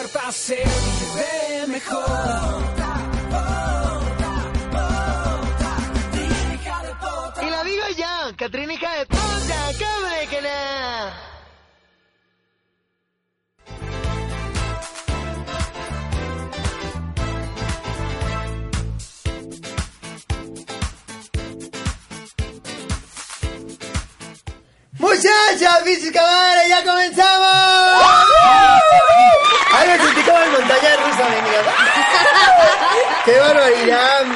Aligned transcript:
Muerta 0.00 0.32
se 0.32 0.56
vive 0.56 1.66
mejor. 1.66 2.00
Y 7.42 7.50
la 7.50 7.64
digo 7.64 7.84
yo, 7.96 8.36
Catrina 8.36 8.72
hija 8.72 8.94
de 8.94 9.06
puta, 9.06 9.70
¿cómo 9.78 10.08
de 10.08 10.26
que 10.26 10.40
no? 10.42 10.48
Muchachas, 24.98 25.84
bichis 25.84 26.12
cabales, 26.12 26.68
ya 26.68 26.84
comenzamos. 26.84 27.50
Como 30.30 30.42
en 30.44 30.52
montaña 30.52 30.96
rusa, 30.96 31.28
mierda. 31.42 31.74
¡Qué 33.24 33.36
barbaridad! 33.36 34.26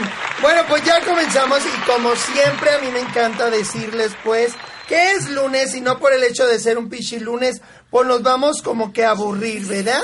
Bueno, 0.42 0.62
pues 0.68 0.84
ya 0.84 1.00
comenzamos 1.02 1.60
y 1.64 1.90
como 1.90 2.16
siempre 2.16 2.74
a 2.74 2.78
mí 2.78 2.88
me 2.90 2.98
encanta 2.98 3.48
decirles 3.48 4.10
pues 4.24 4.54
que 4.88 5.12
es 5.12 5.28
lunes 5.28 5.72
y 5.76 5.80
no 5.80 6.00
por 6.00 6.12
el 6.12 6.24
hecho 6.24 6.48
de 6.48 6.58
ser 6.58 6.78
un 6.78 6.88
pichi 6.88 7.20
lunes, 7.20 7.62
pues 7.90 8.08
nos 8.08 8.24
vamos 8.24 8.60
como 8.60 8.92
que 8.92 9.04
a 9.04 9.10
aburrir, 9.10 9.66
¿verdad? 9.66 10.02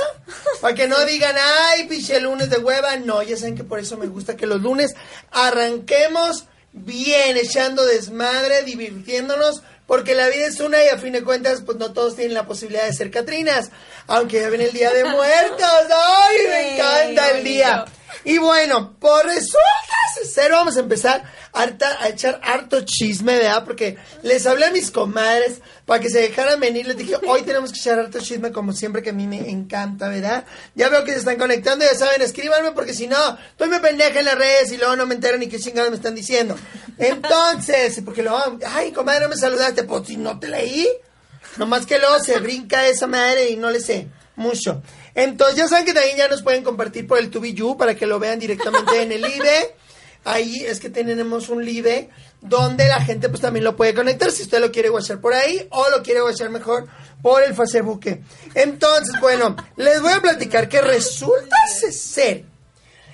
Para 0.60 0.76
que 0.76 0.86
no 0.86 1.04
digan, 1.06 1.34
ay, 1.72 1.88
piche 1.88 2.20
lunes 2.20 2.50
de 2.50 2.58
hueva. 2.58 2.96
No, 2.98 3.20
ya 3.22 3.36
saben 3.36 3.56
que 3.56 3.64
por 3.64 3.80
eso 3.80 3.96
me 3.96 4.06
gusta 4.06 4.36
que 4.36 4.46
los 4.46 4.62
lunes 4.62 4.94
arranquemos 5.32 6.44
bien, 6.72 7.36
echando 7.36 7.84
desmadre, 7.84 8.62
divirtiéndonos, 8.62 9.64
porque 9.90 10.14
la 10.14 10.28
vida 10.28 10.46
es 10.46 10.60
una 10.60 10.84
y 10.84 10.86
a 10.86 10.98
fin 10.98 11.12
de 11.14 11.24
cuentas, 11.24 11.62
pues 11.66 11.76
no 11.76 11.92
todos 11.92 12.14
tienen 12.14 12.32
la 12.32 12.46
posibilidad 12.46 12.84
de 12.84 12.92
ser 12.92 13.10
Catrinas, 13.10 13.72
aunque 14.06 14.40
ya 14.40 14.48
viene 14.48 14.66
el 14.66 14.72
Día 14.72 14.92
de 14.92 15.04
Muertos, 15.16 15.66
¡ay, 15.66 16.36
me 16.46 16.74
encanta 16.76 17.30
el 17.32 17.42
día! 17.42 17.84
Y 18.22 18.38
bueno, 18.38 18.94
por 19.00 19.24
resulta 19.24 20.28
ser, 20.32 20.52
vamos 20.52 20.76
a 20.76 20.80
empezar 20.80 21.24
harta- 21.52 21.98
a 22.00 22.08
echar 22.08 22.40
harto 22.42 22.82
chisme, 22.84 23.36
¿verdad? 23.36 23.64
Porque 23.64 23.96
les 24.22 24.46
hablé 24.46 24.66
a 24.66 24.70
mis 24.70 24.90
comadres 24.90 25.60
para 25.86 26.00
que 26.00 26.08
se 26.10 26.20
dejaran 26.20 26.60
venir, 26.60 26.86
les 26.86 26.96
dije, 26.96 27.16
hoy 27.26 27.42
tenemos 27.42 27.72
que 27.72 27.78
echar 27.80 27.98
harto 27.98 28.20
chisme 28.20 28.52
como 28.52 28.72
siempre 28.72 29.02
que 29.02 29.10
a 29.10 29.12
mí 29.12 29.26
me 29.26 29.50
encanta, 29.50 30.08
¿verdad? 30.08 30.44
Ya 30.74 30.88
veo 30.88 31.04
que 31.04 31.12
se 31.12 31.18
están 31.18 31.36
conectando, 31.38 31.84
ya 31.84 31.94
saben, 31.98 32.22
escríbanme 32.22 32.72
porque 32.72 32.94
si 32.94 33.06
no, 33.06 33.38
estoy 33.50 33.68
me 33.68 33.80
pendeja 33.80 34.18
en 34.20 34.24
las 34.26 34.36
redes 34.38 34.70
y 34.72 34.76
luego 34.76 34.94
no 34.96 35.06
me 35.06 35.14
entero 35.16 35.36
ni 35.38 35.48
qué 35.48 35.58
chingados 35.58 35.90
me 35.90 35.96
están 35.96 36.14
diciendo. 36.14 36.56
Entonces, 36.98 38.00
porque 38.04 38.22
luego, 38.22 38.58
ay, 38.66 38.92
comadre, 38.92 39.22
no 39.22 39.28
me 39.30 39.36
saludaste, 39.36 39.84
pues 39.84 40.06
si 40.06 40.16
no 40.16 40.38
te 40.38 40.48
leí. 40.48 40.88
Nomás 41.56 41.84
que 41.86 41.98
luego 41.98 42.20
se 42.20 42.38
brinca 42.38 42.86
esa 42.86 43.06
madre 43.08 43.50
y 43.50 43.56
no 43.56 43.70
le 43.70 43.80
sé 43.80 44.06
mucho. 44.36 44.82
Entonces, 45.14 45.56
ya 45.56 45.66
saben 45.68 45.84
que 45.84 45.92
también 45.92 46.16
ya 46.16 46.28
nos 46.28 46.42
pueden 46.42 46.62
compartir 46.62 47.06
por 47.06 47.18
el 47.18 47.28
TubiYou 47.30 47.76
para 47.76 47.96
que 47.96 48.06
lo 48.06 48.20
vean 48.20 48.38
directamente 48.38 49.02
en 49.02 49.10
el 49.12 49.24
IBE. 49.24 49.74
Ahí 50.24 50.64
es 50.64 50.80
que 50.80 50.90
tenemos 50.90 51.48
un 51.48 51.64
live 51.64 52.10
donde 52.42 52.86
la 52.88 53.00
gente 53.00 53.28
pues 53.28 53.40
también 53.40 53.64
lo 53.64 53.76
puede 53.76 53.94
conectar 53.94 54.30
si 54.30 54.42
usted 54.42 54.60
lo 54.60 54.70
quiere 54.70 54.90
watchar 54.90 55.20
por 55.20 55.32
ahí 55.32 55.66
o 55.70 55.88
lo 55.90 56.02
quiere 56.02 56.22
watchar 56.22 56.50
mejor 56.50 56.88
por 57.22 57.42
el 57.42 57.54
Facebook. 57.54 58.20
Entonces, 58.54 59.18
bueno, 59.20 59.56
les 59.76 60.00
voy 60.00 60.12
a 60.12 60.20
platicar 60.20 60.68
que 60.68 60.80
resulta 60.80 61.56
ser 61.90 62.44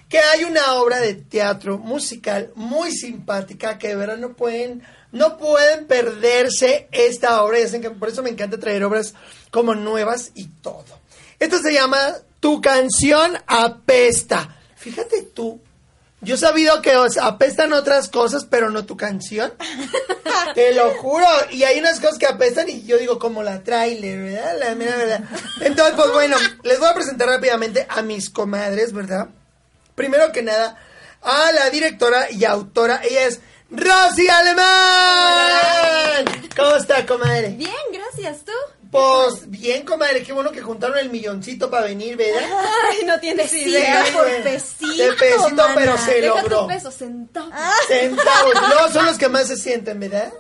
que 0.09 0.19
hay 0.19 0.45
una 0.45 0.75
obra 0.75 1.01
de 1.01 1.15
teatro 1.15 1.79
musical 1.79 2.53
muy 2.55 2.93
simpática 2.93 3.79
que 3.79 3.89
de 3.89 3.97
verdad 3.97 4.19
no 4.19 4.35
pueden 4.35 4.83
no 5.13 5.39
pueden 5.39 5.87
perderse 5.87 6.89
esta 6.93 7.43
obra. 7.43 7.59
Que 7.81 7.91
por 7.91 8.09
eso 8.09 8.23
me 8.23 8.31
encanta 8.31 8.59
traer 8.59 8.85
obras 8.85 9.15
como 9.51 9.75
nuevas 9.75 10.33
y 10.35 10.47
todo. 10.47 10.85
Esto 11.39 11.59
se 11.59 11.73
llama 11.73 11.99
Tu 12.41 12.61
canción 12.61 13.33
apesta. 13.47 14.57
Fíjate 14.77 15.23
tú. 15.23 15.61
Yo 16.23 16.37
he 16.37 16.39
sabido 16.39 16.81
que 16.81 16.97
os 16.97 17.19
apestan 17.19 17.73
otras 17.73 18.09
cosas, 18.09 18.47
pero 18.49 18.71
no 18.71 18.87
tu 18.87 18.97
canción. 18.97 19.53
Te 20.55 20.73
lo 20.73 20.95
juro. 20.95 21.27
Y 21.51 21.65
hay 21.65 21.79
unas 21.79 22.01
cosas 22.01 22.19
que 22.19 22.27
apestan 22.27 22.69
y 22.69 22.85
yo 22.85 22.97
digo 22.97 23.19
como 23.19 23.43
la 23.43 23.63
trailer, 23.63 24.19
¿verdad? 24.21 24.59
La 24.59 24.75
mera 24.75 24.97
verdad. 24.97 25.21
Entonces, 25.61 25.95
pues 25.97 26.13
bueno, 26.13 26.37
les 26.63 26.79
voy 26.79 26.89
a 26.89 26.95
presentar 26.95 27.29
rápidamente 27.29 27.87
a 27.89 28.03
mis 28.03 28.31
comadres, 28.31 28.93
¿verdad? 28.93 29.29
Primero 29.95 30.33
que 30.33 30.43
nada, 30.43 30.79
a 31.23 31.53
la 31.53 31.71
directora 31.71 32.31
y 32.31 32.45
autora. 32.45 33.03
Ella 33.05 33.27
es 33.27 33.41
Rosy 33.71 34.29
Alemán. 34.29 34.65
¿Cómo 36.57 36.77
está, 36.77 37.05
comadre? 37.05 37.49
Bien, 37.51 37.73
gracias. 37.93 38.45
¿Tú? 38.45 38.53
Pues 38.97 39.51
bien, 39.51 39.85
comadre. 39.85 40.23
Qué 40.23 40.33
bueno 40.33 40.51
que 40.53 40.63
juntaron 40.63 40.97
el 40.99 41.11
milloncito 41.11 41.71
para 41.71 41.87
venir, 41.87 42.17
¿verdad? 42.17 42.49
Ay, 42.91 43.05
no 43.05 43.19
tienes 43.21 43.51
Sí, 43.51 43.63
idea 43.69 44.05
por 44.13 44.27
pesito, 44.43 44.87
De 45.03 45.13
pesito, 45.13 45.55
mana. 45.55 45.75
pero 45.75 45.99
se 45.99 46.21
Deja 46.21 46.43
logró. 46.43 46.69
centavos. 46.91 47.53
Centavos. 47.89 48.55
No, 48.55 48.93
son 48.93 49.07
los 49.07 49.19
que 49.19 49.29
más 49.29 49.49
se 49.49 49.57
sienten, 49.57 50.01
¿verdad? 50.01 50.33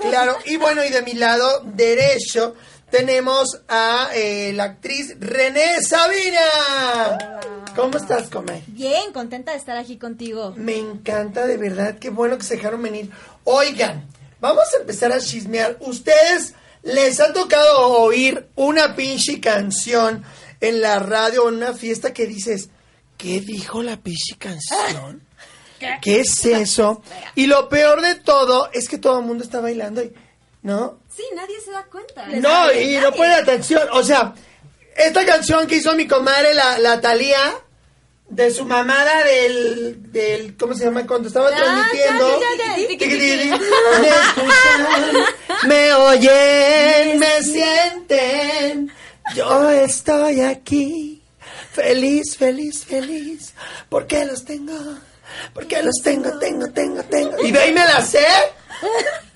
Claro. 0.00 0.36
Y 0.46 0.56
bueno, 0.56 0.84
y 0.84 0.88
de 0.90 1.02
mi 1.02 1.12
lado 1.12 1.62
derecho 1.64 2.54
tenemos 2.90 3.60
a 3.68 4.10
eh, 4.14 4.52
la 4.54 4.64
actriz 4.64 5.14
René 5.20 5.80
Sabina. 5.82 6.40
¿Cómo 7.76 7.96
estás, 7.96 8.28
comadre? 8.28 8.62
Bien, 8.66 9.12
contenta 9.12 9.52
de 9.52 9.58
estar 9.58 9.76
aquí 9.76 9.96
contigo. 9.98 10.52
Me 10.56 10.76
encanta, 10.76 11.46
de 11.46 11.56
verdad, 11.56 11.98
qué 11.98 12.10
bueno 12.10 12.36
que 12.36 12.44
se 12.44 12.56
dejaron 12.56 12.82
venir. 12.82 13.10
Oigan, 13.44 14.06
vamos 14.40 14.64
a 14.74 14.80
empezar 14.80 15.12
a 15.12 15.20
chismear. 15.20 15.76
¿Ustedes 15.80 16.54
les 16.82 17.20
ha 17.20 17.32
tocado 17.32 17.88
oír 18.02 18.48
una 18.56 18.96
pinche 18.96 19.40
canción 19.40 20.24
en 20.60 20.80
la 20.80 20.98
radio 20.98 21.44
o 21.44 21.48
en 21.48 21.56
una 21.56 21.74
fiesta 21.74 22.12
que 22.12 22.26
dices, 22.26 22.68
¿qué 23.16 23.40
dijo 23.40 23.82
la 23.82 23.98
pinche 23.98 24.36
canción? 24.38 25.26
¿Qué 26.02 26.20
es 26.20 26.44
eso? 26.44 27.02
Y 27.34 27.46
lo 27.46 27.68
peor 27.68 28.02
de 28.02 28.14
todo 28.16 28.70
es 28.72 28.88
que 28.88 28.98
todo 28.98 29.20
el 29.20 29.24
mundo 29.24 29.44
está 29.44 29.60
bailando 29.60 30.02
y, 30.02 30.12
¿no? 30.62 30.98
Sí, 31.14 31.22
nadie 31.34 31.58
se 31.60 31.70
da 31.70 31.84
cuenta. 31.84 32.26
No, 32.26 32.72
y 32.72 32.98
no 32.98 33.12
ponen 33.12 33.32
atención. 33.32 33.88
O 33.92 34.02
sea, 34.02 34.34
esta 34.96 35.24
canción 35.24 35.66
que 35.66 35.76
hizo 35.76 35.94
mi 35.94 36.06
comadre, 36.06 36.52
la, 36.52 36.78
la 36.78 37.00
Talía, 37.00 37.54
de 38.30 38.50
su 38.52 38.64
mamada 38.64 39.24
del, 39.24 40.12
del, 40.12 40.56
¿cómo 40.56 40.74
se 40.74 40.84
llama? 40.84 41.06
Cuando 41.06 41.28
estaba 41.28 41.50
transmitiendo. 41.50 42.40
Me 44.00 44.08
escuchan, 44.08 45.68
me 45.68 45.92
oyen, 45.92 47.18
me 47.18 47.42
sienten. 47.42 48.92
Yo 49.34 49.70
estoy 49.70 50.40
aquí, 50.42 51.22
feliz, 51.72 52.36
feliz, 52.36 52.84
feliz. 52.84 53.52
Porque 53.88 54.24
los 54.24 54.44
tengo, 54.44 54.74
porque 55.52 55.82
los 55.82 55.96
tengo, 56.02 56.38
tengo, 56.38 56.70
tengo, 56.70 57.02
tengo. 57.02 57.44
Y 57.44 57.50
de 57.50 57.58
ahí 57.58 57.72
me 57.72 57.84
la 57.84 58.00
sé. 58.00 58.26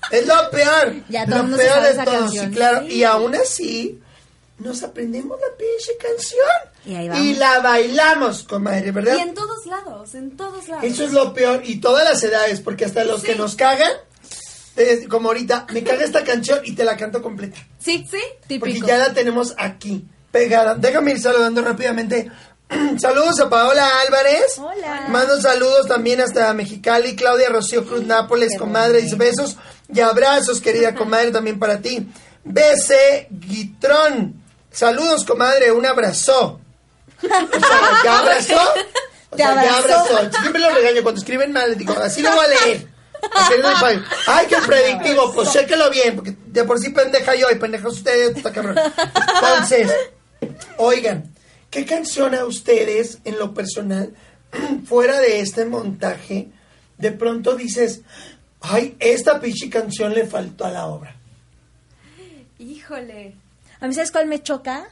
Es 0.09 0.25
lo 0.25 0.49
peor. 0.51 0.95
Ya 1.09 1.25
todo 1.25 1.43
lo 1.43 1.57
peor 1.57 1.83
de 1.83 2.03
todo, 2.03 2.29
sí, 2.29 2.49
claro. 2.51 2.87
Y 2.87 3.03
aún 3.03 3.35
así, 3.35 3.99
nos 4.57 4.83
aprendemos 4.83 5.37
la 5.39 5.57
pinche 5.57 5.97
canción. 5.97 6.47
Y 6.85 6.95
ahí 6.95 7.09
vamos. 7.09 7.37
la 7.37 7.59
bailamos, 7.59 8.43
comadre, 8.43 8.91
¿verdad? 8.91 9.17
Y 9.17 9.21
en 9.21 9.33
todos 9.33 9.65
lados, 9.65 10.15
en 10.15 10.37
todos 10.37 10.67
lados. 10.67 10.83
Eso 10.83 11.03
es 11.03 11.11
lo 11.11 11.33
peor. 11.33 11.61
Y 11.65 11.79
todas 11.81 12.03
las 12.03 12.23
edades, 12.23 12.61
porque 12.61 12.85
hasta 12.85 13.03
los 13.03 13.23
que 13.23 13.35
nos 13.35 13.55
cagan, 13.55 13.91
eh, 14.77 15.05
como 15.09 15.29
ahorita, 15.29 15.67
me 15.73 15.83
caga 15.83 16.05
esta 16.05 16.23
canción 16.23 16.59
y 16.63 16.73
te 16.75 16.85
la 16.85 16.95
canto 16.95 17.21
completa. 17.21 17.57
Sí, 17.79 18.05
sí, 18.09 18.17
Porque 18.59 18.73
típico. 18.73 18.87
ya 18.87 18.97
la 18.97 19.13
tenemos 19.13 19.53
aquí, 19.57 20.05
pegada. 20.31 20.75
Déjame 20.75 21.11
ir 21.11 21.19
saludando 21.21 21.61
rápidamente. 21.61 22.31
saludos 22.99 23.39
a 23.41 23.49
Paola 23.49 23.87
Álvarez. 24.05 24.57
Hola. 24.57 25.07
Mando 25.09 25.39
saludos 25.41 25.87
también 25.87 26.21
hasta 26.21 26.53
Mexicali. 26.53 27.15
Claudia 27.15 27.49
Rocío 27.49 27.85
Cruz 27.85 28.05
Nápoles, 28.05 28.57
comadre. 28.57 29.01
Dice 29.01 29.15
besos 29.15 29.57
y 29.93 29.99
abrazos, 29.99 30.61
querida 30.61 30.95
comadre, 30.95 31.31
también 31.31 31.59
para 31.59 31.79
ti. 31.81 32.07
BC 32.43 33.27
Guitrón. 33.31 34.44
Saludos, 34.75 35.23
comadre. 35.23 35.71
Un 35.71 35.85
abrazo. 35.85 36.59
O 37.23 37.27
sea, 37.27 38.01
¿ya 38.03 38.19
abrazó? 38.19 38.59
O 39.31 39.37
Te 39.37 39.43
sea, 39.43 39.63
ya 39.63 39.77
abrazó. 39.77 40.39
Siempre 40.39 40.61
lo 40.61 40.69
regaño 40.69 41.01
cuando 41.03 41.19
escriben 41.19 41.51
mal. 41.51 41.69
Les 41.69 41.79
digo, 41.79 41.93
así 41.99 42.21
lo 42.21 42.31
voy 42.33 42.45
a 42.45 42.47
leer. 42.47 42.87
Así 43.33 43.53
no 43.61 43.67
hay 43.67 43.75
fallo. 43.75 44.01
Ay, 44.27 44.47
qué 44.47 44.55
predictivo. 44.65 45.33
Pues 45.33 45.51
chéquelo 45.51 45.89
bien, 45.89 46.15
porque 46.15 46.35
de 46.45 46.63
por 46.63 46.79
sí 46.79 46.89
pendeja 46.91 47.35
yo 47.35 47.47
y 47.51 47.55
pendejos 47.55 47.95
ustedes. 47.97 48.35
Está 48.35 48.53
cabrón. 48.53 48.77
Entonces, 48.77 49.91
oigan, 50.77 51.33
¿qué 51.69 51.85
canción 51.85 52.33
a 52.35 52.45
ustedes, 52.45 53.19
en 53.25 53.37
lo 53.39 53.53
personal, 53.53 54.13
fuera 54.85 55.19
de 55.19 55.41
este 55.41 55.65
montaje, 55.65 56.49
de 56.97 57.11
pronto 57.11 57.55
dices, 57.55 58.01
ay, 58.61 58.95
esta 58.99 59.41
pinche 59.41 59.69
canción 59.69 60.13
le 60.13 60.27
faltó 60.27 60.65
a 60.65 60.71
la 60.71 60.85
obra? 60.85 61.15
Híjole. 62.57 63.35
A 63.85 63.87
mí, 63.87 63.93
¿sabes 63.93 64.11
cuál 64.11 64.25
me 64.25 64.41
choca? 64.41 64.85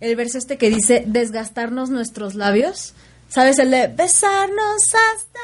El 0.00 0.16
verso 0.16 0.38
este 0.38 0.58
que 0.58 0.70
dice 0.70 1.04
desgastarnos 1.06 1.88
nuestros 1.90 2.34
labios. 2.34 2.94
¿Sabes? 3.28 3.58
El 3.60 3.70
de 3.70 3.86
besarnos 3.86 4.82
hasta 4.88 5.40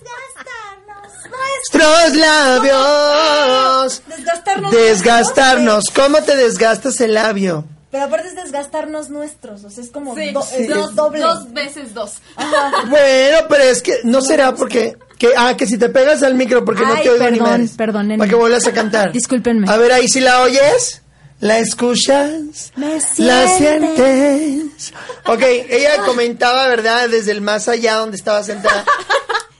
desgastarnos. 0.00 1.12
Nuestros 1.30 2.16
labios. 2.16 4.02
Desgastarnos. 4.16 4.70
Desgastarnos. 4.72 5.84
¿Cómo 5.94 6.22
te 6.22 6.36
desgastas 6.36 7.00
el 7.00 7.14
labio? 7.14 7.64
Pero 7.92 8.04
aparte 8.04 8.28
es 8.28 8.34
desgastarnos 8.34 9.10
nuestros. 9.10 9.62
O 9.64 9.70
sea, 9.70 9.84
es 9.84 9.90
como 9.90 10.16
Sí, 10.16 10.30
do- 10.32 10.42
sí. 10.42 10.62
es 10.62 10.68
Dos, 10.68 10.94
doble. 10.94 11.20
dos 11.20 11.52
veces 11.52 11.94
dos. 11.94 12.14
Bueno, 12.88 13.38
pero 13.48 13.62
es 13.64 13.82
que 13.82 14.00
no 14.04 14.20
será 14.22 14.54
porque 14.54 14.96
que 15.18 15.30
ah 15.36 15.56
que 15.56 15.66
si 15.66 15.78
te 15.78 15.88
pegas 15.90 16.22
al 16.24 16.34
micro 16.34 16.64
porque 16.64 16.82
no 16.82 16.94
Ay, 16.94 17.02
te 17.04 17.10
oigo 17.10 17.24
ni 17.24 17.30
perdón, 17.38 17.50
madres. 17.50 17.70
perdónenme. 17.76 18.18
Para 18.18 18.30
que 18.30 18.34
vuelvas 18.36 18.66
a 18.66 18.72
cantar. 18.72 19.12
Discúlpenme. 19.12 19.70
A 19.70 19.76
ver 19.76 19.92
ahí 19.92 20.08
si 20.08 20.20
la 20.20 20.40
oyes, 20.42 21.01
la 21.42 21.58
escuchas, 21.58 22.72
Me 22.76 22.98
la 23.18 23.48
sientes. 23.48 24.94
Ok, 25.26 25.42
ella 25.42 25.96
comentaba, 26.06 26.68
¿verdad? 26.68 27.08
Desde 27.08 27.32
el 27.32 27.40
más 27.40 27.66
allá 27.66 27.96
donde 27.96 28.16
estaba 28.16 28.44
sentada. 28.44 28.84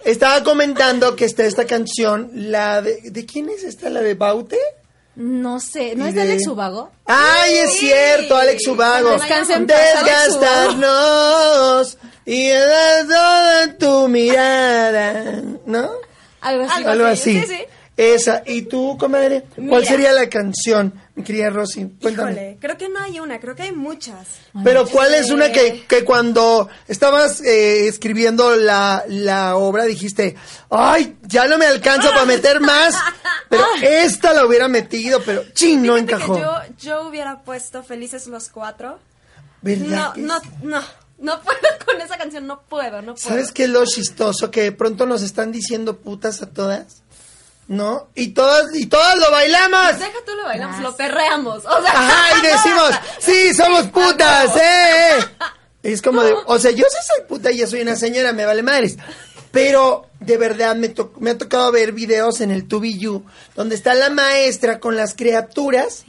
Estaba 0.04 0.44
comentando 0.44 1.16
que 1.16 1.24
está 1.24 1.44
esta 1.44 1.66
canción, 1.66 2.30
la 2.34 2.82
de 2.82 3.10
¿de 3.10 3.26
quién 3.26 3.48
es 3.48 3.64
esta? 3.64 3.90
La 3.90 4.00
de 4.00 4.14
Baute. 4.14 4.60
No 5.16 5.58
sé. 5.58 5.96
¿No 5.96 6.06
es 6.06 6.14
de 6.14 6.22
Alex 6.22 6.46
Ubago? 6.46 6.92
Ay, 7.04 7.56
es 7.56 7.72
cierto, 7.72 8.36
Alex 8.36 8.64
Ubago. 8.68 9.18
Desgastarnos 9.18 11.98
y 12.24 12.48
dar 12.48 13.08
toda 13.08 13.76
tu 13.78 14.06
mirada, 14.06 15.42
¿no? 15.66 15.90
Algo 16.40 16.64
así. 16.64 16.84
Algo 16.84 17.06
así. 17.06 17.40
sí, 17.40 17.46
sí. 17.48 17.64
Esa. 18.14 18.42
¿Y 18.46 18.62
tú, 18.62 18.96
comadre? 18.98 19.44
¿Cuál 19.54 19.66
Mira. 19.82 19.84
sería 19.84 20.12
la 20.12 20.28
canción, 20.28 20.92
mi 21.14 21.22
querida 21.22 21.50
Rosy? 21.50 21.86
Cuéntame. 22.00 22.32
Híjole, 22.32 22.58
creo 22.60 22.76
que 22.78 22.88
no 22.88 23.00
hay 23.00 23.20
una, 23.20 23.38
creo 23.40 23.54
que 23.54 23.62
hay 23.62 23.72
muchas. 23.72 24.26
Pero 24.64 24.86
¿cuál 24.88 25.14
es 25.14 25.30
una 25.30 25.52
que, 25.52 25.84
que 25.88 26.04
cuando 26.04 26.68
estabas 26.88 27.40
eh, 27.42 27.86
escribiendo 27.88 28.56
la, 28.56 29.04
la 29.08 29.56
obra 29.56 29.84
dijiste, 29.84 30.36
ay, 30.70 31.16
ya 31.22 31.46
no 31.46 31.58
me 31.58 31.66
alcanza 31.66 32.10
para 32.10 32.24
meter 32.24 32.60
más, 32.60 32.94
pero 33.48 33.64
esta 33.82 34.32
la 34.34 34.44
hubiera 34.46 34.68
metido, 34.68 35.20
pero 35.24 35.44
ching, 35.52 35.82
no 35.86 35.94
Fíjate 35.96 36.14
encajó. 36.14 36.38
yo, 36.38 36.52
yo 36.80 37.08
hubiera 37.08 37.42
puesto 37.42 37.82
Felices 37.82 38.26
los 38.26 38.48
Cuatro. 38.48 38.98
¿Verdad 39.62 39.86
No, 40.08 40.12
que 40.14 40.20
no, 40.22 40.40
sí? 40.40 40.48
no, 40.62 40.80
no 41.18 41.40
puedo 41.42 41.58
con 41.86 42.00
esa 42.00 42.18
canción, 42.18 42.46
no 42.46 42.62
puedo, 42.62 43.00
no 43.02 43.14
puedo. 43.14 43.16
¿Sabes 43.16 43.52
qué 43.52 43.64
es 43.64 43.70
lo 43.70 43.84
chistoso? 43.86 44.50
Que 44.50 44.62
de 44.62 44.72
pronto 44.72 45.06
nos 45.06 45.22
están 45.22 45.52
diciendo 45.52 45.98
putas 45.98 46.42
a 46.42 46.46
todas, 46.50 47.01
¿no? 47.72 48.08
Y 48.14 48.28
todas, 48.28 48.74
y 48.74 48.86
todas 48.86 49.16
lo 49.18 49.30
bailamos. 49.30 49.98
Deja 49.98 50.12
tú 50.26 50.34
lo 50.36 50.44
bailamos, 50.44 50.80
lo 50.80 50.94
perreamos. 50.96 51.64
O 51.64 51.82
sea, 51.82 51.90
Ajá, 51.92 52.38
y 52.38 52.42
decimos, 52.46 52.90
sí, 53.18 53.54
somos 53.54 53.86
putas, 53.88 54.54
eh. 54.60 55.18
Es 55.82 56.00
como 56.02 56.22
de, 56.22 56.34
o 56.46 56.58
sea, 56.58 56.70
yo 56.70 56.84
sí 56.88 56.96
soy 57.16 57.26
puta 57.26 57.50
y 57.50 57.58
yo 57.58 57.66
soy 57.66 57.80
una 57.80 57.96
señora, 57.96 58.32
me 58.32 58.44
vale 58.44 58.62
madres. 58.62 58.96
Pero 59.50 60.06
de 60.20 60.36
verdad 60.36 60.76
me, 60.76 60.88
to- 60.90 61.12
me 61.18 61.30
ha 61.30 61.38
tocado 61.38 61.72
ver 61.72 61.92
videos 61.92 62.40
en 62.40 62.50
el 62.50 62.68
2BU 62.68 63.22
donde 63.56 63.74
está 63.74 63.92
la 63.94 64.08
maestra 64.10 64.78
con 64.78 64.96
las 64.96 65.14
criaturas 65.14 66.04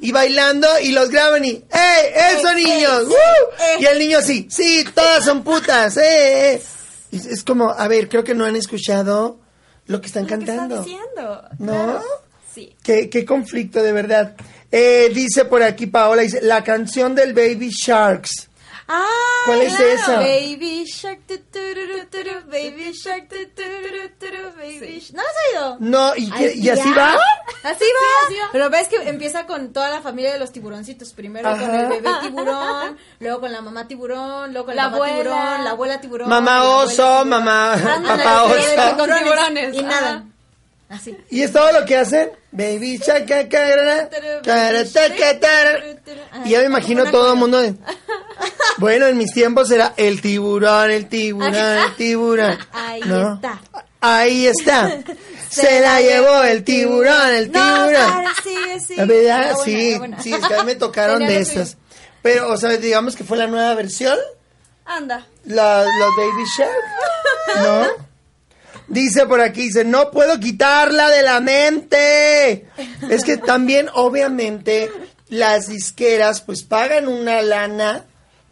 y 0.00 0.12
bailando 0.12 0.68
y 0.80 0.92
los 0.92 1.08
graban 1.10 1.44
y 1.44 1.50
¡Ey, 1.72 2.36
eso 2.38 2.52
niños! 2.54 3.04
¡Woo! 3.06 3.16
Y 3.80 3.86
el 3.86 3.98
niño 3.98 4.20
sí, 4.20 4.46
sí, 4.50 4.84
todas 4.94 5.24
son 5.24 5.42
putas, 5.42 5.96
¡eh! 5.96 6.54
eh". 6.54 6.62
Y 7.10 7.16
Es, 7.16 7.26
es 7.26 7.42
como, 7.44 7.70
a 7.70 7.88
ver, 7.88 8.08
creo 8.08 8.22
que 8.24 8.34
no 8.34 8.44
han 8.44 8.56
escuchado 8.56 9.38
lo 9.86 10.00
que 10.00 10.06
están 10.06 10.26
¿qué 10.26 10.34
está 10.34 10.46
cantando. 10.46 10.82
diciendo? 10.82 11.42
¿No? 11.58 12.00
Sí. 12.54 12.74
Qué, 12.82 13.10
qué 13.10 13.24
conflicto, 13.24 13.82
de 13.82 13.92
verdad. 13.92 14.34
Eh, 14.70 15.10
dice 15.14 15.44
por 15.44 15.62
aquí 15.62 15.86
Paola, 15.86 16.22
dice, 16.22 16.40
la 16.42 16.62
canción 16.64 17.14
del 17.14 17.32
Baby 17.34 17.70
Sharks. 17.70 18.48
Ah, 18.86 19.06
¿Cuál 19.46 19.62
es 19.62 19.80
esa? 19.80 20.16
Baby 20.18 20.84
Shark, 20.84 21.20
tu, 21.26 21.38
tururu, 21.38 22.04
turu, 22.10 22.40
Baby 22.50 22.92
Shark, 22.92 23.28
tu, 23.28 23.36
tururu, 23.54 24.10
turu, 24.18 24.50
Baby 24.58 25.00
Shark. 25.00 25.14
¿No 25.14 25.22
has 25.22 25.28
oído? 25.48 25.76
No, 25.80 26.12
¿y, 26.16 26.30
qué- 26.30 26.44
Ay, 26.54 26.60
y 26.60 26.68
así 26.68 26.90
ya. 26.94 26.96
va? 26.96 27.14
Así 27.62 27.84
va. 27.84 28.48
Pero 28.52 28.68
ves 28.68 28.88
que 28.88 28.96
empieza 29.08 29.46
con 29.46 29.72
toda 29.72 29.88
la 29.88 30.02
familia 30.02 30.32
de 30.34 30.38
los 30.38 30.52
tiburoncitos. 30.52 31.12
Primero 31.14 31.50
con 31.50 31.62
Ajá. 31.62 31.80
el 31.80 31.88
bebé 31.88 32.10
tiburón, 32.20 32.98
luego 33.20 33.40
con 33.40 33.52
la 33.52 33.60
mamá 33.62 33.88
tiburón, 33.88 34.52
luego 34.52 34.66
con 34.66 34.76
La 34.76 34.84
la 34.84 34.90
papá 34.90 35.06
abuela. 35.06 35.22
tiburón, 35.22 35.64
la 35.64 35.70
abuela 35.70 36.00
tiburón. 36.00 36.28
Mamá 36.28 36.64
oso, 36.64 36.90
tiburón. 37.02 37.28
mamá, 37.30 37.74
papá 38.06 38.44
sí, 38.48 38.52
oso. 38.76 38.96
con 38.98 39.10
Tiburones, 39.18 39.74
Y 39.74 39.82
nada. 39.82 40.24
Así. 40.94 41.16
¿Y 41.30 41.42
es 41.42 41.52
todo 41.52 41.72
lo 41.72 41.84
que 41.84 41.96
hacen? 41.96 42.30
Baby 42.52 42.98
Shark, 42.98 43.26
ca- 43.26 43.48
cara, 43.48 44.08
cara, 44.44 44.84
ta- 44.84 45.14
ca- 45.18 45.40
tara. 45.40 45.80
Y 46.44 46.50
ya 46.50 46.60
me 46.60 46.66
imagino 46.66 47.04
todo 47.10 47.32
el 47.32 47.38
mundo 47.38 47.60
de... 47.60 47.74
Bueno, 48.78 49.06
en 49.06 49.16
mis 49.16 49.32
tiempos 49.32 49.70
era 49.70 49.94
el 49.96 50.20
tiburón, 50.20 50.90
el 50.90 51.08
tiburón, 51.08 51.54
el 51.54 51.94
tiburón. 51.96 52.58
Ahí 52.72 53.00
¿no? 53.06 53.34
está. 53.34 53.60
Ahí 54.00 54.46
está. 54.46 54.98
Se 55.48 55.80
la 55.80 56.00
llevó 56.00 56.42
el 56.42 56.64
tiburón, 56.64 57.30
el 57.32 57.50
tiburón. 57.52 57.94
ahora 57.96 58.32
sigue, 58.42 58.80
sí. 58.80 58.94
La 58.96 59.04
verdad, 59.04 59.40
Era 59.50 59.54
buena, 59.98 60.16
sí, 60.22 60.30
sí, 60.30 60.34
es 60.34 60.46
que 60.48 60.54
a 60.54 60.58
mí 60.58 60.66
me 60.66 60.74
tocaron 60.74 61.18
Tenía 61.20 61.36
de 61.36 61.42
estas. 61.42 61.76
Pero, 62.22 62.50
o 62.52 62.56
sea, 62.56 62.70
digamos 62.76 63.14
que 63.16 63.22
fue 63.24 63.36
la 63.38 63.46
nueva 63.46 63.74
versión, 63.74 64.18
Anda. 64.84 65.26
la, 65.44 65.84
la 65.84 66.06
Baby 66.16 66.44
Shark, 66.58 67.62
¿no? 67.62 67.86
Dice 68.88 69.26
por 69.26 69.40
aquí, 69.40 69.62
dice, 69.62 69.84
no 69.84 70.10
puedo 70.10 70.38
quitarla 70.38 71.08
de 71.10 71.22
la 71.22 71.40
mente. 71.40 72.66
Es 73.08 73.24
que 73.24 73.38
también, 73.38 73.88
obviamente, 73.94 74.90
las 75.28 75.68
disqueras, 75.68 76.42
pues 76.42 76.62
pagan 76.62 77.08
una 77.08 77.40
lana, 77.42 78.04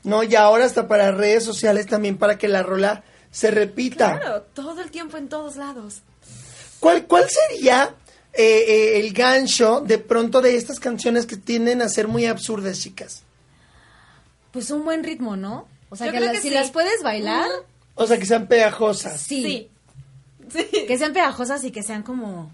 ¿no? 0.04 0.22
Y 0.22 0.34
ahora 0.34 0.64
hasta 0.64 0.88
para 0.88 1.12
redes 1.12 1.44
sociales 1.44 1.86
también 1.86 2.16
para 2.16 2.38
que 2.38 2.48
la 2.48 2.62
rola 2.62 3.04
se 3.30 3.50
repita. 3.50 4.18
Claro, 4.20 4.42
todo 4.54 4.80
el 4.80 4.90
tiempo 4.90 5.16
en 5.18 5.28
todos 5.28 5.56
lados. 5.56 6.00
¿Cuál, 6.80 7.06
cuál 7.06 7.26
sería 7.28 7.94
eh, 8.32 8.64
eh, 8.66 9.00
el 9.00 9.12
gancho 9.12 9.80
de 9.86 9.98
pronto 9.98 10.40
de 10.40 10.56
estas 10.56 10.80
canciones 10.80 11.26
que 11.26 11.36
tienden 11.36 11.82
a 11.82 11.88
ser 11.90 12.08
muy 12.08 12.24
absurdas, 12.26 12.80
chicas? 12.80 13.22
Pues 14.50 14.70
un 14.70 14.84
buen 14.84 15.04
ritmo, 15.04 15.36
¿no? 15.36 15.68
O 15.90 15.96
sea, 15.96 16.06
Yo 16.06 16.12
que, 16.12 16.20
las- 16.20 16.32
que 16.32 16.40
si 16.40 16.48
sí. 16.48 16.54
las 16.54 16.70
puedes 16.70 17.02
bailar, 17.02 17.48
O 17.94 18.06
sea, 18.06 18.18
que 18.18 18.24
sean 18.26 18.46
pegajosas. 18.46 19.20
sí. 19.20 19.42
Sí. 19.42 19.68
Sí. 20.52 20.66
Que 20.86 20.98
sean 20.98 21.12
pegajosas 21.12 21.64
y 21.64 21.70
que 21.70 21.82
sean 21.82 22.02
como 22.02 22.50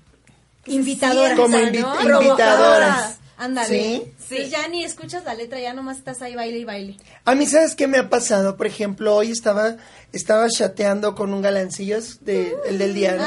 invitadoras. 0.67 1.37
Como 1.39 1.57
¿no? 1.59 1.65
invi- 1.65 1.71
Provocadoras. 2.05 2.23
invitadoras. 2.23 3.19
Ándale. 3.41 3.69
Sí. 3.69 4.03
Sí. 4.29 4.35
Pues 4.37 4.51
ya 4.51 4.67
ni 4.69 4.83
escuchas 4.85 5.25
la 5.25 5.35
letra, 5.35 5.61
ya 5.61 5.73
nomás 5.73 5.99
estás 5.99 6.21
ahí 6.23 6.35
baile 6.35 6.59
y 6.59 6.65
baile. 6.65 6.97
A 7.25 7.35
mí, 7.37 7.47
¿sabes 7.47 7.77
qué 7.77 7.87
me 7.87 7.99
ha 7.99 8.11
pasado? 8.11 8.57
Por 8.57 8.67
ejemplo, 8.67 9.15
hoy 9.15 9.31
estaba, 9.31 9.77
estaba 10.13 10.49
chateando 10.49 11.15
con 11.15 11.33
un 11.33 11.41
galancillo, 11.41 11.99
de, 12.23 12.57
el 12.67 12.79
del 12.79 12.95
diario. 12.95 13.25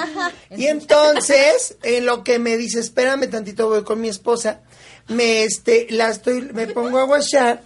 Y 0.56 0.68
entonces, 0.68 1.78
en 1.84 2.06
lo 2.06 2.26
que 2.26 2.40
me 2.40 2.58
dice, 2.58 2.82
espérame 2.82 3.30
tantito, 3.30 3.70
voy 3.70 3.84
con 3.84 4.02
mi 4.02 4.10
esposa, 4.10 4.60
me, 5.08 5.44
este, 5.44 5.88
la 5.90 6.10
estoy, 6.10 6.42
me 6.54 6.68
pongo 6.68 7.00
a 7.00 7.04
guachar, 7.06 7.62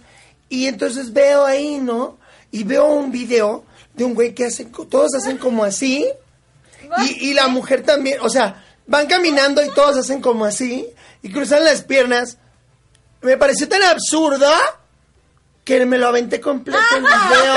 y 0.48 0.66
entonces 0.66 1.12
veo 1.12 1.44
ahí, 1.44 1.78
¿no? 1.78 2.16
Y 2.52 2.62
veo 2.62 2.86
un 2.86 3.10
video 3.10 3.64
de 3.94 4.04
un 4.04 4.14
güey 4.14 4.34
que 4.34 4.44
hace, 4.46 4.66
todos 4.88 5.14
hacen 5.16 5.36
como 5.38 5.64
así, 5.64 6.06
y, 7.04 7.30
y 7.30 7.34
la 7.34 7.48
mujer 7.48 7.82
también, 7.82 8.18
o 8.20 8.28
sea, 8.28 8.64
van 8.86 9.06
caminando 9.06 9.62
y 9.64 9.68
todos 9.70 9.96
hacen 9.96 10.20
como 10.20 10.44
así, 10.44 10.86
y 11.22 11.32
cruzan 11.32 11.64
las 11.64 11.82
piernas. 11.82 12.38
Me 13.22 13.36
pareció 13.36 13.68
tan 13.68 13.82
absurdo 13.82 14.48
que 15.64 15.84
me 15.86 15.98
lo 15.98 16.06
aventé 16.08 16.40
completo 16.40 16.78
el 16.96 17.02
video. 17.02 17.54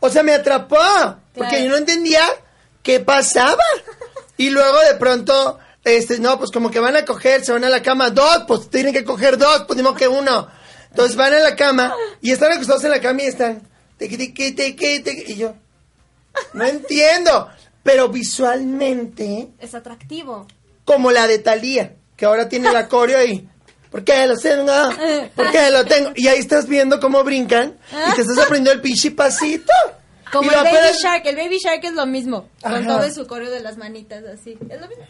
O 0.00 0.08
sea, 0.08 0.22
me 0.22 0.32
atrapó. 0.32 0.78
Porque 1.34 1.50
Claro. 1.50 1.64
yo 1.64 1.70
no 1.70 1.76
entendía 1.76 2.22
qué 2.82 3.00
pasaba. 3.00 3.62
Y 4.36 4.50
luego 4.50 4.80
de 4.80 4.94
pronto 4.94 5.58
Este, 5.84 6.18
no, 6.18 6.38
pues 6.38 6.50
como 6.50 6.70
que 6.70 6.78
van 6.78 6.96
a 6.96 7.04
coger, 7.06 7.42
se 7.44 7.52
van 7.52 7.64
a 7.64 7.70
la 7.70 7.82
cama, 7.82 8.10
dos, 8.10 8.44
pues 8.46 8.68
tienen 8.68 8.92
que 8.92 9.02
coger 9.04 9.38
dos, 9.38 9.64
pues 9.66 9.80
que 9.96 10.08
uno. 10.08 10.48
Entonces 10.90 11.16
van 11.16 11.32
a 11.32 11.38
la 11.38 11.56
cama 11.56 11.94
y 12.20 12.32
están 12.32 12.52
acostados 12.52 12.84
en 12.84 12.90
la 12.90 13.00
cama 13.00 13.22
y 13.22 13.26
están, 13.26 13.66
tiqui, 13.96 14.18
tiqui, 14.18 14.52
tiqui, 14.52 15.00
tiqui, 15.00 15.32
y 15.32 15.36
yo, 15.36 15.54
no 16.52 16.64
entiendo, 16.66 17.48
pero 17.82 18.08
visualmente, 18.08 19.48
Es 19.58 19.74
atractivo. 19.74 20.46
como 20.84 21.10
la 21.10 21.26
de 21.26 21.38
Thalía, 21.38 21.94
que 22.16 22.24
ahora 22.26 22.48
tiene 22.48 22.72
la 22.72 22.88
coreo 22.88 23.24
y, 23.24 23.48
¿por 23.90 24.04
qué 24.04 24.26
lo 24.26 24.36
tengo? 24.36 24.72
¿Por 25.34 25.50
qué 25.50 25.70
lo 25.70 25.84
tengo? 25.84 26.12
Y 26.16 26.28
ahí 26.28 26.38
estás 26.38 26.66
viendo 26.66 27.00
cómo 27.00 27.24
brincan 27.24 27.78
y 28.10 28.14
te 28.14 28.22
estás 28.22 28.38
aprendiendo 28.38 28.72
el 28.72 28.80
pinche 28.80 29.10
pasito. 29.10 29.72
Como 30.32 30.50
el 30.50 30.56
Baby 30.58 30.96
Shark. 31.02 31.26
El 31.26 31.36
Baby 31.36 31.58
Shark 31.58 31.84
es 31.84 31.92
lo 31.92 32.06
mismo. 32.06 32.48
Ajá. 32.62 32.76
Con 32.76 32.86
todo 32.86 33.10
su 33.12 33.26
coreo 33.26 33.50
de 33.50 33.58
las 33.60 33.76
manitas 33.76 34.22
así. 34.24 34.56
Es 34.68 34.80
lo 34.80 34.86
mismo. 34.86 35.04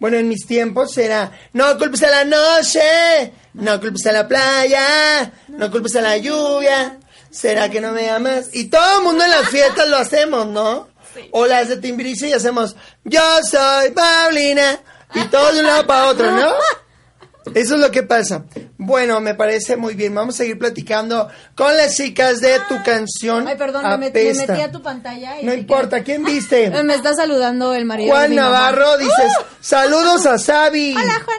Bueno, 0.00 0.18
en 0.18 0.28
mis 0.28 0.46
tiempos 0.46 0.98
era, 0.98 1.30
no 1.52 1.78
culpes 1.78 2.02
a 2.02 2.10
la 2.10 2.24
noche, 2.24 3.32
no 3.54 3.80
culpes 3.80 4.04
a 4.06 4.12
la 4.12 4.26
playa, 4.26 5.32
no 5.48 5.70
culpes 5.70 5.94
a 5.94 6.00
la 6.02 6.16
lluvia, 6.18 6.98
será 7.30 7.70
que 7.70 7.80
no 7.80 7.92
me 7.92 8.10
amas. 8.10 8.50
Y 8.52 8.64
todo 8.64 8.98
el 8.98 9.04
mundo 9.04 9.24
en 9.24 9.30
las 9.30 9.48
fiestas 9.48 9.88
lo 9.88 9.96
hacemos, 9.96 10.46
¿no? 10.48 10.88
O 11.32 11.46
las 11.46 11.68
de 11.68 11.76
Timbiriche 11.78 12.28
y 12.28 12.32
hacemos, 12.32 12.76
yo 13.04 13.20
soy 13.48 13.90
Paulina, 13.90 14.80
y 15.14 15.22
todo 15.24 15.52
de 15.52 15.60
un 15.60 15.66
lado 15.66 15.86
para 15.86 16.06
otro, 16.06 16.30
¿no? 16.30 16.52
Eso 17.54 17.74
es 17.74 17.80
lo 17.82 17.90
que 17.90 18.02
pasa. 18.02 18.44
Bueno, 18.78 19.20
me 19.20 19.34
parece 19.34 19.76
muy 19.76 19.94
bien. 19.94 20.14
Vamos 20.14 20.34
a 20.36 20.38
seguir 20.38 20.58
platicando 20.58 21.28
con 21.54 21.76
las 21.76 21.94
chicas 21.94 22.40
de 22.40 22.58
tu 22.70 22.82
canción. 22.82 23.46
Ay, 23.46 23.56
perdón, 23.56 23.82
me, 24.00 24.10
met- 24.10 24.14
me 24.14 24.46
metí 24.46 24.60
a 24.62 24.72
tu 24.72 24.80
pantalla. 24.82 25.38
Y 25.40 25.44
No 25.44 25.52
importa, 25.52 26.02
¿quién 26.02 26.24
viste? 26.24 26.70
Me 26.84 26.94
está 26.94 27.12
saludando 27.12 27.74
el 27.74 27.84
marido 27.84 28.14
de 28.14 28.18
Juan 28.18 28.34
mamá. 28.34 28.48
Navarro, 28.50 28.96
dices, 28.96 29.30
saludos 29.60 30.24
a 30.24 30.38
Sabi. 30.38 30.94
Hola, 30.98 31.20
Juan. 31.22 31.38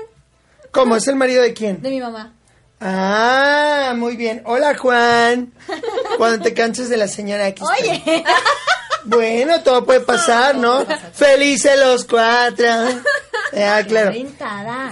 ¿Cómo 0.70 0.96
es 0.96 1.08
el 1.08 1.16
marido 1.16 1.42
de 1.42 1.54
quién? 1.56 1.82
De 1.82 1.90
mi 1.90 2.00
mamá. 2.00 2.34
Ah, 2.80 3.94
muy 3.98 4.16
bien. 4.16 4.44
Hola, 4.46 4.78
Juan. 4.78 5.54
Cuando 6.18 6.44
te 6.44 6.54
canses 6.54 6.88
de 6.88 6.98
la 6.98 7.08
señora 7.08 7.48
X. 7.48 7.64
Oye. 7.80 8.24
Bueno, 9.06 9.62
todo 9.62 9.86
puede 9.86 10.02
pasar, 10.02 10.56
¿no? 10.56 10.86
Felices 11.14 11.80
los 11.80 12.06
cuatro. 12.06 12.66
Ah, 13.58 13.82
claro. 13.88 14.12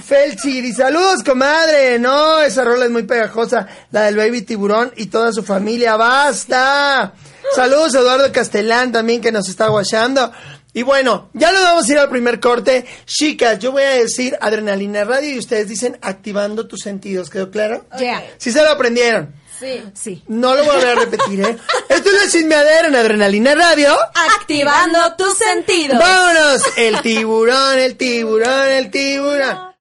Felchiri, 0.03 0.72
saludos, 0.74 1.24
comadre. 1.24 2.00
No, 2.00 2.39
esa 2.39 2.63
rola 2.63 2.86
es 2.86 2.91
muy 2.91 3.03
pegajosa. 3.03 3.67
La 3.91 4.03
del 4.03 4.15
baby 4.15 4.43
tiburón 4.43 4.93
y 4.96 5.08
toda 5.08 5.34
su 5.34 5.43
familia. 5.43 5.96
¡Basta! 5.98 7.13
Saludos 7.55 7.93
Eduardo 7.96 8.32
Castellán 8.32 8.91
también 8.91 9.22
que 9.22 9.32
nos 9.32 9.50
está 9.50 9.67
guachando. 9.67 10.32
Y 10.75 10.82
bueno, 10.82 11.29
ya 11.34 11.51
nos 11.51 11.62
vamos 11.62 11.88
a 11.88 11.91
ir 11.91 12.00
al 12.00 12.10
primer 12.10 12.39
corte. 12.39 12.86
Chicas, 13.05 13.60
yo 13.60 13.72
voy 13.72 13.84
a 13.84 13.89
decir 13.89 14.36
adrenalina 14.41 15.03
radio 15.03 15.29
y 15.29 15.38
ustedes 15.38 15.67
dicen 15.67 16.00
activando 16.01 16.67
tus 16.67 16.79
sentidos. 16.82 17.29
¿Quedó 17.29 17.51
claro? 17.51 17.86
Yeah. 18.00 18.24
Si 18.38 18.51
se 18.51 18.63
lo 18.63 18.72
aprendieron. 18.72 19.36
Sí. 19.63 19.84
Sí. 19.93 20.24
No 20.27 20.55
lo 20.55 20.65
voy 20.65 20.84
a 20.84 20.96
repetir, 20.96 21.39
¿eh? 21.39 21.58
Esto 21.88 22.10
es 22.10 22.24
la 22.25 22.29
chismeadera 22.29 22.88
en 22.89 22.96
Adrenalina 22.96 23.55
Radio. 23.55 23.96
Activando 24.38 25.15
tus 25.15 25.38
sentidos. 25.38 26.00
¡Vámonos! 26.00 26.62
El 26.75 27.01
tiburón, 27.01 27.79
el 27.79 27.96
tiburón, 27.96 28.70
el 28.70 28.91
tiburón. 28.91 29.74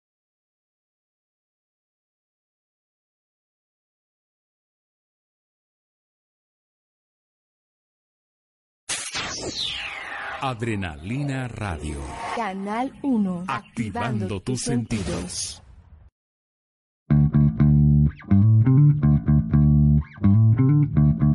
Adrenalina 10.40 11.48
Radio. 11.48 11.96
Canal 12.36 12.92
1. 13.02 13.44
Activando 13.48 14.40
tus 14.40 14.62
sentidos. 14.62 15.61
Mm-hmm. 20.82 21.31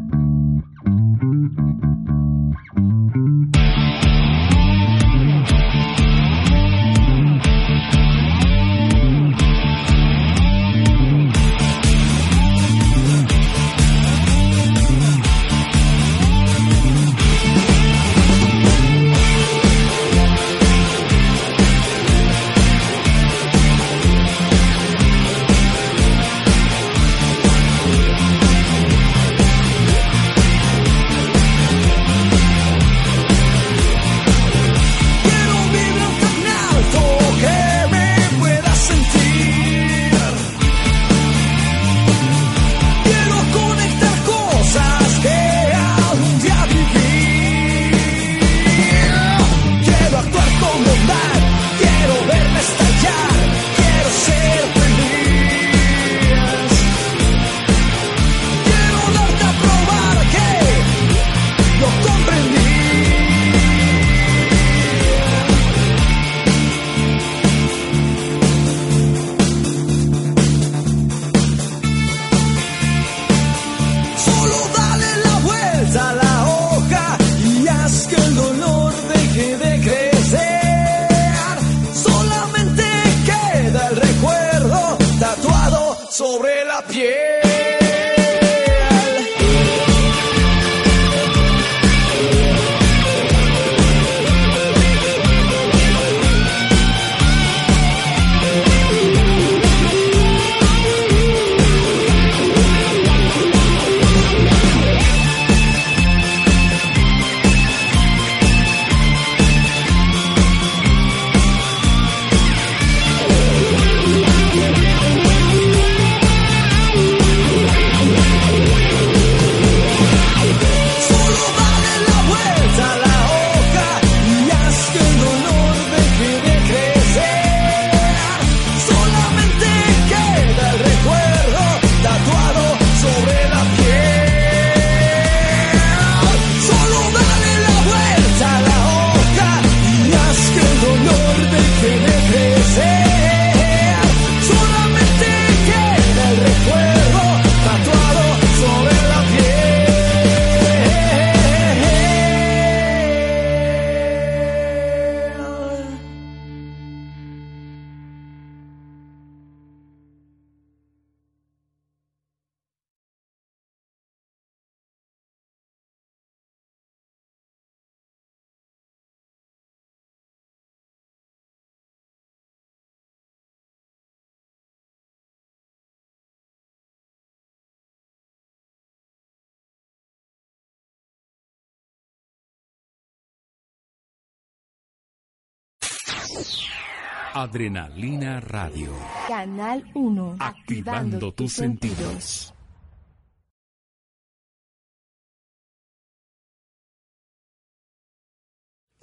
Adrenalina 187.40 188.40
Radio. 188.40 188.90
Canal 189.28 189.86
1. 189.94 190.38
Activando 190.40 191.32
tus 191.32 191.54
sentidos. 191.54 192.52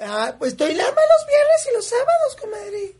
Ah, 0.00 0.34
pues 0.36 0.50
estoy 0.50 0.74
lama 0.74 0.88
los 0.90 1.26
viernes 1.28 1.68
y 1.70 1.74
los 1.74 1.84
sábados, 1.86 2.36
comadre. 2.40 2.96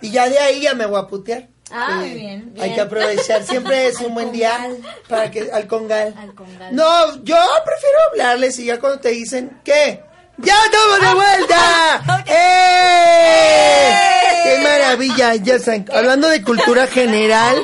Y 0.00 0.12
ya 0.12 0.28
de 0.28 0.38
ahí 0.38 0.60
ya 0.60 0.74
me 0.74 0.86
voy 0.86 1.00
a 1.00 1.08
putear. 1.08 1.48
Ah, 1.72 1.96
muy 1.96 2.14
bien, 2.14 2.54
Hay 2.60 2.72
que 2.72 2.80
aprovechar. 2.80 3.42
Siempre 3.42 3.86
es 3.88 4.00
un 4.00 4.14
buen 4.14 4.30
día 4.30 4.64
para 5.08 5.28
que 5.28 5.50
al 5.50 5.66
congal. 5.66 6.14
Al 6.16 6.36
congal. 6.36 6.72
No, 6.72 7.24
yo 7.24 7.36
prefiero 7.64 7.98
hablarles 8.12 8.56
y 8.60 8.66
ya 8.66 8.78
cuando 8.78 9.00
te 9.00 9.08
dicen, 9.08 9.60
¿qué? 9.64 10.04
¡Ya 10.38 10.54
estamos 10.64 11.00
de 11.00 11.14
vuelta! 11.14 12.24
¡Eh! 12.26 13.94
¡Qué 14.44 14.62
maravilla! 14.62 15.34
Ya 15.34 15.56
están 15.56 15.84
hablando 15.92 16.28
de 16.28 16.42
cultura 16.42 16.86
general, 16.86 17.56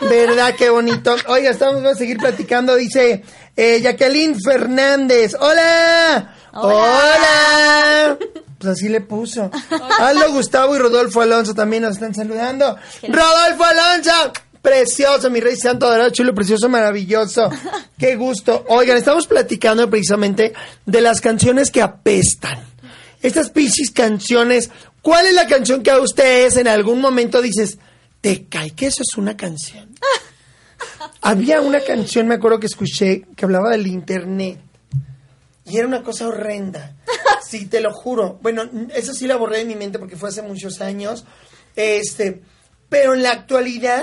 ¿verdad? 0.00 0.54
Qué 0.56 0.68
bonito. 0.70 1.14
Oiga, 1.28 1.50
estamos 1.50 1.76
vamos 1.76 1.92
a 1.92 1.98
seguir 1.98 2.18
platicando. 2.18 2.74
Dice 2.74 3.22
eh, 3.56 3.80
Jacqueline 3.80 4.36
Fernández. 4.40 5.36
¡Hola! 5.38 6.34
¡Hola! 6.52 8.18
Pues 8.58 8.72
así 8.72 8.88
le 8.88 9.02
puso. 9.02 9.50
Aldo 9.98 10.32
Gustavo 10.32 10.74
y 10.74 10.78
Rodolfo 10.78 11.20
Alonso 11.20 11.54
también 11.54 11.84
nos 11.84 11.92
están 11.92 12.14
saludando. 12.14 12.76
¡Rodolfo 13.02 13.64
Alonso! 13.64 14.32
Precioso, 14.66 15.30
mi 15.30 15.38
rey 15.38 15.54
santo, 15.54 15.86
adorado, 15.86 16.10
chulo, 16.10 16.34
precioso, 16.34 16.68
maravilloso. 16.68 17.48
Qué 18.00 18.16
gusto. 18.16 18.64
Oigan, 18.66 18.96
estamos 18.96 19.28
platicando 19.28 19.88
precisamente 19.88 20.54
de 20.84 21.00
las 21.00 21.20
canciones 21.20 21.70
que 21.70 21.80
apestan. 21.80 22.66
Estas 23.22 23.50
pichis 23.50 23.92
canciones. 23.92 24.70
¿Cuál 25.02 25.26
es 25.26 25.34
la 25.34 25.46
canción 25.46 25.84
que 25.84 25.92
a 25.92 26.00
ustedes 26.00 26.56
en 26.56 26.66
algún 26.66 27.00
momento 27.00 27.40
dices, 27.40 27.78
te 28.20 28.46
cae 28.46 28.72
que 28.72 28.86
eso 28.86 29.04
es 29.08 29.16
una 29.16 29.36
canción? 29.36 29.94
Había 31.20 31.60
una 31.60 31.78
canción, 31.82 32.26
me 32.26 32.34
acuerdo 32.34 32.58
que 32.58 32.66
escuché, 32.66 33.24
que 33.36 33.44
hablaba 33.44 33.70
del 33.70 33.86
internet. 33.86 34.58
Y 35.64 35.78
era 35.78 35.86
una 35.86 36.02
cosa 36.02 36.26
horrenda. 36.26 36.96
Sí, 37.48 37.66
te 37.66 37.80
lo 37.80 37.92
juro. 37.94 38.40
Bueno, 38.42 38.68
eso 38.92 39.14
sí 39.14 39.28
la 39.28 39.36
borré 39.36 39.58
de 39.58 39.66
mi 39.66 39.76
mente 39.76 40.00
porque 40.00 40.16
fue 40.16 40.30
hace 40.30 40.42
muchos 40.42 40.80
años. 40.80 41.24
Este, 41.76 42.42
pero 42.88 43.14
en 43.14 43.22
la 43.22 43.30
actualidad, 43.30 44.02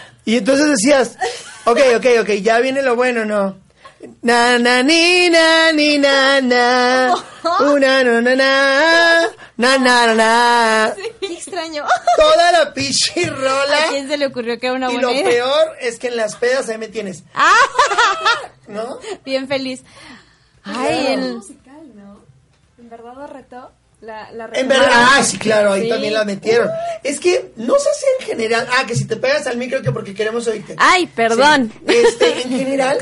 y 0.25 0.37
entonces 0.37 0.67
decías, 0.69 1.17
ok, 1.65 1.79
ok, 1.97 2.05
ok, 2.21 2.29
ya 2.41 2.59
viene 2.59 2.81
lo 2.81 2.95
bueno, 2.95 3.25
no. 3.25 3.57
Na 4.23 4.57
na 4.57 4.81
ni 4.81 5.29
na 5.29 5.71
ni 5.73 5.99
na 5.99 6.41
na 6.41 7.13
una 7.71 8.03
no 8.03 8.19
na 8.19 8.35
na 8.35 9.27
na 9.57 9.77
na 9.77 9.77
na 10.07 10.13
na 10.15 10.95
Qué 11.19 11.27
extraño. 11.33 11.85
toda 12.17 12.51
la 12.51 12.73
pichi 12.73 13.25
¿A 13.25 13.89
quién 13.91 14.07
se 14.07 14.17
le 14.17 14.25
ocurrió 14.25 14.57
que 14.59 14.65
era 14.67 14.75
una 14.75 14.89
y 14.89 14.93
buena 14.93 15.07
lo 15.07 15.13
idea? 15.13 15.23
peor 15.29 15.75
es 15.79 15.99
que 15.99 16.07
en 16.07 16.17
las 16.17 16.35
pedas 16.35 16.67
ahí 16.69 16.79
me 16.79 16.87
tienes 16.87 17.23
Ah, 17.35 17.53
¿no? 18.67 18.97
bien 19.23 19.47
feliz. 19.47 19.83
Ay, 20.63 21.07
el... 21.13 21.35
musical, 21.35 21.95
¿no? 21.95 22.19
En 22.79 22.89
verdad 22.89 23.13
lo 23.15 23.27
retó. 23.27 23.71
La, 24.01 24.31
la 24.31 24.49
En 24.53 24.67
verdad, 24.67 24.87
ah, 24.91 25.23
sí, 25.23 25.37
claro, 25.37 25.73
ahí 25.73 25.83
Sí. 25.83 25.89
también 25.89 26.13
la 26.15 26.25
metieron. 26.25 26.69
Es 27.03 27.19
que 27.19 27.51
no 27.55 27.75
sé 27.75 27.89
si 27.99 28.05
en 28.19 28.27
general, 28.27 28.67
ah, 28.77 28.85
que 28.87 28.95
si 28.95 29.05
te 29.05 29.15
pegas 29.15 29.45
al 29.45 29.57
micro 29.57 29.81
que 29.83 29.91
porque 29.91 30.13
queremos 30.15 30.47
oírte. 30.47 30.75
Ay, 30.79 31.05
perdón. 31.07 31.71
Sí. 31.87 31.93
Este, 31.95 32.41
en 32.41 32.49
general, 32.57 32.97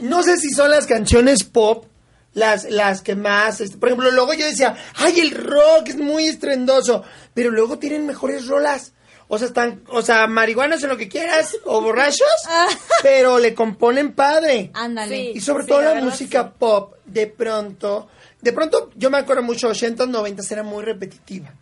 no 0.00 0.22
sé 0.22 0.36
si 0.36 0.50
son 0.50 0.70
las 0.70 0.86
canciones 0.86 1.44
pop 1.44 1.86
las, 2.34 2.64
las 2.70 3.00
que 3.00 3.14
más, 3.16 3.60
este, 3.62 3.78
por 3.78 3.88
ejemplo, 3.88 4.10
luego 4.10 4.34
yo 4.34 4.44
decía, 4.46 4.76
ay, 4.96 5.18
el 5.18 5.30
rock 5.30 5.88
es 5.88 5.96
muy 5.96 6.26
estrendoso, 6.28 7.02
pero 7.32 7.50
luego 7.50 7.78
tienen 7.78 8.06
mejores 8.06 8.46
rolas. 8.46 8.92
O 9.30 9.38
sea, 9.38 9.48
están, 9.48 9.82
o 9.88 10.00
sea, 10.02 10.26
marihuanas 10.26 10.82
en 10.82 10.88
lo 10.90 10.96
que 10.96 11.08
quieras, 11.08 11.56
o 11.64 11.80
borrachos, 11.80 12.26
pero 13.02 13.38
le 13.38 13.54
componen 13.54 14.12
padre. 14.12 14.70
Ándale. 14.74 15.16
Sí. 15.16 15.32
Y 15.36 15.40
sobre 15.40 15.64
todo 15.64 15.82
la 15.82 15.94
música 16.02 16.50
pop, 16.50 16.94
de 17.06 17.26
pronto, 17.26 18.08
de 18.40 18.52
pronto 18.52 18.90
yo 18.96 19.10
me 19.10 19.18
acuerdo 19.18 19.42
mucho, 19.42 19.70
80s, 19.70 20.08
90 20.08 20.42
era 20.50 20.62
muy 20.62 20.84
repetitiva. 20.84 21.52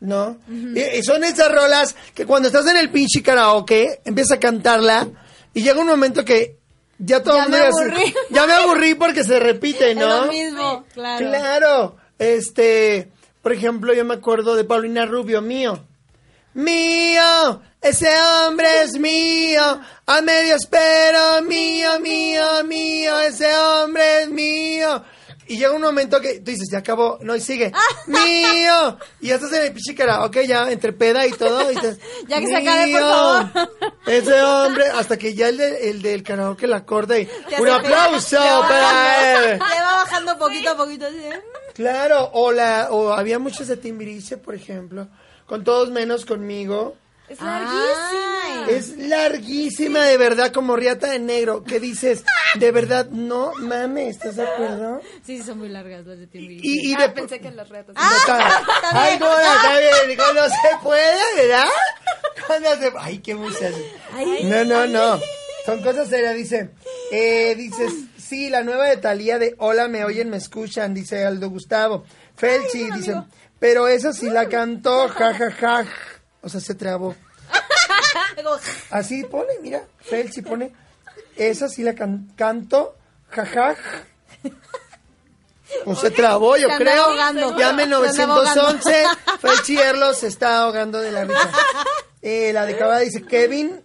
¿No? 0.00 0.38
y, 0.48 0.80
y 0.80 1.02
son 1.02 1.24
esas 1.24 1.52
rolas 1.52 1.94
que 2.14 2.24
cuando 2.24 2.48
estás 2.48 2.66
en 2.68 2.78
el 2.78 2.88
pinche 2.90 3.22
karaoke, 3.22 4.00
empiezas 4.06 4.38
a 4.38 4.40
cantarla 4.40 5.06
y 5.52 5.62
llega 5.62 5.78
un 5.78 5.88
momento 5.88 6.24
que 6.24 6.56
ya 6.98 7.22
todo 7.22 7.36
Ya 7.36 7.44
el 7.44 7.50
mundo 7.50 7.58
me 7.58 7.66
aburrí. 7.66 8.14
ya 8.30 8.46
me 8.46 8.52
aburrí 8.54 8.94
porque 8.94 9.24
se 9.24 9.38
repite, 9.38 9.90
Es 9.90 9.96
¿no? 9.98 10.24
lo 10.24 10.32
mismo, 10.32 10.84
claro. 10.94 11.26
Claro. 11.28 11.96
Este, 12.18 13.10
por 13.42 13.52
ejemplo, 13.52 13.92
yo 13.92 14.04
me 14.06 14.14
acuerdo 14.14 14.54
de 14.54 14.64
Paulina 14.64 15.04
Rubio, 15.04 15.42
mío. 15.42 15.84
Mío, 16.52 17.60
ese 17.80 18.08
hombre 18.20 18.82
es 18.82 18.98
mío, 18.98 19.80
a 20.06 20.20
medio 20.20 20.56
espero, 20.56 21.42
mío, 21.42 22.00
mío, 22.00 22.64
mío, 22.64 23.20
ese 23.20 23.54
hombre 23.56 24.22
es 24.22 24.28
mío. 24.30 25.02
Y 25.50 25.58
llega 25.58 25.72
un 25.72 25.82
momento 25.82 26.20
que 26.20 26.34
tú 26.38 26.52
dices, 26.52 26.68
ya 26.70 26.78
acabó, 26.78 27.18
no, 27.22 27.34
y 27.34 27.40
sigue, 27.40 27.72
mío, 28.06 28.96
y 29.20 29.28
ya 29.28 29.34
estás 29.34 29.52
en 29.52 29.64
el 29.64 29.72
pinche 29.72 29.96
ok, 30.04 30.36
ya 30.46 30.70
entre 30.70 30.92
peda 30.92 31.26
y 31.26 31.32
todo, 31.32 31.72
y 31.72 31.74
dices, 31.74 31.98
Ya 32.28 32.38
que 32.38 32.46
se 32.46 32.56
acabe, 32.56 32.82
por 32.92 33.00
"Mío, 33.00 33.00
favor". 33.10 33.70
Ese 34.06 34.42
hombre, 34.42 34.84
hasta 34.94 35.16
que 35.16 35.34
ya 35.34 35.48
el, 35.48 35.56
de- 35.56 35.90
el 35.90 36.02
del 36.02 36.22
karaoke 36.22 36.68
la 36.68 36.84
corta 36.86 37.18
y 37.18 37.28
un 37.58 37.68
aplauso 37.68 38.36
para 38.38 39.44
él. 39.52 39.58
ya 39.58 39.84
va 39.84 39.94
bajando 40.04 40.38
poquito 40.38 40.70
a 40.70 40.76
poquito. 40.76 41.06
así, 41.06 41.16
¿eh? 41.18 41.40
Claro, 41.74 42.30
o, 42.32 42.52
la, 42.52 42.86
o 42.92 43.12
había 43.12 43.40
muchos 43.40 43.66
de 43.66 43.76
Timbiriche, 43.76 44.36
por 44.36 44.54
ejemplo, 44.54 45.08
con 45.46 45.64
todos 45.64 45.90
menos 45.90 46.24
conmigo. 46.26 46.94
Es 47.30 47.40
larguísima. 47.40 48.40
Ay. 48.44 48.74
Es 48.74 48.96
larguísima, 48.98 50.04
de 50.04 50.16
verdad, 50.16 50.52
como 50.52 50.74
riata 50.76 51.10
de 51.12 51.20
negro. 51.20 51.62
¿Qué 51.62 51.78
dices? 51.78 52.24
De 52.56 52.72
verdad, 52.72 53.06
no 53.10 53.52
mames, 53.60 54.16
¿estás 54.16 54.34
de 54.36 54.42
acuerdo? 54.42 55.00
Sí, 55.24 55.38
sí, 55.38 55.42
son 55.44 55.58
muy 55.58 55.68
largas 55.68 56.04
las 56.06 56.18
de 56.18 56.26
Timbiriche. 56.26 56.66
Y, 56.66 56.90
y 56.90 56.94
Ah, 56.94 57.02
de, 57.02 57.08
pensé 57.10 57.38
que 57.40 57.50
las 57.52 57.68
retas. 57.68 57.94
No, 57.94 58.16
está- 58.16 58.62
Ay, 58.92 59.18
Dora, 59.18 59.54
está 59.54 59.78
bien, 59.78 60.16
cuando 60.18 60.42
se 60.48 60.76
puede, 60.82 61.16
¿verdad? 61.36 61.66
Cuando 62.46 62.68
se... 62.76 62.92
Ay, 62.98 63.18
qué 63.18 63.34
muchas. 63.36 63.74
No, 64.42 64.64
no, 64.64 64.86
no. 64.88 65.20
Son 65.64 65.80
cosas 65.82 66.08
serias, 66.08 66.34
dice. 66.34 66.70
Eh, 67.12 67.54
dices, 67.54 67.92
sí, 68.18 68.50
la 68.50 68.62
nueva 68.64 68.86
de 68.88 68.96
Talía 68.96 69.38
de 69.38 69.54
Hola, 69.58 69.86
me 69.86 70.04
oyen, 70.04 70.30
me 70.30 70.36
escuchan, 70.38 70.94
dice 70.94 71.24
Aldo 71.24 71.48
Gustavo. 71.50 72.04
Felchi, 72.36 72.90
dice, 72.90 73.14
pero 73.60 73.86
esa 73.86 74.12
sí 74.12 74.28
la 74.30 74.48
cantó, 74.48 75.08
ja, 75.08 75.32
ja, 75.34 75.50
ja. 75.52 75.86
O 76.42 76.48
sea, 76.48 76.60
se 76.60 76.74
trabó. 76.74 77.14
Así 78.90 79.24
pone, 79.24 79.52
mira, 79.62 79.82
Felchi 80.00 80.42
pone, 80.42 80.72
esa 81.36 81.68
sí 81.68 81.82
la 81.82 81.94
can- 81.94 82.32
canto, 82.36 82.96
jajaj. 83.30 83.76
Pues 85.84 85.98
se 86.00 86.10
trabó, 86.10 86.56
yo 86.56 86.68
Se 86.68 86.76
creo. 86.78 87.04
ahogando. 87.04 87.56
Llame 87.56 87.84
Se 87.84 88.22
anda 88.22 88.34
911. 88.36 89.04
Felchi 89.40 89.78
Erlos 89.78 90.18
se 90.18 90.26
está 90.26 90.62
ahogando 90.62 91.00
de 91.00 91.12
la 91.12 91.24
risa. 91.24 91.50
Eh, 92.22 92.52
la 92.52 92.66
de 92.66 92.76
Cabada 92.76 93.00
dice 93.00 93.22
Kevin 93.22 93.80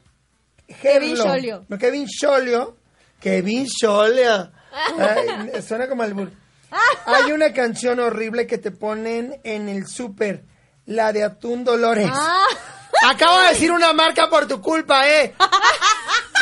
Kevin. 0.82 1.16
Scholio. 1.16 1.64
No, 1.68 1.78
Kevin 1.78 2.08
Scholio. 2.10 2.76
Kevin 3.20 3.68
Scholio. 3.70 4.52
Ay, 4.98 5.62
suena 5.62 5.88
como 5.88 6.02
albur. 6.04 6.32
Hay 7.06 7.32
una 7.32 7.54
canción 7.54 8.00
horrible 8.00 8.48
que 8.48 8.58
te 8.58 8.72
ponen 8.72 9.40
en 9.44 9.70
el 9.70 9.86
súper. 9.88 10.44
La 10.86 11.12
de 11.12 11.24
Atún 11.24 11.64
Dolores. 11.64 12.10
Ah. 12.12 12.44
Acabo 13.10 13.40
de 13.42 13.50
decir 13.50 13.72
una 13.72 13.94
marca 13.94 14.30
por 14.30 14.48
tu 14.48 14.62
culpa, 14.62 15.08
¿eh? 15.08 15.34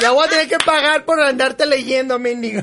Ya 0.01 0.11
voy 0.11 0.25
a 0.25 0.29
tener 0.29 0.49
que 0.49 0.57
pagar 0.57 1.05
por 1.05 1.21
andarte 1.21 1.65
leyendo, 1.65 2.17
mendigo. 2.17 2.61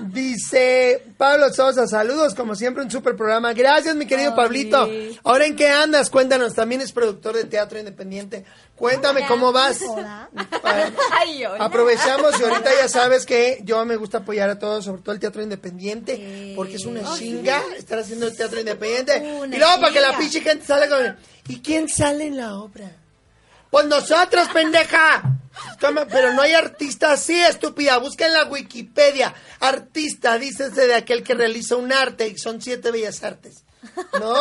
Dice 0.00 1.02
Pablo 1.16 1.52
Sosa, 1.52 1.86
saludos 1.86 2.34
como 2.34 2.54
siempre, 2.54 2.82
un 2.82 2.90
super 2.90 3.16
programa. 3.16 3.52
Gracias, 3.52 3.94
mi 3.94 4.06
querido 4.06 4.34
Pablito. 4.34 4.88
Ahora, 5.22 5.46
¿en 5.46 5.56
qué 5.56 5.68
andas? 5.68 6.10
Cuéntanos, 6.10 6.54
también 6.54 6.80
es 6.80 6.92
productor 6.92 7.34
de 7.36 7.44
teatro 7.44 7.78
independiente. 7.78 8.44
Cuéntame 8.76 9.24
cómo 9.26 9.52
vas. 9.52 9.78
Para- 10.62 10.90
Ay, 11.12 11.44
hola. 11.46 11.64
Aprovechamos 11.64 12.38
y 12.40 12.42
ahorita 12.42 12.70
ya 12.80 12.88
sabes 12.88 13.24
que 13.24 13.60
yo 13.64 13.84
me 13.84 13.96
gusta 13.96 14.18
apoyar 14.18 14.50
a 14.50 14.58
todos, 14.58 14.84
sobre 14.84 15.02
todo 15.02 15.12
el 15.14 15.20
teatro 15.20 15.42
independiente, 15.42 16.52
porque 16.56 16.76
es 16.76 16.84
una 16.84 17.02
chinga 17.16 17.62
estar 17.76 17.98
haciendo 17.98 18.26
el 18.26 18.36
teatro 18.36 18.58
independiente. 18.58 19.20
Una 19.40 19.54
y 19.54 19.58
luego 19.58 19.80
para 19.80 19.92
que 19.92 20.00
la 20.00 20.18
pinche 20.18 20.40
gente 20.40 20.66
salga 20.66 20.88
con... 20.88 21.16
¿Y 21.48 21.60
quién 21.60 21.88
sale 21.88 22.26
en 22.26 22.36
la 22.38 22.54
obra? 22.56 22.90
Pues 23.74 23.86
nosotros, 23.86 24.46
pendeja. 24.52 25.20
Pero 25.80 26.32
no 26.32 26.42
hay 26.42 26.52
artista 26.52 27.10
así, 27.10 27.40
estúpida. 27.40 27.98
Busca 27.98 28.24
en 28.24 28.32
la 28.32 28.44
Wikipedia. 28.44 29.34
Artista, 29.58 30.38
dícese 30.38 30.86
de 30.86 30.94
aquel 30.94 31.24
que 31.24 31.34
realiza 31.34 31.74
un 31.74 31.92
arte 31.92 32.28
y 32.28 32.38
son 32.38 32.62
siete 32.62 32.92
bellas 32.92 33.24
artes. 33.24 33.64
¿No? 34.20 34.36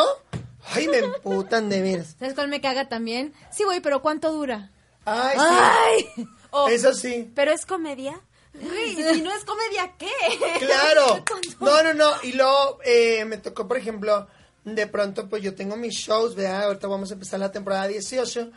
Ay, 0.75 0.87
me 0.87 0.99
emputan 0.99 1.67
de 1.67 1.81
veras. 1.81 2.15
¿Sabes 2.19 2.35
cuál 2.35 2.47
me 2.47 2.61
caga 2.61 2.89
también? 2.89 3.33
Sí, 3.51 3.63
güey, 3.63 3.79
pero 3.79 4.03
¿cuánto 4.03 4.31
dura? 4.31 4.69
Ay, 5.03 5.35
sí. 5.35 5.45
¡Ay! 5.49 6.27
Oh, 6.51 6.67
Eso 6.67 6.93
sí. 6.93 7.31
¿Pero 7.33 7.51
es 7.51 7.65
comedia? 7.65 8.21
Güey, 8.53 8.95
si 8.95 9.21
no 9.23 9.33
es 9.35 9.45
comedia, 9.45 9.95
¿qué? 9.97 10.11
Claro. 10.59 11.25
No, 11.59 11.81
no, 11.81 11.95
no. 11.95 12.11
Y 12.21 12.33
luego 12.33 12.77
eh, 12.85 13.25
me 13.25 13.37
tocó, 13.39 13.67
por 13.67 13.77
ejemplo, 13.77 14.27
de 14.63 14.85
pronto, 14.85 15.27
pues 15.27 15.41
yo 15.41 15.55
tengo 15.55 15.75
mis 15.75 15.95
shows, 15.95 16.35
¿verdad? 16.35 16.65
Ahorita 16.65 16.85
vamos 16.85 17.09
a 17.09 17.15
empezar 17.15 17.39
la 17.39 17.51
temporada 17.51 17.87
18. 17.87 18.51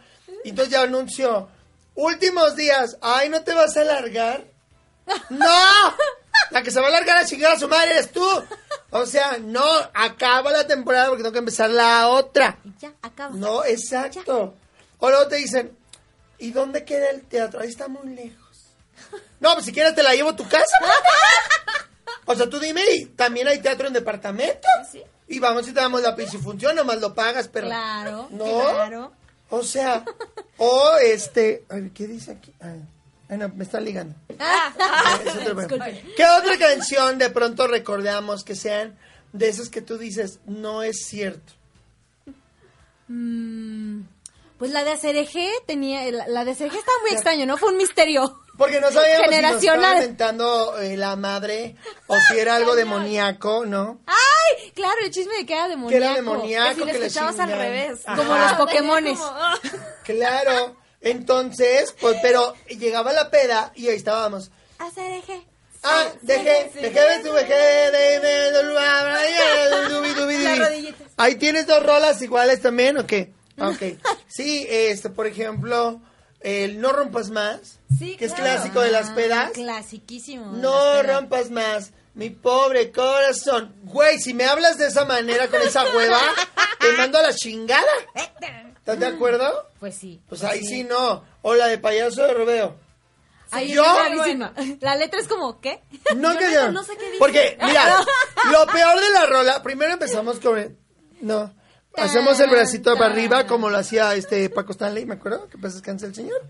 Y 0.46 0.50
entonces 0.50 0.72
ya 0.72 0.82
anuncio, 0.82 1.48
últimos 1.96 2.54
días, 2.54 2.98
ay, 3.00 3.28
¿no 3.28 3.42
te 3.42 3.52
vas 3.52 3.76
a 3.76 3.80
alargar? 3.80 4.44
¡No! 5.28 5.48
La 6.52 6.62
que 6.62 6.70
se 6.70 6.78
va 6.78 6.86
a 6.86 6.90
alargar 6.90 7.16
a 7.16 7.26
chingar 7.26 7.50
a 7.54 7.58
su 7.58 7.66
madre 7.66 7.90
eres 7.94 8.12
tú. 8.12 8.24
O 8.90 9.06
sea, 9.06 9.38
no, 9.40 9.64
acaba 9.92 10.52
la 10.52 10.64
temporada 10.64 11.08
porque 11.08 11.24
tengo 11.24 11.32
que 11.32 11.40
empezar 11.40 11.68
la 11.68 12.06
otra. 12.06 12.58
Ya, 12.78 12.92
acaba. 13.02 13.34
No, 13.34 13.64
exacto. 13.64 14.54
O 15.00 15.10
luego 15.10 15.26
te 15.26 15.34
dicen, 15.34 15.76
¿y 16.38 16.52
dónde 16.52 16.84
queda 16.84 17.10
el 17.10 17.22
teatro? 17.22 17.58
Ahí 17.58 17.68
está 17.68 17.88
muy 17.88 18.14
lejos. 18.14 18.46
No, 19.40 19.52
pues 19.54 19.66
si 19.66 19.72
quieres 19.72 19.96
te 19.96 20.02
la 20.04 20.14
llevo 20.14 20.30
a 20.30 20.36
tu 20.36 20.48
casa. 20.48 20.78
O 22.24 22.36
sea, 22.36 22.48
tú 22.48 22.60
dime, 22.60 22.82
y 22.94 23.06
también 23.06 23.48
hay 23.48 23.58
teatro 23.58 23.88
en 23.88 23.92
departamento. 23.92 24.68
Y 25.26 25.40
vamos 25.40 25.66
y 25.66 25.72
te 25.72 25.80
damos 25.80 26.02
la 26.02 26.16
función, 26.40 26.76
nomás 26.76 27.00
lo 27.00 27.14
pagas, 27.14 27.48
pero... 27.48 27.66
Claro, 27.66 28.28
No. 28.30 28.44
claro. 28.60 29.12
O 29.50 29.62
sea, 29.62 30.04
o 30.56 30.92
este... 31.02 31.64
Ay, 31.68 31.90
¿Qué 31.94 32.06
dice 32.06 32.32
aquí? 32.32 32.52
Ay, 32.60 32.82
ay, 33.28 33.38
no, 33.38 33.48
me 33.50 33.64
está 33.64 33.80
ligando. 33.80 34.14
Ah, 34.38 35.20
es 35.24 35.34
otro 35.34 35.54
problema. 35.54 35.86
¿Qué 36.16 36.24
otra 36.24 36.58
canción 36.58 37.18
de 37.18 37.30
pronto 37.30 37.66
recordamos 37.66 38.44
que 38.44 38.54
sean 38.54 38.96
de 39.32 39.48
esas 39.48 39.68
que 39.68 39.82
tú 39.82 39.98
dices, 39.98 40.40
no 40.46 40.82
es 40.82 41.06
cierto? 41.06 41.52
Mm, 43.08 44.00
pues 44.58 44.70
la 44.70 44.84
de 44.84 44.92
Acereje 44.92 45.50
tenía, 45.66 46.10
la, 46.12 46.26
la 46.28 46.44
de 46.44 46.52
Acereje 46.52 46.78
estaba 46.78 46.98
muy 47.02 47.10
extraño, 47.10 47.46
¿no? 47.46 47.56
Fue 47.56 47.70
un 47.70 47.76
misterio. 47.76 48.40
Porque 48.56 48.80
no 48.80 48.90
sabíamos 48.90 49.06
si 49.10 49.16
nos 49.18 49.24
Generacional. 49.34 49.76
estaba 49.84 49.96
inventando 49.96 50.78
eh, 50.78 50.96
la 50.96 51.16
madre 51.16 51.76
o 52.06 52.16
si 52.18 52.38
era 52.38 52.56
algo 52.56 52.74
demoníaco, 52.74 53.66
¿no? 53.66 54.00
¡Ay! 54.06 54.70
Claro, 54.74 54.96
el 55.04 55.10
chisme 55.10 55.34
de 55.36 55.44
que 55.46 55.52
era 55.52 55.68
demoníaco. 55.68 55.90
Que 55.90 55.96
era 55.96 56.14
demoníaco, 56.14 56.68
Que 56.68 56.74
si 56.74 56.80
lo 56.80 56.86
que 56.86 56.98
le 56.98 57.06
escuchabas 57.06 57.38
al 57.40 57.50
revés. 57.52 58.00
Ajá. 58.06 58.16
Como 58.16 58.34
los 58.34 58.52
Pokémones. 58.54 59.18
Claro. 60.04 60.76
Entonces, 61.02 61.94
pues, 62.00 62.16
pero 62.22 62.54
llegaba 62.68 63.12
la 63.12 63.30
peda 63.30 63.72
y 63.74 63.88
ahí 63.88 63.96
estábamos. 63.96 64.50
Acereje. 64.78 65.46
Ah, 65.82 66.06
dejé, 66.22 66.70
dejé 66.74 67.00
de 67.00 67.18
tu 67.22 67.32
dejé. 67.34 67.90
Ahí 71.16 71.36
tienes 71.36 71.66
dos 71.66 71.82
rolas 71.82 72.20
iguales 72.22 72.60
también, 72.60 72.98
¿o 72.98 73.06
qué? 73.06 73.32
Ok. 73.58 73.98
Sí, 74.28 74.66
este, 74.68 75.10
por 75.10 75.26
ejemplo, 75.26 76.00
el 76.40 76.80
No 76.80 76.92
rompas 76.92 77.30
más, 77.30 77.78
Sí, 77.98 78.16
que 78.16 78.26
es 78.26 78.32
clásico 78.34 78.80
de 78.80 78.90
las 78.90 79.10
pedas. 79.10 79.52
Clasiquísimo. 79.52 80.52
No 80.52 81.02
rompas 81.02 81.50
más, 81.50 81.92
mi 82.14 82.30
pobre 82.30 82.92
corazón. 82.92 83.74
Güey, 83.84 84.18
si 84.18 84.34
me 84.34 84.44
hablas 84.44 84.78
de 84.78 84.88
esa 84.88 85.04
manera, 85.04 85.48
con 85.48 85.62
esa 85.62 85.84
hueva, 85.94 86.20
te 86.80 86.92
mando 86.92 87.18
a 87.18 87.22
la 87.22 87.34
chingada. 87.34 87.86
¿Estás 88.14 89.00
de 89.00 89.06
acuerdo? 89.06 89.68
Pues 89.80 89.94
sí. 89.96 90.20
Pues 90.28 90.44
ahí 90.44 90.64
sí 90.64 90.84
no. 90.84 91.24
O 91.42 91.54
la 91.54 91.66
de 91.68 91.78
payaso 91.78 92.22
de 92.22 92.34
rodeo. 92.34 92.76
Ahí 93.50 93.72
¿Yo? 93.72 93.82
clarísima. 93.82 94.52
La 94.80 94.96
letra 94.96 95.20
es 95.20 95.28
como, 95.28 95.60
¿qué? 95.60 95.80
No, 96.16 96.32
Yo 96.32 96.38
que 96.38 96.52
yo. 96.52 96.72
no 96.72 96.82
sé 96.84 96.96
qué 96.96 97.06
dice. 97.06 97.18
Porque, 97.18 97.56
mira, 97.62 97.96
lo 98.50 98.66
peor 98.66 99.00
de 99.00 99.10
la 99.10 99.26
rola, 99.26 99.62
primero 99.62 99.92
empezamos 99.92 100.38
con... 100.40 100.76
No. 101.20 101.54
Hacemos 101.96 102.38
el 102.40 102.50
bracito 102.50 102.96
para 102.96 103.12
arriba 103.12 103.46
como 103.46 103.70
lo 103.70 103.78
hacía 103.78 104.14
este 104.14 104.48
Paco 104.50 104.72
Stanley, 104.72 105.06
me 105.06 105.14
acuerdo, 105.14 105.48
que 105.48 105.58
pues 105.58 105.74
descanse 105.74 106.06
el 106.06 106.14
señor. 106.14 106.40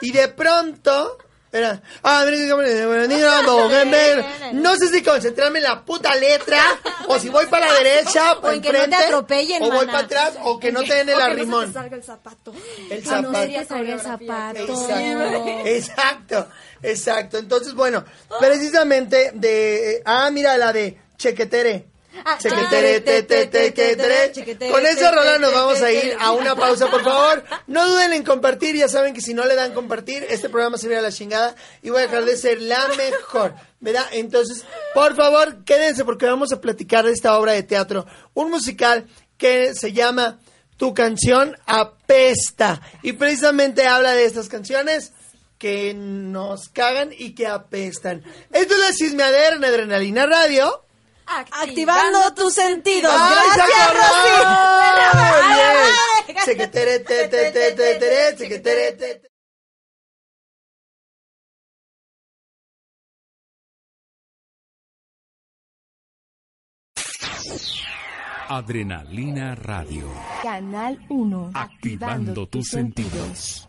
Y 0.00 0.12
de 0.12 0.28
pronto, 0.28 1.18
era, 1.52 1.82
ah, 2.02 2.24
no, 2.24 2.56
no 4.52 4.76
sé 4.76 4.88
si 4.88 5.02
concentrarme 5.02 5.58
en 5.60 5.64
la 5.64 5.84
puta 5.84 6.14
letra, 6.16 6.60
o 7.08 7.18
si 7.18 7.28
voy 7.28 7.46
para 7.46 7.66
la 7.66 7.74
derecha, 7.78 8.32
O 8.40 8.50
en 8.50 8.60
que 8.60 8.72
no 8.72 8.78
te 8.78 8.84
enfrente, 8.84 9.04
atropellen, 9.06 9.62
o 9.62 9.66
voy 9.66 9.86
mana. 9.86 9.92
para 9.92 10.04
atrás, 10.04 10.32
o 10.42 10.58
que 10.58 10.72
no 10.72 10.82
te 10.82 10.94
den 10.94 11.08
el 11.10 11.18
no 11.18 11.24
arrimón. 11.24 11.72
salga 11.72 11.96
el 11.96 12.02
zapato. 12.02 12.52
El 12.90 13.02
Ah, 13.08 13.20
no 13.20 13.28
zapato. 13.28 13.34
sería 13.38 13.64
traer 13.66 13.90
el 13.90 14.00
zapato. 14.00 14.58
Exacto, 14.58 15.48
exacto, 15.64 16.48
exacto. 16.82 17.38
Entonces, 17.38 17.74
bueno, 17.74 18.04
precisamente 18.40 19.30
de... 19.34 20.02
Ah, 20.04 20.30
mira, 20.32 20.56
la 20.56 20.72
de 20.72 20.98
Chequetere. 21.16 21.86
Ah, 22.24 22.38
Chequetere, 22.38 23.00
te, 23.00 23.22
te, 23.22 23.46
te, 23.46 23.70
te, 23.72 23.96
te. 23.96 24.32
chequetere, 24.32 24.70
Con 24.70 24.86
esa 24.86 25.10
rola 25.10 25.38
nos 25.38 25.52
vamos 25.52 25.80
a 25.82 25.90
ir 25.90 26.16
a 26.20 26.32
una 26.32 26.54
pausa, 26.54 26.90
por 26.90 27.02
favor. 27.02 27.44
No 27.66 27.88
duden 27.88 28.12
en 28.12 28.22
compartir, 28.22 28.76
ya 28.76 28.88
saben 28.88 29.14
que 29.14 29.20
si 29.20 29.34
no 29.34 29.44
le 29.44 29.54
dan 29.54 29.72
compartir, 29.72 30.24
este 30.28 30.48
programa 30.48 30.78
se 30.78 30.86
irá 30.86 31.00
a 31.00 31.02
la 31.02 31.12
chingada 31.12 31.54
y 31.82 31.90
voy 31.90 32.00
a 32.00 32.06
dejar 32.06 32.24
de 32.24 32.36
ser 32.36 32.60
la 32.60 32.88
mejor, 32.96 33.54
¿verdad? 33.80 34.06
Entonces, 34.12 34.64
por 34.94 35.16
favor, 35.16 35.64
quédense 35.64 36.04
porque 36.04 36.26
vamos 36.26 36.52
a 36.52 36.60
platicar 36.60 37.04
de 37.04 37.12
esta 37.12 37.38
obra 37.38 37.52
de 37.52 37.62
teatro, 37.62 38.06
un 38.34 38.50
musical 38.50 39.06
que 39.36 39.74
se 39.74 39.92
llama 39.92 40.38
Tu 40.76 40.94
canción 40.94 41.56
apesta 41.66 42.80
y 43.02 43.14
precisamente 43.14 43.86
habla 43.86 44.12
de 44.12 44.24
estas 44.24 44.48
canciones 44.48 45.12
que 45.58 45.94
nos 45.94 46.68
cagan 46.68 47.10
y 47.16 47.34
que 47.34 47.46
apestan. 47.46 48.22
Esto 48.52 48.74
es 48.74 48.80
la 48.80 48.92
chismeadera 48.94 49.56
en 49.56 49.64
Adrenalina 49.64 50.26
Radio. 50.26 50.83
Activando 51.26 52.34
tus 52.34 52.54
sentidos. 52.54 53.12
Adrenalina 68.48 69.54
Radio. 69.54 70.12
Canal 70.42 70.98
1. 71.08 71.50
Activando 71.54 72.46
tus 72.46 72.68
sentidos. 72.68 73.68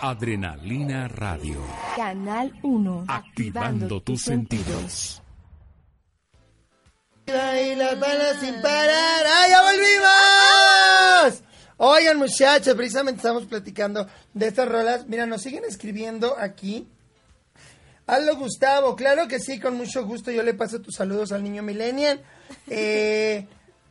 Adrenalina 0.00 1.08
Radio. 1.08 1.60
Canal 1.96 2.52
1. 2.62 3.04
Activando 3.08 4.00
tus 4.00 4.22
sentidos. 4.22 5.20
Y 7.26 7.74
las 7.74 7.98
balas 7.98 8.38
sin 8.40 8.54
parar. 8.62 9.26
¡Ay, 9.26 9.50
ya 9.50 9.62
volvimos! 9.62 11.42
Oigan, 11.78 12.16
muchachos, 12.16 12.74
precisamente 12.74 13.18
estamos 13.18 13.46
platicando 13.46 14.06
de 14.32 14.48
estas 14.48 14.68
rolas. 14.68 15.06
Mira, 15.08 15.26
nos 15.26 15.42
siguen 15.42 15.64
escribiendo 15.64 16.36
aquí. 16.38 16.86
Hazlo, 18.06 18.36
Gustavo. 18.36 18.94
Claro 18.94 19.26
que 19.26 19.40
sí, 19.40 19.58
con 19.58 19.76
mucho 19.76 20.04
gusto. 20.06 20.30
Yo 20.30 20.42
le 20.42 20.54
paso 20.54 20.80
tus 20.80 20.94
saludos 20.94 21.32
al 21.32 21.42
niño 21.42 21.62
Millennial. 21.62 22.22
Eh, 22.68 23.46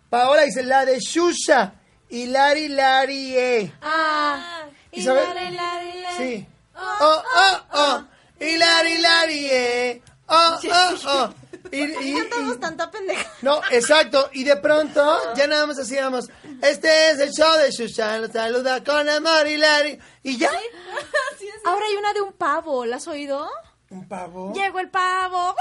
Paola 0.09 0.43
dice 0.43 0.63
la 0.63 0.85
de 0.85 0.99
Shusha. 0.99 1.73
Y 2.09 2.27
Lari 2.27 2.69
Lari 2.69 3.35
E. 3.37 3.73
Ah, 3.81 4.67
Isabel. 4.99 5.59
Sí. 6.17 6.47
Oh, 6.75 7.23
oh, 7.35 7.59
oh. 7.73 8.03
Y 8.39 8.55
Lari 8.57 8.97
Lari 8.99 9.47
E. 9.49 10.01
Oh, 10.27 10.57
oh, 10.71 10.95
oh. 11.07 11.33
Y, 11.71 11.79
y- 11.83 12.11
y- 12.11 12.15
cantamos 12.15 12.59
tanta 12.59 12.89
pendeja. 12.91 13.29
no, 13.41 13.61
exacto. 13.71 14.29
Y 14.33 14.43
de 14.45 14.55
pronto 14.57 15.33
ya 15.35 15.47
nada 15.47 15.65
más 15.67 15.77
hacíamos, 15.79 16.29
este 16.61 17.09
es 17.11 17.19
el 17.19 17.31
show 17.31 17.57
de 17.57 17.71
Shusha, 17.71 18.19
los 18.19 18.31
saluda 18.31 18.83
con 18.83 19.07
amor 19.09 19.47
y 19.47 19.57
Lari. 19.57 19.99
Y 20.23 20.37
ya. 20.37 20.49
Ahora 21.65 21.85
hay 21.85 21.95
una 21.95 22.13
de 22.13 22.21
un 22.21 22.31
pavo, 22.33 22.85
¿la 22.85 22.95
has 22.97 23.07
oído? 23.07 23.49
¿Un 23.89 24.07
pavo? 24.07 24.53
Llegó 24.53 24.79
el 24.79 24.89
pavo. 24.89 25.55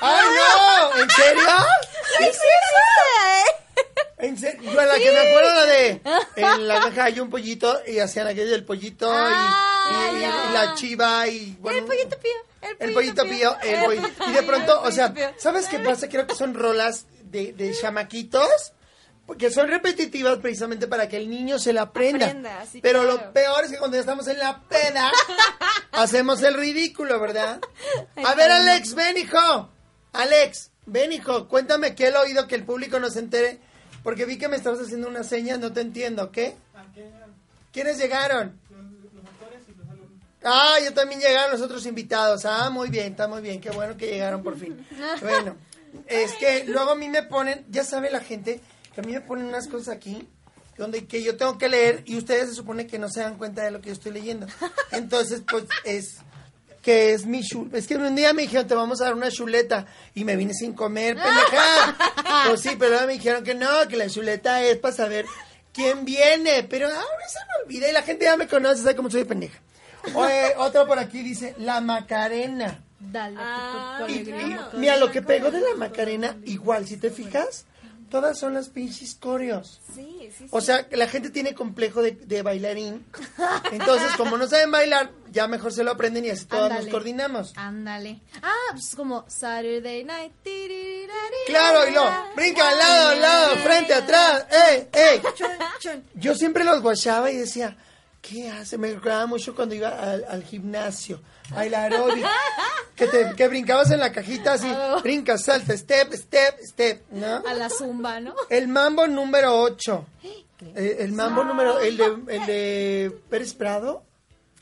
¡Ay, 0.00 0.26
no! 0.36 1.02
¿En 1.02 1.10
serio? 1.10 1.42
Sí, 2.18 2.24
sí, 2.26 2.32
sí. 2.32 3.63
¿En 4.24 4.38
serio? 4.38 4.72
Yo 4.72 4.80
a 4.80 4.84
la 4.86 4.94
que 4.98 5.10
me 5.12 5.18
acuerdo 5.18 5.54
la 5.54 5.64
de 5.66 6.00
en 6.36 6.68
la 6.68 6.76
granja 6.80 7.04
hay 7.04 7.20
un 7.20 7.30
pollito 7.30 7.80
y 7.86 7.98
hacían 7.98 8.26
aquello 8.26 8.50
del 8.50 8.64
pollito 8.64 9.06
y- 9.12 9.16
Ah, 9.16 10.10
y, 10.12 10.16
y- 10.16 10.20
ya. 10.20 10.50
la 10.52 10.74
chiva 10.74 11.26
y 11.28 11.56
bueno, 11.60 11.78
El 11.80 11.84
pollito 11.84 12.18
pío. 12.18 12.32
el 12.78 12.92
pollito 12.94 13.22
pío, 13.24 13.56
el 13.62 13.74
el 13.74 13.84
pollito. 13.84 14.24
Y 14.28 14.32
de 14.32 14.42
pronto, 14.42 14.80
o 14.82 14.90
sea, 14.90 15.12
pollito 15.12 15.30
pío. 15.32 15.40
¿sabes 15.42 15.66
qué 15.66 15.78
pasa? 15.80 16.08
Creo 16.08 16.26
que 16.26 16.34
son 16.34 16.54
rolas 16.54 17.06
de, 17.24 17.52
de 17.52 17.72
chamaquitos 17.74 18.72
que 19.38 19.50
son 19.50 19.68
repetitivas 19.68 20.36
precisamente 20.38 20.86
para 20.86 21.08
que 21.08 21.16
el 21.16 21.30
niño 21.30 21.58
se 21.58 21.72
la 21.72 21.82
aprenda. 21.82 22.26
Aprenda, 22.26 22.66
sí, 22.70 22.80
Pero 22.82 23.02
claro. 23.02 23.16
lo 23.26 23.32
peor 23.32 23.64
es 23.64 23.70
que 23.70 23.78
cuando 23.78 23.96
ya 23.96 24.00
estamos 24.02 24.28
en 24.28 24.38
la 24.38 24.60
peda, 24.68 25.10
hacemos 25.92 26.42
el 26.42 26.54
ridículo, 26.54 27.18
¿verdad? 27.20 27.58
A 28.22 28.34
ver, 28.34 28.50
Alex, 28.50 28.94
ven, 28.94 29.16
hijo. 29.16 29.70
Alex, 30.12 30.70
ven, 30.86 31.12
hijo, 31.12 31.48
cuéntame 31.48 31.94
qué 31.94 32.08
el 32.08 32.16
oído 32.16 32.46
que 32.46 32.54
el 32.54 32.64
público 32.64 33.00
no 33.00 33.08
se 33.10 33.20
entere. 33.20 33.60
Porque 34.04 34.26
vi 34.26 34.38
que 34.38 34.48
me 34.48 34.56
estabas 34.56 34.80
haciendo 34.80 35.08
una 35.08 35.24
seña, 35.24 35.56
no 35.56 35.72
te 35.72 35.80
entiendo, 35.80 36.30
¿qué? 36.30 36.54
¿Quiénes 37.72 37.98
llegaron? 37.98 38.60
Ah, 40.44 40.76
yo 40.84 40.92
también 40.92 41.20
llegaron 41.20 41.50
los 41.50 41.62
otros 41.62 41.86
invitados. 41.86 42.44
Ah, 42.44 42.68
muy 42.68 42.90
bien, 42.90 43.12
está 43.12 43.26
muy 43.26 43.40
bien. 43.40 43.62
Qué 43.62 43.70
bueno 43.70 43.96
que 43.96 44.06
llegaron 44.06 44.42
por 44.42 44.56
fin. 44.56 44.86
Bueno, 45.22 45.56
es 46.06 46.34
que 46.34 46.64
luego 46.64 46.90
a 46.90 46.94
mí 46.94 47.08
me 47.08 47.22
ponen, 47.22 47.64
ya 47.70 47.82
sabe 47.82 48.10
la 48.10 48.20
gente, 48.20 48.60
que 48.94 49.00
a 49.00 49.04
mí 49.04 49.12
me 49.12 49.22
ponen 49.22 49.46
unas 49.46 49.68
cosas 49.68 49.96
aquí 49.96 50.28
donde 50.76 51.06
que 51.06 51.22
yo 51.22 51.36
tengo 51.36 51.56
que 51.56 51.68
leer 51.68 52.02
y 52.04 52.18
ustedes 52.18 52.50
se 52.50 52.54
supone 52.54 52.86
que 52.86 52.98
no 52.98 53.08
se 53.08 53.20
dan 53.20 53.38
cuenta 53.38 53.62
de 53.62 53.70
lo 53.70 53.80
que 53.80 53.88
yo 53.88 53.92
estoy 53.94 54.12
leyendo. 54.12 54.46
Entonces, 54.90 55.42
pues 55.48 55.64
es 55.84 56.18
que 56.84 57.14
es 57.14 57.24
mi 57.26 57.42
chuleta. 57.42 57.78
Es 57.78 57.86
que 57.86 57.96
un 57.96 58.14
día 58.14 58.32
me 58.34 58.42
dijeron, 58.42 58.66
te 58.68 58.74
vamos 58.74 59.00
a 59.00 59.04
dar 59.04 59.14
una 59.14 59.30
chuleta. 59.30 59.86
Y 60.14 60.24
me 60.24 60.36
vine 60.36 60.52
sin 60.52 60.74
comer, 60.74 61.16
pendeja. 61.22 61.96
pues 62.48 62.60
sí, 62.60 62.70
pero 62.78 62.90
luego 62.92 63.06
me 63.06 63.14
dijeron 63.14 63.42
que 63.42 63.54
no, 63.54 63.88
que 63.88 63.96
la 63.96 64.08
chuleta 64.08 64.62
es 64.62 64.76
para 64.76 64.94
saber 64.94 65.24
quién 65.72 66.04
viene. 66.04 66.62
Pero 66.64 66.86
ahora 66.86 67.28
se 67.28 67.38
me 67.40 67.64
olvida 67.64 67.88
y 67.88 67.92
la 67.92 68.02
gente 68.02 68.26
ya 68.26 68.36
me 68.36 68.46
conoce, 68.46 68.82
sabe 68.82 68.94
cómo 68.96 69.10
soy 69.10 69.20
de 69.20 69.26
pendeja. 69.26 69.58
Oye, 70.14 70.52
otro 70.58 70.86
por 70.86 70.98
aquí 70.98 71.22
dice, 71.22 71.54
la 71.58 71.80
Macarena. 71.80 72.80
Dale, 73.00 73.36
Ah, 73.38 74.04
tu 74.06 74.12
y- 74.12 74.34
mira, 74.74 74.96
lo 74.98 75.10
que 75.10 75.22
pegó 75.22 75.50
de 75.50 75.60
la 75.60 75.74
Macarena, 75.76 76.36
igual, 76.44 76.86
si 76.86 76.96
te 76.98 77.10
fijas, 77.10 77.64
todas 78.10 78.38
son 78.38 78.54
las 78.54 78.68
pinches 78.68 79.14
coreos. 79.14 79.80
Sí, 79.94 80.13
sí, 80.38 80.46
O 80.50 80.60
sea, 80.60 80.88
que 80.88 80.96
la 80.96 81.06
gente 81.08 81.30
tiene 81.30 81.54
complejo 81.54 82.02
de, 82.02 82.12
de 82.12 82.42
bailarín. 82.42 83.04
Entonces, 83.72 84.14
como 84.16 84.36
no 84.36 84.46
saben 84.46 84.70
bailar, 84.70 85.10
ya 85.30 85.46
mejor 85.48 85.72
se 85.72 85.84
lo 85.84 85.90
aprenden 85.92 86.24
y 86.24 86.30
así 86.30 86.46
Ándale. 86.50 86.74
nos 86.82 86.88
coordinamos. 86.88 87.52
Ándale. 87.56 88.20
Ah, 88.42 88.52
pues 88.72 88.94
como 88.94 89.24
Saturday 89.28 90.04
night. 90.04 90.32
Claro, 91.46 91.88
y 91.88 91.92
lo 91.92 92.04
brinca 92.34 92.68
al 92.68 92.78
lado, 92.78 93.08
al 93.10 93.20
lado, 93.20 93.56
frente, 93.56 93.94
atrás. 93.94 94.46
¡Ey, 94.70 94.88
ey! 94.92 95.22
Yo 96.14 96.34
siempre 96.34 96.64
los 96.64 96.80
guachaba 96.82 97.30
y 97.30 97.36
decía, 97.36 97.76
¿qué 98.26 98.48
hace? 98.48 98.78
Me 98.78 98.92
recordaba 98.92 99.26
mucho 99.26 99.54
cuando 99.54 99.74
iba 99.74 99.88
al, 99.88 100.24
al 100.28 100.42
gimnasio, 100.42 101.20
al 101.54 101.74
aeróbic, 101.74 102.26
que, 102.96 103.06
te, 103.06 103.34
que 103.36 103.48
brincabas 103.48 103.90
en 103.90 104.00
la 104.00 104.12
cajita 104.12 104.54
así, 104.54 104.72
brinca, 105.02 105.36
salta, 105.36 105.76
step, 105.76 106.12
step, 106.14 106.58
step, 106.62 107.02
¿no? 107.10 107.42
A 107.46 107.54
la 107.54 107.68
zumba, 107.68 108.20
¿no? 108.20 108.34
El 108.48 108.68
mambo 108.68 109.06
número 109.06 109.60
8. 109.60 110.06
el 110.74 111.12
mambo 111.12 111.44
número, 111.44 111.80
el 111.80 111.96
de, 111.96 112.04
el 112.28 112.46
de 112.46 113.20
Pérez 113.28 113.54
Prado. 113.54 114.02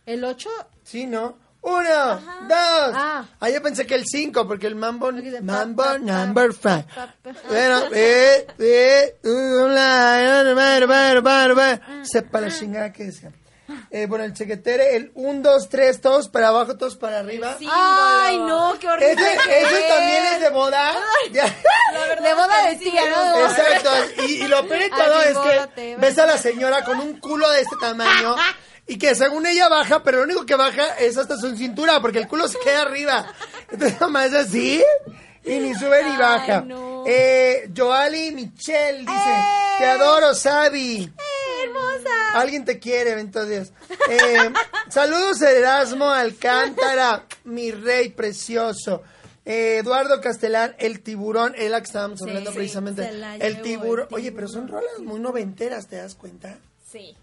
El 0.05 0.25
8. 0.25 0.51
Sí, 0.83 1.07
¿no? 1.07 1.41
Uno, 1.65 2.17
dos. 2.49 2.93
Ah. 2.93 3.25
Ah, 3.39 3.49
yo 3.49 3.63
pensé 3.63 3.87
que 3.87 3.95
el 3.95 4.05
cinco, 4.05 4.49
porque 4.49 4.67
el 4.67 4.75
mambo, 4.75 5.13
mambo 5.43 5.97
number 5.99 6.53
five. 6.53 6.85
Bueno, 7.49 7.83
eh, 7.95 8.45
eh, 8.59 9.17
uh. 9.23 9.69
Sepa 12.05 12.41
la 12.41 12.51
chingada 12.51 12.93
que 12.93 13.05
decía. 13.05 13.31
Eh, 13.95 14.07
bueno, 14.07 14.25
el 14.25 14.33
chequetere, 14.33 14.97
el 14.97 15.13
un, 15.15 15.43
dos, 15.43 15.69
tres, 15.69 16.01
todos 16.01 16.29
para 16.31 16.49
abajo, 16.49 16.79
todos 16.79 16.97
para 16.97 17.19
arriba. 17.19 17.59
Ay, 17.71 18.39
no, 18.39 18.75
qué 18.81 18.89
horrible. 18.89 19.13
Ese, 19.13 19.49
que 19.49 19.61
ese 19.61 19.81
es. 19.81 19.89
también 19.89 20.25
es 20.35 20.41
de 20.41 20.49
boda. 20.51 20.95
De 21.31 22.35
boda 22.35 22.67
de 22.71 22.77
tía, 22.77 23.03
¿no? 23.11 23.41
Exacto. 23.47 23.91
Y, 24.27 24.45
y 24.45 24.49
lo 24.49 24.67
peor 24.67 24.81
de 24.81 24.89
todo 24.89 25.17
Ay, 25.19 25.33
es 25.33 25.39
que 25.77 25.97
ves 25.97 26.19
a 26.19 26.25
la 26.27 26.39
señora 26.39 26.85
con 26.85 26.99
un 27.01 27.21
culo 27.21 27.51
de 27.51 27.61
este 27.61 27.77
tamaño 27.79 28.35
y 28.87 28.97
que 28.97 29.15
según 29.15 29.47
ella 29.47 29.69
baja, 29.69 30.03
pero 30.03 30.19
lo 30.19 30.25
único 30.25 30.47
que 30.47 30.55
baja 30.57 30.95
es 30.99 31.19
hasta 31.19 31.37
su 31.37 31.55
cintura 31.55 32.01
porque 32.01 32.19
el 32.19 32.29
culo 32.29 32.49
se 32.49 32.59
queda 32.61 32.83
arriba. 32.83 33.27
Entonces 33.71 34.01
nomás 34.01 34.27
es 34.29 34.35
así 34.47 34.83
y 35.45 35.59
ni 35.59 35.75
sube 35.75 36.03
ni 36.05 36.17
baja. 36.17 36.63
no. 36.63 37.05
Eh, 37.07 37.69
Joali 37.77 38.31
Michelle 38.33 39.01
dice, 39.01 39.45
te 39.79 39.87
adoro, 39.87 40.35
Sabi. 40.35 41.13
Hermosa. 41.65 42.33
Alguien 42.35 42.65
te 42.65 42.79
quiere, 42.79 43.13
entonces. 43.21 43.73
Eh, 44.09 44.53
saludos 44.89 45.41
Erasmo 45.43 46.11
Alcántara, 46.11 47.27
mi 47.45 47.71
rey 47.71 48.11
precioso. 48.11 49.03
Eh, 49.45 49.79
Eduardo 49.79 50.21
Castellán, 50.21 50.77
el 50.79 51.01
tiburón, 51.03 51.55
es 51.57 51.71
la 51.71 51.81
que 51.81 51.87
estábamos 51.87 52.21
Sí, 52.21 52.29
hablando 52.29 52.51
sí, 52.53 52.57
precisamente. 52.57 53.11
El 53.41 53.61
tiburón. 53.63 54.07
el 54.11 54.15
Oye, 54.15 54.33
pero 54.33 54.49
son 54.49 54.69
rolas 54.69 54.99
muy 55.01 55.19
noventeras, 55.21 55.89
¿te 55.89 55.97
das 55.97 56.15
cuenta? 56.15 56.59
Sí. 56.91 57.17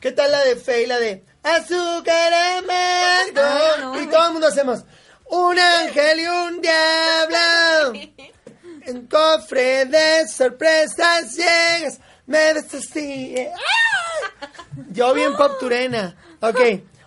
¿Qué 0.00 0.12
tal 0.12 0.30
la 0.30 0.44
de 0.44 0.56
Fe 0.56 0.82
y 0.82 0.86
la 0.86 0.98
de 0.98 1.24
Azúcar 1.42 2.32
amargo? 2.32 3.40
Ay, 3.40 3.80
no. 3.80 4.02
Y 4.02 4.06
todo 4.06 4.26
el 4.26 4.32
mundo 4.32 4.46
hacemos 4.48 4.84
un 5.26 5.58
ángel 5.58 6.20
y 6.20 6.26
un 6.26 6.60
diablo. 6.60 8.00
Un 8.86 9.06
cofre 9.06 9.86
de 9.86 10.28
sorpresas 10.28 11.34
llegas, 11.34 12.00
me 12.26 12.54
desastillé. 12.54 13.50
¡Ay! 13.50 14.48
Yo 14.90 15.14
bien 15.14 15.36
pop 15.36 15.52
turena. 15.58 16.16
Ok. 16.40 16.60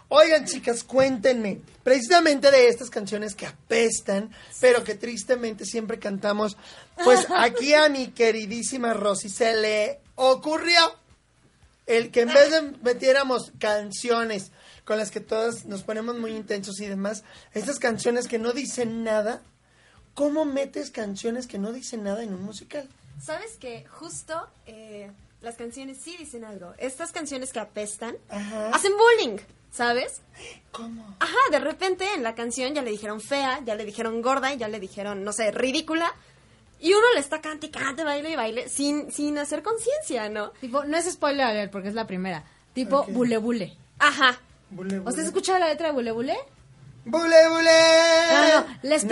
Oigan, 0.09 0.45
chicas, 0.45 0.83
cuéntenme. 0.83 1.61
Precisamente 1.83 2.49
de 2.49 2.69
estas 2.69 2.89
canciones 2.89 3.35
que 3.35 3.45
apestan, 3.45 4.31
pero 4.61 4.83
que 4.83 4.95
tristemente 4.95 5.65
siempre 5.65 5.99
cantamos. 5.99 6.57
Pues 7.03 7.27
aquí 7.37 7.73
a 7.73 7.89
mi 7.89 8.07
queridísima 8.07 8.93
Rosy 8.93 9.29
se 9.29 9.55
le 9.55 9.99
ocurrió 10.15 10.79
el 11.85 12.11
que 12.11 12.21
en 12.21 12.33
vez 12.33 12.51
de 12.51 12.61
metiéramos 12.83 13.51
canciones 13.59 14.51
con 14.83 14.97
las 14.97 15.11
que 15.11 15.19
todos 15.19 15.65
nos 15.65 15.83
ponemos 15.83 16.17
muy 16.17 16.31
intensos 16.31 16.79
y 16.79 16.85
demás, 16.85 17.23
estas 17.53 17.79
canciones 17.79 18.27
que 18.27 18.39
no 18.39 18.53
dicen 18.53 19.03
nada, 19.03 19.41
¿cómo 20.13 20.45
metes 20.45 20.91
canciones 20.91 21.47
que 21.47 21.57
no 21.57 21.73
dicen 21.73 22.03
nada 22.03 22.23
en 22.23 22.33
un 22.33 22.43
musical? 22.43 22.87
¿Sabes 23.21 23.57
que 23.57 23.85
Justo 23.87 24.47
eh, 24.65 25.11
las 25.41 25.55
canciones 25.55 25.97
sí 26.01 26.15
dicen 26.17 26.43
algo. 26.45 26.73
Estas 26.77 27.11
canciones 27.11 27.51
que 27.53 27.59
apestan 27.59 28.15
Ajá. 28.29 28.69
hacen 28.73 28.93
bullying, 28.97 29.37
¿sabes? 29.71 30.21
¿Cómo? 30.71 31.15
Ajá, 31.19 31.37
de 31.51 31.59
repente 31.59 32.05
en 32.15 32.23
la 32.23 32.35
canción 32.35 32.73
ya 32.73 32.81
le 32.81 32.91
dijeron 32.91 33.21
fea, 33.21 33.59
ya 33.65 33.75
le 33.75 33.85
dijeron 33.85 34.21
gorda, 34.21 34.53
y 34.53 34.57
ya 34.57 34.67
le 34.67 34.79
dijeron, 34.79 35.23
no 35.23 35.33
sé, 35.33 35.51
ridícula. 35.51 36.13
Y 36.79 36.93
uno 36.93 37.05
le 37.15 37.19
está 37.19 37.41
cante, 37.41 37.67
y 37.67 37.69
cante, 37.71 38.03
baile 38.03 38.31
y 38.31 38.35
baile, 38.35 38.69
sin, 38.69 39.11
sin 39.11 39.37
hacer 39.39 39.63
conciencia, 39.63 40.29
¿no? 40.29 40.51
Tipo, 40.61 40.83
no 40.85 40.95
es 40.97 41.11
spoiler 41.11 41.45
alert 41.45 41.71
porque 41.71 41.87
es 41.89 41.95
la 41.95 42.05
primera. 42.05 42.43
Tipo, 42.73 42.99
Ok. 42.99 43.09
bule 43.09 43.37
bule. 43.37 43.77
Ajá. 43.99 44.39
Bule, 44.69 44.99
bule. 44.99 45.09
¿Usted 45.09 45.23
ha 45.23 45.25
escuchado 45.25 45.57
la 45.59 45.69
letra 45.69 45.87
de 45.87 45.93
bule 45.93 46.11
bule? 46.11 46.37
Bule, 47.05 47.49
bule. 47.49 47.71
No, 48.31 48.59
no, 48.61 48.77
les 48.83 49.05
No. 49.05 49.09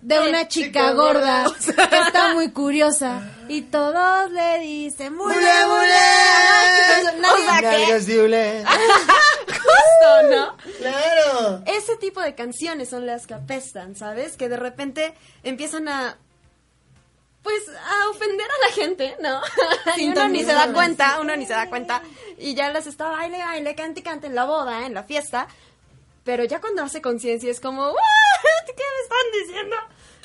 De 0.00 0.20
una 0.20 0.46
chica 0.48 0.66
chica 0.68 0.92
gorda. 0.92 1.44
gorda 1.44 1.88
que 1.88 1.98
está 2.06 2.34
muy 2.34 2.50
curiosa 2.52 3.20
y 3.48 3.62
todos 3.62 4.30
le 4.30 4.58
dicen. 4.60 5.16
Nadie- 5.16 5.40
Nalgas 7.62 8.06
de 8.06 8.22
hule. 8.22 8.64
Justo, 9.46 10.22
¿no? 10.30 10.56
Claro. 10.78 11.62
Ese 11.66 11.96
tipo 11.96 12.20
de 12.20 12.34
canciones 12.34 12.90
son 12.90 13.06
las 13.06 13.26
que 13.26 13.34
apestan, 13.34 13.96
¿sabes? 13.96 14.36
Que 14.36 14.48
de 14.48 14.56
repente 14.56 15.14
empiezan 15.42 15.88
a. 15.88 16.16
Pues 17.42 17.62
a 17.68 18.08
ofender 18.10 18.46
a 18.46 18.68
la 18.68 18.74
gente, 18.74 19.16
¿no? 19.20 19.40
y 19.96 20.08
uno 20.08 20.28
ni 20.28 20.44
se 20.44 20.52
da 20.52 20.72
cuenta, 20.72 21.18
uno 21.20 21.34
ni 21.36 21.46
se 21.46 21.54
da 21.54 21.68
cuenta. 21.70 22.02
Y 22.36 22.54
ya 22.54 22.70
las 22.70 22.86
está 22.86 23.08
baile, 23.08 23.38
baile, 23.38 23.74
cante, 23.74 24.02
cante 24.02 24.26
en 24.26 24.34
la 24.34 24.44
boda, 24.44 24.84
en 24.86 24.92
la 24.92 25.04
fiesta. 25.04 25.48
Pero 26.28 26.44
ya 26.44 26.60
cuando 26.60 26.82
hace 26.82 27.00
conciencia 27.00 27.50
es 27.50 27.58
como, 27.58 27.86
"What? 27.88 28.66
¿qué 28.66 28.84
me 28.94 29.02
están 29.02 29.26
diciendo? 29.40 29.76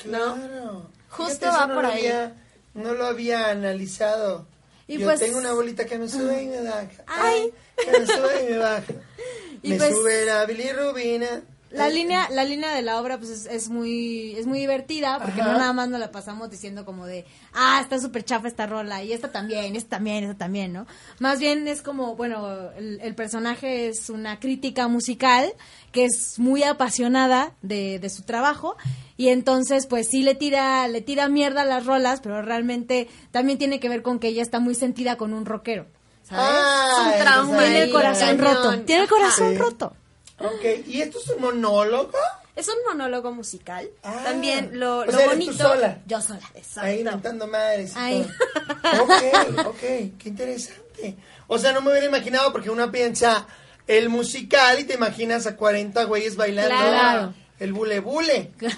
¿No? 0.04 0.34
Claro. 0.34 0.90
Justo 1.08 1.46
va 1.46 1.66
no 1.66 1.74
por 1.76 1.86
ahí. 1.86 1.92
había- 2.06 2.34
no 2.74 2.92
lo 2.92 3.06
había 3.06 3.48
analizado. 3.48 4.46
Y 4.86 4.98
Yo 4.98 5.06
pues- 5.06 5.20
tengo 5.20 5.38
una 5.38 5.54
bolita 5.54 5.86
que 5.86 5.96
me 5.98 6.06
sube 6.06 6.42
y 6.42 6.46
me 6.48 6.60
baja. 6.60 6.90
Ay. 7.06 7.54
Que 7.82 7.90
me 8.00 8.06
sube 8.06 8.42
y 8.46 8.52
me 8.52 8.58
baja. 8.58 8.84
Y 9.62 9.70
me 9.70 9.76
pues- 9.78 9.94
sube 9.94 10.26
la 10.26 10.44
bilirrubina. 10.44 11.40
La 11.74 11.88
línea, 11.88 12.28
la 12.30 12.44
línea 12.44 12.72
de 12.74 12.82
la 12.82 13.00
obra 13.00 13.18
pues 13.18 13.30
es, 13.30 13.46
es 13.46 13.68
muy 13.68 14.34
es 14.36 14.46
muy 14.46 14.58
divertida 14.60 15.18
porque 15.20 15.40
Ajá. 15.40 15.52
no 15.52 15.58
nada 15.58 15.72
más 15.72 15.88
nos 15.88 16.00
la 16.00 16.10
pasamos 16.10 16.50
diciendo 16.50 16.84
como 16.84 17.06
de 17.06 17.24
ah 17.52 17.78
está 17.82 17.98
súper 17.98 18.24
chafa 18.24 18.48
esta 18.48 18.66
rola 18.66 19.02
y 19.02 19.12
esta 19.12 19.32
también, 19.32 19.74
esta 19.76 19.96
también, 19.96 20.24
esta 20.24 20.38
también, 20.38 20.72
¿no? 20.72 20.86
Más 21.18 21.38
bien 21.40 21.66
es 21.68 21.82
como, 21.82 22.16
bueno, 22.16 22.70
el, 22.76 23.00
el 23.00 23.14
personaje 23.14 23.88
es 23.88 24.08
una 24.10 24.38
crítica 24.40 24.88
musical 24.88 25.52
que 25.92 26.04
es 26.04 26.38
muy 26.38 26.62
apasionada 26.62 27.52
de, 27.62 27.98
de 27.98 28.08
su 28.10 28.22
trabajo 28.22 28.76
y 29.16 29.28
entonces 29.28 29.86
pues 29.86 30.08
sí 30.10 30.22
le 30.22 30.34
tira, 30.34 30.86
le 30.88 31.00
tira 31.00 31.28
mierda 31.28 31.62
a 31.62 31.64
las 31.64 31.86
rolas, 31.86 32.20
pero 32.20 32.42
realmente 32.42 33.08
también 33.30 33.58
tiene 33.58 33.80
que 33.80 33.88
ver 33.88 34.02
con 34.02 34.18
que 34.18 34.28
ella 34.28 34.42
está 34.42 34.58
muy 34.60 34.74
sentida 34.74 35.16
con 35.16 35.32
un 35.32 35.44
rockero. 35.44 35.86
¿Sabes? 36.22 36.44
Ah, 36.48 36.88
Es 37.12 37.18
un 37.18 37.22
trauma 37.24 37.58
tiene 37.58 37.82
el 37.82 37.92
corazón 37.92 38.38
roto. 38.38 38.80
Tiene 38.84 39.02
el 39.02 39.08
corazón 39.10 39.50
Sí. 39.52 39.58
roto. 39.58 39.96
Ok, 40.38 40.86
¿y 40.86 41.00
esto 41.02 41.18
es 41.18 41.28
un 41.30 41.40
monólogo? 41.42 42.12
Es 42.56 42.68
un 42.68 42.74
monólogo 42.86 43.32
musical. 43.32 43.88
Ah. 44.02 44.20
También 44.24 44.78
lo, 44.78 44.98
O 45.00 45.04
lo 45.06 45.12
sea, 45.12 45.24
eres 45.26 45.38
tú 45.38 45.44
bonito. 45.46 45.62
sola. 45.64 45.98
Yo 46.06 46.20
sola. 46.20 46.40
Ahí 46.76 47.00
inventando 47.00 47.46
madres. 47.48 47.92
y 47.96 48.22
todo. 48.22 49.02
Ok, 49.04 49.66
ok, 49.66 49.80
qué 50.18 50.28
interesante. 50.28 51.16
O 51.48 51.58
sea, 51.58 51.72
no 51.72 51.80
me 51.80 51.90
hubiera 51.90 52.06
imaginado 52.06 52.52
porque 52.52 52.70
uno 52.70 52.90
piensa 52.92 53.46
el 53.86 54.08
musical 54.08 54.78
y 54.80 54.84
te 54.84 54.94
imaginas 54.94 55.46
a 55.46 55.56
40 55.56 56.04
güeyes 56.04 56.36
bailando. 56.36 56.74
Claro. 56.76 57.34
El 57.60 57.72
bule 57.72 58.00
bule. 58.00 58.50
Claro. 58.58 58.76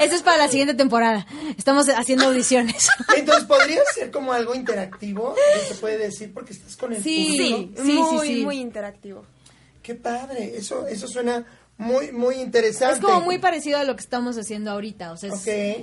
Eso 0.00 0.16
es 0.16 0.22
para 0.22 0.36
la 0.38 0.48
siguiente 0.48 0.74
temporada. 0.74 1.26
Estamos 1.56 1.88
haciendo 1.88 2.26
audiciones. 2.26 2.88
Entonces, 3.16 3.44
¿podría 3.44 3.80
ser 3.94 4.10
como 4.10 4.32
algo 4.32 4.54
interactivo? 4.54 5.34
Se 5.68 5.74
puede 5.76 5.98
decir 5.98 6.32
porque 6.34 6.52
estás 6.52 6.76
con 6.76 6.92
el 6.92 7.02
Sí. 7.02 7.26
público. 7.28 7.82
Sí, 7.82 7.86
Sí, 7.86 7.92
muy, 7.98 8.26
sí, 8.26 8.34
sí. 8.34 8.44
muy 8.44 8.58
interactivo. 8.58 9.24
Qué 9.82 9.94
padre. 9.94 10.56
Eso, 10.56 10.86
eso 10.86 11.08
suena 11.08 11.44
muy, 11.78 12.12
muy 12.12 12.36
interesante. 12.36 12.96
Es 12.98 13.00
como 13.00 13.20
muy 13.22 13.38
parecido 13.38 13.78
a 13.78 13.84
lo 13.84 13.96
que 13.96 14.02
estamos 14.02 14.36
haciendo 14.38 14.70
ahorita. 14.70 15.10
O 15.12 15.16
sea, 15.16 15.30
es- 15.30 15.40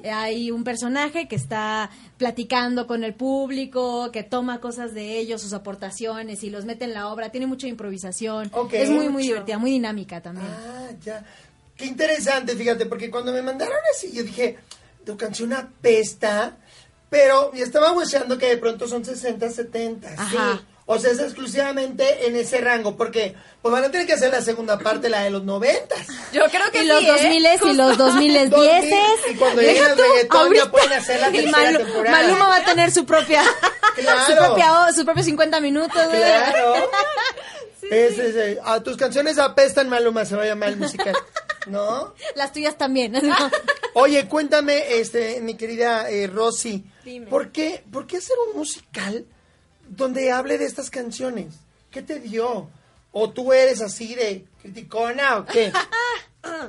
hay 0.09 0.51
un 0.51 0.63
personaje 0.63 1.27
que 1.27 1.35
está 1.35 1.89
platicando 2.17 2.87
con 2.87 3.03
el 3.03 3.13
público, 3.15 4.09
que 4.11 4.23
toma 4.23 4.61
cosas 4.61 4.93
de 4.93 5.17
ellos, 5.19 5.41
sus 5.41 5.51
aportaciones 5.53 6.43
y 6.43 6.49
los 6.49 6.63
mete 6.65 6.85
en 6.85 6.93
la 6.93 7.09
obra. 7.09 7.29
Tiene 7.31 7.47
mucha 7.47 7.67
improvisación. 7.67 8.49
Es 8.77 8.89
muy, 8.89 9.09
muy 9.09 9.23
divertida, 9.23 9.57
muy 9.57 9.71
dinámica 9.71 10.21
también. 10.21 10.47
Ah, 10.49 10.89
ya. 11.03 11.25
Qué 11.75 11.85
interesante, 11.85 12.55
fíjate, 12.55 12.85
porque 12.85 13.09
cuando 13.09 13.31
me 13.33 13.41
mandaron 13.41 13.77
así, 13.93 14.11
yo 14.13 14.23
dije, 14.23 14.57
tu 15.05 15.17
canción 15.17 15.53
apesta, 15.53 16.57
pero 17.09 17.51
y 17.53 17.61
estaba 17.61 17.91
hueseando 17.93 18.37
que 18.37 18.47
de 18.47 18.57
pronto 18.57 18.87
son 18.87 19.03
60, 19.03 19.49
70. 19.49 20.09
Ajá. 20.17 20.59
Sí. 20.59 20.65
O 20.91 20.97
sea, 20.97 21.11
es 21.11 21.19
exclusivamente 21.19 22.25
en 22.25 22.35
ese 22.35 22.59
rango, 22.61 22.97
porque 22.97 23.35
pues 23.61 23.71
van 23.71 23.83
a 23.83 23.91
tener 23.91 24.07
que 24.07 24.13
hacer 24.13 24.31
la 24.31 24.41
segunda 24.41 24.79
parte, 24.79 25.07
la 25.07 25.21
de 25.21 25.29
los 25.29 25.43
90. 25.43 25.95
Yo 26.33 26.45
creo 26.49 26.71
que 26.71 26.81
y 26.83 26.87
los 26.87 26.99
sí, 26.99 27.05
2000 27.05 27.45
¿eh? 27.45 27.59
y 27.63 27.73
los 27.75 27.95
2010 27.97 28.49
2000, 28.49 28.93
y 29.31 29.35
cuando 29.35 29.61
llegue 29.61 29.79
el 29.81 29.97
reggaetón 29.97 30.53
ya 30.55 30.71
pueden 30.71 30.93
hacer 30.93 31.19
la 31.21 31.29
y 31.29 31.33
tercera 31.33 31.57
Malu- 31.59 31.77
temporada. 31.85 32.21
Maluma 32.21 32.47
va 32.47 32.55
a 32.55 32.65
tener 32.65 32.91
su 32.91 33.05
propia 33.05 33.43
Claro. 33.95 34.19
su 34.25 34.35
propia 34.35 34.81
o- 34.87 34.93
sus 34.93 35.03
propios 35.05 35.25
50 35.27 35.59
minutos. 35.61 35.93
güey. 36.05 36.19
Claro. 36.21 36.73
Es- 37.83 38.17
es- 38.19 38.35
es- 38.35 38.57
a 38.63 38.81
tus 38.81 38.97
canciones 38.97 39.37
apestan, 39.37 39.89
Maluma, 39.89 40.25
se 40.25 40.35
va 40.35 40.43
a 40.43 40.47
llamar 40.47 40.69
el 40.69 40.77
musical. 40.77 41.15
¿No? 41.67 42.13
Las 42.35 42.51
tuyas 42.51 42.77
también. 42.77 43.11
¿no? 43.21 43.35
Oye, 43.93 44.27
cuéntame, 44.27 44.95
este, 44.99 45.39
mi 45.41 45.55
querida 45.55 46.09
eh, 46.09 46.25
Rosy, 46.27 46.83
Dime. 47.03 47.27
¿por 47.27 47.51
qué, 47.51 47.83
¿por 47.91 48.07
qué 48.07 48.17
hacer 48.17 48.35
un 48.51 48.57
musical 48.57 49.25
donde 49.89 50.31
hable 50.31 50.57
de 50.57 50.65
estas 50.65 50.89
canciones? 50.89 51.55
¿Qué 51.91 52.01
te 52.01 52.19
dio? 52.19 52.69
¿O 53.11 53.29
tú 53.31 53.51
eres 53.53 53.81
así 53.81 54.15
de 54.15 54.45
criticona 54.61 55.37
o 55.37 55.45
qué? 55.45 55.71
Ah, 56.43 56.67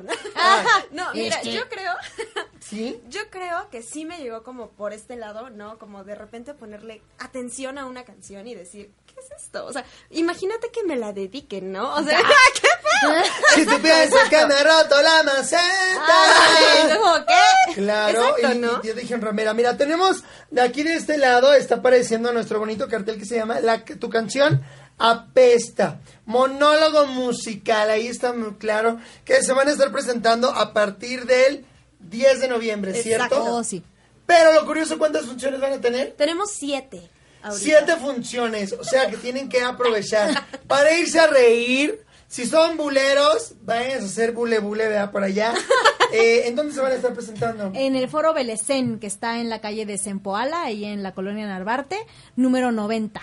No, 0.90 1.12
mira, 1.14 1.36
Este- 1.36 1.52
yo 1.52 1.68
creo, 1.68 1.92
¿Sí? 2.60 3.00
yo 3.08 3.20
creo 3.30 3.68
que 3.70 3.82
sí 3.82 4.04
me 4.04 4.18
llegó 4.18 4.42
como 4.42 4.70
por 4.70 4.92
este 4.92 5.16
lado, 5.16 5.50
¿no? 5.50 5.78
Como 5.78 6.04
de 6.04 6.14
repente 6.14 6.54
ponerle 6.54 7.02
atención 7.18 7.78
a 7.78 7.86
una 7.86 8.04
canción 8.04 8.46
y 8.48 8.54
decir, 8.54 8.90
¿qué 9.06 9.14
es 9.20 9.42
esto? 9.44 9.64
O 9.66 9.72
sea, 9.72 9.84
imagínate 10.10 10.70
que 10.70 10.82
me 10.84 10.96
la 10.96 11.12
dediquen, 11.12 11.72
¿no? 11.72 11.94
O 11.94 12.02
sea, 12.02 12.18
¿qué 12.60 12.68
Si 13.54 13.64
tú 13.64 13.80
piensas 13.80 14.28
que 14.28 14.44
me 14.46 14.62
roto 14.62 15.00
la 15.00 15.22
maceta. 15.22 15.62
Ay, 16.06 16.96
¿cómo 16.98 17.14
qué? 17.26 17.74
Claro, 17.74 18.36
Exacto, 18.36 18.52
y, 18.52 18.58
¿no? 18.58 18.80
y 18.82 18.86
yo 18.88 18.94
dije 18.94 19.14
en 19.14 19.22
Ramera, 19.22 19.54
mira, 19.54 19.76
tenemos 19.76 20.22
de 20.50 20.60
aquí 20.60 20.82
de 20.82 20.94
este 20.96 21.16
lado, 21.16 21.54
está 21.54 21.76
apareciendo 21.76 22.32
nuestro 22.32 22.58
bonito 22.58 22.88
cartel 22.88 23.18
que 23.18 23.24
se 23.24 23.36
llama 23.36 23.60
la, 23.60 23.84
Tu 23.84 24.10
canción 24.10 24.62
apesta, 25.01 25.98
monólogo 26.26 27.07
musical, 27.07 27.90
ahí 27.90 28.07
está 28.07 28.32
muy 28.34 28.55
claro, 28.55 28.98
que 29.24 29.42
se 29.42 29.53
van 29.55 29.66
a 29.66 29.72
estar 29.72 29.90
presentando 29.90 30.51
a 30.51 30.72
partir 30.72 31.24
del 31.24 31.64
10 32.01 32.42
de 32.42 32.48
noviembre, 32.48 32.94
¿cierto? 32.94 33.24
Exacto. 33.24 33.55
Oh, 33.57 33.64
sí. 33.64 33.82
Pero 34.26 34.53
lo 34.53 34.66
curioso, 34.66 34.98
¿cuántas 34.98 35.24
funciones 35.24 35.59
van 35.59 35.72
a 35.72 35.80
tener? 35.80 36.12
Tenemos 36.12 36.51
siete. 36.53 37.11
ahorita. 37.42 37.64
Siete 37.64 37.96
funciones, 37.96 38.72
o 38.74 38.84
sea 38.84 39.11
que 39.11 39.16
tienen 39.16 39.48
que 39.48 39.62
aprovechar 39.62 40.46
para 40.68 40.96
irse 40.96 41.18
a 41.18 41.26
reír. 41.26 42.05
Si 42.28 42.46
son 42.46 42.76
buleros, 42.76 43.55
vayan 43.62 44.03
a 44.03 44.05
hacer 44.05 44.32
bule 44.32 44.61
bule, 44.61 44.86
vea 44.86 45.11
por 45.11 45.24
allá. 45.24 45.55
Eh, 46.12 46.48
¿En 46.48 46.57
dónde 46.57 46.74
se 46.74 46.80
van 46.80 46.90
a 46.90 46.96
estar 46.96 47.14
presentando? 47.14 47.70
En 47.72 47.94
el 47.94 48.09
foro 48.09 48.34
Belecén, 48.34 48.98
que 48.98 49.07
está 49.07 49.38
en 49.38 49.48
la 49.48 49.61
calle 49.61 49.86
de 49.86 49.96
Sempoala, 49.96 50.64
ahí 50.64 50.84
en 50.84 51.05
la 51.05 51.14
colonia 51.14 51.46
Narvarte, 51.46 52.05
número 52.34 52.72
90. 52.72 53.20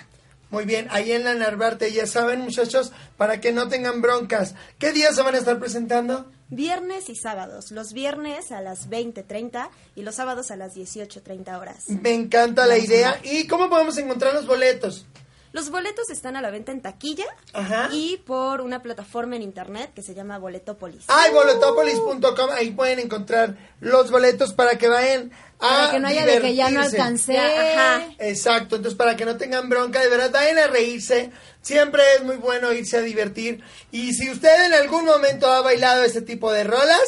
Muy 0.49 0.65
bien, 0.65 0.87
ahí 0.91 1.11
en 1.11 1.25
la 1.25 1.33
Narvarte, 1.35 1.91
ya 1.91 2.07
saben 2.07 2.41
muchachos, 2.41 2.91
para 3.17 3.41
que 3.41 3.51
no 3.51 3.67
tengan 3.67 4.01
broncas. 4.01 4.55
¿Qué 4.79 4.93
días 4.93 5.15
se 5.15 5.21
van 5.21 5.35
a 5.35 5.39
estar 5.39 5.59
presentando? 5.59 6.31
Viernes 6.49 7.09
y 7.09 7.15
sábados. 7.15 7.71
Los 7.71 7.91
viernes 7.91 8.51
a 8.53 8.61
las 8.61 8.89
20.30 8.89 9.69
y 9.95 10.03
los 10.03 10.15
sábados 10.15 10.49
a 10.49 10.55
las 10.55 10.73
18.30 10.75 11.59
horas. 11.59 11.89
Me 11.89 12.13
encanta 12.13 12.65
la 12.65 12.77
idea. 12.77 13.19
¿Y 13.23 13.47
cómo 13.47 13.69
podemos 13.69 13.97
encontrar 13.97 14.33
los 14.33 14.47
boletos? 14.47 15.05
Los 15.53 15.69
boletos 15.69 16.09
están 16.09 16.35
a 16.35 16.41
la 16.41 16.51
venta 16.51 16.71
en 16.71 16.81
taquilla 16.81 17.25
Ajá. 17.53 17.89
y 17.91 18.17
por 18.17 18.61
una 18.61 18.81
plataforma 18.81 19.35
en 19.37 19.41
internet 19.41 19.91
que 19.93 20.03
se 20.03 20.13
llama 20.13 20.37
Boletopolis. 20.37 21.05
Ay, 21.07 21.31
boletopolis.com, 21.33 22.49
ahí 22.51 22.71
pueden 22.71 22.99
encontrar 22.99 23.57
los 23.79 24.11
boletos 24.11 24.53
para 24.53 24.77
que 24.77 24.87
vayan 24.87 25.31
Para 25.60 25.91
que 25.91 25.99
no 25.99 26.08
haya 26.08 26.26
de 26.26 26.39
que 26.39 26.53
ya 26.55 26.70
no 26.70 26.82
alcancé. 26.82 27.34
Ya, 27.34 27.47
ajá. 27.95 28.05
Exacto, 28.20 28.76
entonces 28.76 28.95
para 28.97 29.16
que 29.16 29.26
no 29.26 29.38
tengan 29.38 29.70
bronca, 29.70 29.99
de 30.01 30.10
verdad, 30.10 30.30
vayan 30.32 30.60
a 30.60 30.68
reírse. 30.68 31.32
Siempre 31.64 32.01
es 32.16 32.24
muy 32.24 32.38
bueno 32.38 32.72
irse 32.72 32.95
a 32.97 33.01
divertir. 33.01 33.62
Y 33.91 34.14
si 34.14 34.30
usted 34.30 34.66
en 34.68 34.74
algún 34.74 35.03
momento 35.03 35.47
ha 35.51 35.62
bailado 35.62 36.03
ese 36.03 36.22
tipo 36.22 36.49
de 36.53 36.64
rolas, 36.64 37.01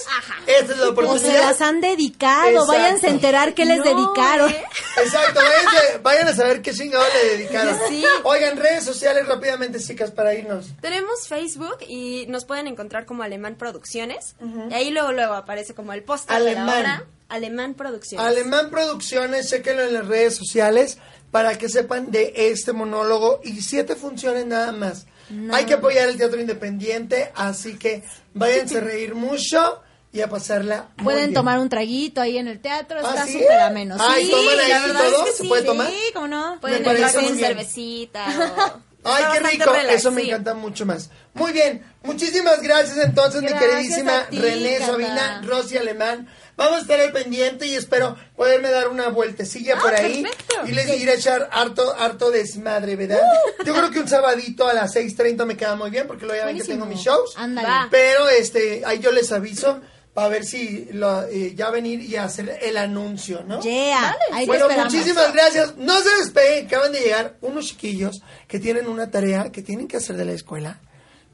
esta 0.47 0.73
es 0.73 0.77
la 0.79 0.83
O 0.83 0.85
se 0.87 0.91
oportunidad. 0.91 1.41
las 1.43 1.61
han 1.61 1.79
dedicado, 1.79 2.49
Exacto. 2.49 2.67
váyanse 2.73 3.07
a 3.07 3.09
enterar 3.11 3.53
qué 3.53 3.65
les 3.65 3.77
No, 3.77 3.83
dedicaron. 3.85 4.49
¿eh? 4.51 4.63
Exacto, 4.97 5.39
váyanse- 5.39 6.01
vayan 6.01 6.27
a 6.27 6.35
saber 6.35 6.61
qué 6.61 6.73
chingado 6.73 7.05
le 7.13 7.37
dedicaron. 7.37 7.77
Sí. 7.87 8.03
Oigan, 8.23 8.57
redes 8.57 8.83
sociales 8.83 9.27
rápidamente, 9.27 9.79
chicas, 9.79 10.11
para 10.11 10.33
irnos. 10.33 10.65
Tenemos 10.81 11.27
Facebook 11.27 11.77
y 11.87 12.25
nos 12.27 12.43
pueden 12.43 12.67
encontrar 12.67 13.05
como 13.05 13.23
Alemán 13.23 13.55
Producciones. 13.55 14.35
Y 14.69 14.73
ahí 14.73 14.89
luego 14.89 15.11
luego 15.13 15.35
aparece 15.35 15.73
como 15.73 15.93
el 15.93 16.03
póster 16.03 16.37
de 16.43 16.53
la 16.55 16.63
Alemán. 16.63 17.03
Alemán 17.29 17.73
Producciones. 17.75 18.25
Alemán 18.27 18.69
Producciones, 18.69 19.49
chéquenlo 19.49 19.83
en 19.83 19.93
las 19.93 20.07
redes 20.07 20.35
sociales 20.35 20.97
para 21.31 21.57
que 21.57 21.69
sepan 21.69 22.11
de 22.11 22.33
este 22.35 22.73
monólogo 22.73 23.39
y 23.43 23.61
siete 23.61 23.95
funciones 23.95 24.45
nada 24.45 24.71
más. 24.71 25.05
Hay 25.51 25.65
que 25.65 25.75
apoyar 25.75 26.09
el 26.09 26.17
teatro 26.17 26.41
independiente, 26.41 27.31
así 27.35 27.77
que 27.77 28.03
váyanse 28.33 28.79
a 28.79 28.81
reír 28.81 29.13
mucho 29.13 29.79
y 30.11 30.21
a 30.21 30.27
pasarla 30.27 30.89
muy 30.97 31.03
Pueden 31.03 31.25
bien. 31.25 31.33
tomar 31.35 31.59
un 31.59 31.69
traguito 31.69 32.19
ahí 32.19 32.39
en 32.39 32.47
el 32.47 32.59
teatro, 32.59 32.97
¿Ah, 33.03 33.09
está 33.09 33.27
sí? 33.27 33.33
súper 33.33 33.59
ameno. 33.59 33.95
Ay, 33.99 34.25
sí, 34.25 34.31
¿toman 34.31 34.59
ahí 34.59 34.69
la 34.69 35.03
todo? 35.03 35.17
es 35.19 35.23
que 35.25 35.31
¿Se 35.37 35.43
sí. 35.43 35.47
puede 35.47 35.61
tomar? 35.61 35.87
Sí, 35.87 35.99
cómo 36.15 36.27
no. 36.27 36.57
Pueden 36.59 36.77
entrar 36.83 37.13
con 37.13 37.37
cervecita 37.37 38.25
o... 39.03 39.07
Ay, 39.09 39.23
qué 39.33 39.39
rico, 39.51 39.71
relax, 39.71 39.93
eso 39.99 40.11
me 40.11 40.21
sí. 40.21 40.27
encanta 40.29 40.53
mucho 40.55 40.85
más. 40.87 41.09
Muy 41.35 41.53
bien, 41.53 41.85
muchísimas 42.03 42.61
gracias 42.61 42.97
entonces, 42.97 43.43
mi 43.43 43.53
queridísima 43.53 44.25
ti, 44.29 44.39
René. 44.39 44.79
Sabina, 44.79 45.41
Rosy 45.45 45.77
Alemán. 45.77 46.27
Vamos 46.59 46.79
a 46.79 46.81
estar 46.81 46.99
al 46.99 47.13
pendiente 47.13 47.65
y 47.65 47.75
espero 47.75 48.17
poderme 48.35 48.69
dar 48.69 48.89
una 48.89 49.07
vueltecilla 49.07 49.79
por 49.79 49.93
ahí 49.93 50.23
perfecto. 50.23 50.67
y 50.67 50.71
les 50.73 51.01
ir 51.01 51.09
a 51.09 51.13
echar 51.13 51.49
harto, 51.53 51.95
harto 51.97 52.31
desmadre, 52.31 52.97
¿verdad? 52.97 53.21
Yo 53.65 53.73
creo 53.73 53.89
que 53.91 53.99
un 54.01 54.09
sabadito 54.09 54.67
a 54.67 54.73
las 54.73 54.93
6.30 54.93 55.45
me 55.45 55.55
queda 55.55 55.77
muy 55.77 55.89
bien 55.89 56.05
porque 56.05 56.25
luego 56.25 56.41
ya 56.41 56.45
ven 56.45 56.57
que 56.57 56.65
tengo 56.65 56.85
mis 56.85 56.99
shows. 56.99 57.33
Ándale. 57.37 57.87
Pero 57.89 58.27
este, 58.27 58.83
ahí 58.85 58.99
yo 58.99 59.13
les 59.13 59.31
aviso 59.31 59.79
para 60.13 60.27
ver 60.27 60.43
si 60.43 60.89
lo, 60.91 61.23
eh, 61.29 61.53
ya 61.55 61.69
venir 61.69 62.01
y 62.01 62.17
hacer 62.17 62.59
el 62.61 62.75
anuncio, 62.75 63.41
¿no? 63.47 63.61
Yeah, 63.61 64.17
Bueno, 64.45 64.65
esperamos. 64.65 64.93
muchísimas 64.93 65.31
gracias. 65.33 65.77
No 65.77 65.97
se 66.01 66.09
despeguen, 66.17 66.65
acaban 66.65 66.91
de 66.91 66.99
llegar 66.99 67.37
unos 67.39 67.67
chiquillos 67.67 68.21
que 68.49 68.59
tienen 68.59 68.87
una 68.87 69.09
tarea 69.09 69.49
que 69.49 69.61
tienen 69.61 69.87
que 69.87 69.95
hacer 69.95 70.17
de 70.17 70.25
la 70.25 70.33
escuela. 70.33 70.81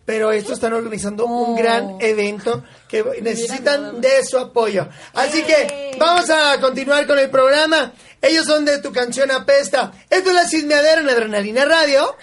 Pero 0.06 0.32
estos 0.32 0.54
están 0.54 0.74
organizando 0.74 1.26
un 1.26 1.54
Oh. 1.54 1.56
gran 1.58 1.98
evento 2.00 2.64
que 2.88 3.04
necesitan 3.22 4.00
de 4.02 4.24
su 4.24 4.38
apoyo. 4.38 4.88
Así 5.14 5.42
que 5.44 5.96
vamos 6.00 6.30
a 6.30 6.60
continuar 6.62 7.08
con 7.08 7.18
el 7.18 7.30
programa. 7.30 7.92
Ellos 8.22 8.46
son 8.46 8.66
de 8.66 8.80
Tu 8.80 8.92
Canción 8.94 9.32
Apesta. 9.32 9.92
Esto 10.10 10.30
es 10.30 10.36
la 10.36 10.48
Cismeadera 10.48 11.02
en 11.02 11.10
Adrenalina 11.10 11.66
Radio. 11.66 12.16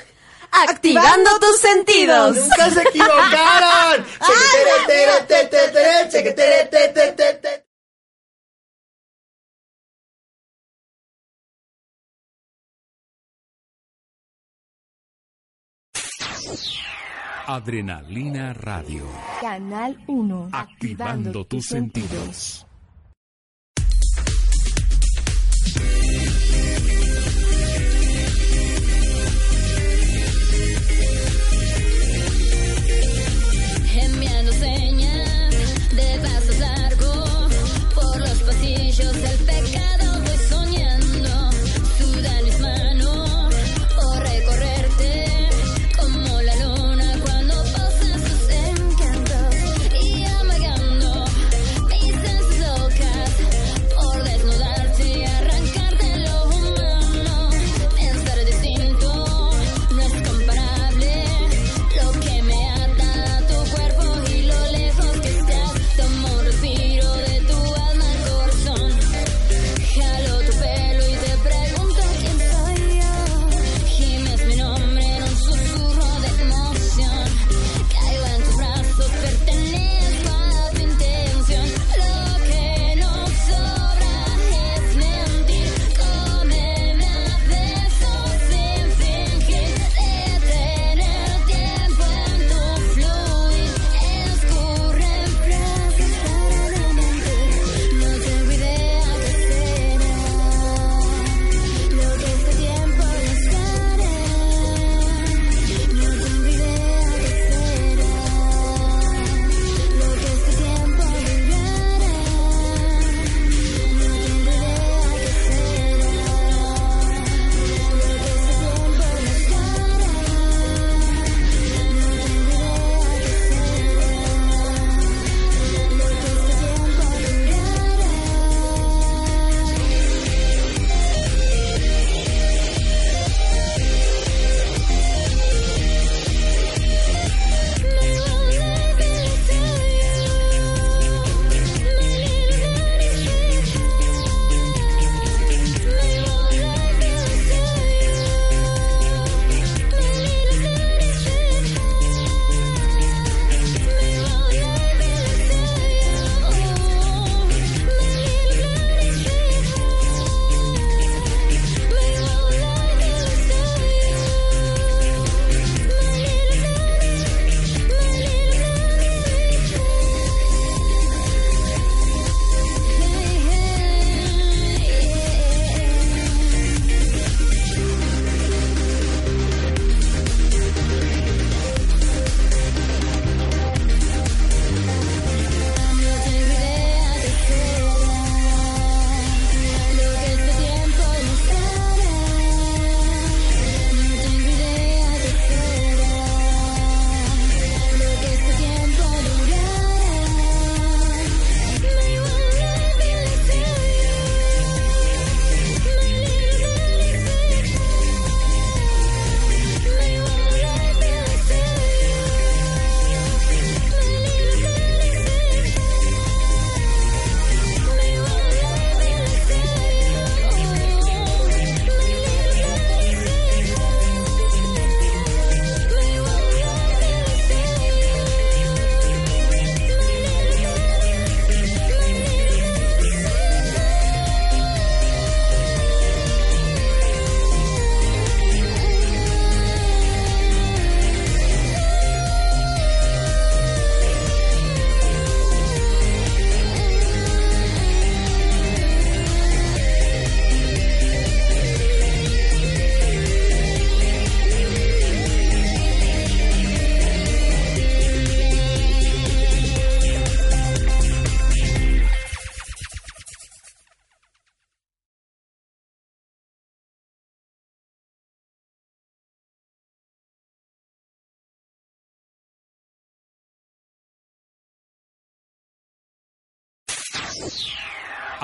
Activando 0.68 1.30
tus 1.40 1.58
sentidos. 1.58 2.36
Nunca 2.36 2.70
se 2.70 2.82
equivocaron. 2.82 4.04
Adrenalina 17.46 18.52
Radio. 18.52 19.04
Canal 19.40 19.98
1. 20.06 20.50
Activando 20.52 21.44
tus 21.44 21.66
sentidos. 21.66 22.66
enviando 33.94 34.52
señas 34.52 35.50
de 35.94 36.20
pasos 36.22 36.58
largos 36.58 37.54
por 37.94 38.18
los 38.18 38.42
pasillos 38.42 39.12
del 39.12 39.38
pecado 39.44 39.81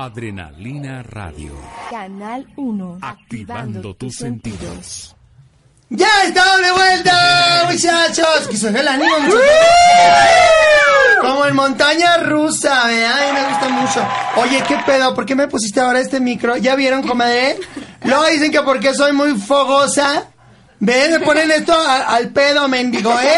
Adrenalina 0.02 1.02
Radio. 1.02 1.50
Canal 1.90 2.46
1. 2.54 2.98
Activando 3.02 3.94
tus 3.96 4.14
sentidos. 4.14 5.16
¡Ya 5.90 6.06
estamos 6.24 6.60
de 6.60 6.70
vuelta, 6.70 7.64
muchachos! 7.68 8.46
Que 8.48 8.56
el 8.76 8.86
ánimo, 8.86 9.18
muchachos. 9.18 9.42
Como 11.20 11.44
en 11.46 11.56
montaña 11.56 12.16
rusa, 12.18 12.84
mí 13.26 13.40
me 13.40 13.48
gusta 13.48 13.68
mucho. 13.70 14.08
Oye, 14.36 14.62
¿qué 14.68 14.76
pedo? 14.86 15.12
¿Por 15.16 15.26
qué 15.26 15.34
me 15.34 15.48
pusiste 15.48 15.80
ahora 15.80 15.98
este 15.98 16.20
micro? 16.20 16.56
¿Ya 16.56 16.76
vieron, 16.76 17.02
comadre? 17.02 17.58
Luego 18.04 18.24
dicen 18.26 18.52
que 18.52 18.62
porque 18.62 18.94
soy 18.94 19.12
muy 19.12 19.36
fogosa. 19.36 20.26
¿Ven? 20.78 21.10
Me 21.10 21.18
ponen 21.18 21.50
esto 21.50 21.72
a- 21.74 22.14
al 22.14 22.28
pedo, 22.28 22.68
mendigo, 22.68 23.12
¿eh? 23.20 23.36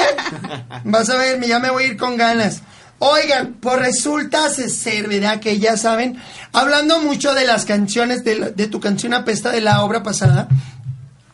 Vas 0.85 1.09
a 1.09 1.17
ver, 1.17 1.41
ya 1.41 1.59
me 1.59 1.71
voy 1.71 1.85
a 1.85 1.87
ir 1.87 1.97
con 1.97 2.19
ganas. 2.19 2.61
Oigan, 3.03 3.55
pues 3.61 3.78
resulta 3.78 4.48
ser, 4.51 5.09
¿verdad? 5.09 5.40
Que 5.40 5.59
ya 5.59 5.76
saben, 5.78 6.20
hablando 6.53 7.01
mucho 7.01 7.34
de 7.34 7.46
las 7.46 7.64
canciones, 7.64 8.24
de, 8.24 8.38
la- 8.38 8.51
de 8.51 8.66
tu 8.66 8.78
canción 8.78 9.14
apesta 9.14 9.51
de 9.51 9.62
la 9.62 9.82
obra 9.82 10.03
pasada, 10.03 10.48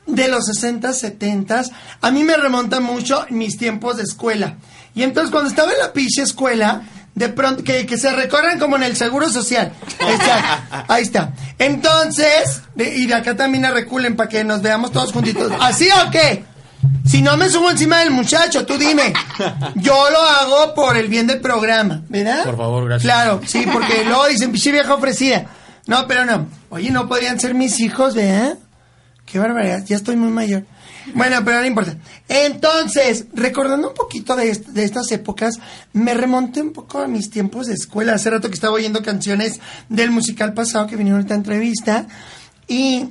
de 0.07 0.29
los 0.29 0.47
60, 0.47 0.93
70, 0.93 1.65
a 2.01 2.11
mí 2.13 2.23
me 2.23 2.37
remonta 2.37 2.79
mucho 2.79 3.27
mis 3.31 3.59
tiempos 3.59 3.97
de 3.97 4.05
escuela. 4.05 4.55
Y 4.95 5.03
entonces 5.03 5.33
cuando 5.33 5.51
estaba 5.51 5.73
en 5.73 5.79
la 5.81 5.93
pinche 5.93 6.23
escuela, 6.23 6.83
de 7.17 7.31
pronto, 7.31 7.65
que, 7.65 7.85
que 7.85 7.99
se 7.99 8.13
recorran 8.13 8.59
como 8.61 8.77
en 8.77 8.85
el 8.85 8.97
Seguro 8.97 9.29
Social. 9.29 9.73
Exacto. 9.99 10.85
Ahí 10.93 11.03
está. 11.03 11.33
Entonces, 11.59 12.63
de- 12.77 12.95
y 12.95 13.07
de 13.07 13.15
acá 13.15 13.35
también 13.37 13.65
a 13.65 13.73
reculen 13.73 14.15
para 14.15 14.29
que 14.29 14.45
nos 14.45 14.63
veamos 14.63 14.93
todos 14.93 15.13
juntitos. 15.13 15.51
¿Así 15.61 15.89
o 16.07 16.11
qué? 16.11 16.45
Si 17.07 17.23
no 17.23 17.37
me 17.37 17.49
subo 17.49 17.71
encima 17.71 18.01
del 18.01 18.11
muchacho, 18.11 18.67
tú 18.67 18.77
dime. 18.79 19.13
Yo 19.77 20.11
lo 20.11 20.21
hago 20.21 20.75
por 20.75 20.97
el 20.97 21.09
bien 21.09 21.27
del 21.27 21.41
programa, 21.41 22.03
¿verdad? 22.09 22.45
Por 22.45 22.57
favor, 22.57 22.85
gracias. 22.87 23.13
Claro, 23.13 23.41
sí, 23.47 23.65
porque 23.73 24.05
luego 24.05 24.27
dicen, 24.27 24.51
pichi 24.53 24.73
vieja 24.73 24.95
ofrecida. 24.95 25.47
No, 25.87 26.07
pero 26.09 26.25
no. 26.25 26.49
Oye, 26.71 26.91
no 26.91 27.09
podrían 27.09 27.39
ser 27.39 27.55
mis 27.55 27.79
hijos, 27.81 28.15
¿verdad? 28.15 28.59
Qué 29.25 29.39
barbaridad, 29.39 29.85
ya 29.85 29.97
estoy 29.97 30.17
muy 30.17 30.31
mayor. 30.31 30.65
Bueno, 31.15 31.45
pero 31.45 31.61
no 31.61 31.67
importa. 31.67 31.95
Entonces, 32.29 33.27
recordando 33.33 33.89
un 33.91 33.95
poquito 33.95 34.35
de, 34.35 34.51
est- 34.51 34.67
de 34.67 34.83
estas 34.85 35.11
épocas, 35.13 35.55
me 35.93 36.15
remonté 36.15 36.61
un 36.61 36.73
poco 36.73 36.99
a 36.99 37.07
mis 37.07 37.31
tiempos 37.31 37.69
de 37.69 37.75
escuela. 37.75 38.15
Hace 38.15 38.31
rato 38.31 38.49
que 38.49 38.55
estaba 38.55 38.75
oyendo 38.75 39.03
canciones 39.05 39.61
del 39.89 40.11
musical 40.11 40.53
pasado 40.55 40.89
que 40.89 40.97
vinieron 40.97 41.21
a 41.21 41.23
esta 41.23 41.35
entrevista. 41.37 42.07
Y, 42.67 43.05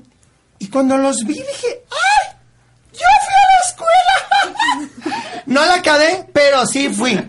y 0.60 0.68
cuando 0.68 0.98
los 0.98 1.24
vi 1.26 1.36
dije, 1.36 1.84
¡ay! 1.90 2.36
¡Yo 2.92 3.00
fui! 3.00 3.45
No 5.46 5.66
la 5.66 5.76
acabé, 5.76 6.26
pero 6.34 6.66
sí 6.66 6.90
fui. 6.90 7.20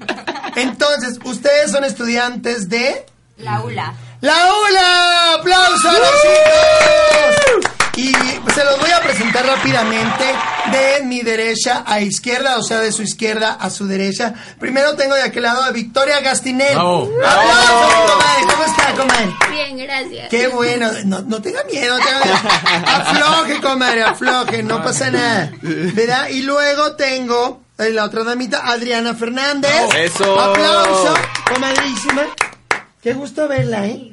Entonces, 0.56 1.18
ustedes 1.24 1.70
son 1.70 1.84
estudiantes 1.84 2.68
de... 2.68 3.06
La 3.38 3.60
ULA. 3.60 3.94
¡La 4.22 4.34
ULA! 4.34 5.34
¡Aplausos 5.34 5.84
a 5.84 5.92
los 5.92 6.10
chicos! 6.22 7.72
Y 7.96 8.12
se 8.12 8.64
los 8.64 8.78
voy 8.78 8.90
a 8.90 9.00
presentar 9.00 9.46
rápidamente 9.46 10.24
de 10.72 11.04
mi 11.04 11.20
derecha 11.20 11.82
a 11.86 12.00
izquierda, 12.00 12.58
o 12.58 12.62
sea, 12.62 12.80
de 12.80 12.92
su 12.92 13.02
izquierda 13.02 13.52
a 13.52 13.70
su 13.70 13.86
derecha. 13.86 14.34
Primero 14.58 14.96
tengo 14.96 15.14
de 15.14 15.22
aquel 15.22 15.42
lado 15.42 15.62
a 15.62 15.70
Victoria 15.70 16.20
Gastinel. 16.20 16.74
Bravo. 16.74 17.10
¡Aplausos, 17.24 18.12
comadre! 18.12 18.42
¿Cómo 18.50 18.64
está, 18.64 18.92
comadre? 18.94 19.34
Bien, 19.50 19.78
gracias. 19.78 20.28
Qué 20.28 20.48
bueno, 20.48 20.90
no, 21.04 21.22
no 21.22 21.40
tenga 21.40 21.64
miedo, 21.64 21.98
no 21.98 22.04
tenga 22.04 22.20
miedo. 22.24 22.36
Afloje, 22.86 23.60
comadre, 23.60 24.02
afloje, 24.02 24.62
no 24.62 24.82
pasa 24.82 25.10
nada. 25.10 25.50
¿Verdad? 25.62 26.28
Y 26.28 26.42
luego 26.42 26.96
tengo 26.96 27.65
en 27.78 27.94
la 27.94 28.04
otra 28.04 28.24
damita, 28.24 28.66
Adriana 28.68 29.14
Fernández. 29.14 29.70
Eso. 29.96 30.38
Aplauso, 30.40 31.14
comadrísima. 31.52 32.22
Qué 33.02 33.12
gusto 33.12 33.46
verla, 33.48 33.86
¿eh? 33.86 34.12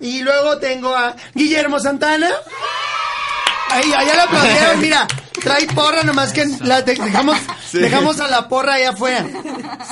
Y 0.00 0.20
luego 0.22 0.58
tengo 0.58 0.94
a 0.94 1.14
Guillermo 1.34 1.80
Santana. 1.80 2.30
Ahí, 3.70 3.92
allá 3.92 4.14
la 4.14 4.22
aplaudieron, 4.24 4.80
mira. 4.80 5.06
Trae 5.42 5.66
porra, 5.68 6.02
nomás 6.02 6.32
que 6.32 6.44
la 6.62 6.82
de- 6.82 6.94
dejamos, 6.96 7.36
Sí. 7.70 7.78
dejamos 7.78 8.18
a 8.20 8.28
la 8.28 8.48
porra 8.48 8.74
allá 8.74 8.90
afuera. 8.90 9.24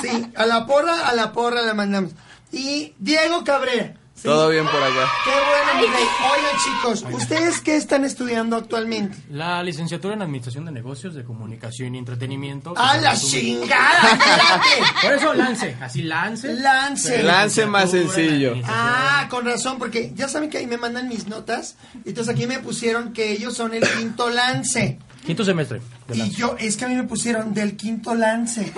Sí, 0.01 0.27
a 0.35 0.45
la 0.45 0.65
porra, 0.65 1.07
a 1.07 1.13
la 1.13 1.31
porra 1.31 1.61
la 1.61 1.73
mandamos. 1.73 2.11
Y 2.51 2.93
Diego 2.99 3.43
Cabrera. 3.43 3.93
Sí. 4.17 4.23
Todo 4.23 4.49
bien 4.49 4.65
por 4.65 4.81
acá. 4.81 5.07
Qué 5.23 5.29
bueno, 5.29 5.79
mi 5.79 5.95
rey. 5.95 6.05
Oigan, 6.33 6.57
chicos, 6.63 7.21
¿ustedes 7.21 7.61
qué 7.61 7.75
están 7.75 8.03
estudiando 8.03 8.55
actualmente? 8.55 9.15
La 9.29 9.61
licenciatura 9.61 10.15
en 10.15 10.23
Administración 10.23 10.65
de 10.65 10.71
Negocios, 10.71 11.13
de 11.13 11.23
Comunicación 11.23 11.93
y 11.93 11.99
Entretenimiento. 11.99 12.73
¡A 12.75 12.97
la 12.97 13.15
chingada! 13.15 14.11
espérate! 14.13 15.03
Por 15.03 15.13
eso 15.13 15.33
lance, 15.35 15.77
así 15.79 16.01
lance. 16.01 16.51
Lance. 16.55 17.21
Lance 17.21 17.65
más 17.67 17.91
sencillo. 17.91 18.55
Ah, 18.65 19.27
con 19.29 19.45
razón, 19.45 19.77
porque 19.77 20.11
ya 20.15 20.27
saben 20.27 20.49
que 20.49 20.57
ahí 20.57 20.65
me 20.65 20.77
mandan 20.77 21.07
mis 21.07 21.27
notas. 21.27 21.75
Entonces 22.03 22.33
aquí 22.33 22.47
me 22.47 22.57
pusieron 22.57 23.13
que 23.13 23.31
ellos 23.31 23.55
son 23.55 23.75
el 23.75 23.87
quinto 23.87 24.31
lance. 24.31 24.97
Quinto 25.27 25.45
semestre. 25.45 25.79
de 26.07 26.17
Y 26.17 26.29
yo, 26.31 26.55
es 26.57 26.75
que 26.75 26.85
a 26.85 26.87
mí 26.87 26.95
me 26.95 27.03
pusieron 27.03 27.53
del 27.53 27.75
quinto 27.77 28.15
lance. 28.15 28.73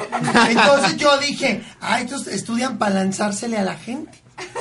Entonces 0.49 0.97
yo 0.97 1.17
dije, 1.19 1.63
ah, 1.79 2.01
estos 2.01 2.27
estudian 2.27 2.77
para 2.77 2.95
lanzársele 2.95 3.57
a 3.57 3.63
la 3.63 3.75
gente. 3.75 4.11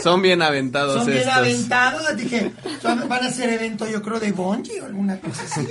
Son 0.02 0.22
bien 0.22 0.42
aventados 0.42 0.96
Son 0.98 1.06
bien 1.06 1.18
estos. 1.18 1.34
aventados. 1.34 2.16
Dije, 2.16 2.52
son- 2.82 3.08
van 3.08 3.24
a 3.24 3.28
hacer 3.28 3.50
evento, 3.50 3.86
yo 3.88 4.02
creo, 4.02 4.20
de 4.20 4.32
bungee 4.32 4.80
o 4.80 4.86
alguna 4.86 5.18
cosa 5.20 5.42
así. 5.44 5.66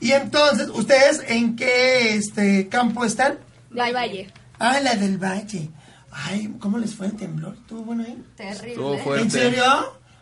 Y 0.00 0.12
entonces, 0.12 0.68
¿ustedes 0.68 1.22
en 1.28 1.56
qué 1.56 2.14
este 2.16 2.68
campo 2.68 3.04
están? 3.04 3.38
Del 3.70 3.94
Valle. 3.94 4.30
Ah, 4.58 4.78
la 4.80 4.94
del 4.96 5.18
Valle. 5.18 5.70
Ay, 6.12 6.54
¿cómo 6.60 6.78
les 6.78 6.94
fue 6.94 7.06
el 7.06 7.14
temblor? 7.16 7.54
¿Estuvo 7.54 7.82
bueno 7.84 8.04
ahí? 8.04 8.22
Terrible. 8.36 8.70
Estuvo 8.70 8.98
fuerte. 8.98 9.22
¿En 9.24 9.30
serio? 9.30 9.64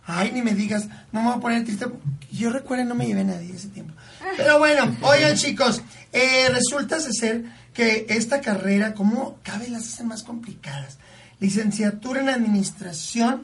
Ay, 0.06 0.32
ni 0.32 0.42
me 0.42 0.54
digas, 0.54 0.88
no 1.12 1.20
me 1.20 1.28
voy 1.28 1.36
a 1.36 1.40
poner 1.40 1.64
triste. 1.64 1.86
Yo 2.30 2.50
recuerdo 2.50 2.84
no 2.84 2.94
me 2.94 3.06
llevé 3.06 3.20
a 3.20 3.24
nadie 3.24 3.54
ese 3.54 3.68
tiempo. 3.68 3.92
Pero 4.36 4.58
bueno, 4.58 4.96
oigan 5.02 5.36
chicos, 5.36 5.82
eh, 6.12 6.48
resulta 6.50 6.98
ser 7.00 7.44
que 7.74 8.06
esta 8.08 8.40
carrera, 8.40 8.94
¿cómo 8.94 9.38
cada 9.42 9.58
vez 9.58 9.70
las 9.70 9.82
hacen 9.82 10.08
más 10.08 10.22
complicadas? 10.22 10.98
Licenciatura 11.43 12.20
en 12.20 12.28
Administración 12.28 13.43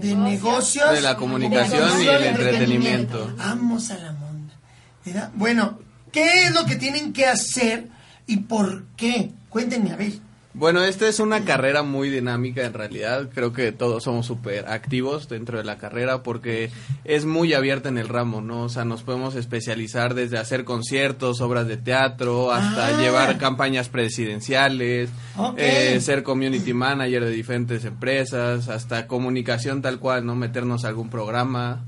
de 0.00 0.16
Negocios. 0.16 0.90
De 0.90 1.00
la 1.00 1.16
comunicación 1.16 2.02
y 2.02 2.08
el 2.08 2.24
entretenimiento. 2.24 3.32
Vamos 3.38 3.90
a 3.92 3.98
la 3.98 4.12
monda. 4.12 4.54
¿verdad? 5.06 5.30
Bueno, 5.34 5.78
¿qué 6.10 6.42
es 6.42 6.52
lo 6.52 6.66
que 6.66 6.74
tienen 6.74 7.12
que 7.12 7.26
hacer 7.26 7.88
y 8.26 8.38
por 8.38 8.86
qué? 8.96 9.30
Cuéntenme, 9.48 9.92
a 9.92 9.96
ver. 9.96 10.14
Bueno, 10.54 10.82
esta 10.82 11.06
es 11.06 11.20
una 11.20 11.44
carrera 11.44 11.82
muy 11.82 12.08
dinámica 12.10 12.62
en 12.64 12.72
realidad. 12.72 13.28
Creo 13.32 13.52
que 13.52 13.70
todos 13.70 14.02
somos 14.04 14.26
súper 14.26 14.66
activos 14.68 15.28
dentro 15.28 15.58
de 15.58 15.62
la 15.64 15.78
carrera 15.78 16.22
porque 16.22 16.70
es 17.04 17.26
muy 17.26 17.52
abierta 17.54 17.88
en 17.90 17.98
el 17.98 18.08
ramo, 18.08 18.40
¿no? 18.40 18.62
O 18.62 18.68
sea, 18.68 18.84
nos 18.84 19.02
podemos 19.02 19.36
especializar 19.36 20.14
desde 20.14 20.38
hacer 20.38 20.64
conciertos, 20.64 21.40
obras 21.42 21.68
de 21.68 21.76
teatro, 21.76 22.50
hasta 22.50 22.88
Ah. 22.88 23.00
llevar 23.00 23.38
campañas 23.38 23.88
presidenciales, 23.88 25.10
eh, 25.58 26.00
ser 26.00 26.22
community 26.24 26.72
manager 26.72 27.24
de 27.24 27.30
diferentes 27.30 27.84
empresas, 27.84 28.68
hasta 28.68 29.06
comunicación 29.06 29.80
tal 29.82 30.00
cual, 30.00 30.26
¿no? 30.26 30.34
Meternos 30.34 30.84
a 30.84 30.88
algún 30.88 31.10
programa. 31.10 31.84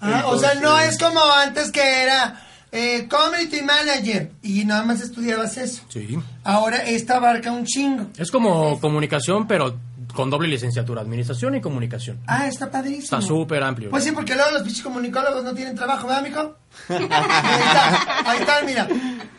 Ah, 0.00 0.24
o 0.26 0.38
sea, 0.38 0.54
no 0.56 0.78
es 0.80 0.98
como 0.98 1.20
antes 1.44 1.70
que 1.70 2.02
era 2.02 2.40
eh, 2.72 3.08
community 3.08 3.62
manager 3.62 4.30
y 4.42 4.64
nada 4.64 4.84
más 4.84 5.00
estudiabas 5.00 5.56
eso. 5.56 5.82
Sí. 5.88 6.18
Ahora 6.44 6.78
esta 6.78 7.16
abarca 7.16 7.50
un 7.52 7.64
chingo. 7.64 8.06
Es 8.16 8.30
como 8.30 8.80
comunicación, 8.80 9.46
pero 9.46 9.76
con 10.14 10.30
doble 10.30 10.48
licenciatura. 10.48 11.02
Administración 11.02 11.54
y 11.56 11.60
comunicación. 11.60 12.20
Ah, 12.26 12.46
está 12.46 12.70
padrísimo. 12.70 13.04
Está 13.04 13.22
súper 13.22 13.62
amplio. 13.62 13.90
Pues 13.90 14.04
sí, 14.04 14.12
porque 14.12 14.34
luego 14.34 14.50
los 14.52 14.64
bichos 14.64 14.82
comunicólogos 14.82 15.44
no 15.44 15.54
tienen 15.54 15.74
trabajo, 15.74 16.06
¿verdad, 16.06 16.22
mijo? 16.22 16.56
Ahí 16.88 17.02
está, 17.02 18.30
ahí 18.30 18.38
están, 18.38 18.66
mira, 18.66 18.88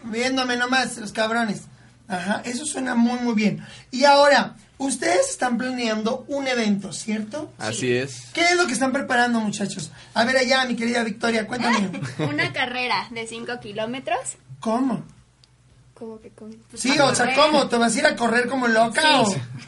viéndome 0.03 0.57
nomás, 0.57 0.97
los 0.97 1.11
cabrones. 1.11 1.63
Ajá, 2.07 2.41
eso 2.43 2.65
suena 2.65 2.93
muy, 2.95 3.19
muy 3.19 3.33
bien. 3.33 3.65
Y 3.89 4.03
ahora, 4.03 4.55
ustedes 4.85 5.29
están 5.29 5.57
planeando 5.57 6.25
un 6.27 6.47
evento, 6.47 6.91
¿cierto? 6.93 7.51
Así 7.57 7.91
es. 7.91 8.27
¿Qué 8.33 8.41
es 8.41 8.55
lo 8.55 8.67
que 8.67 8.73
están 8.73 8.91
preparando, 8.91 9.39
muchachos? 9.39 9.91
A 10.13 10.23
ver 10.25 10.37
allá, 10.37 10.65
mi 10.65 10.75
querida 10.75 11.03
Victoria, 11.03 11.47
cuéntame. 11.47 11.91
Una 12.19 12.51
carrera 12.53 13.07
de 13.11 13.27
5 13.27 13.59
kilómetros. 13.61 14.19
¿Cómo? 14.59 15.03
¿Cómo 15.93 16.19
que 16.19 16.29
cómo? 16.31 16.53
Pues 16.69 16.81
Sí, 16.81 16.97
a 16.97 17.05
o 17.05 17.15
sea. 17.15 17.35
¿cómo? 17.35 17.67
¿Te 17.67 17.77
vas 17.77 17.95
a 17.95 17.99
ir 17.99 18.05
a 18.05 18.15
correr 18.15 18.47
como 18.47 18.67
loca 18.67 19.01
Sí. 19.01 19.07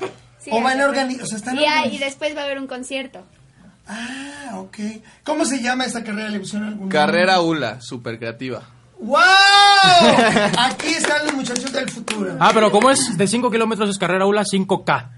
o...? 0.02 0.08
Sí, 0.40 0.50
o 0.52 0.62
van 0.62 0.82
a 0.82 0.86
organizar, 0.88 1.24
o 1.24 1.28
sea, 1.28 1.38
están 1.38 1.58
y, 1.58 1.64
ah, 1.66 1.86
y 1.88 1.98
después 2.00 2.36
va 2.36 2.42
a 2.42 2.44
haber 2.44 2.60
un 2.60 2.68
concierto. 2.68 3.24
Ah, 3.88 4.52
ok. 4.56 4.78
¿Cómo 5.24 5.46
se 5.46 5.62
llama 5.62 5.86
esta 5.86 6.04
carrera? 6.04 6.30
¿Le 6.30 6.40
pusieron 6.40 6.68
algún 6.68 6.90
Carrera 6.90 7.36
nombre? 7.36 7.58
ULA, 7.58 7.82
súper 7.82 8.18
creativa. 8.18 8.62
¡Wow! 9.04 9.20
Aquí 10.58 10.88
están 10.88 11.26
los 11.26 11.36
muchachos 11.36 11.72
del 11.72 11.90
futuro. 11.90 12.38
Ah, 12.40 12.52
pero 12.54 12.72
como 12.72 12.90
es 12.90 13.18
de 13.18 13.28
5 13.28 13.52
kilómetros 13.52 13.90
es 13.90 13.98
carrera 13.98 14.26
ULA 14.26 14.44
5K. 14.44 15.10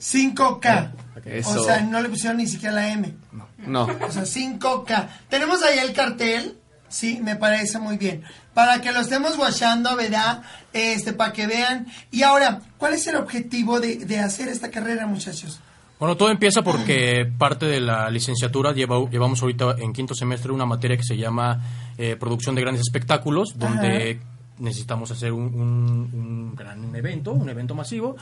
5K. 0.00 0.90
Eso. 1.24 1.60
O 1.60 1.64
sea, 1.64 1.80
no 1.80 2.00
le 2.00 2.08
pusieron 2.08 2.38
ni 2.38 2.48
siquiera 2.48 2.74
la 2.74 2.88
M. 2.88 3.14
No. 3.58 3.84
O 3.84 4.10
sea, 4.10 4.22
5K. 4.22 5.08
Tenemos 5.28 5.62
ahí 5.62 5.78
el 5.78 5.92
cartel. 5.92 6.56
Sí, 6.88 7.20
me 7.22 7.36
parece 7.36 7.78
muy 7.78 7.98
bien. 7.98 8.24
Para 8.52 8.80
que 8.80 8.90
lo 8.90 9.00
estemos 9.00 9.36
guachando, 9.36 9.94
¿verdad? 9.94 10.42
Este, 10.72 11.12
para 11.12 11.32
que 11.32 11.46
vean. 11.46 11.86
Y 12.10 12.24
ahora, 12.24 12.60
¿cuál 12.78 12.94
es 12.94 13.06
el 13.06 13.14
objetivo 13.14 13.78
de, 13.78 13.96
de 13.96 14.18
hacer 14.18 14.48
esta 14.48 14.70
carrera, 14.72 15.06
muchachos? 15.06 15.60
Bueno, 16.00 16.16
todo 16.16 16.30
empieza 16.30 16.62
porque 16.62 17.30
parte 17.38 17.66
de 17.66 17.78
la 17.80 18.08
licenciatura 18.10 18.72
lleva, 18.72 18.98
llevamos 19.10 19.40
ahorita 19.42 19.76
en 19.78 19.92
quinto 19.92 20.14
semestre 20.14 20.50
una 20.50 20.64
materia 20.66 20.96
que 20.96 21.04
se 21.04 21.16
llama 21.16 21.60
eh, 21.98 22.16
producción 22.18 22.54
de 22.54 22.62
grandes 22.62 22.80
espectáculos, 22.80 23.50
donde 23.56 24.18
necesitamos 24.58 25.10
hacer 25.10 25.32
un, 25.32 25.42
un- 25.54 26.10
un 26.12 26.56
gran 26.56 26.94
evento, 26.96 27.32
un 27.32 27.48
evento 27.50 27.74
masivo. 27.74 28.16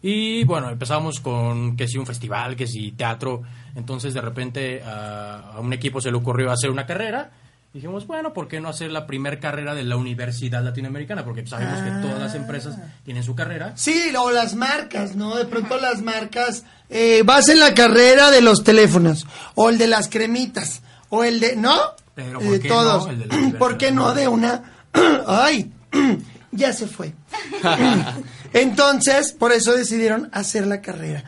Y 0.00 0.44
bueno, 0.44 0.70
empezamos 0.70 1.18
con 1.20 1.76
que 1.76 1.88
si 1.88 1.98
un 1.98 2.06
festival, 2.06 2.54
que 2.56 2.66
si 2.66 2.92
teatro. 2.92 3.42
Entonces 3.74 4.14
de 4.14 4.20
repente 4.20 4.82
a, 4.82 5.54
a 5.56 5.60
un 5.60 5.72
equipo 5.72 6.00
se 6.00 6.10
le 6.12 6.16
ocurrió 6.16 6.52
hacer 6.52 6.70
una 6.70 6.86
carrera. 6.86 7.30
Dijimos, 7.74 8.06
bueno, 8.06 8.32
¿por 8.32 8.46
qué 8.46 8.60
no 8.60 8.68
hacer 8.68 8.92
la 8.92 9.04
primer 9.04 9.40
carrera 9.40 9.74
de 9.74 9.82
la 9.82 9.96
Universidad 9.96 10.62
Latinoamericana? 10.62 11.24
Porque 11.24 11.44
sabemos 11.44 11.80
que 11.82 11.90
todas 12.06 12.20
las 12.20 12.36
empresas 12.36 12.78
tienen 13.04 13.24
su 13.24 13.34
carrera. 13.34 13.72
Sí, 13.74 14.12
o 14.16 14.30
las 14.30 14.54
marcas, 14.54 15.16
¿no? 15.16 15.34
De 15.34 15.44
pronto 15.44 15.76
las 15.78 16.00
marcas, 16.00 16.62
eh, 16.88 17.22
vas 17.24 17.48
en 17.48 17.58
la 17.58 17.74
carrera 17.74 18.30
de 18.30 18.42
los 18.42 18.62
teléfonos, 18.62 19.26
o 19.56 19.70
el 19.70 19.78
de 19.78 19.88
las 19.88 20.08
cremitas, 20.08 20.82
o 21.08 21.24
el 21.24 21.40
de, 21.40 21.56
¿no? 21.56 21.74
Pero 22.14 22.40
Eh, 22.40 22.44
¿por 22.46 22.60
qué 22.60 22.68
todos. 22.68 23.06
no? 23.06 23.10
El 23.12 23.28
de. 23.28 23.58
¿Por 23.58 23.76
qué 23.76 23.90
no 23.90 24.14
de 24.14 24.28
una? 24.28 24.62
Ay, 25.26 25.72
ya 26.52 26.72
se 26.72 26.86
fue. 26.86 27.12
Entonces, 28.52 29.32
por 29.32 29.50
eso 29.50 29.72
decidieron 29.74 30.30
hacer 30.32 30.64
la 30.68 30.80
carrera. 30.80 31.24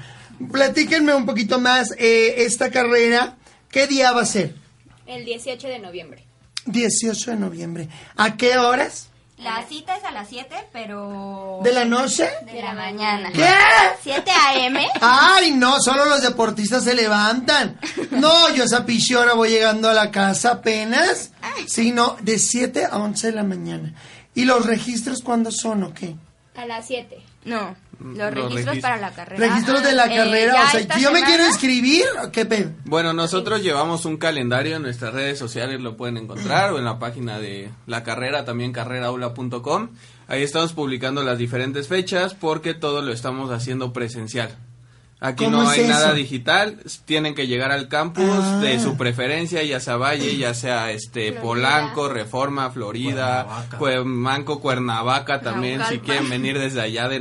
Platíquenme 0.53 1.13
un 1.13 1.27
poquito 1.27 1.59
más, 1.59 1.91
eh, 1.99 2.45
esta 2.45 2.71
carrera, 2.71 3.35
¿qué 3.69 3.89
día 3.89 4.13
va 4.13 4.23
a 4.23 4.27
ser? 4.27 4.55
El 5.09 5.25
18 5.25 5.67
de 5.67 5.81
noviembre. 5.81 6.26
18 6.67 7.31
de 7.31 7.37
noviembre. 7.37 7.89
¿A 8.17 8.37
qué 8.37 8.59
horas? 8.59 9.09
La 9.39 9.67
cita 9.69 9.95
es 9.95 10.05
a 10.05 10.13
las 10.13 10.29
7, 10.29 10.69
pero... 10.73 11.61
¿De 11.63 11.71
la 11.71 11.85
noche? 11.85 12.27
De 12.47 12.63
la 12.63 12.73
mañana. 12.73 13.31
¿Qué? 13.33 13.47
7 14.03 14.31
a.m. 14.31 14.89
Ay, 15.03 15.53
no, 15.53 15.79
solo 15.79 16.07
los 16.07 16.23
deportistas 16.23 16.85
se 16.85 16.95
levantan. 16.95 17.79
No, 18.13 18.55
yo 18.55 18.65
esa 18.65 18.87
pichona 18.87 19.35
voy 19.35 19.51
llegando 19.51 19.91
a 19.91 19.95
la 19.95 20.11
casa 20.11 20.53
apenas. 20.53 21.33
Sí, 21.67 21.93
no, 21.93 22.17
de 22.23 22.39
7 22.39 22.87
a 22.91 22.97
11 22.97 23.27
de 23.27 23.33
la 23.35 23.43
mañana. 23.43 23.93
¿Y 24.35 24.47
los 24.47 24.65
registros 24.65 25.23
cuándo 25.23 25.51
son 25.51 25.83
o 25.83 25.93
qué? 25.93 26.17
A 26.57 26.65
las 26.65 26.87
7. 26.87 27.19
No, 27.45 27.77
los 28.01 28.17
Los 28.17 28.31
registros 28.35 28.55
registros. 28.67 28.79
para 28.83 28.97
la 28.99 29.11
carrera. 29.13 29.47
Registros 29.49 29.83
de 29.83 29.93
la 29.93 30.07
Eh, 30.07 30.17
carrera, 30.17 30.55
o 30.65 30.71
sea, 30.71 30.95
si 30.97 31.01
yo 31.03 31.13
me 31.13 31.23
quiero 31.23 31.47
inscribir, 31.47 32.05
¿qué 32.33 32.45
pedo? 32.47 32.71
Bueno, 32.85 33.13
nosotros 33.13 33.63
llevamos 33.63 34.05
un 34.05 34.17
calendario 34.17 34.77
en 34.77 34.83
nuestras 34.83 35.15
redes 35.15 35.39
sociales, 35.39 35.81
lo 35.81 35.97
pueden 35.97 36.17
encontrar, 36.17 36.73
o 36.73 36.79
en 36.79 36.85
la 36.85 36.99
página 36.99 37.39
de 37.39 37.71
la 37.87 38.03
carrera, 38.03 38.45
también 38.45 38.73
carreraula.com. 38.73 39.91
Ahí 40.29 40.43
estamos 40.43 40.73
publicando 40.73 41.23
las 41.23 41.39
diferentes 41.39 41.89
fechas 41.89 42.35
porque 42.35 42.75
todo 42.75 43.01
lo 43.03 43.13
estamos 43.13 43.51
haciendo 43.51 43.93
presencial. 43.93 44.57
Aquí 45.19 45.45
¿Cómo 45.47 45.63
no 45.63 45.69
hay 45.71 45.85
nada 45.89 46.13
digital, 46.13 46.79
tienen 47.07 47.35
que 47.35 47.47
llegar 47.47 47.73
al 47.73 47.89
campus 47.89 48.29
Ah. 48.29 48.59
de 48.61 48.79
su 48.79 48.99
preferencia, 48.99 49.63
ya 49.63 49.81
sea 49.81 49.97
Valle, 49.97 50.37
ya 50.37 50.53
sea 50.53 50.91
este 50.93 51.33
Florida. 51.33 51.41
Polanco, 51.43 52.09
Reforma, 52.11 52.71
Florida, 52.71 53.45
Cuernavaca. 53.45 53.79
Cuemanco, 53.79 54.61
Cuernavaca 54.61 55.41
también, 55.41 55.81
si 55.89 56.01
quieren 56.01 56.29
venir 56.29 56.59
desde 56.59 56.83
allá 56.83 57.09
de. 57.09 57.19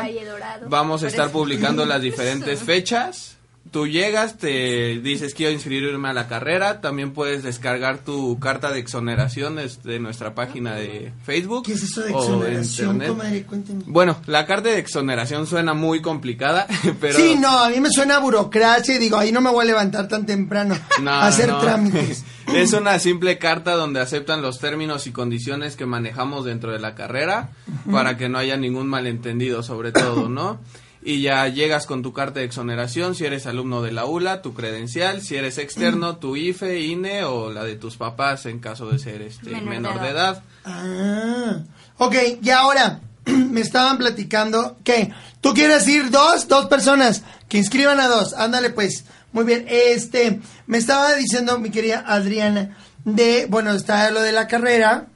Valle 0.00 0.24
Dorado. 0.24 0.66
Vamos 0.68 1.04
a 1.04 1.06
estar 1.06 1.30
publicando 1.30 1.86
las 1.86 2.02
diferentes 2.02 2.60
fechas. 2.60 3.36
Tú 3.72 3.86
llegas, 3.86 4.36
te 4.36 5.00
dices 5.02 5.32
quiero 5.32 5.50
inscribirme 5.50 6.10
a 6.10 6.12
la 6.12 6.28
carrera, 6.28 6.82
también 6.82 7.12
puedes 7.14 7.42
descargar 7.42 7.96
tu 8.04 8.38
carta 8.38 8.70
de 8.70 8.78
exoneración 8.78 9.56
desde 9.56 9.98
nuestra 9.98 10.34
página 10.34 10.74
de 10.74 11.10
Facebook. 11.24 11.64
¿Qué 11.64 11.72
es 11.72 11.82
eso 11.84 12.02
de 12.02 12.10
exoneración, 12.10 13.00
comadre? 13.00 13.46
Bueno, 13.86 14.18
la 14.26 14.44
carta 14.44 14.68
de 14.68 14.78
exoneración 14.78 15.46
suena 15.46 15.72
muy 15.72 16.02
complicada, 16.02 16.66
pero 17.00 17.18
Sí, 17.18 17.36
no, 17.40 17.48
a 17.60 17.70
mí 17.70 17.80
me 17.80 17.88
suena 17.90 18.16
a 18.16 18.18
burocracia 18.18 18.94
y 18.94 18.98
digo, 18.98 19.16
ahí 19.16 19.32
no 19.32 19.40
me 19.40 19.48
voy 19.50 19.62
a 19.62 19.68
levantar 19.68 20.06
tan 20.06 20.26
temprano 20.26 20.76
No, 21.00 21.10
a 21.10 21.26
hacer 21.28 21.48
no. 21.48 21.58
trámites. 21.58 22.26
es 22.54 22.74
una 22.74 22.98
simple 22.98 23.38
carta 23.38 23.72
donde 23.72 24.00
aceptan 24.00 24.42
los 24.42 24.58
términos 24.58 25.06
y 25.06 25.12
condiciones 25.12 25.76
que 25.76 25.86
manejamos 25.86 26.44
dentro 26.44 26.72
de 26.72 26.78
la 26.78 26.94
carrera 26.94 27.48
para 27.90 28.18
que 28.18 28.28
no 28.28 28.36
haya 28.36 28.58
ningún 28.58 28.86
malentendido 28.86 29.62
sobre 29.62 29.92
todo, 29.92 30.28
¿no? 30.28 30.60
Y 31.04 31.22
ya 31.22 31.48
llegas 31.48 31.86
con 31.86 32.02
tu 32.02 32.12
carta 32.12 32.38
de 32.38 32.46
exoneración, 32.46 33.16
si 33.16 33.24
eres 33.24 33.46
alumno 33.46 33.82
de 33.82 33.90
la 33.90 34.06
ULA, 34.06 34.40
tu 34.40 34.54
credencial, 34.54 35.20
si 35.20 35.34
eres 35.34 35.58
externo, 35.58 36.16
tu 36.16 36.36
IFE, 36.36 36.80
INE 36.80 37.24
o 37.24 37.50
la 37.50 37.64
de 37.64 37.74
tus 37.74 37.96
papás 37.96 38.46
en 38.46 38.60
caso 38.60 38.88
de 38.88 39.00
ser 39.00 39.20
este 39.20 39.50
Menor 39.50 39.68
menor, 39.68 40.00
de 40.00 40.06
de 40.06 40.10
edad. 40.10 40.42
Ah, 40.64 41.58
ok, 41.98 42.14
y 42.40 42.50
ahora 42.50 43.00
me 43.24 43.60
estaban 43.60 43.98
platicando 43.98 44.76
que 44.84 45.12
tú 45.40 45.54
quieres 45.54 45.88
ir 45.88 46.10
dos, 46.10 46.46
dos 46.46 46.66
personas, 46.66 47.22
que 47.48 47.58
inscriban 47.58 47.98
a 47.98 48.06
dos, 48.06 48.34
ándale 48.34 48.70
pues, 48.70 49.04
muy 49.32 49.44
bien, 49.44 49.66
este, 49.68 50.40
me 50.66 50.78
estaba 50.78 51.14
diciendo 51.14 51.58
mi 51.58 51.70
querida 51.70 52.04
Adriana, 52.06 52.76
de, 53.04 53.46
bueno, 53.48 53.72
está 53.72 54.08
lo 54.12 54.22
de 54.22 54.30
la 54.30 54.46
carrera, 54.46 55.06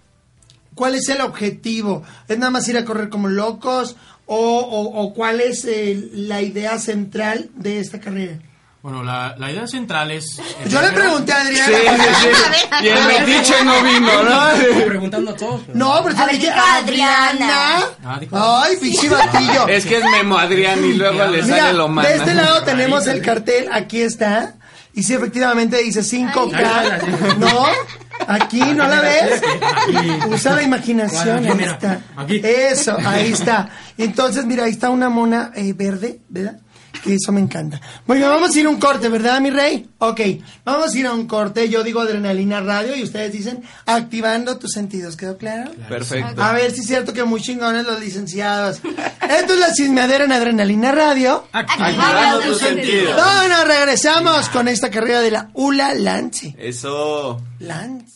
¿cuál 0.75 0.97
es 0.97 1.09
el 1.09 1.21
objetivo? 1.21 2.03
¿Es 2.27 2.39
nada 2.39 2.51
más 2.51 2.67
ir 2.69 2.77
a 2.77 2.85
correr 2.85 3.09
como 3.09 3.29
locos 3.29 3.95
o, 4.27 4.37
o- 4.37 5.03
o 5.03 5.15
cuál 5.15 5.41
es 5.41 5.65
eh, 5.65 6.09
la 6.13 6.43
idea 6.43 6.79
central 6.79 7.51
de 7.55 7.81
esta 7.81 8.01
carrera? 8.01 8.39
Bueno, 8.83 9.03
la, 9.03 9.35
la 9.37 9.51
idea 9.51 9.67
central 9.67 10.13
es... 10.13 10.41
Yo 10.69 10.81
le 10.81 10.93
pregunté 10.93 11.33
a 11.33 11.41
Adriana. 11.41 11.67
Sí, 11.67 11.75
sí, 11.99 12.29
sí. 12.33 12.85
Y 12.85 12.89
el 12.89 13.05
metiche 13.05 13.65
no 13.65 13.83
vino, 13.83 14.23
¿no? 14.23 14.87
Preguntando 14.87 15.31
a 15.33 15.35
todos. 15.37 15.63
No, 15.75 16.01
pero 16.05 16.15
te 16.15 16.33
dije 16.37 16.51
Adriana. 16.51 17.81
Ah, 18.05 18.21
Ay, 18.65 18.77
pinche 18.81 19.09
batillo. 19.09 19.67
Es 19.67 19.87
que 19.87 19.97
es 19.99 20.05
Memo 20.05 20.39
Adrián 20.39 20.85
y 20.85 20.93
luego 20.95 21.25
le 21.27 21.43
Mira, 21.43 21.57
sale 21.59 21.73
lo 21.73 21.89
mana. 21.89 22.09
de 22.09 22.15
este 22.17 22.35
lado 22.35 22.63
tenemos 22.63 23.07
el 23.09 23.23
cartel, 23.23 23.69
aquí 23.73 24.03
está. 24.03 24.55
Y 24.95 25.03
sí, 25.03 25.15
efectivamente 25.15 25.79
dice 25.79 26.01
5K. 26.03 27.37
No, 27.39 27.67
aquí 28.27 28.61
no 28.61 28.87
la 28.89 29.01
ves. 29.01 29.43
Usa 30.29 30.55
la 30.55 30.63
imaginación. 30.63 31.39
Aquí, 31.39 31.49
Ahí 31.49 31.55
mira, 31.57 31.73
está. 31.73 32.01
aquí. 32.17 32.41
Eso, 32.43 32.97
ahí 33.05 33.33
está. 33.33 33.69
Entonces, 33.99 34.45
mira, 34.45 34.65
ahí 34.65 34.73
está 34.73 34.91
una 34.91 35.09
mona 35.09 35.53
eh, 35.55 35.73
verde, 35.73 36.21
¿verdad? 36.29 36.59
Que 37.05 37.15
eso 37.15 37.31
me 37.31 37.41
encanta. 37.41 37.79
Bueno, 38.07 38.29
vamos 38.31 38.57
a 38.57 38.59
ir 38.59 38.65
a 38.67 38.71
un 38.71 38.81
corte, 38.81 39.11
¿verdad, 39.11 39.39
mi 39.41 39.51
rey? 39.51 39.87
Ok, 39.99 40.21
vamos 40.65 40.95
a 40.95 40.99
ir 40.99 41.07
a 41.07 41.13
un 41.13 41.27
corte. 41.27 41.69
Yo 41.69 41.85
digo 41.85 42.01
adrenalina 42.01 42.61
radio 42.63 42.97
y 42.97 43.03
ustedes 43.03 43.33
dicen 43.33 43.63
activando 43.85 44.57
tus 44.57 44.73
sentidos. 44.73 45.15
¿Quedó 45.15 45.37
claro? 45.37 45.71
Perfecto. 45.91 46.43
A 46.43 46.53
ver 46.53 46.71
si 46.73 46.81
es 46.81 46.87
cierto 46.87 47.13
que 47.13 47.23
muy 47.25 47.43
chingones 47.43 47.85
los 47.85 48.01
licenciados. 48.01 48.81
Esto 49.29 49.53
es 49.55 49.61
la 49.61 49.73
chismeadera 49.75 50.25
en 50.25 50.33
Adrenalina 50.33 50.91
Radio. 50.91 51.47
Activando 51.53 52.41
tus 52.41 52.59
sentidos. 52.59 53.15
No, 53.15 53.49
no, 53.49 53.65
regresamos 53.65 54.49
con 54.49 54.67
esta 54.67 54.91
carrera 54.91 55.21
de 55.21 55.31
la 55.33 55.51
ULA 55.53 55.93
Lance. 55.95 56.57
Eso. 56.59 57.43
Lance. 57.59 58.16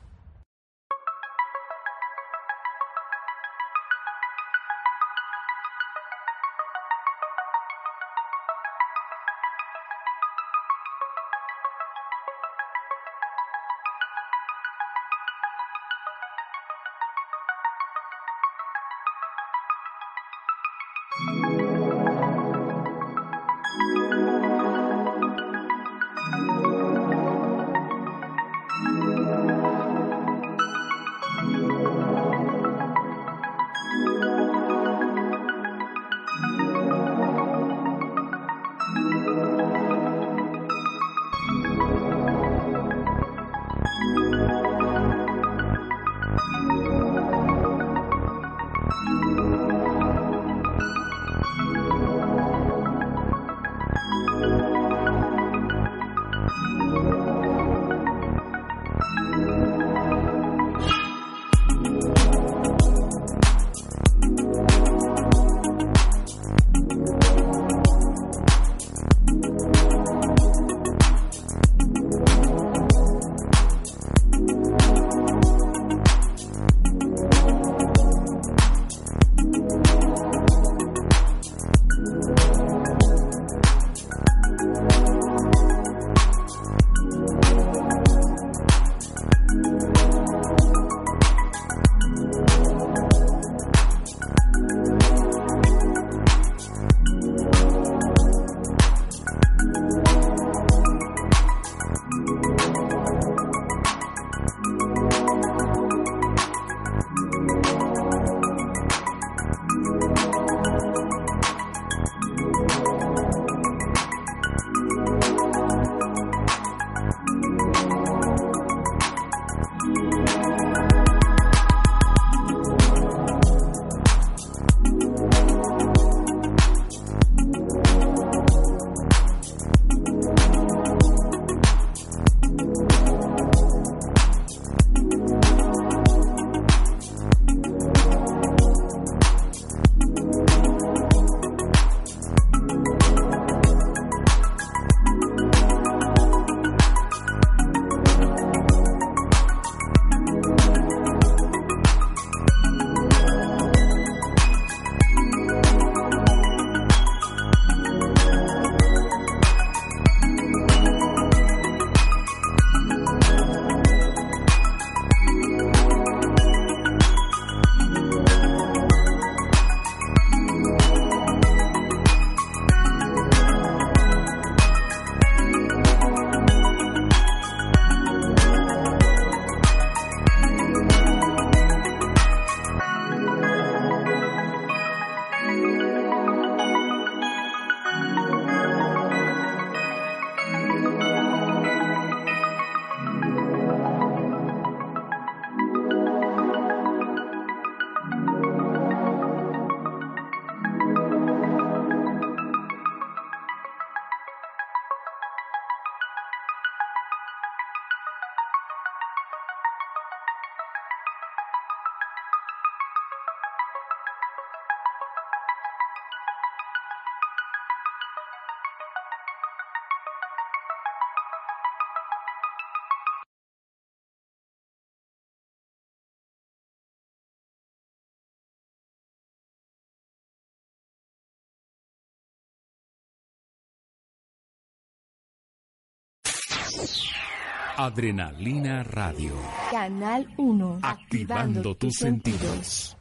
Adrenalina 237.83 238.83
Radio. 238.83 239.33
Canal 239.71 240.27
1. 240.37 240.81
Activando 240.83 241.73
tus 241.73 241.95
sentidos. 241.95 242.95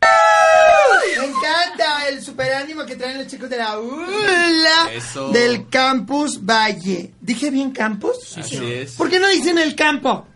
Me 0.00 1.24
encanta 1.26 2.08
el 2.08 2.20
super 2.20 2.54
ánimo 2.54 2.84
que 2.84 2.96
traen 2.96 3.18
los 3.18 3.28
chicos 3.28 3.48
de 3.48 3.58
la 3.58 3.78
ULA 3.78 4.92
Eso. 4.92 5.30
del 5.30 5.68
Campus 5.68 6.44
Valle. 6.44 7.12
¿Dije 7.20 7.52
bien 7.52 7.70
campus? 7.70 8.36
Así 8.36 8.56
es. 8.56 8.96
¿Por 8.96 9.08
qué 9.08 9.20
no 9.20 9.28
dicen 9.28 9.58
el 9.58 9.76
campo? 9.76 10.26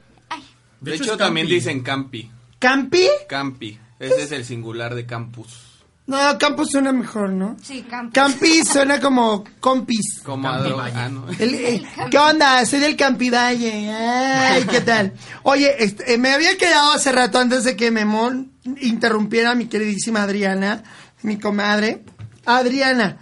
De, 0.81 0.95
hecho, 0.95 1.17
también 1.17 1.49
dicen 1.49 1.83
campi. 1.83 2.31
¿Campi? 2.61 3.09
Campi. 3.29 3.77
Ese 3.99 4.23
es 4.23 4.31
el 4.31 4.45
singular 4.45 4.95
de 4.95 5.05
campus. 5.05 5.62
No, 6.07 6.19
campus 6.39 6.71
suena 6.73 6.93
mejor, 6.93 7.31
¿no? 7.31 7.57
Sí, 7.63 7.83
campus. 7.83 8.13
Campi 8.13 8.65
suena 8.71 9.01
como 9.01 9.45
compis. 9.61 10.21
Como 10.25 10.49
ah, 10.49 11.09
no. 11.09 11.29
El- 11.39 11.55
eh, 11.55 11.83
¿Qué 12.11 12.19
onda? 12.19 12.65
Soy 12.67 12.81
del 12.81 12.97
Campi 12.97 13.31
Valle. 13.31 13.91
Ay, 13.91 14.65
¿qué 14.65 14.81
tal? 14.81 15.13
Oye, 15.45 15.73
este, 15.79 16.15
eh, 16.15 16.19
me 16.19 16.33
había 16.33 16.57
quedado 16.59 16.93
hace 16.93 17.13
rato 17.13 17.39
antes 17.39 17.65
de 17.65 17.77
que 17.77 17.91
Memón 17.91 18.53
interrumpiera 18.81 19.53
a 19.53 19.55
mi 19.55 19.67
queridísima 19.67 20.23
Adriana, 20.23 20.83
mi 21.23 21.39
comadre. 21.39 22.03
Adriana, 22.45 23.19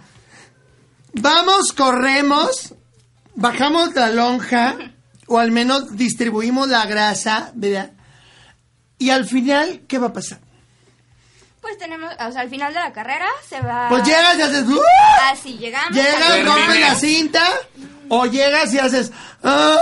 vamos, 1.13 1.73
corremos, 1.73 2.73
bajamos 3.35 3.93
la 3.93 4.09
lonja, 4.09 4.75
o 5.27 5.37
al 5.37 5.51
menos 5.51 5.95
distribuimos 5.95 6.67
la 6.69 6.85
grasa, 6.87 7.51
¿verdad? 7.55 7.91
Y 8.97 9.11
al 9.11 9.25
final, 9.25 9.81
¿qué 9.87 9.99
va 9.99 10.07
a 10.07 10.13
pasar? 10.13 10.41
Pues 11.71 11.79
tenemos, 11.79 12.11
o 12.19 12.31
sea, 12.33 12.41
al 12.41 12.49
final 12.49 12.73
de 12.73 12.81
la 12.81 12.91
carrera 12.91 13.27
se 13.47 13.61
va... 13.61 13.87
Pues 13.87 14.03
llegas 14.03 14.37
y 14.37 14.41
haces... 14.41 14.67
¡uh! 14.67 14.81
Ah, 15.21 15.33
sí, 15.41 15.57
llegamos. 15.57 15.91
Llegas, 15.95 16.45
rompes 16.45 16.79
la 16.81 16.95
cinta, 16.95 17.43
o 18.09 18.25
llegas 18.25 18.73
y 18.73 18.79
haces... 18.79 19.13
"Ah, 19.41 19.77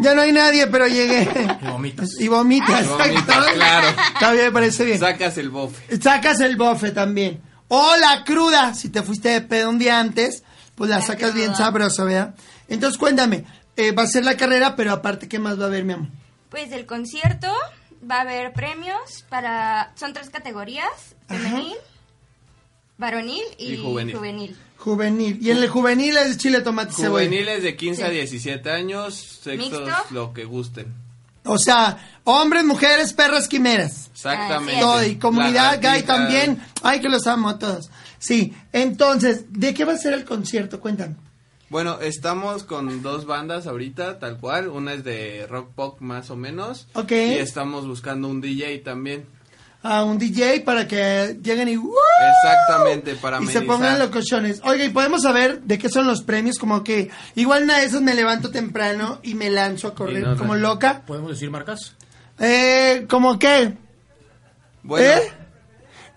ya 0.00 0.14
no 0.14 0.20
hay 0.20 0.32
nadie, 0.32 0.66
pero 0.66 0.86
llegué. 0.86 1.22
Y 1.62 1.66
vomitas. 1.66 2.10
Y 2.20 2.28
vomitas. 2.28 2.84
Y 2.84 2.88
vomitas, 2.88 3.46
claro. 3.54 3.88
Está 3.88 4.32
bien, 4.32 4.44
me 4.44 4.52
parece 4.52 4.84
bien. 4.84 4.98
Sacas 5.00 5.38
el 5.38 5.48
bofe. 5.48 5.98
Sacas 5.98 6.40
el 6.40 6.56
bofe 6.56 6.90
también. 6.90 7.40
O 7.68 7.96
la 7.96 8.22
cruda, 8.24 8.74
si 8.74 8.90
te 8.90 9.02
fuiste 9.02 9.30
de 9.30 9.40
pedo 9.40 9.70
un 9.70 9.78
día 9.78 10.00
antes, 10.00 10.42
pues 10.74 10.90
la, 10.90 10.98
La 10.98 11.06
sacas 11.06 11.32
bien 11.32 11.56
sabrosa, 11.56 12.04
¿verdad? 12.04 12.34
Entonces 12.68 12.98
cuéntame, 12.98 13.46
eh, 13.76 13.92
va 13.92 14.02
a 14.02 14.06
ser 14.08 14.26
la 14.26 14.36
carrera, 14.36 14.76
pero 14.76 14.92
aparte, 14.92 15.26
¿qué 15.26 15.38
más 15.38 15.58
va 15.58 15.64
a 15.64 15.68
haber, 15.68 15.84
mi 15.84 15.94
amor? 15.94 16.08
Pues 16.50 16.70
el 16.72 16.84
concierto 16.84 17.50
va 18.10 18.16
a 18.18 18.20
haber 18.22 18.52
premios 18.52 19.24
para... 19.28 19.92
Son 19.96 20.12
tres 20.12 20.30
categorías, 20.30 20.88
femenil, 21.28 21.74
varonil 22.98 23.42
y, 23.58 23.74
Y 23.74 23.76
juvenil. 23.82 24.16
juvenil. 24.16 24.56
Juvenil. 24.78 25.38
Y 25.40 25.50
en 25.50 25.58
el 25.58 25.68
juvenil 25.68 26.16
es 26.16 26.36
chile, 26.38 26.60
tomate, 26.60 26.92
cebolla. 26.92 27.24
Juveniles 27.26 27.62
de 27.62 27.76
15 27.76 28.04
a 28.04 28.08
Sí. 28.08 28.14
17 28.14 28.70
años, 28.70 29.14
sexos 29.42 29.70
¿Mixto? 29.70 29.96
lo 30.10 30.32
que 30.34 30.44
gusten. 30.44 30.92
O 31.46 31.58
sea, 31.58 31.98
hombres, 32.24 32.64
mujeres, 32.64 33.12
perras, 33.12 33.48
quimeras. 33.48 34.08
Exactamente. 34.12 34.80
Todo, 34.80 35.04
y 35.04 35.16
comunidad 35.16 35.78
gay 35.80 36.02
también. 36.02 36.62
Ay, 36.82 37.00
que 37.00 37.08
los 37.08 37.26
amo 37.26 37.50
a 37.50 37.58
todos. 37.58 37.90
Sí, 38.18 38.54
entonces, 38.72 39.44
¿de 39.50 39.74
qué 39.74 39.84
va 39.84 39.92
a 39.94 39.98
ser 39.98 40.14
el 40.14 40.24
concierto? 40.24 40.80
Cuéntame. 40.80 41.16
Bueno, 41.74 41.98
estamos 42.00 42.62
con 42.62 43.02
dos 43.02 43.26
bandas 43.26 43.66
ahorita, 43.66 44.20
tal 44.20 44.38
cual. 44.38 44.68
Una 44.68 44.92
es 44.92 45.02
de 45.02 45.44
rock 45.50 45.72
pop 45.74 46.00
más 46.00 46.30
o 46.30 46.36
menos. 46.36 46.86
Ok. 46.92 47.10
Y 47.10 47.32
estamos 47.32 47.84
buscando 47.84 48.28
un 48.28 48.40
DJ 48.40 48.78
también. 48.78 49.26
A 49.82 50.04
un 50.04 50.16
DJ 50.16 50.60
para 50.60 50.86
que 50.86 51.36
lleguen 51.42 51.68
y... 51.68 51.76
¡uh! 51.76 51.92
Exactamente, 52.44 53.16
para 53.16 53.42
y 53.42 53.48
se 53.48 53.62
pongan 53.62 53.98
locochones. 53.98 54.60
Oiga, 54.62 54.84
¿y 54.84 54.90
podemos 54.90 55.22
saber 55.22 55.62
de 55.62 55.76
qué 55.76 55.88
son 55.88 56.06
los 56.06 56.22
premios? 56.22 56.60
Como 56.60 56.84
que 56.84 57.10
igual 57.34 57.64
una 57.64 57.80
de 57.80 57.86
esas 57.86 58.02
me 58.02 58.14
levanto 58.14 58.52
temprano 58.52 59.18
y 59.24 59.34
me 59.34 59.50
lanzo 59.50 59.88
a 59.88 59.94
correr 59.96 60.22
Y 60.22 60.26
no, 60.26 60.36
como 60.36 60.54
no. 60.54 60.60
loca. 60.60 61.02
¿Podemos 61.04 61.32
decir 61.32 61.50
marcas? 61.50 61.96
Eh, 62.38 63.04
¿como 63.08 63.36
qué? 63.36 63.76
Bueno, 64.84 65.06
¿Eh? 65.08 65.32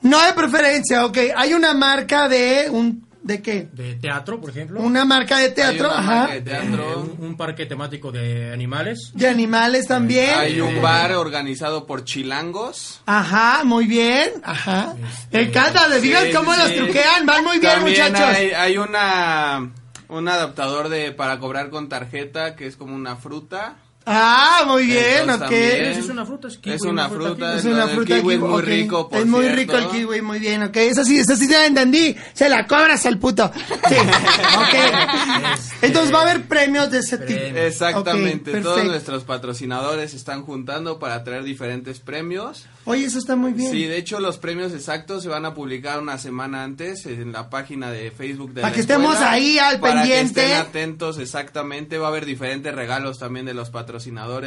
No 0.04 0.24
de 0.24 0.34
preferencia, 0.34 1.04
ok. 1.04 1.18
Hay 1.36 1.56
una 1.56 1.74
marca 1.74 2.30
de 2.30 2.70
un 2.70 3.07
¿De 3.28 3.42
qué? 3.42 3.68
De 3.74 3.96
teatro, 3.96 4.40
por 4.40 4.52
ejemplo. 4.52 4.80
Una 4.80 5.04
marca 5.04 5.38
de 5.38 5.50
teatro, 5.50 5.90
una 5.90 6.00
ajá. 6.00 6.16
marca 6.16 6.34
de 6.36 6.42
teatro. 6.42 6.92
Eh, 6.92 6.96
un, 6.96 7.26
un 7.26 7.36
parque 7.38 7.66
temático 7.66 8.10
de 8.10 8.54
animales. 8.54 9.12
De 9.14 9.28
animales 9.28 9.86
también. 9.86 10.34
Hay 10.34 10.62
un 10.62 10.82
bar 10.82 11.12
organizado 11.12 11.86
por 11.86 12.06
chilangos. 12.06 13.02
Ajá, 13.06 13.66
muy 13.66 13.86
bien. 13.86 14.32
Ajá. 14.44 14.96
Me 15.32 15.42
encanta, 15.42 15.90
de 15.90 16.00
digan 16.00 16.28
Sí, 16.28 16.32
cómo 16.32 16.54
sí, 16.54 16.60
los 16.62 16.76
truquean. 16.76 17.26
Van 17.26 17.44
muy 17.44 17.60
bien, 17.60 17.74
También 17.74 18.12
muchachos. 18.12 18.36
Hay, 18.38 18.52
hay 18.52 18.78
una 18.78 19.72
un 20.10 20.28
adaptador 20.30 20.88
de 20.88 21.12
para 21.12 21.38
cobrar 21.40 21.70
con 21.70 21.90
tarjeta 21.90 22.56
que 22.56 22.66
es 22.66 22.78
como 22.78 22.96
una 22.96 23.18
fruta. 23.18 23.76
Ah, 24.10 24.64
muy 24.66 24.86
bien, 24.86 25.30
Entonces, 25.30 25.36
ok. 25.36 25.40
también 25.50 25.86
Es 26.00 26.10
una 26.10 26.26
fruta, 26.26 26.48
es 26.48 26.58
kiwi, 26.58 26.76
Es 26.76 26.82
una 26.84 27.10
fruta 27.10 27.26
fruta. 27.28 27.56
Es 27.58 27.66
una 27.66 27.88
fruta 27.90 28.16
kiwi 28.22 28.34
es 28.36 28.40
kiwi, 28.40 28.50
muy 28.50 28.62
rico, 28.62 29.10
por 29.10 29.20
Es 29.20 29.26
muy 29.26 29.42
cierto. 29.42 29.58
rico 29.60 29.78
el 29.78 29.88
kiwi, 29.90 30.22
muy 30.22 30.40
bien, 30.40 30.64
ok. 30.64 30.78
Esa 30.78 31.04
sí, 31.04 31.20
esa 31.20 31.36
sí 31.36 31.46
se 31.46 31.54
la 31.54 31.66
entendí. 31.66 32.16
Se 32.34 32.48
la 32.48 32.66
cobras 32.66 33.06
al 33.06 33.20
puto. 33.20 33.52
Sí, 33.90 33.96
ok. 34.58 35.58
Entonces 35.82 36.14
va 36.14 36.20
a 36.20 36.22
haber 36.22 36.48
premios 36.48 36.90
de 36.90 37.00
ese 37.00 37.18
tipo. 37.18 37.38
Exactamente, 37.58 38.62
todos 38.62 38.86
nuestros 38.86 39.26
patrocinadores 39.26 40.12
se 40.12 40.18
están 40.18 40.44
juntando 40.44 41.00
para 41.00 41.24
traer 41.26 41.44
diferentes 41.44 42.00
premios. 42.00 42.66
Oye, 42.86 43.04
eso 43.06 43.20
está 43.20 43.36
muy 43.36 43.52
bien. 43.52 43.70
Sí, 43.72 43.84
de 43.86 43.98
hecho 43.98 44.22
los 44.22 44.38
premios 44.38 44.72
exactos 44.74 45.24
se 45.24 45.28
van 45.30 45.46
a 45.46 45.54
publicar 45.54 46.00
una 46.00 46.18
semana 46.18 46.64
antes 46.64 47.06
en 47.06 47.34
la 47.34 47.50
página 47.50 47.92
de 47.92 48.12
Facebook 48.12 48.54
de 48.54 48.62
Para 48.62 48.70
la 48.72 48.76
que 48.76 48.82
estemos 48.82 49.18
ahí 49.18 49.60
al 49.60 49.82
para 49.82 50.02
pendiente. 50.02 50.34
que 50.36 50.46
estén 50.46 50.58
atentos 50.62 51.18
exactamente, 51.20 51.98
va 51.98 52.06
a 52.08 52.10
haber 52.10 52.26
diferentes 52.26 52.74
regalos 52.74 53.20
también 53.20 53.46
de 53.46 53.54
los 53.54 53.70
patrocinadores 53.70 53.97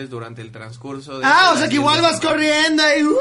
durante 0.09 0.43
el 0.43 0.51
transcurso 0.53 1.19
de 1.19 1.25
Ah, 1.27 1.53
o 1.55 1.59
sea 1.59 1.69
que 1.69 1.75
igual 1.77 2.01
vas 2.01 2.21
corriendo 2.21 2.83
y 2.99 3.03
¡uh! 3.05 3.17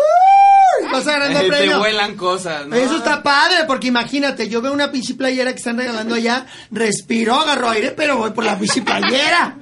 vas 0.91 1.07
agarrando 1.07 1.39
Eh, 1.41 1.49
Te 1.49 1.75
vuelan 1.75 2.15
cosas, 2.15 2.67
¿no? 2.67 2.75
Eso 2.75 2.97
está 2.97 3.21
padre, 3.23 3.65
porque 3.67 3.88
imagínate, 3.88 4.47
yo 4.49 4.61
veo 4.61 4.71
una 4.73 4.91
pinche 4.91 5.15
playera 5.15 5.51
que 5.51 5.57
están 5.57 5.77
regalando 5.77 6.15
allá, 6.15 6.45
respiro, 6.71 7.36
agarro 7.36 7.69
aire, 7.69 7.91
pero 7.91 8.17
voy 8.17 8.32
por 8.32 8.43
la 8.45 8.57
pinche 8.57 8.82
playera. 8.82 9.57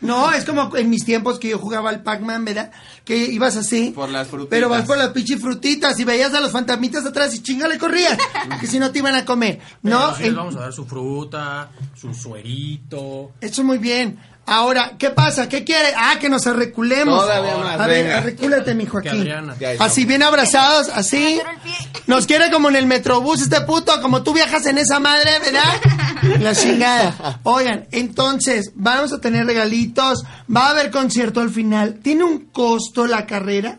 No, 0.00 0.32
es 0.32 0.44
como 0.44 0.76
en 0.76 0.90
mis 0.90 1.04
tiempos 1.04 1.38
que 1.38 1.50
yo 1.50 1.58
jugaba 1.58 1.88
al 1.90 2.02
Pac-Man, 2.02 2.44
¿verdad? 2.44 2.72
Que 3.04 3.16
ibas 3.16 3.56
así. 3.56 3.90
Por 3.94 4.08
las 4.08 4.26
frutitas. 4.26 4.50
Pero 4.50 4.68
vas 4.68 4.84
por 4.84 4.98
las 4.98 5.10
pinches 5.10 5.40
frutitas 5.40 5.98
y 6.00 6.04
veías 6.04 6.34
a 6.34 6.40
los 6.40 6.50
fantasmitas 6.50 7.06
atrás 7.06 7.32
y 7.34 7.42
chingale 7.42 7.78
corrías, 7.78 8.18
que 8.60 8.66
si 8.66 8.80
no 8.80 8.90
te 8.90 8.98
iban 8.98 9.14
a 9.14 9.24
comer. 9.24 9.60
No, 9.82 10.10
les 10.18 10.26
En- 10.28 10.34
vamos 10.36 10.56
a 10.56 10.60
dar 10.60 10.72
su 10.72 10.84
fruta, 10.86 11.70
su 11.94 12.12
suerito. 12.14 13.30
eso 13.40 13.62
muy 13.62 13.78
bien. 13.78 14.18
Ahora, 14.44 14.92
¿qué 14.98 15.10
pasa? 15.10 15.48
¿Qué 15.48 15.62
quiere? 15.64 15.94
Ah, 15.96 16.16
que 16.20 16.28
nos 16.28 16.46
arreculemos. 16.46 17.20
Todavía 17.22 17.56
más, 17.58 17.80
A 17.80 17.86
ver, 17.86 18.04
venga. 18.04 18.18
arrecúlate, 18.18 18.74
mijo, 18.74 18.98
aquí. 18.98 19.28
Así 19.78 20.04
bien 20.04 20.22
abrazados, 20.22 20.88
así. 20.88 21.40
Nos 22.08 22.26
quiere 22.26 22.50
como 22.50 22.68
en 22.68 22.76
el 22.76 22.86
metrobús 22.86 23.40
este 23.40 23.60
puto, 23.60 24.00
como 24.02 24.22
tú 24.22 24.32
viajas 24.34 24.66
en 24.66 24.78
esa 24.78 24.98
madre, 24.98 25.30
¿verdad? 25.38 26.40
La 26.40 26.54
chingada. 26.54 27.38
Oigan, 27.44 27.86
entonces, 27.92 28.72
vamos 28.74 29.12
a 29.12 29.20
tener 29.20 29.46
regalitos, 29.46 30.24
va 30.54 30.66
a 30.66 30.70
haber 30.70 30.90
concierto 30.90 31.40
al 31.40 31.50
final. 31.50 32.00
¿Tiene 32.02 32.24
un 32.24 32.46
costo 32.46 33.06
la 33.06 33.26
carrera? 33.26 33.78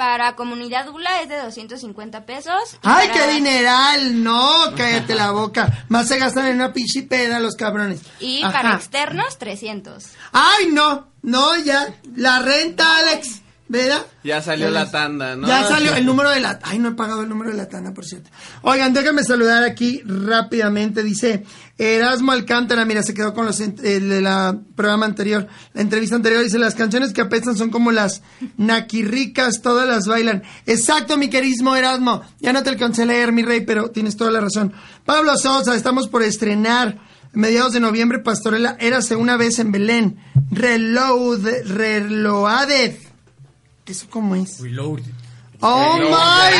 Para 0.00 0.34
comunidad 0.34 0.88
ULA 0.88 1.20
es 1.20 1.28
de 1.28 1.36
250 1.36 2.24
pesos. 2.24 2.54
¡Ay, 2.82 3.08
para- 3.08 3.12
qué 3.26 3.32
dineral! 3.34 4.24
No, 4.24 4.72
cállate 4.74 5.14
la 5.14 5.30
boca. 5.30 5.84
Más 5.90 6.08
se 6.08 6.16
gastan 6.16 6.46
en 6.46 6.54
una 6.54 6.72
pinche 6.72 7.02
peda 7.02 7.38
los 7.38 7.54
cabrones. 7.54 8.00
Y 8.18 8.42
Ajá. 8.42 8.50
para 8.50 8.74
externos, 8.76 9.36
300. 9.36 10.04
¡Ay, 10.32 10.68
no! 10.72 11.08
No, 11.20 11.54
ya. 11.56 11.92
La 12.16 12.38
renta, 12.38 12.96
Alex. 12.96 13.42
¿Verdad? 13.70 14.04
Ya 14.24 14.42
salió 14.42 14.68
la 14.68 14.90
tanda, 14.90 15.36
¿no? 15.36 15.46
Ya 15.46 15.62
salió 15.64 15.94
el 15.94 16.04
número 16.04 16.30
de 16.30 16.40
la... 16.40 16.58
Ay, 16.64 16.80
no 16.80 16.88
he 16.88 16.92
pagado 16.94 17.22
el 17.22 17.28
número 17.28 17.52
de 17.52 17.56
la 17.56 17.68
tanda, 17.68 17.94
por 17.94 18.04
cierto. 18.04 18.28
Oigan, 18.62 18.92
déjame 18.92 19.22
saludar 19.22 19.62
aquí 19.62 20.02
rápidamente. 20.04 21.04
Dice 21.04 21.44
Erasmo 21.78 22.32
Alcántara, 22.32 22.84
mira, 22.84 23.04
se 23.04 23.14
quedó 23.14 23.32
con 23.32 23.46
los 23.46 23.60
el 23.60 23.78
de 23.78 24.20
la 24.20 24.58
programa 24.74 25.06
anterior, 25.06 25.46
la 25.72 25.82
entrevista 25.82 26.16
anterior. 26.16 26.42
Dice, 26.42 26.58
las 26.58 26.74
canciones 26.74 27.12
que 27.12 27.20
apestan 27.20 27.56
son 27.56 27.70
como 27.70 27.92
las 27.92 28.22
naquirricas, 28.56 29.62
todas 29.62 29.86
las 29.86 30.08
bailan. 30.08 30.42
Exacto, 30.66 31.16
mi 31.16 31.30
queridísimo 31.30 31.76
Erasmo. 31.76 32.22
Ya 32.40 32.52
no 32.52 32.64
te 32.64 32.70
alcancé 32.70 33.04
a 33.04 33.06
leer, 33.06 33.30
mi 33.30 33.44
rey, 33.44 33.60
pero 33.60 33.92
tienes 33.92 34.16
toda 34.16 34.32
la 34.32 34.40
razón. 34.40 34.72
Pablo 35.04 35.36
Sosa, 35.36 35.76
estamos 35.76 36.08
por 36.08 36.24
estrenar 36.24 36.98
mediados 37.34 37.72
de 37.72 37.78
noviembre, 37.78 38.18
Pastorela, 38.18 38.76
érase 38.80 39.14
una 39.14 39.36
vez 39.36 39.60
en 39.60 39.70
Belén. 39.70 40.18
Reload, 40.50 41.46
reloaded. 41.66 43.09
¿Eso 43.90 44.06
cómo 44.08 44.36
es? 44.36 44.60
Reload. 44.60 45.00
¡Oh, 45.58 45.96
Reloaded. 45.98 46.56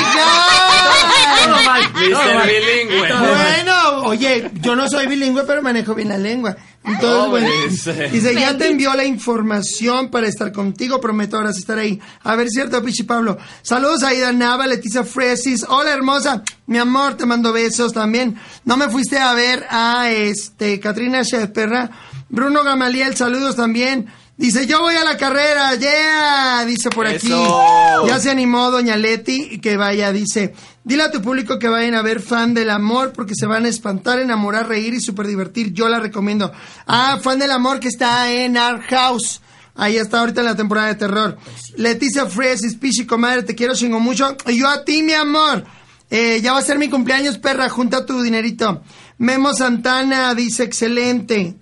Todo 1.39 1.57
my 1.61 2.11
God! 2.11 2.47
Bilingüe. 2.47 2.99
Bueno, 2.99 4.03
oye, 4.07 4.51
yo 4.61 4.75
no 4.75 4.89
soy 4.89 5.07
bilingüe, 5.07 5.45
pero 5.45 5.63
manejo 5.63 5.95
bien 5.95 6.09
la 6.09 6.19
lengua. 6.19 6.57
Entonces, 6.83 7.31
bueno, 7.31 7.49
Pobres. 7.49 8.13
dice, 8.13 8.35
ya 8.35 8.59
te 8.59 8.69
envió 8.69 8.93
la 8.95 9.05
información 9.05 10.11
para 10.11 10.27
estar 10.27 10.51
contigo, 10.51 11.01
prometo 11.01 11.37
ahora 11.37 11.51
estar 11.51 11.79
ahí. 11.79 12.01
A 12.25 12.35
ver, 12.35 12.49
cierto, 12.49 12.83
Pichi 12.83 13.05
Pablo. 13.05 13.39
Saludos 13.63 14.03
a 14.03 14.09
Aida 14.09 14.33
Nava, 14.33 14.67
Leticia 14.67 15.05
Fresis. 15.05 15.65
Hola, 15.69 15.93
hermosa. 15.93 16.43
Mi 16.67 16.79
amor, 16.79 17.17
te 17.17 17.27
mando 17.27 17.53
besos 17.53 17.93
también. 17.93 18.37
No 18.65 18.77
me 18.77 18.89
fuiste 18.89 19.19
a 19.19 19.33
ver 19.35 19.67
a, 19.71 20.11
este, 20.11 20.81
Katrina 20.81 21.23
Perra. 21.55 21.91
Bruno 22.29 22.65
Gamaliel, 22.65 23.17
saludos 23.17 23.55
también. 23.55 24.09
Dice, 24.41 24.67
yo 24.67 24.81
voy 24.81 24.95
a 24.95 25.05
la 25.05 25.19
carrera, 25.19 25.75
yeah, 25.75 26.65
dice 26.65 26.89
por 26.89 27.07
aquí. 27.07 27.31
Eso. 27.31 28.07
Ya 28.07 28.19
se 28.19 28.31
animó 28.31 28.71
Doña 28.71 28.97
Leti 28.97 29.61
que 29.61 29.77
vaya, 29.77 30.13
dice, 30.13 30.55
dile 30.83 31.03
a 31.03 31.11
tu 31.11 31.21
público 31.21 31.59
que 31.59 31.69
vayan 31.69 31.95
a 31.95 32.01
ver 32.01 32.23
fan 32.23 32.55
del 32.55 32.71
amor 32.71 33.13
porque 33.13 33.35
se 33.35 33.45
van 33.45 33.67
a 33.67 33.69
espantar, 33.69 34.19
enamorar, 34.19 34.67
reír 34.67 34.95
y 34.95 35.01
súper 35.03 35.27
divertir. 35.27 35.75
Yo 35.75 35.91
la 35.91 36.01
recomiendo. 36.01 36.51
Ah, 36.87 37.19
fan 37.23 37.39
del 37.39 37.51
amor 37.51 37.81
que 37.81 37.89
está 37.89 38.33
en 38.33 38.57
Art 38.57 38.81
House. 38.89 39.43
Ahí 39.75 39.99
está 39.99 40.21
ahorita 40.21 40.41
en 40.41 40.47
la 40.47 40.57
temporada 40.57 40.87
de 40.87 40.95
terror. 40.95 41.37
Leticia 41.77 42.25
Fresis, 42.25 42.77
Pichi, 42.77 43.05
comadre, 43.05 43.43
te 43.43 43.55
quiero 43.55 43.75
chingo 43.75 44.01
mucho. 44.01 44.39
Y 44.47 44.59
yo 44.59 44.71
a 44.71 44.87
ti, 44.87 45.03
mi 45.03 45.13
amor. 45.13 45.67
Eh, 46.09 46.41
ya 46.43 46.55
va 46.55 46.61
a 46.61 46.63
ser 46.63 46.79
mi 46.79 46.89
cumpleaños, 46.89 47.37
perra, 47.37 47.69
junta 47.69 48.07
tu 48.07 48.23
dinerito. 48.23 48.83
Memo 49.19 49.53
Santana 49.53 50.35
dice, 50.35 50.63
excelente. 50.63 51.61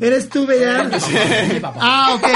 ¿Eres 0.00 0.28
tú, 0.28 0.46
¿verdad? 0.46 0.90
Ah, 1.78 2.14
ok. 2.14 2.28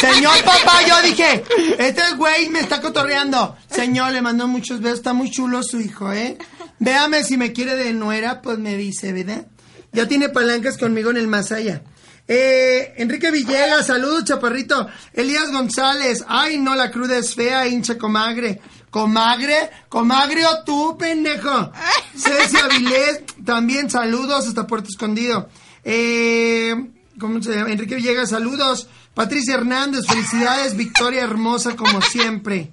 Señor 0.00 0.42
papá, 0.44 0.80
yo 0.86 1.02
dije, 1.02 1.44
este 1.78 2.02
güey 2.16 2.48
me 2.48 2.60
está 2.60 2.80
cotorreando. 2.80 3.56
Señor, 3.70 4.12
le 4.12 4.22
mandó 4.22 4.46
muchos 4.46 4.80
besos, 4.80 4.98
está 4.98 5.12
muy 5.12 5.30
chulo 5.30 5.62
su 5.62 5.80
hijo, 5.80 6.12
¿eh? 6.12 6.36
Véame 6.78 7.24
si 7.24 7.36
me 7.36 7.52
quiere 7.52 7.76
de 7.76 7.92
nuera, 7.92 8.42
pues 8.42 8.58
me 8.58 8.76
dice, 8.76 9.12
¿verdad? 9.12 9.46
Ya 9.92 10.06
tiene 10.08 10.28
palancas 10.28 10.78
conmigo 10.78 11.10
en 11.10 11.16
el 11.16 11.28
más 11.28 11.52
allá. 11.52 11.82
Eh, 12.28 12.94
Enrique 12.96 13.30
Villegas, 13.30 13.86
saludos, 13.86 14.24
chaparrito. 14.24 14.88
Elías 15.12 15.50
González, 15.50 16.24
ay 16.28 16.58
no, 16.58 16.74
la 16.74 16.90
cruda 16.90 17.18
es 17.18 17.34
fea, 17.34 17.66
hincha 17.66 17.98
comagre. 17.98 18.60
Comagre, 18.90 19.70
comagre 19.88 20.44
o 20.46 20.64
tú, 20.64 20.96
pendejo. 20.98 21.72
Ceci 22.16 22.56
Avilés, 22.58 23.22
también 23.44 23.90
saludos 23.90 24.46
hasta 24.46 24.66
Puerto 24.66 24.88
Escondido. 24.88 25.48
Eh, 25.84 26.74
¿cómo 27.18 27.42
se 27.42 27.54
llama? 27.54 27.70
Enrique 27.72 27.94
Villegas, 27.96 28.30
saludos. 28.30 28.88
Patricia 29.14 29.54
Hernández, 29.54 30.06
felicidades, 30.06 30.76
Victoria 30.76 31.22
hermosa 31.22 31.76
como 31.76 32.00
siempre. 32.02 32.70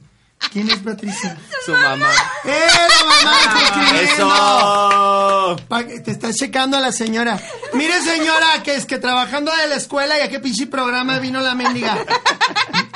¿Quién 0.53 0.69
es 0.69 0.77
Patricia? 0.77 1.37
Su 1.65 1.73
mamá. 1.73 2.09
¡Eh, 2.45 2.65
la 2.89 3.05
mamá 3.05 3.37
escribiendo! 3.61 4.29
¡Eso! 4.33 5.57
Pa- 5.67 5.83
Te 5.85 6.11
está 6.11 6.33
checando 6.33 6.77
a 6.77 6.79
la 6.79 6.93
señora. 6.93 7.37
Mire, 7.73 8.01
señora, 8.01 8.63
que 8.63 8.75
es 8.75 8.85
que 8.85 8.99
trabajando 8.99 9.51
de 9.53 9.67
la 9.67 9.75
escuela 9.75 10.17
y 10.17 10.21
a 10.21 10.29
qué 10.29 10.39
pinche 10.39 10.67
programa 10.67 11.19
vino 11.19 11.41
la 11.41 11.55
mendiga. 11.55 11.97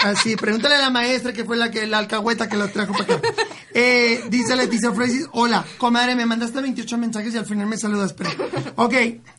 Así, 0.03 0.35
pregúntale 0.35 0.75
a 0.75 0.79
la 0.79 0.89
maestra 0.89 1.33
que 1.33 1.45
fue 1.45 1.57
la 1.57 1.71
que 1.71 1.87
la 1.87 1.99
alcahueta 1.99 2.49
que 2.49 2.57
lo 2.57 2.69
trajo 2.69 2.93
para 2.93 3.15
acá. 3.15 3.21
Eh, 3.75 4.25
dice 4.29 4.55
Leticia 4.55 4.91
Fresis, 4.91 5.27
hola, 5.31 5.65
comadre, 5.79 6.15
me 6.15 6.27
mandaste 6.27 6.61
28 6.61 6.95
mensajes 6.99 7.33
y 7.33 7.37
al 7.39 7.47
final 7.47 7.65
me 7.65 7.75
saludas, 7.75 8.13
pero... 8.13 8.29
Ok, 8.75 8.93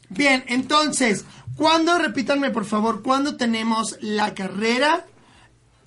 bien, 0.08 0.44
entonces, 0.48 1.24
¿cuándo, 1.54 1.96
repítanme 1.98 2.50
por 2.50 2.64
favor, 2.64 3.02
cuándo 3.04 3.36
tenemos 3.36 3.96
la 4.00 4.34
carrera? 4.34 5.06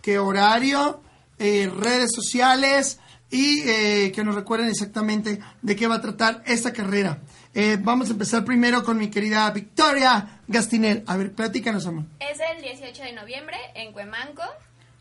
¿Qué 0.02 0.18
horario? 0.18 1.02
eh, 1.40 1.72
redes 1.76 2.12
sociales 2.14 3.00
y 3.30 3.62
eh, 3.62 4.12
que 4.14 4.24
nos 4.24 4.36
recuerden 4.36 4.70
exactamente 4.70 5.40
de 5.62 5.76
qué 5.76 5.88
va 5.88 5.96
a 5.96 6.02
tratar 6.02 6.44
esta 6.46 6.74
carrera. 6.74 7.22
Eh, 7.60 7.76
vamos 7.82 8.10
a 8.10 8.12
empezar 8.12 8.46
primero 8.46 8.84
con 8.84 8.98
mi 9.00 9.10
querida 9.10 9.50
Victoria 9.50 10.42
Gastinel. 10.48 11.04
A 11.08 11.18
ver, 11.18 11.32
platícanos, 11.34 11.88
amor. 11.88 12.04
Es 12.20 12.38
el 12.56 12.62
18 12.62 13.02
de 13.02 13.14
noviembre 13.14 13.58
en 13.74 13.94
Cuemanco. 13.94 14.44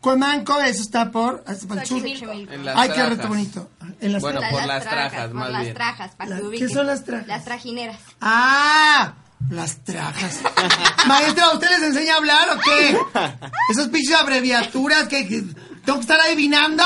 Cuemanco, 0.01 0.59
eso 0.61 0.81
está 0.81 1.11
por. 1.11 1.43
Xochimilco. 1.47 2.31
En 2.31 2.65
las 2.65 2.75
Ay, 2.75 2.89
qué 2.89 2.95
trajas. 2.95 3.09
reto 3.17 3.27
bonito. 3.27 3.69
En 4.01 4.11
las 4.11 4.21
Bueno, 4.23 4.41
por 4.49 4.65
las 4.65 4.83
trajas, 4.83 5.25
por 5.27 5.33
más 5.35 5.51
las 5.51 5.61
bien. 5.61 5.73
trajas, 5.75 6.15
para 6.15 6.29
La- 6.31 6.49
que 6.49 6.57
¿qué 6.57 6.69
son 6.69 6.87
las 6.87 7.03
trajas? 7.03 7.27
Las 7.27 7.45
trajineras. 7.45 7.99
¡Ah! 8.21 9.13
Las 9.51 9.83
trajas. 9.83 10.39
Maestra, 11.07 11.51
¿usted 11.53 11.69
les 11.69 11.83
enseña 11.83 12.15
a 12.15 12.17
hablar 12.17 12.47
o 12.57 12.59
qué? 12.59 12.97
Esas 13.71 13.87
pinches 13.89 14.15
abreviaturas 14.15 15.07
que, 15.07 15.27
que 15.27 15.43
tengo 15.85 15.99
que 15.99 16.01
estar 16.01 16.19
adivinando. 16.21 16.83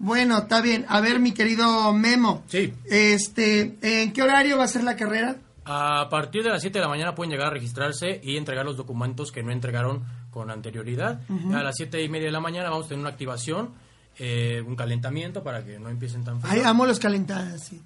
Bueno, 0.00 0.38
está 0.38 0.62
bien. 0.62 0.86
A 0.88 1.02
ver, 1.02 1.20
mi 1.20 1.32
querido 1.32 1.92
Memo. 1.92 2.42
Sí. 2.48 2.72
Este, 2.86 3.76
¿en 3.82 4.14
qué 4.14 4.22
horario 4.22 4.56
va 4.56 4.64
a 4.64 4.68
ser 4.68 4.82
la 4.82 4.96
carrera? 4.96 5.36
A 5.66 6.08
partir 6.08 6.42
de 6.42 6.48
las 6.48 6.62
7 6.62 6.78
de 6.78 6.82
la 6.82 6.88
mañana 6.88 7.14
pueden 7.14 7.30
llegar 7.30 7.48
a 7.48 7.50
registrarse 7.50 8.18
y 8.24 8.38
entregar 8.38 8.64
los 8.64 8.78
documentos 8.78 9.30
que 9.30 9.42
no 9.42 9.52
entregaron 9.52 10.02
con 10.30 10.50
anterioridad. 10.50 11.20
A 11.52 11.62
las 11.62 11.76
7 11.76 12.02
y 12.02 12.08
media 12.08 12.26
de 12.28 12.32
la 12.32 12.40
mañana 12.40 12.70
vamos 12.70 12.86
a 12.86 12.88
tener 12.88 13.00
una 13.00 13.10
activación, 13.10 13.74
eh, 14.18 14.64
un 14.66 14.74
calentamiento 14.74 15.42
para 15.42 15.62
que 15.64 15.78
no 15.78 15.90
empiecen 15.90 16.24
tan 16.24 16.40
frío. 16.40 16.50
Ay, 16.50 16.62
amo 16.64 16.86
los 16.86 16.98
calentadas, 16.98 17.68
sí. 17.68 17.80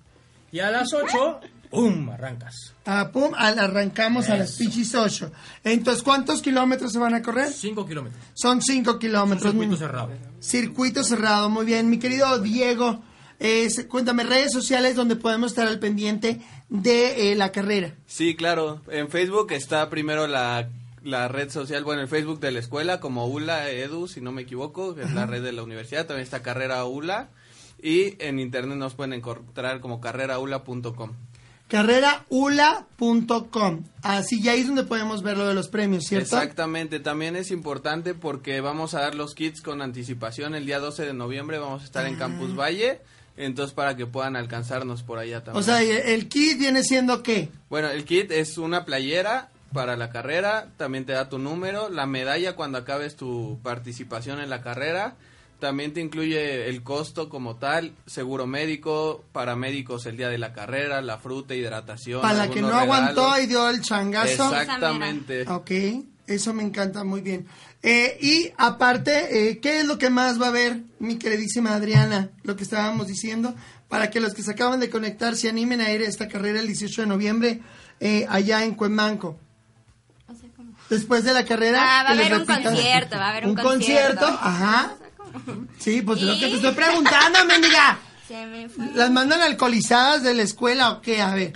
Y 0.53 0.61
a 0.61 0.71
las 0.71 0.93
8, 0.95 1.41
¡pum! 1.75 2.09
Arrancas. 2.11 2.75
Ah, 2.87 3.11
pum, 3.13 3.33
al- 3.37 3.59
arrancamos 3.59 4.29
a 4.29 4.37
las 4.37 4.53
pichis 4.53 4.95
8. 4.95 5.31
Entonces, 5.65 6.03
¿cuántos 6.03 6.41
kilómetros 6.43 6.93
se 6.93 6.99
van 6.99 7.15
a 7.15 7.23
correr? 7.23 7.53
5 7.53 7.87
kilómetros. 7.87 8.23
Son 8.35 8.61
5 8.63 8.99
kilómetros. 8.99 9.51
Circuito 9.53 9.77
cerrado. 9.77 10.11
Circuito 10.41 11.03
cerrado, 11.05 11.49
muy 11.51 11.65
bien. 11.67 11.91
Mi 11.91 11.99
querido 11.99 12.39
Diego, 12.39 13.03
cuéntame 13.89 14.25
redes 14.25 14.53
sociales 14.53 14.95
donde 14.97 15.17
podemos 15.17 15.53
estar 15.53 15.67
al 15.67 15.79
pendiente 15.79 16.41
de 16.69 17.33
eh, 17.33 17.35
la 17.35 17.53
carrera. 17.53 17.95
Sí, 18.07 18.35
claro. 18.37 18.81
En 18.89 19.09
Facebook 19.09 19.53
está 19.53 19.89
primero 19.91 20.27
la, 20.27 20.69
la 21.03 21.29
red 21.29 21.51
social, 21.51 21.85
bueno, 21.85 22.03
el 22.03 22.09
Facebook 22.09 22.41
de 22.41 22.51
la 22.53 22.61
escuela 22.61 23.01
como 23.01 23.27
ULA 23.27 23.71
Edu, 23.71 24.09
si 24.09 24.21
no 24.21 24.33
me 24.33 24.43
equivoco, 24.43 24.95
que 24.95 25.03
es 25.03 25.13
la 25.13 25.27
red 25.27 25.43
de 25.43 25.53
la 25.53 25.63
universidad. 25.63 26.07
También 26.07 26.25
está 26.25 26.43
Carrera 26.43 26.85
ULA. 26.85 27.29
Y 27.83 28.17
en 28.25 28.39
internet 28.39 28.79
nos 28.79 28.95
pueden 28.95 29.13
encontrar 29.13 29.81
como 29.81 30.01
carreraula.com. 30.01 31.13
Carreraula.com. 31.69 33.85
Así 34.03 34.43
ya 34.43 34.53
ahí 34.53 34.61
es 34.61 34.67
donde 34.67 34.85
podemos 34.85 35.23
ver 35.23 35.37
lo 35.37 35.49
de 35.49 35.55
los 35.55 35.69
premios, 35.69 36.05
¿cierto? 36.05 36.37
Exactamente, 36.37 37.01
también 37.01 37.37
es 37.37 37.51
importante 37.51 38.15
porque 38.15 38.61
vamos 38.61 38.95
a 38.95 39.01
dar 39.01 39.15
los 39.15 39.35
kits 39.35 39.63
con 39.63 39.83
anticipación 39.83 40.55
el 40.55 40.67
día 40.67 40.79
12 40.79 41.07
de 41.07 41.15
noviembre, 41.15 41.59
vamos 41.59 41.83
a 41.83 41.85
estar 41.85 42.07
en 42.07 42.17
Campus 42.17 42.55
Valle, 42.55 43.01
entonces 43.37 43.75
para 43.75 43.97
que 43.97 44.07
puedan 44.07 44.37
alcanzarnos 44.37 45.03
por 45.03 45.19
allá 45.19 45.43
también. 45.43 45.63
O 45.63 45.65
sea, 45.65 45.83
¿y 45.83 45.91
el 45.91 46.29
kit 46.29 46.59
viene 46.59 46.85
siendo 46.85 47.23
qué? 47.23 47.49
Bueno, 47.71 47.89
el 47.89 48.05
kit 48.05 48.31
es 48.31 48.59
una 48.59 48.85
playera 48.85 49.51
para 49.73 49.97
la 49.97 50.11
carrera, 50.11 50.69
también 50.77 51.05
te 51.05 51.13
da 51.13 51.29
tu 51.29 51.39
número, 51.39 51.89
la 51.89 52.07
medalla 52.07 52.55
cuando 52.55 52.79
acabes 52.79 53.17
tu 53.17 53.59
participación 53.63 54.41
en 54.41 54.49
la 54.49 54.63
carrera, 54.63 55.17
también 55.65 55.95
te 55.95 56.03
incluye 56.03 56.69
el 56.69 56.83
costo 56.83 57.31
como 57.31 57.57
tal, 57.57 57.95
seguro 58.05 58.47
médico, 58.47 59.25
paramédicos 59.33 60.05
el 60.05 60.19
día 60.19 60.29
de 60.29 60.37
la 60.37 60.53
carrera, 60.53 61.01
la 61.01 61.17
fruta, 61.17 61.55
hidratación. 61.55 62.21
Para 62.21 62.35
la 62.35 62.51
que 62.51 62.61
no 62.61 62.69
aguantó 62.69 63.39
y 63.39 63.47
dio 63.47 63.71
el 63.71 63.81
changazo. 63.81 64.55
Exactamente. 64.55 65.49
Ok, 65.49 65.71
eso 66.27 66.53
me 66.53 66.63
encanta 66.63 67.03
muy 67.03 67.23
bien. 67.23 67.47
Eh, 67.83 68.19
y 68.21 68.53
aparte, 68.59 69.49
eh, 69.49 69.59
¿qué 69.59 69.81
es 69.81 69.87
lo 69.87 69.97
que 69.97 70.11
más 70.11 70.39
va 70.39 70.47
a 70.47 70.49
haber, 70.51 70.83
mi 70.99 71.17
queridísima 71.17 71.75
Adriana? 71.75 72.29
Lo 72.43 72.57
que 72.57 72.65
estábamos 72.65 73.07
diciendo, 73.07 73.55
para 73.89 74.11
que 74.11 74.21
los 74.21 74.35
que 74.35 74.43
se 74.43 74.51
acaban 74.51 74.81
de 74.81 74.91
conectar 74.91 75.35
se 75.35 75.49
animen 75.49 75.81
a 75.81 75.91
ir 75.93 76.03
a 76.03 76.09
esta 76.09 76.29
carrera 76.29 76.61
el 76.61 76.67
18 76.67 77.01
de 77.01 77.07
noviembre 77.07 77.63
eh, 78.01 78.27
allá 78.29 78.65
en 78.65 78.75
Cuemanco. 78.75 79.39
Después 80.91 81.25
de 81.25 81.33
la 81.33 81.47
carrera. 81.47 81.81
Ah, 81.81 82.03
va 82.03 82.11
a 82.11 82.13
haber 82.13 82.35
un 82.35 82.45
concierto, 82.45 83.17
va 83.17 83.29
a 83.29 83.31
haber 83.31 83.47
un 83.47 83.55
concierto. 83.55 84.21
concierto. 84.21 84.27
ajá. 84.27 84.97
Sí, 85.79 86.03
pues 86.03 86.21
es 86.21 86.27
lo 86.27 86.35
que 86.35 86.47
te 86.49 86.55
estoy 86.57 86.73
preguntando, 86.73 87.45
mendiga. 87.47 87.99
Se 88.29 88.47
me 88.47 88.69
fue. 88.69 88.87
¿Las 88.95 89.11
mandan 89.11 89.43
alcoholizadas 89.43 90.23
de 90.23 90.33
la 90.35 90.43
escuela 90.43 90.91
o 90.93 91.01
qué? 91.03 91.21
A 91.21 91.35
ver. 91.35 91.53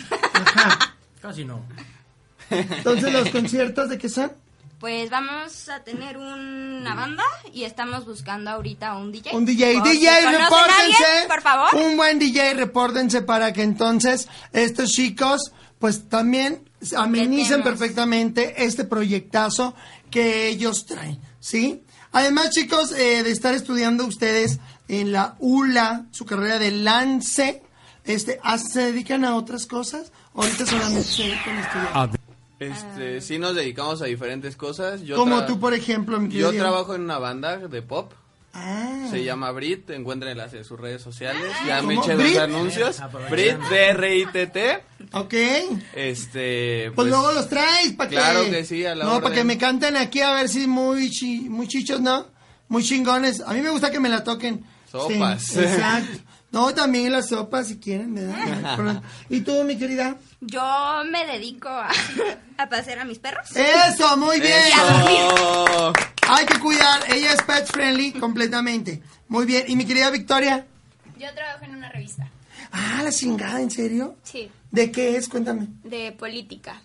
Casi 1.22 1.45
no. 1.45 1.62
Entonces, 2.51 3.12
¿los 3.12 3.31
conciertos 3.31 3.89
de 3.89 3.99
qué 3.99 4.09
son? 4.09 4.33
Pues 4.79 5.11
vamos 5.11 5.68
a 5.70 5.83
tener 5.83 6.16
una 6.18 6.95
banda 6.95 7.24
y 7.53 7.64
estamos 7.64 8.07
buscando 8.07 8.51
ahorita 8.51 8.97
un 8.97 9.11
DJ. 9.11 9.35
Un 9.35 9.45
DJ, 9.45 9.79
Por 9.79 9.89
si 9.89 9.99
DJ, 9.99 10.20
repórtense. 10.31 10.83
alguien, 10.83 11.29
por 11.29 11.43
favor. 11.43 11.74
Un 11.74 11.97
buen 11.97 12.18
DJ, 12.18 12.55
repórtense 12.55 13.22
para 13.22 13.53
que 13.53 13.62
entonces 13.62 14.29
estos 14.53 14.91
chicos, 14.93 15.53
pues 15.81 16.09
también 16.09 16.70
amenicen 16.97 17.62
perfectamente 17.64 18.62
este 18.64 18.85
proyectazo 18.85 19.74
que 20.12 20.47
ellos 20.49 20.87
traen, 20.87 21.18
¿sí? 21.41 21.83
Además, 22.13 22.51
chicos, 22.51 22.93
eh, 22.93 23.23
de 23.23 23.31
estar 23.31 23.55
estudiando 23.55 24.07
ustedes 24.07 24.59
en 24.89 25.13
la 25.13 25.37
ULA, 25.39 26.07
su 26.11 26.25
carrera 26.25 26.59
de 26.59 26.71
lance, 26.71 27.63
este, 28.05 28.41
¿ah, 28.43 28.59
¿se 28.59 28.81
dedican 28.93 29.25
a 29.25 29.37
otras 29.37 29.67
cosas? 29.67 30.13
Ahorita 30.35 30.65
solamente 30.67 31.03
se 31.03 31.23
dedican 31.25 31.57
a 31.57 31.61
estudiar. 31.61 32.11
Este, 32.59 33.21
sí 33.21 33.39
nos 33.39 33.55
dedicamos 33.55 34.03
a 34.03 34.07
diferentes 34.07 34.57
cosas. 34.57 35.03
Yo 35.03 35.17
Como 35.17 35.47
tú, 35.47 35.61
por 35.61 35.75
ejemplo, 35.75 36.19
mi 36.19 36.29
Yo 36.31 36.53
trabajo 36.53 36.95
en 36.95 37.03
una 37.03 37.19
banda 37.19 37.57
de 37.57 37.83
pop. 37.83 38.13
Ah. 38.55 39.07
Se 39.11 39.22
llama 39.22 39.51
Brit, 39.53 39.88
encuéntrenlas 39.90 40.53
en 40.55 40.64
sus 40.64 40.78
redes 40.80 41.01
sociales. 41.03 41.42
Ya 41.66 41.76
¿Cómo? 41.78 41.88
me 41.88 41.94
eché 41.96 42.16
¿Brit? 42.16 42.34
dos 42.34 42.42
anuncios. 42.42 43.01
Ah, 43.01 43.09
Brit, 43.30 43.57
B-R-I-T-T. 43.70 44.82
Ok. 45.12 45.34
Este. 45.94 46.90
Pues, 46.94 47.09
luego 47.09 47.32
los 47.32 47.49
traes 47.49 47.92
para 47.92 48.11
que... 48.11 48.16
Claro 48.16 48.44
que 48.51 48.64
sí, 48.64 48.84
a 48.84 48.94
la 48.94 49.05
No, 49.05 49.20
para 49.20 49.34
que 49.34 49.44
me 49.44 49.59
canten 49.59 49.96
aquí 49.96 50.20
a 50.20 50.32
ver 50.32 50.49
si 50.49 50.66
muy, 50.66 51.11
chi- 51.11 51.49
muy 51.49 51.68
chichos, 51.68 52.01
¿no? 52.01 52.26
Muy 52.68 52.82
chingones. 52.82 53.40
A 53.40 53.53
mí 53.53 53.61
me 53.61 53.70
gusta 53.70 53.90
que 53.90 54.01
me 54.01 54.09
la 54.09 54.24
toquen. 54.24 54.64
Sopas. 54.90 55.42
Sí, 55.42 55.61
exacto. 55.61 56.18
No, 56.51 56.72
también 56.74 57.12
las 57.12 57.28
sopas 57.28 57.68
si 57.68 57.78
quieren, 57.78 58.14
¿verdad? 58.14 59.03
¿Y 59.28 59.42
tú, 59.42 59.62
mi 59.64 59.76
querida? 59.76 60.16
Yo 60.40 60.62
me 61.11 61.26
dedico 61.26 61.68
a, 61.68 61.90
a 62.57 62.68
pasear 62.70 63.01
a 63.01 63.05
mis 63.05 63.18
perros. 63.18 63.49
Eso, 63.55 64.16
muy 64.16 64.40
bien. 64.40 64.57
Y 64.68 64.72
a 64.72 64.84
dormir. 64.84 65.18
Oh, 65.40 65.92
Hay 66.29 66.47
que 66.47 66.59
cuidar. 66.59 67.01
Ella 67.12 67.33
es 67.33 67.43
pet 67.43 67.66
friendly 67.66 68.12
completamente. 68.12 69.03
Muy 69.29 69.47
bien. 69.47 69.64
¿Y 69.68 69.76
mi 69.76 69.85
querida 69.85 70.11
Victoria? 70.11 70.66
Yo 71.18 71.33
trabajo 71.35 71.64
en 71.64 71.74
una 71.76 71.91
revista. 71.91 72.29
Ah, 72.70 73.01
la 73.03 73.11
chingada, 73.11 73.61
¿en 73.61 73.70
serio? 73.70 74.16
Sí. 74.22 74.51
¿De 74.70 74.91
qué 74.93 75.16
es? 75.16 75.29
Cuéntame. 75.29 75.68
De 75.85 76.12
política. 76.12 76.81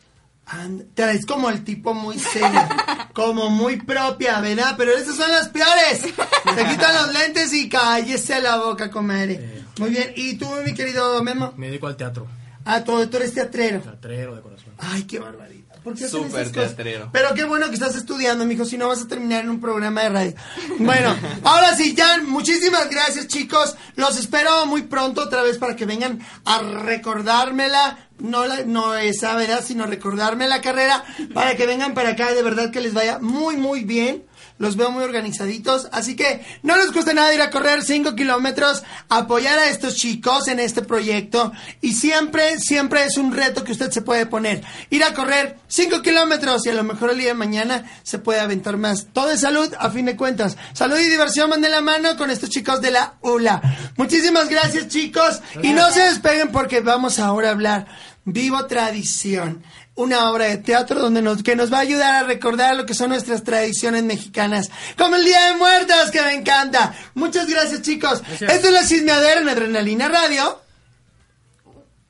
And- 0.45 0.93
te 0.93 1.09
Es 1.11 1.25
como 1.25 1.49
el 1.49 1.63
tipo 1.63 1.93
muy 1.93 2.19
serio, 2.19 2.61
como 3.13 3.49
muy 3.49 3.77
propia, 3.77 4.39
¿verdad? 4.41 4.75
Pero 4.77 4.91
esas 4.95 5.15
son 5.15 5.31
las 5.31 5.49
peores. 5.49 5.99
Se 6.01 6.65
quitan 6.67 6.95
los 6.95 7.13
lentes 7.13 7.53
y 7.53 7.69
cállese 7.69 8.41
la 8.41 8.57
boca, 8.57 8.89
comadre. 8.91 9.63
Muy 9.79 9.89
bien. 9.91 10.11
¿Y 10.15 10.35
tú, 10.35 10.47
mi 10.65 10.73
querido 10.73 11.23
Memo? 11.23 11.53
Me 11.57 11.67
dedico 11.67 11.87
al 11.87 11.95
teatro. 11.97 12.27
Ah, 12.65 12.83
tú, 12.83 13.05
tú 13.07 13.17
eres 13.17 13.33
teatrero. 13.33 13.79
Teatrero 13.81 14.35
de 14.35 14.41
corazón. 14.41 14.73
Ay, 14.77 15.03
qué 15.03 15.19
barbaridad. 15.19 15.62
¿Por 15.83 15.95
qué 15.95 16.05
hacen 16.05 16.23
Súper 16.23 16.51
teatrero. 16.51 17.09
Pero 17.11 17.33
qué 17.33 17.43
bueno 17.43 17.67
que 17.67 17.73
estás 17.73 17.95
estudiando, 17.95 18.45
mijo, 18.45 18.63
si 18.63 18.77
no 18.77 18.87
vas 18.87 19.01
a 19.01 19.07
terminar 19.07 19.43
en 19.43 19.49
un 19.49 19.59
programa 19.59 20.01
de 20.03 20.09
radio. 20.09 20.33
Bueno, 20.79 21.15
ahora 21.43 21.75
sí, 21.75 21.93
Jan, 21.97 22.29
muchísimas 22.29 22.89
gracias, 22.89 23.27
chicos. 23.27 23.75
Los 23.95 24.17
espero 24.17 24.65
muy 24.65 24.83
pronto 24.83 25.21
otra 25.21 25.41
vez 25.41 25.57
para 25.57 25.75
que 25.75 25.85
vengan 25.85 26.19
a 26.45 26.59
recordármela. 26.59 28.07
No, 28.19 28.45
la, 28.45 28.63
no 28.63 28.95
esa, 28.95 29.35
¿verdad? 29.35 29.63
Sino 29.65 29.85
recordarme 29.85 30.47
la 30.47 30.61
carrera 30.61 31.03
para 31.33 31.55
que 31.57 31.65
vengan 31.65 31.93
para 31.93 32.09
acá. 32.09 32.33
De 32.33 32.43
verdad 32.43 32.71
que 32.71 32.79
les 32.79 32.93
vaya 32.93 33.19
muy, 33.19 33.57
muy 33.57 33.83
bien. 33.83 34.23
Los 34.57 34.75
veo 34.77 34.91
muy 34.91 35.03
organizaditos. 35.03 35.87
Así 35.91 36.15
que 36.15 36.45
no 36.61 36.77
les 36.77 36.91
cuesta 36.91 37.13
nada 37.13 37.33
ir 37.33 37.41
a 37.41 37.49
correr 37.49 37.83
5 37.83 38.15
kilómetros, 38.15 38.83
apoyar 39.09 39.57
a 39.59 39.69
estos 39.69 39.95
chicos 39.95 40.47
en 40.47 40.59
este 40.59 40.81
proyecto. 40.81 41.51
Y 41.81 41.93
siempre, 41.93 42.59
siempre 42.59 43.03
es 43.03 43.17
un 43.17 43.33
reto 43.33 43.63
que 43.63 43.71
usted 43.71 43.91
se 43.91 44.01
puede 44.01 44.25
poner. 44.25 44.63
Ir 44.89 45.03
a 45.03 45.13
correr 45.13 45.57
5 45.67 46.01
kilómetros 46.01 46.65
y 46.65 46.69
a 46.69 46.73
lo 46.73 46.83
mejor 46.83 47.11
el 47.11 47.17
día 47.17 47.29
de 47.29 47.33
mañana 47.33 47.85
se 48.03 48.19
puede 48.19 48.39
aventar 48.39 48.77
más. 48.77 49.07
Todo 49.11 49.31
es 49.31 49.41
salud, 49.41 49.73
a 49.79 49.89
fin 49.89 50.05
de 50.05 50.15
cuentas. 50.15 50.57
Salud 50.73 50.97
y 50.97 51.09
diversión, 51.09 51.49
manden 51.49 51.71
la 51.71 51.81
mano 51.81 52.15
con 52.15 52.29
estos 52.29 52.49
chicos 52.49 52.81
de 52.81 52.91
la 52.91 53.15
ULA. 53.21 53.61
Muchísimas 53.97 54.49
gracias, 54.49 54.87
chicos. 54.87 55.41
Y 55.61 55.73
no 55.73 55.91
se 55.91 56.01
despeguen 56.01 56.51
porque 56.51 56.81
vamos 56.81 57.19
ahora 57.19 57.49
a 57.49 57.51
hablar 57.51 57.87
Vivo 58.25 58.65
Tradición 58.67 59.63
una 59.95 60.31
obra 60.31 60.45
de 60.45 60.57
teatro 60.57 60.99
donde 60.99 61.21
nos, 61.21 61.43
que 61.43 61.55
nos 61.55 61.71
va 61.71 61.77
a 61.77 61.81
ayudar 61.81 62.15
a 62.15 62.27
recordar 62.27 62.75
lo 62.75 62.85
que 62.85 62.93
son 62.93 63.09
nuestras 63.09 63.43
tradiciones 63.43 64.03
mexicanas, 64.03 64.71
como 64.97 65.15
el 65.15 65.25
Día 65.25 65.51
de 65.51 65.57
Muertos, 65.57 66.11
que 66.11 66.21
me 66.21 66.33
encanta. 66.33 66.93
Muchas 67.13 67.47
gracias, 67.47 67.81
chicos. 67.81 68.21
Esto 68.31 68.67
es 68.67 68.71
la 68.71 68.83
Cisneadera 68.83 69.41
en 69.41 69.49
Adrenalina 69.49 70.07
Radio. 70.07 70.59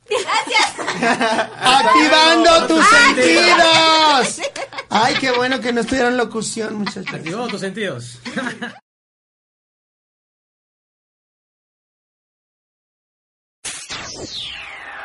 Gracias. 0.09 0.73
Activando 1.61 2.67
tus 2.67 2.85
Ay, 2.91 3.15
sentidos. 3.15 4.49
Ay, 4.89 5.15
qué 5.19 5.31
bueno 5.31 5.59
que 5.59 5.73
no 5.73 5.81
estudiaron 5.81 6.17
locución, 6.17 6.75
muchachos. 6.75 7.13
Activamos 7.13 7.49
tus 7.49 7.61
sentidos. 7.61 8.19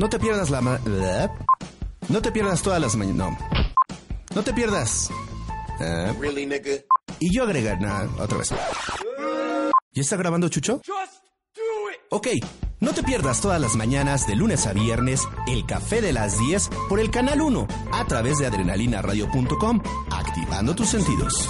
No 0.00 0.08
te 0.08 0.18
pierdas 0.18 0.48
la... 0.48 0.62
ma- 0.62 0.80
No 2.08 2.22
te 2.22 2.32
pierdas 2.32 2.62
todas 2.62 2.80
las 2.80 2.96
mañanas... 2.96 3.18
No. 3.18 3.38
No 4.34 4.42
te 4.42 4.54
pierdas... 4.54 5.10
¿Eh? 5.78 6.14
Y 7.18 7.34
yo 7.34 7.42
agregar... 7.42 7.78
No, 7.82 8.22
otra 8.22 8.38
vez. 8.38 8.48
¿Ya 9.92 10.00
está 10.00 10.16
grabando 10.16 10.48
Chucho? 10.48 10.80
Ok, 12.08 12.28
no 12.80 12.94
te 12.94 13.02
pierdas 13.02 13.42
todas 13.42 13.60
las 13.60 13.76
mañanas 13.76 14.26
de 14.26 14.36
lunes 14.36 14.66
a 14.66 14.72
viernes 14.72 15.20
el 15.46 15.66
café 15.66 16.00
de 16.00 16.14
las 16.14 16.38
10 16.38 16.70
por 16.88 16.98
el 16.98 17.10
canal 17.10 17.42
1 17.42 17.68
a 17.92 18.04
través 18.06 18.38
de 18.38 18.46
adrenalinaradio.com, 18.46 19.82
activando 20.10 20.74
tus 20.74 20.88
sentidos. 20.88 21.46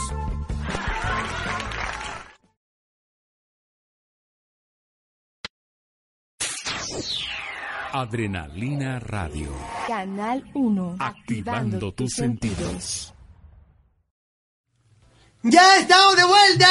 Adrenalina 7.92 9.00
Radio. 9.00 9.50
Canal 9.86 10.44
1. 10.54 10.96
Activando 11.00 11.92
tus 11.92 12.12
sentidos. 12.12 13.12
¡Ya 15.42 15.76
estamos 15.78 16.16
de 16.16 16.24
vuelta! 16.24 16.68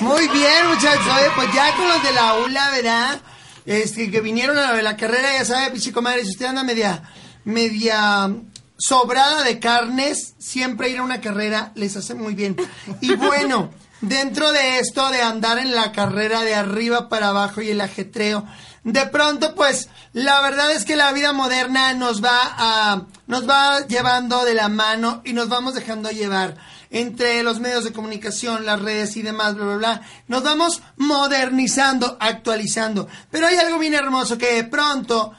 Muy 0.00 0.26
bien, 0.28 0.66
muchachos. 0.68 1.06
Oye, 1.06 1.30
pues 1.36 1.54
ya 1.54 1.76
con 1.76 1.88
los 1.88 2.02
de 2.02 2.12
la 2.12 2.34
ULA, 2.44 2.70
¿verdad? 2.70 3.20
Este, 3.64 4.10
que 4.10 4.20
vinieron 4.20 4.58
a 4.58 4.72
la 4.82 4.96
carrera, 4.96 5.32
ya 5.38 5.44
sabe, 5.44 5.70
pichi 5.70 5.92
comadre, 5.92 6.24
si 6.24 6.30
usted 6.30 6.46
anda 6.46 6.64
media, 6.64 7.02
media 7.44 8.28
sobrada 8.76 9.44
de 9.44 9.60
carnes, 9.60 10.34
siempre 10.38 10.90
ir 10.90 10.98
a 10.98 11.02
una 11.02 11.20
carrera 11.20 11.72
les 11.74 11.96
hace 11.96 12.14
muy 12.14 12.34
bien. 12.34 12.56
Y 13.00 13.14
bueno, 13.14 13.70
dentro 14.00 14.52
de 14.52 14.78
esto 14.78 15.10
de 15.10 15.22
andar 15.22 15.58
en 15.58 15.74
la 15.74 15.92
carrera 15.92 16.42
de 16.42 16.54
arriba 16.54 17.08
para 17.08 17.28
abajo 17.28 17.62
y 17.62 17.70
el 17.70 17.80
ajetreo, 17.80 18.44
de 18.84 19.06
pronto, 19.06 19.54
pues, 19.54 19.88
la 20.12 20.42
verdad 20.42 20.70
es 20.72 20.84
que 20.84 20.94
la 20.94 21.12
vida 21.12 21.32
moderna 21.32 21.94
nos 21.94 22.22
va 22.22 22.38
a, 22.42 23.02
nos 23.26 23.48
va 23.48 23.86
llevando 23.86 24.44
de 24.44 24.52
la 24.52 24.68
mano 24.68 25.22
y 25.24 25.32
nos 25.32 25.48
vamos 25.48 25.74
dejando 25.74 26.10
llevar 26.10 26.56
entre 26.90 27.42
los 27.42 27.60
medios 27.60 27.84
de 27.84 27.92
comunicación, 27.92 28.66
las 28.66 28.80
redes 28.80 29.16
y 29.16 29.22
demás, 29.22 29.54
bla, 29.54 29.64
bla, 29.64 29.76
bla. 29.76 30.02
Nos 30.28 30.42
vamos 30.42 30.82
modernizando, 30.98 32.18
actualizando. 32.20 33.08
Pero 33.30 33.46
hay 33.46 33.56
algo 33.56 33.78
bien 33.78 33.94
hermoso 33.94 34.36
que 34.36 34.54
de 34.54 34.64
pronto, 34.64 35.32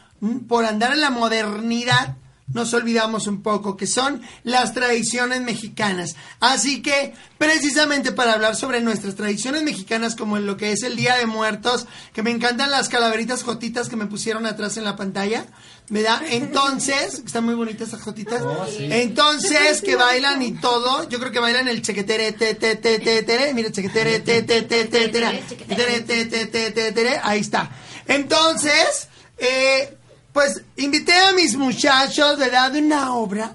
por 0.48 0.66
andar 0.66 0.94
en 0.94 1.02
la 1.02 1.12
modernidad, 1.12 2.18
nos 2.48 2.74
olvidamos 2.74 3.28
un 3.28 3.42
poco, 3.42 3.76
que 3.76 3.88
son 3.88 4.22
las 4.44 4.74
tradiciones 4.74 5.42
mexicanas. 5.42 6.16
Así 6.40 6.82
que, 6.82 7.14
precisamente 7.38 8.12
para 8.12 8.34
hablar 8.34 8.56
sobre 8.56 8.82
nuestras 8.82 9.16
tradiciones 9.16 9.64
mexicanas, 9.64 10.16
como 10.16 10.38
en 10.38 10.46
lo 10.46 10.56
que 10.56 10.72
es 10.72 10.84
el 10.84 10.96
Día 10.96 11.16
de 11.16 11.26
Muertos, 11.26 11.88
que 12.14 12.22
me 12.22 12.32
encantan 12.32 12.70
las 12.70 12.88
calaveritas 12.88 13.44
jotitas 13.44 13.90
que 13.90 13.96
me 13.96 14.06
pusieron 14.06 14.46
atrás 14.46 14.78
en 14.78 14.84
la 14.84 14.96
pantalla, 14.96 15.48
¿verdad? 15.90 16.22
Entonces, 16.30 17.24
están 17.26 17.46
muy 17.46 17.56
bonitas 17.56 17.88
esas 17.88 18.02
jotitas. 18.02 18.44
Entonces, 18.80 19.82
que 19.82 19.96
bailan 19.96 20.42
y 20.44 20.54
todo, 20.54 21.10
yo 21.10 21.20
creo 21.20 21.32
que 21.32 21.40
bailan 21.40 21.68
el 21.68 21.82
chequetere, 21.82 22.32
te, 22.34 22.54
te, 22.56 22.76
te, 22.76 23.00
te, 23.00 23.24
tere, 23.24 23.54
mira, 23.56 23.72
chequetere, 23.72 24.20
te, 24.20 24.44
te, 24.44 24.62
te, 24.62 24.88
te, 24.88 25.10
te, 25.10 26.26
te, 26.26 26.46
te, 26.46 26.72
te, 26.72 26.92
tere, 26.92 27.20
ahí 27.24 27.40
está. 27.40 27.72
Entonces, 28.08 29.10
eh, 29.40 29.98
pues 30.36 30.62
invité 30.76 31.14
a 31.14 31.32
mis 31.32 31.56
muchachos, 31.56 32.38
¿verdad? 32.38 32.70
De 32.70 32.80
una 32.80 33.14
obra. 33.16 33.54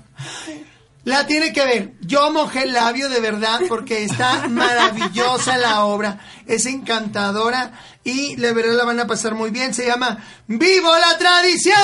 La 1.04 1.26
tiene 1.26 1.52
que 1.52 1.62
ver. 1.62 1.92
Yo 2.00 2.30
mojé 2.30 2.62
el 2.62 2.72
labio 2.72 3.10
de 3.10 3.20
verdad 3.20 3.60
porque 3.68 4.02
está 4.02 4.48
maravillosa 4.48 5.58
la 5.58 5.84
obra. 5.84 6.18
Es 6.46 6.64
encantadora 6.64 7.72
y 8.02 8.34
la 8.36 8.54
verdad 8.54 8.78
la 8.78 8.86
van 8.86 8.98
a 8.98 9.06
pasar 9.06 9.34
muy 9.34 9.50
bien. 9.50 9.74
Se 9.74 9.84
llama 9.86 10.24
¡Vivo 10.46 10.90
la 10.96 11.18
tradición! 11.18 11.76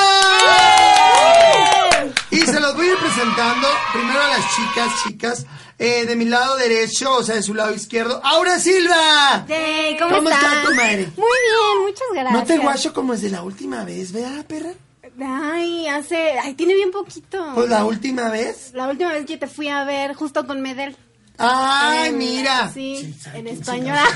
Y 2.31 2.39
se 2.39 2.59
los 2.59 2.75
voy 2.75 2.89
a 2.89 2.93
ir 2.93 2.99
presentando 2.99 3.69
primero 3.93 4.23
a 4.23 4.29
las 4.29 4.45
chicas, 4.57 4.93
chicas. 5.05 5.47
eh, 5.79 6.07
de 6.07 6.17
mi 6.17 6.25
lado 6.25 6.57
derecho, 6.57 7.17
o 7.17 7.23
sea, 7.23 7.35
de 7.35 7.43
su 7.43 7.53
lado 7.53 7.75
izquierdo, 7.75 8.23
¡Aura 8.25 8.59
Silva! 8.59 9.45
Hey, 9.47 9.95
¿cómo, 9.99 10.17
está 10.31 10.63
tu 10.65 10.75
madre? 10.75 11.13
Muy 11.17 11.39
bien, 11.51 11.83
muchas 11.83 12.09
gracias. 12.15 12.33
No 12.33 12.45
te 12.45 12.57
guacho 12.57 12.95
como 12.95 13.13
es 13.13 13.21
de 13.21 13.29
la 13.29 13.43
última 13.43 13.85
vez, 13.85 14.11
¿verdad, 14.11 14.47
perra? 14.47 14.71
Ay, 15.21 15.87
hace. 15.87 16.39
Ay, 16.39 16.55
tiene 16.55 16.75
bien 16.75 16.91
poquito. 16.91 17.53
Pues 17.55 17.69
la 17.69 17.85
última 17.85 18.29
vez. 18.31 18.73
La 18.75 18.89
última 18.89 19.13
vez 19.13 19.27
que 19.27 19.37
te 19.37 19.47
fui 19.47 19.69
a 19.69 19.85
ver 19.85 20.15
justo 20.15 20.47
con 20.47 20.61
Medel. 20.61 20.97
Ay, 21.39 22.09
En- 22.09 22.19
mira. 22.19 22.71
Sí, 22.73 23.15
en 23.35 23.47
español. 23.47 23.97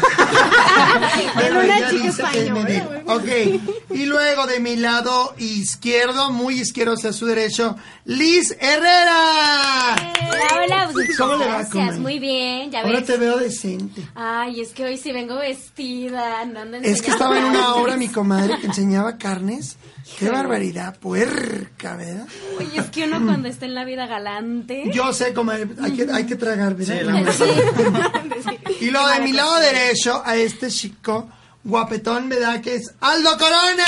En 1.42 1.56
una 1.56 1.90
chica 1.90 2.09
española. 2.09 2.88
Ok, 3.06 3.28
y 3.90 4.06
luego 4.06 4.47
de 4.47 4.60
mi 4.60 4.76
lado 4.76 5.34
izquierdo, 5.38 6.30
muy 6.32 6.60
izquierdo 6.60 6.94
hacia 6.94 7.12
su 7.12 7.26
derecho, 7.26 7.76
Liz 8.05 8.56
Herrera. 8.60 9.97
Hola, 10.28 10.62
hola, 10.64 10.88
pues, 10.92 11.16
¿Cómo 11.16 11.36
le 11.36 11.47
va, 11.47 11.59
gracias, 11.59 11.98
muy 11.98 12.18
bien, 12.18 12.70
ya 12.70 12.80
Ahora 12.82 12.98
ves. 12.98 13.06
te 13.06 13.16
veo 13.16 13.36
decente. 13.38 14.02
Ay, 14.14 14.60
es 14.60 14.70
que 14.70 14.84
hoy 14.84 14.97
sí 14.97 15.12
vengo 15.12 15.36
vestida, 15.36 16.40
andando 16.40 16.76
Es 16.78 17.02
que 17.02 17.10
estaba 17.10 17.38
en 17.38 17.44
una 17.44 17.74
obra 17.74 17.97
mi 17.97 18.09
comadre 18.09 18.59
que 18.60 18.66
enseñaba 18.66 19.16
carnes. 19.18 19.76
Qué 20.18 20.28
barbaridad, 20.28 20.98
puerca, 20.98 21.94
¿verdad? 21.97 22.26
Oye, 22.59 22.80
es 22.80 22.86
que 22.86 23.05
uno 23.05 23.24
cuando 23.24 23.48
está 23.48 23.66
en 23.66 23.74
la 23.74 23.84
vida 23.84 24.06
galante. 24.06 24.90
Yo 24.92 25.12
sé, 25.12 25.32
comadre, 25.32 25.68
hay 25.80 25.92
que, 25.92 26.06
hay 26.12 26.26
que 26.26 26.34
tragar, 26.36 26.74
¿verdad? 26.74 26.98
Sí, 27.01 27.05
Y 28.81 28.91
luego 28.91 29.09
de 29.09 29.20
mi 29.20 29.32
lado 29.32 29.61
derecho, 29.61 30.23
a 30.24 30.37
este 30.37 30.69
chico 30.69 31.28
guapetón, 31.62 32.28
¿verdad? 32.28 32.61
Que 32.61 32.77
es 32.77 32.95
Aldo 33.01 33.37
Corona. 33.37 33.85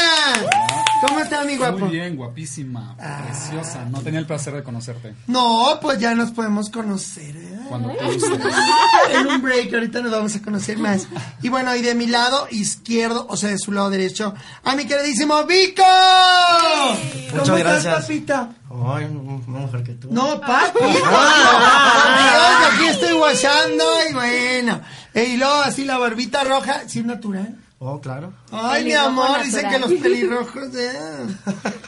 ¿Cómo 1.06 1.20
está, 1.20 1.42
mi 1.44 1.56
guapo? 1.56 1.78
Muy 1.80 1.90
bien, 1.90 2.16
guapísima, 2.16 2.96
preciosa. 2.96 3.84
No 3.86 4.00
tenía 4.02 4.20
el 4.20 4.26
placer 4.26 4.54
de 4.54 4.62
conocerte. 4.62 5.14
No, 5.26 5.78
pues 5.80 5.98
ya 5.98 6.14
nos 6.14 6.30
podemos 6.30 6.70
conocer, 6.70 7.34
¿verdad? 7.34 7.51
Cuando 7.72 7.88
tú 7.90 8.04
gustes. 8.04 8.30
En 9.12 9.26
un 9.26 9.42
break, 9.42 9.72
ahorita 9.74 10.00
nos 10.00 10.12
vamos 10.12 10.34
a 10.36 10.40
conocer 10.42 10.78
más. 10.78 11.06
Y 11.42 11.48
bueno, 11.48 11.74
y 11.76 11.82
de 11.82 11.94
mi 11.94 12.06
lado 12.06 12.46
izquierdo, 12.50 13.26
o 13.28 13.36
sea, 13.36 13.50
de 13.50 13.58
su 13.58 13.72
lado 13.72 13.90
derecho, 13.90 14.34
a 14.64 14.74
mi 14.76 14.86
queridísimo 14.86 15.44
Vico. 15.44 15.82
¿Cómo 15.82 17.40
Muchas 17.40 17.58
estás, 17.58 17.84
gracias. 17.84 18.00
papita? 18.02 18.50
Ay, 18.70 19.04
una 19.04 19.58
mujer 19.60 19.82
que 19.82 19.92
tú. 19.94 20.08
No, 20.10 20.40
papi. 20.40 20.78
Ah. 21.04 22.70
Dios, 22.70 22.72
aquí 22.72 22.86
estoy 22.88 23.12
guachando 23.18 23.84
y 24.08 24.12
bueno. 24.14 24.80
Eh, 25.14 25.24
Y 25.34 25.36
luego 25.36 25.54
así 25.54 25.84
la 25.84 25.98
barbita 25.98 26.44
roja, 26.44 26.82
sí, 26.88 27.02
natural. 27.02 27.56
Oh, 27.78 28.00
claro. 28.00 28.32
Ay, 28.52 28.84
mi 28.84 28.92
amor, 28.92 29.42
dicen 29.42 29.68
que 29.68 29.78
los 29.78 29.92
pelirrojos. 30.02 30.68
eh. 30.74 30.92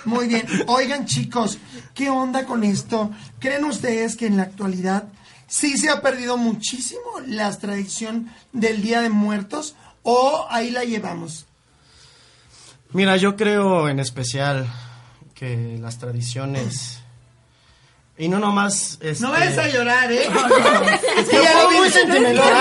Muy 0.04 0.26
bien. 0.28 0.44
Oigan, 0.66 1.06
chicos, 1.06 1.58
¿qué 1.94 2.10
onda 2.10 2.44
con 2.44 2.64
esto? 2.64 3.10
¿Creen 3.38 3.64
ustedes 3.64 4.16
que 4.16 4.26
en 4.26 4.36
la 4.36 4.42
actualidad 4.44 5.04
sí 5.54 5.78
se 5.78 5.88
ha 5.88 6.02
perdido 6.02 6.36
muchísimo 6.36 7.20
la 7.28 7.56
tradición 7.56 8.28
del 8.52 8.82
Día 8.82 9.00
de 9.00 9.08
Muertos 9.08 9.76
o 10.02 10.46
ahí 10.50 10.70
la 10.70 10.82
llevamos? 10.82 11.46
Mira, 12.90 13.16
yo 13.16 13.36
creo 13.36 13.88
en 13.88 14.00
especial 14.00 14.66
que 15.32 15.78
las 15.80 15.98
tradiciones. 15.98 17.03
Y 18.16 18.28
no 18.28 18.38
nomás. 18.38 18.98
Este... 19.00 19.24
No 19.24 19.32
vayas 19.32 19.58
a 19.58 19.68
llorar, 19.68 20.12
¿eh? 20.12 20.22
Es 21.18 21.28
que 21.28 21.42
ya 21.42 21.62
lo 21.62 21.68
vi 21.68 21.76
muy 21.78 21.90
sentimental. 21.90 22.54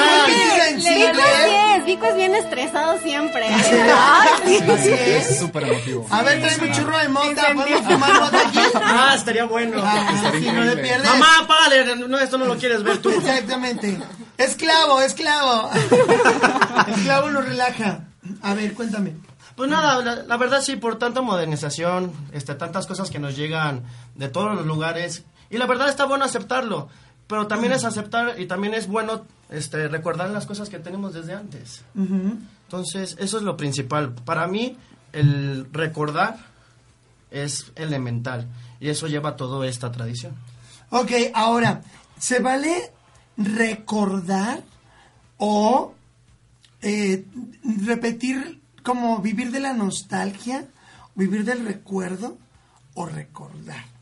Vico 0.78 1.22
es, 1.22 1.86
Vico 1.86 2.06
es 2.08 2.16
bien 2.16 2.34
estresado 2.34 3.00
siempre. 3.00 3.46
Así 3.48 4.56
es. 4.92 5.40
Súper 5.40 5.64
emotivo. 5.64 6.08
A 6.10 6.24
ver, 6.24 6.42
trae 6.42 6.70
un 6.70 6.74
churro 6.76 6.98
de 6.98 7.10
mota, 7.10 7.54
¿podemos 7.54 7.82
fumar 7.82 8.20
mota 8.20 8.48
aquí? 8.48 8.60
Ah, 8.76 9.14
estaría 9.16 9.46
bueno. 9.46 9.80
Ah, 9.84 10.32
sí, 10.34 10.52
no 10.52 10.64
le 10.64 10.78
pierdes. 10.78 11.08
Mamá, 11.08 11.48
págale. 11.48 11.96
No, 11.98 12.18
esto 12.18 12.40
no 12.40 12.46
lo 12.46 12.58
quieres 12.58 12.82
ver 12.82 12.98
tú. 12.98 13.12
Exactamente. 13.12 14.00
Esclavo, 14.38 15.02
esclavo. 15.02 15.70
esclavo 16.88 17.30
nos 17.30 17.46
relaja. 17.46 18.06
A 18.42 18.56
ver, 18.56 18.74
cuéntame. 18.74 19.14
Pues 19.56 19.70
nada, 19.70 20.02
la, 20.02 20.16
la 20.24 20.38
verdad 20.38 20.62
sí, 20.62 20.78
por 20.78 20.98
tanta 20.98 21.22
modernización, 21.22 22.12
este, 22.32 22.56
tantas 22.56 22.88
cosas 22.88 23.12
que 23.12 23.20
nos 23.20 23.36
llegan 23.36 23.84
de 24.16 24.28
todos 24.28 24.56
los 24.56 24.66
lugares, 24.66 25.26
y 25.50 25.58
la 25.58 25.66
verdad 25.68 25.90
está 25.90 26.06
bueno 26.06 26.26
aceptarlo, 26.26 26.90
pero 27.28 27.48
también 27.48 27.74
es 27.74 27.84
aceptar 27.84 28.40
y 28.40 28.46
también 28.48 28.74
es 28.74 28.88
bueno 28.88 29.26
este, 29.50 29.88
recordar 29.88 30.30
las 30.30 30.46
cosas 30.46 30.70
que 30.70 30.80
tenemos 30.80 31.14
desde 31.14 31.34
antes. 31.34 31.84
Entonces, 31.96 33.16
eso 33.20 33.38
es 33.38 33.44
lo 33.44 33.56
principal. 33.56 34.14
Para 34.14 34.48
mí, 34.48 34.78
el 35.12 35.68
recordar 35.72 36.38
es 37.32 37.72
elemental, 37.76 38.48
y 38.80 38.90
eso 38.90 39.08
lleva 39.08 39.36
toda 39.36 39.66
esta 39.68 39.92
tradición. 39.92 40.34
Ok, 40.90 41.12
ahora, 41.34 41.82
¿se 42.20 42.40
vale 42.40 42.92
recordar 43.38 44.62
o 45.38 45.94
eh, 46.82 47.26
repetir 47.86 48.62
como 48.84 49.20
vivir 49.20 49.52
de 49.52 49.60
la 49.60 49.74
nostalgia, 49.74 50.68
vivir 51.16 51.46
del 51.46 51.66
recuerdo 51.66 52.38
o 52.94 53.06
recordar? 53.06 53.93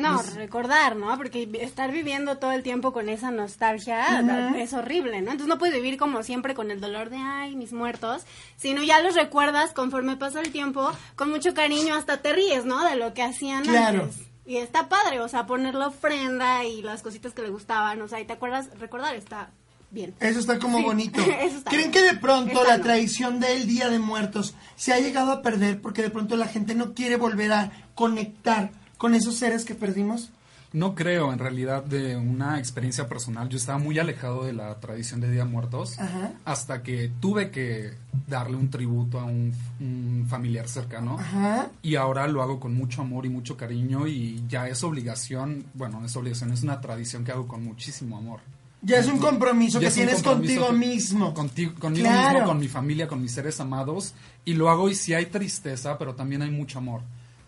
No, 0.00 0.16
Pues- 0.16 0.34
recordar, 0.34 0.96
¿no? 0.96 1.16
Porque 1.16 1.48
estar 1.60 1.92
viviendo 1.92 2.38
todo 2.38 2.52
el 2.52 2.62
tiempo 2.62 2.92
con 2.92 3.08
esa 3.08 3.30
nostalgia 3.30 4.20
es 4.56 4.72
horrible, 4.72 5.20
¿no? 5.22 5.30
Entonces 5.32 5.46
no 5.48 5.58
puedes 5.58 5.74
vivir 5.74 5.96
como 5.98 6.22
siempre 6.22 6.54
con 6.54 6.70
el 6.70 6.80
dolor 6.80 7.10
de, 7.10 7.16
ay, 7.18 7.54
mis 7.56 7.72
muertos, 7.72 8.24
sino 8.56 8.82
ya 8.82 9.00
los 9.00 9.14
recuerdas 9.14 9.72
conforme 9.72 10.16
pasa 10.16 10.40
el 10.40 10.50
tiempo, 10.52 10.90
con 11.16 11.30
mucho 11.30 11.54
cariño, 11.54 11.94
hasta 11.94 12.18
te 12.22 12.32
ríes, 12.32 12.64
¿no? 12.64 12.82
De 12.88 12.96
lo 12.96 13.14
que 13.14 13.22
hacían 13.22 13.62
Claro. 13.64 14.02
antes. 14.04 14.16
Y 14.46 14.56
está 14.56 14.88
padre, 14.88 15.20
o 15.20 15.28
sea, 15.28 15.46
poner 15.46 15.74
la 15.74 15.88
ofrenda 15.88 16.64
y 16.64 16.82
las 16.82 17.02
cositas 17.02 17.32
que 17.34 17.42
le 17.42 17.50
gustaban, 17.50 18.00
o 18.02 18.08
sea, 18.08 18.18
y 18.20 18.24
te 18.24 18.32
acuerdas, 18.32 18.68
recordar 18.80 19.14
está 19.14 19.50
bien. 19.92 20.14
Eso 20.20 20.40
está 20.40 20.58
como 20.58 20.78
Sí, 20.78 20.84
bonito. 20.84 21.20
está 21.40 21.70
¿Creen 21.70 21.90
bien. 21.90 21.92
que 21.92 22.02
de 22.12 22.18
pronto 22.18 22.52
Está 22.52 22.64
la 22.72 22.78
no. 22.78 22.82
tradición 22.84 23.38
del 23.40 23.66
Día 23.66 23.88
de 23.88 23.98
Muertos 23.98 24.54
se 24.76 24.92
ha 24.92 24.98
llegado 24.98 25.30
a 25.32 25.42
perder 25.42 25.80
porque 25.80 26.02
de 26.02 26.10
pronto 26.10 26.36
la 26.36 26.46
gente 26.46 26.74
no 26.74 26.94
quiere 26.94 27.16
volver 27.16 27.52
a 27.52 27.70
conectar 27.94 28.70
con 29.00 29.14
esos 29.14 29.36
seres 29.36 29.64
que 29.64 29.74
perdimos? 29.74 30.28
No 30.74 30.94
creo, 30.94 31.32
en 31.32 31.38
realidad, 31.40 31.82
de 31.82 32.16
una 32.16 32.58
experiencia 32.58 33.08
personal. 33.08 33.48
Yo 33.48 33.56
estaba 33.56 33.78
muy 33.78 33.98
alejado 33.98 34.44
de 34.44 34.52
la 34.52 34.78
tradición 34.78 35.20
de 35.20 35.30
Día 35.30 35.44
Muertos 35.46 35.98
Ajá. 35.98 36.32
hasta 36.44 36.82
que 36.82 37.10
tuve 37.18 37.50
que 37.50 37.94
darle 38.28 38.56
un 38.56 38.68
tributo 38.70 39.18
a 39.18 39.24
un, 39.24 39.52
un 39.80 40.26
familiar 40.28 40.68
cercano. 40.68 41.16
Ajá. 41.18 41.70
Y 41.82 41.96
ahora 41.96 42.28
lo 42.28 42.42
hago 42.42 42.60
con 42.60 42.74
mucho 42.74 43.00
amor 43.00 43.24
y 43.24 43.30
mucho 43.30 43.56
cariño 43.56 44.06
y 44.06 44.44
ya 44.48 44.68
es 44.68 44.84
obligación, 44.84 45.64
bueno, 45.74 45.98
no 45.98 46.06
es 46.06 46.14
obligación, 46.14 46.52
es 46.52 46.62
una 46.62 46.80
tradición 46.82 47.24
que 47.24 47.32
hago 47.32 47.48
con 47.48 47.64
muchísimo 47.64 48.18
amor. 48.18 48.40
Ya 48.82 48.98
es 48.98 49.06
un 49.08 49.18
compromiso 49.18 49.80
Ya 49.80 49.88
que 49.88 49.94
tienes 49.94 50.22
compromiso 50.22 50.66
contigo 50.66 50.72
mismo. 50.72 51.34
Contigo, 51.34 51.72
conmigo 51.80 52.04
Claro. 52.06 52.32
mismo, 52.34 52.46
con 52.46 52.58
mi 52.60 52.68
familia, 52.68 53.08
con 53.08 53.20
mis 53.20 53.32
seres 53.32 53.58
amados. 53.60 54.14
Y 54.44 54.54
lo 54.54 54.70
hago 54.70 54.88
y 54.88 54.94
sí 54.94 55.14
hay 55.14 55.26
tristeza, 55.26 55.98
pero 55.98 56.14
también 56.14 56.42
hay 56.42 56.50
mucho 56.50 56.78
amor. 56.78 57.00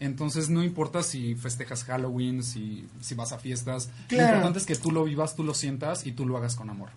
Entonces 0.02 0.50
no 0.50 0.64
importa 0.64 1.02
si 1.04 1.36
festejas 1.36 1.84
Halloween, 1.84 2.42
si, 2.42 2.88
si 3.00 3.14
vas 3.14 3.32
a 3.32 3.38
fiestas. 3.38 3.88
Claro. 4.08 4.24
Lo 4.24 4.28
importante 4.34 4.58
es 4.58 4.66
que 4.66 4.74
tú 4.74 4.90
lo 4.90 5.04
vivas, 5.04 5.36
tú 5.36 5.44
lo 5.44 5.54
sientas 5.54 6.06
y 6.06 6.12
tú 6.12 6.26
lo 6.26 6.36
hagas 6.36 6.56
con 6.56 6.70
amor. 6.70 6.90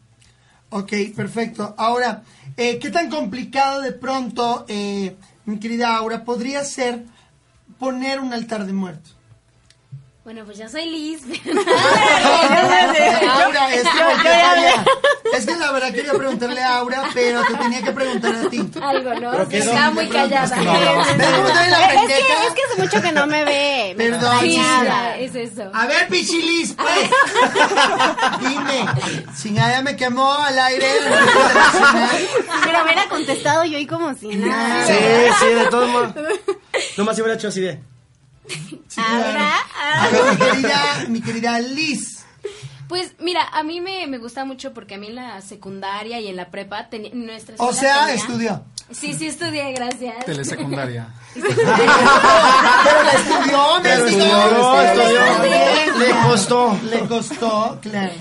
Ok, 0.71 0.91
perfecto. 1.15 1.75
Ahora, 1.77 2.23
eh, 2.57 2.79
¿qué 2.79 2.89
tan 2.89 3.09
complicado 3.11 3.81
de 3.81 3.91
pronto, 3.91 4.65
eh, 4.67 5.15
mi 5.45 5.59
querida 5.59 5.95
Aura, 5.95 6.25
podría 6.25 6.63
ser 6.63 7.05
poner 7.77 8.19
un 8.19 8.33
altar 8.33 8.65
de 8.65 8.73
muertos? 8.73 9.15
Bueno, 10.25 10.43
pues 10.43 10.57
yo 10.57 10.67
soy 10.67 10.87
Liz. 10.87 11.21
Aura, 13.45 13.75
es 13.75 13.83
que, 13.83 15.37
es 15.37 15.45
que 15.45 15.55
la 15.55 15.71
verdad 15.71 15.93
quería 15.93 16.13
preguntarle 16.13 16.63
a 16.63 16.77
Aura, 16.79 17.03
pero 17.13 17.43
te 17.45 17.53
tenía 17.53 17.83
que 17.83 17.91
preguntar 17.91 18.33
a 18.33 18.49
ti. 18.49 18.67
Algo, 18.81 19.13
¿no? 19.19 19.45
Sí, 19.51 19.57
estaba 19.57 19.91
muy 19.91 20.09
callada. 20.09 20.45
es 20.45 20.51
que 20.51 20.61
no 20.61 20.71
hablabas. 20.71 21.15
¿Ves 21.15 21.27
cómo 21.27 21.47
trae 21.49 21.69
la 21.69 21.77
Es 21.77 21.91
que, 21.91 21.97
pendeja? 21.99 22.43
es 22.47 22.53
que 22.53 22.61
hace 22.71 22.81
mucho 22.81 23.01
que 23.03 23.11
no 23.11 23.27
me 23.27 23.45
ve. 23.45 23.93
Perdón, 23.95 24.39
Sí, 24.41 24.59
es 25.19 25.35
eso. 25.35 25.69
A 25.71 25.85
ver, 25.85 26.07
Pichilis, 26.07 26.73
pues. 26.73 26.89
Dime. 28.39 28.85
Chingada, 29.39 29.73
ya 29.73 29.81
me 29.83 29.95
quemó 29.95 30.33
al 30.33 30.57
aire. 30.57 30.87
Pero 32.63 32.83
hubiera 32.83 33.07
contestado 33.09 33.63
yo 33.65 33.77
y 33.77 33.85
como 33.85 34.15
si 34.15 34.29
nada. 34.29 34.87
Sí, 34.87 34.93
sí, 35.39 35.45
de 35.53 35.65
todos 35.67 35.87
modos. 35.87 36.13
Nomás 36.97 37.15
si 37.15 37.21
hubiera 37.21 37.37
hecho 37.37 37.49
así 37.49 37.61
de. 37.61 37.79
Ahora, 38.97 39.51
A 40.01 40.09
ver, 40.09 40.23
mi 40.31 40.37
querida, 40.45 41.05
mi 41.09 41.21
querida 41.21 41.59
Liz. 41.59 42.25
Pues 42.87 43.13
mira, 43.19 43.41
a 43.51 43.63
mí 43.63 43.81
me, 43.81 44.05
me 44.07 44.19
gusta 44.19 44.45
mucho 44.45 44.71
porque 44.73 44.95
a 44.95 44.97
mí 44.99 45.07
en 45.07 45.15
la 45.15 45.41
secundaria 45.41 46.19
y 46.19 46.27
en 46.27 46.35
la 46.35 46.51
prepa 46.51 46.87
tenía 46.89 47.09
nuestra 47.13 47.55
O 47.57 47.73
sea, 47.73 48.01
tenía- 48.05 48.13
estudió. 48.15 48.63
Sí, 48.91 49.15
sí 49.15 49.25
estudié, 49.25 49.71
gracias. 49.73 50.23
Telesecundaria. 50.25 51.07
Pero 51.33 53.03
la 53.03 53.11
estudió, 53.13 53.75
me 53.77 53.81
Pero 53.81 54.05
estudió. 54.05 54.81
estudió, 54.81 55.25
estudió. 55.25 55.97
Le 55.97 56.09
costó. 56.29 56.79
Le 56.83 56.99
costó, 57.07 57.79
claro. 57.81 58.13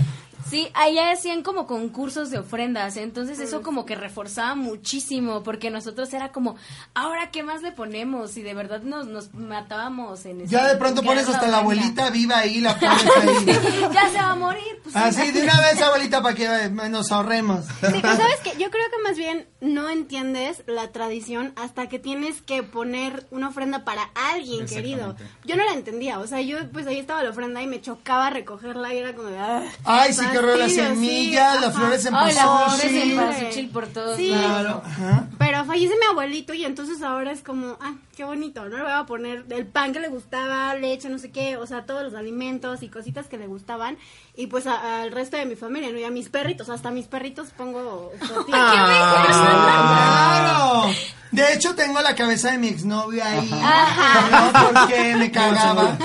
Sí, 0.55 0.71
allá 0.75 1.11
hacían 1.11 1.43
como 1.43 1.67
concursos 1.67 2.31
de 2.31 2.39
ofrendas, 2.39 2.97
entonces 2.97 3.41
eso 3.41 3.61
como 3.63 3.85
que 3.85 3.97
reforzaba 3.97 4.55
muchísimo, 4.55 5.43
porque 5.43 5.69
nosotros 5.69 6.15
era 6.15 6.31
como, 6.31 6.55
ahora 6.95 7.33
qué 7.33 7.43
más 7.43 7.61
le 7.63 7.73
ponemos, 7.73 8.37
y 8.37 8.43
de 8.43 8.55
verdad 8.55 8.81
nos, 8.83 9.09
nos 9.09 9.35
matábamos 9.35 10.25
en 10.27 10.43
eso. 10.43 10.53
Ya 10.53 10.69
de 10.69 10.77
pronto 10.77 11.03
pones 11.03 11.29
hasta 11.29 11.49
la 11.49 11.59
abuelita 11.59 12.09
viva 12.11 12.39
ahí, 12.39 12.61
la 12.61 12.77
pones 12.79 13.05
ahí. 13.05 13.47
ya 13.93 14.09
se 14.11 14.19
va 14.19 14.31
a 14.31 14.37
morir. 14.37 14.63
Pues, 14.85 14.95
Así, 14.95 15.33
de 15.33 15.43
una 15.43 15.61
vez, 15.61 15.83
abuelita, 15.83 16.23
para 16.23 16.37
que 16.37 16.71
nos 16.71 17.11
ahorremos. 17.11 17.65
Sí, 17.65 17.99
pues, 18.01 18.17
sabes 18.17 18.39
que 18.45 18.51
yo 18.51 18.71
creo 18.71 18.85
que 18.93 19.03
más 19.03 19.17
bien 19.17 19.49
no 19.65 19.89
entiendes 19.89 20.63
la 20.67 20.93
tradición 20.93 21.53
hasta 21.57 21.89
que 21.89 21.99
tienes 21.99 22.43
que 22.43 22.63
poner 22.63 23.27
una 23.31 23.49
ofrenda 23.49 23.85
para 23.85 24.11
alguien 24.15 24.67
querido. 24.67 25.17
Yo 25.45 25.57
no 25.57 25.65
la 25.65 25.73
entendía, 25.73 26.19
o 26.21 26.27
sea, 26.27 26.41
yo 26.43 26.59
pues 26.71 26.87
ahí 26.87 26.99
estaba 26.99 27.23
la 27.23 27.31
ofrenda 27.31 27.63
y 27.63 27.67
me 27.67 27.81
chocaba 27.81 28.29
recogerla 28.31 28.93
y 28.95 28.99
era 28.99 29.15
como 29.15 29.29
de, 29.29 29.39
"Ah". 29.39 29.63
Ay, 29.85 30.13
sí, 30.13 30.21
las 30.23 30.35
fastidio, 30.35 30.69
semillas, 30.69 31.55
sí, 31.57 31.61
las 31.63 31.75
flores 31.75 32.07
en 32.07 32.15
Ay, 32.15 32.35
las 32.35 32.45
flores 32.45 32.85
en 32.85 33.17
pasuchi. 33.17 33.41
pasuchil 33.45 33.69
por 33.71 33.87
todos 33.89 34.17
Sí. 34.17 34.29
lados. 34.29 34.83
Claro. 34.97 35.27
Pero 35.39 35.65
fallece 35.65 35.95
mi 35.99 36.07
abuelito 36.11 36.53
y 36.55 36.65
entonces 36.65 37.03
ahora 37.03 37.33
es 37.33 37.41
como, 37.43 37.77
ah, 37.81 37.95
qué 38.15 38.25
bonito, 38.25 38.69
¿no? 38.69 38.77
Le 38.77 38.83
voy 38.83 38.93
a 38.93 39.05
poner 39.05 39.45
el 39.51 39.67
pan 39.67 39.93
que 39.93 40.01
le 40.01 40.09
gustaba, 40.09 40.75
leche, 40.75 41.09
no 41.09 41.19
sé 41.19 41.31
qué, 41.31 41.57
o 41.57 41.67
sea, 41.67 41.85
todos 41.87 42.03
los 42.03 42.15
alimentos 42.15 42.83
y 42.83 42.89
cositas 42.89 43.27
que 43.27 43.39
le 43.39 43.47
gustaban. 43.47 43.97
Y 44.37 44.49
pues 44.49 44.67
a- 44.67 45.03
al 45.03 45.13
resto 45.13 45.37
de 45.37 45.47
mi 45.47 45.55
familia, 45.57 45.91
¿no? 45.93 45.99
Y 45.99 46.05
a 46.05 46.11
mis 46.11 46.29
perritos, 46.29 46.69
hasta 46.69 46.89
a 46.89 46.93
mis 46.93 47.07
perritos 47.07 47.49
pongo. 47.57 48.13
Ah, 48.53 50.85
claro. 50.85 50.95
De 51.35 51.53
hecho, 51.53 51.75
tengo 51.75 52.01
la 52.01 52.15
cabeza 52.15 52.53
de 52.53 52.59
mi 52.59 52.69
exnovia 52.69 53.27
ahí, 53.29 53.51
Ajá. 53.53 54.29
¿no? 54.31 54.53
Porque 54.81 55.17
me 55.17 55.33
cagaba. 55.33 55.99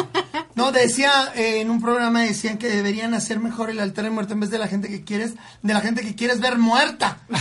No, 0.56 0.72
decía, 0.72 1.12
eh, 1.36 1.62
en 1.62 1.70
un 1.70 1.80
programa 1.80 2.22
decían 2.24 2.58
que 2.58 2.68
deberían 2.68 3.14
hacer 3.14 3.40
mejor 3.40 3.70
el 3.70 3.80
altar 3.80 4.06
de 4.06 4.10
muerto 4.10 4.34
en 4.34 4.40
vez 4.40 4.50
de 4.50 4.58
la 4.58 4.68
gente 4.68 4.90
que 4.90 5.04
quieres, 5.04 5.36
de 5.62 5.74
la 5.74 5.82
gente 5.82 6.02
que 6.02 6.16
quieres 6.16 6.40
ver 6.40 6.58
muerta. 6.58 7.20
¿No? 7.30 7.38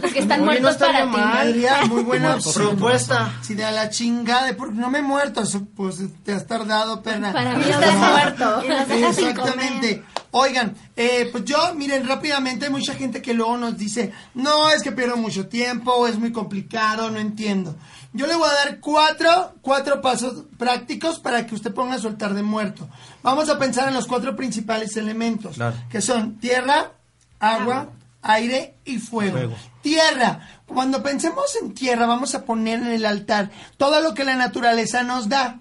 Porque 0.00 0.20
están 0.20 0.40
Oye, 0.40 0.58
muertos 0.60 0.76
para 0.78 1.02
ti. 1.02 1.08
mal, 1.08 1.48
Adrián, 1.48 1.88
muy 1.90 2.02
buena 2.02 2.28
Muertos, 2.30 2.54
propuesta. 2.54 3.30
Si 3.50 3.56
de 3.56 3.64
a 3.64 3.72
la 3.72 3.90
chingada, 3.90 4.54
porque 4.56 4.76
no 4.76 4.90
me 4.90 5.00
he 5.00 5.02
muerto, 5.02 5.40
eso, 5.42 5.66
pues 5.74 5.96
te 6.22 6.32
has 6.32 6.46
tardado, 6.46 7.02
perra. 7.02 7.32
Para 7.32 7.56
mí 7.56 7.64
estás 7.68 7.96
muerto. 7.96 8.62
Exactamente. 8.62 10.04
Oigan, 10.30 10.76
eh, 10.94 11.28
pues 11.32 11.44
yo, 11.46 11.74
miren, 11.74 12.06
rápidamente 12.06 12.66
hay 12.66 12.70
mucha 12.70 12.94
gente 12.94 13.20
que 13.20 13.34
luego 13.34 13.56
nos 13.56 13.76
dice, 13.76 14.12
no, 14.34 14.70
es 14.70 14.84
que 14.84 14.92
pierdo 14.92 15.16
mucho 15.16 15.48
tiempo, 15.48 16.06
es 16.06 16.16
muy 16.16 16.30
complicado, 16.30 17.10
no 17.10 17.18
entiendo. 17.18 17.74
Yo 18.12 18.28
le 18.28 18.36
voy 18.36 18.48
a 18.48 18.54
dar 18.66 18.78
cuatro, 18.78 19.54
cuatro 19.62 20.00
pasos 20.00 20.44
prácticos 20.56 21.18
para 21.18 21.44
que 21.44 21.56
usted 21.56 21.74
ponga 21.74 21.98
su 21.98 22.06
altar 22.06 22.34
de 22.34 22.44
muerto. 22.44 22.88
Vamos 23.24 23.48
a 23.48 23.58
pensar 23.58 23.88
en 23.88 23.94
los 23.94 24.06
cuatro 24.06 24.36
principales 24.36 24.96
elementos, 24.96 25.56
Claro. 25.56 25.74
que 25.90 26.00
son 26.00 26.38
tierra, 26.38 26.92
agua, 27.40 27.88
aire 28.22 28.76
y 28.84 28.98
fuego. 28.98 29.32
Fuego. 29.32 29.56
Tierra. 29.82 30.59
Cuando 30.72 31.02
pensemos 31.02 31.56
en 31.60 31.74
tierra, 31.74 32.06
vamos 32.06 32.34
a 32.34 32.44
poner 32.44 32.78
en 32.80 32.92
el 32.92 33.04
altar 33.04 33.50
todo 33.76 34.00
lo 34.00 34.14
que 34.14 34.24
la 34.24 34.36
naturaleza 34.36 35.02
nos 35.02 35.28
da. 35.28 35.60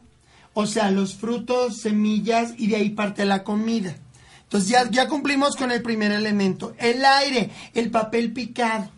O 0.54 0.68
sea, 0.68 0.92
los 0.92 1.16
frutos, 1.16 1.82
semillas 1.82 2.54
y 2.58 2.68
de 2.68 2.76
ahí 2.76 2.90
parte 2.92 3.26
la 3.26 3.44
comida. 3.44 3.96
Entonces 4.44 4.70
ya, 4.70 4.90
ya 4.90 5.08
cumplimos 5.08 5.56
con 5.56 5.72
el 5.72 5.82
primer 5.82 6.12
elemento. 6.12 6.74
El 6.78 7.04
aire, 7.06 7.50
el 7.74 7.90
papel 7.90 8.34
picado. 8.34 8.92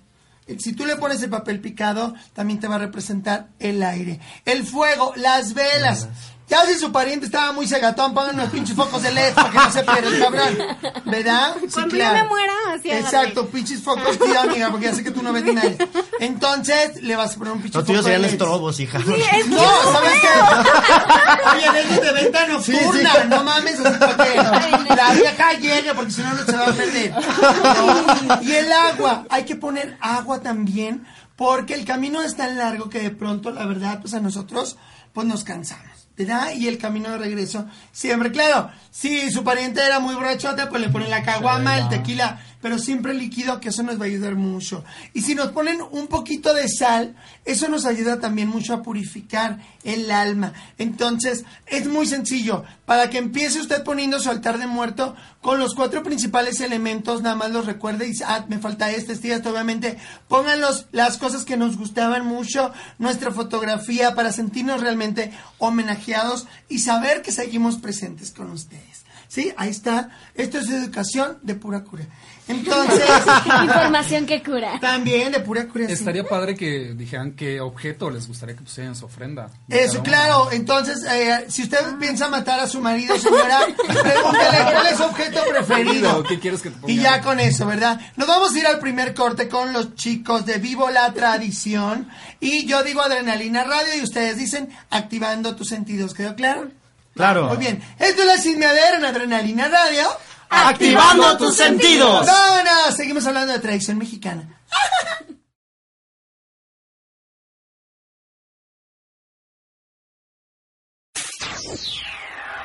Si 0.60 0.74
tú 0.74 0.86
le 0.86 0.98
pones 0.98 1.22
el 1.24 1.30
papel 1.30 1.62
picado, 1.62 2.14
también 2.34 2.60
te 2.60 2.68
va 2.68 2.76
a 2.76 2.80
representar 2.80 3.48
el 3.60 3.82
aire. 3.82 4.20
El 4.46 4.66
fuego, 4.66 5.14
las 5.16 5.54
velas. 5.54 6.10
Ya 6.52 6.65
si 6.65 6.76
su 6.78 6.91
pariente 6.91 7.26
estaba 7.28 7.53
muy 7.53 7.65
cegatón, 7.65 8.14
pongan 8.14 8.36
unos 8.36 8.49
pinches 8.49 8.76
focos 8.76 9.02
de 9.02 9.11
LED 9.11 9.34
para 9.34 9.49
que 9.52 9.57
no 9.57 9.72
se 9.72 9.84
pierda 9.84 10.07
el 10.10 10.19
cabrón. 10.19 10.57
¿Verdad? 11.06 11.56
Sí, 11.61 11.68
Cuando 11.73 11.95
yo 11.95 12.11
me 12.11 12.23
muera, 12.26 12.53
así. 12.76 12.91
Exacto, 12.91 13.48
pinches 13.48 13.82
focos, 13.82 14.18
sí, 14.22 14.36
amiga, 14.36 14.69
porque 14.69 14.88
ya 14.88 14.94
sé 14.94 15.02
que 15.02 15.11
tú 15.11 15.23
no 15.23 15.32
ves 15.32 15.45
ni 15.45 15.53
nadie. 15.53 15.78
Entonces, 16.19 17.02
le 17.02 17.15
vas 17.15 17.36
a 17.36 17.38
poner 17.38 17.53
un 17.53 17.61
pinche 17.61 17.78
Los 17.78 17.88
tuyos 17.88 18.02
foco 18.02 18.10
de 18.10 18.15
serían 18.15 18.22
LED. 18.23 18.32
estrobos, 18.34 18.80
hija. 18.82 18.98
es 19.38 19.48
No, 19.48 19.57
que- 19.57 19.91
¿sabes 19.94 20.11
qué? 20.22 21.49
Oye, 21.56 21.72
deje 21.84 22.02
de 22.02 22.11
venta 22.11 22.48
nocturna, 22.48 22.91
Sí, 23.14 23.19
sí. 23.22 23.28
no 23.30 23.44
mames, 23.45 23.80
así 23.80 23.98
para 23.99 24.18
que 24.18 24.95
la 24.95 25.14
vieja 25.14 25.53
llegue, 25.53 25.94
porque 25.95 26.11
si 26.11 26.22
no, 26.22 26.34
no 26.34 26.45
se 26.45 26.52
va 26.52 26.65
a 26.68 26.73
perder. 26.73 27.11
No. 27.14 28.41
Y 28.41 28.52
el 28.52 28.72
agua, 28.73 29.26
hay 29.30 29.44
que 29.45 29.56
poner 29.56 29.98
agua 30.02 30.41
también, 30.41 31.06
porque 31.38 31.76
el 31.76 31.86
camino 31.86 32.22
es 32.22 32.36
tan 32.36 32.57
largo 32.57 32.90
que 32.90 32.99
de 32.99 33.11
pronto, 33.11 33.52
la 33.52 33.65
verdad, 33.65 33.99
pues 34.02 34.14
a 34.14 34.19
nosotros, 34.19 34.78
pues 35.14 35.26
nos 35.28 35.44
cansamos. 35.45 35.90
¿Verdad? 36.22 36.52
Y 36.56 36.68
el 36.68 36.77
camino 36.77 37.10
de 37.10 37.18
regreso, 37.18 37.65
siempre, 37.91 38.31
claro, 38.31 38.69
si 38.91 39.31
su 39.31 39.43
pariente 39.43 39.84
era 39.84 39.99
muy 39.99 40.14
borrachote, 40.14 40.68
pues 40.68 40.81
le 40.81 40.89
ponen 40.89 41.10
la 41.10 41.23
caguama, 41.23 41.80
el 41.80 41.89
tequila, 41.89 42.39
pero 42.62 42.78
siempre 42.80 43.14
líquido, 43.14 43.60
que 43.60 43.70
eso 43.70 43.84
nos 43.84 44.00
va 44.00 44.04
a 44.04 44.08
ayudar 44.08 44.36
mucho. 44.36 44.84
Y 45.14 45.22
si 45.22 45.36
nos 45.36 45.50
ponen 45.52 45.80
un 45.92 46.08
poquito 46.08 46.54
de 46.54 46.68
sal, 46.70 47.16
eso 47.46 47.68
nos 47.68 47.86
ayuda 47.86 48.20
también 48.20 48.48
mucho 48.48 48.74
a 48.74 48.84
purificar 48.84 49.60
el 49.84 50.12
alma. 50.12 50.54
Entonces, 50.78 51.44
es 51.66 51.88
muy 51.88 52.06
sencillo. 52.06 52.64
Para 52.86 53.10
que 53.10 53.18
empiece 53.18 53.60
usted 53.60 53.84
poniendo 53.84 54.20
su 54.20 54.30
altar 54.30 54.60
de 54.60 54.68
muerto 54.68 55.16
con 55.42 55.58
los 55.60 55.74
cuatro 55.76 56.04
principales 56.04 56.60
elementos, 56.62 57.22
nada 57.22 57.36
más 57.36 57.52
los 57.52 57.66
recuerde 57.66 58.08
y 58.08 58.14
ah, 58.26 58.46
me 58.48 58.60
falta 58.60 58.92
este, 58.92 59.14
este, 59.14 59.34
este, 59.34 59.50
obviamente. 59.50 59.98
Pongan 60.28 60.62
los- 60.62 60.86
las 60.92 61.18
cosas 61.18 61.46
que 61.46 61.58
nos 61.58 61.78
gustaban 61.78 62.26
mucho, 62.26 62.72
nuestra 63.00 63.32
fotografía, 63.32 64.14
para 64.14 64.32
sentirnos 64.32 64.82
realmente 64.82 65.32
homenajeados 65.58 66.48
y 66.70 66.80
saber 66.80 67.22
que 67.22 67.32
seguimos 67.32 67.78
presentes 67.78 68.32
con 68.32 68.52
ustedes. 68.52 69.02
Sí, 69.28 69.54
ahí 69.56 69.70
está. 69.70 70.10
Esto 70.36 70.60
es 70.60 70.70
educación 70.70 71.38
de 71.42 71.56
pura 71.56 71.86
cura. 71.86 72.06
Entonces, 72.52 73.10
Información 73.64 74.26
que 74.26 74.44
cura. 74.44 74.80
también 74.80 75.32
de 75.32 75.40
pura 75.40 75.65
sí. 75.73 75.94
Estaría 75.94 76.23
padre 76.23 76.56
que 76.56 76.94
dijeran 76.95 77.32
qué 77.34 77.60
objeto 77.61 78.10
les 78.10 78.28
gustaría 78.28 78.56
que 78.56 78.61
pusieran 78.61 78.94
en 78.94 78.95
su 78.95 79.06
ofrenda. 79.06 79.49
Eso, 79.69 80.03
claro. 80.03 80.52
Entonces, 80.52 81.03
eh, 81.10 81.45
si 81.48 81.64
usted 81.64 81.80
piensa 81.99 82.28
matar 82.30 82.60
a 82.60 82.68
su 82.68 82.82
marido, 82.82 83.18
señora, 83.18 83.60
pregúntele 83.76 84.72
cuál 84.72 84.88
es 84.88 84.98
su 84.98 85.03
objeto 85.03 85.41
preferido. 85.49 86.23
¿Qué 86.23 86.40
quieres 86.40 86.61
que 86.61 86.69
te 86.69 86.78
ponga? 86.78 86.94
Y 86.94 86.98
ya 86.98 87.22
con 87.22 87.40
eso, 87.40 87.65
¿verdad? 87.65 87.99
Nos 88.15 88.28
vamos 88.28 88.53
a 88.53 88.60
ir 88.60 88.68
al 88.68 88.80
primer 88.80 89.14
corte 89.14 89.48
con 89.48 89.73
los 89.73 89.95
chicos 89.95 90.45
de 90.45 90.57
Vivo 90.57 90.90
la 90.90 91.11
Tradición. 91.14 92.10
Y 92.40 92.65
yo 92.65 92.84
digo 92.84 93.02
Adrenalina 93.02 93.64
Radio 93.64 93.95
y 93.98 94.02
ustedes 94.02 94.38
dicen 94.38 94.69
activando 94.90 95.56
tus 95.56 95.69
sentidos. 95.69 96.14
¿Quedó 96.14 96.36
claro? 96.36 96.69
Claro. 97.15 97.48
Muy 97.48 97.57
bien. 97.57 97.82
Esto 97.99 98.22
es 98.23 98.28
la 98.28 98.95
en 98.95 99.06
Adrenalina 99.06 99.68
Radio. 99.68 100.07
Activando 100.52 101.38
tus 101.38 101.56
sentidos. 101.56 102.28
Vámonos. 102.28 102.95
Seguimos 102.95 103.26
hablando 103.26 103.53
de 103.53 103.60
tradición 103.60 103.98
mexicana. 103.98 104.61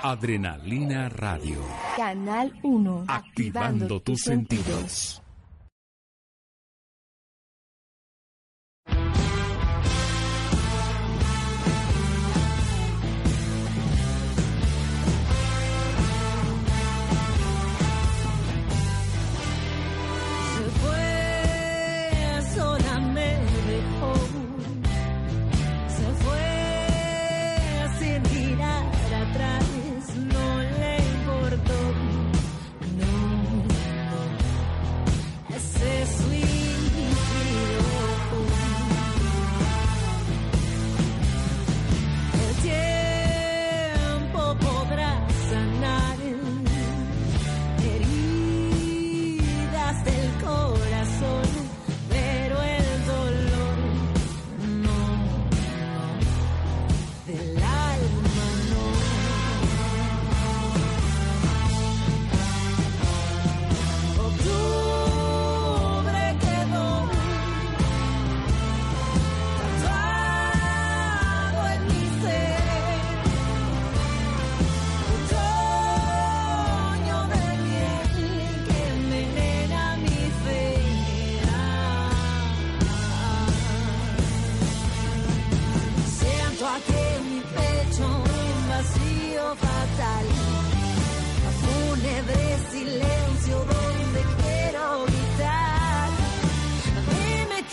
Adrenalina 0.02 1.08
Radio. 1.08 1.64
Canal 1.96 2.52
1. 2.62 3.04
Activando 3.08 4.00
tus 4.00 4.20
sentidos. 4.20 5.20
Se 5.20 5.25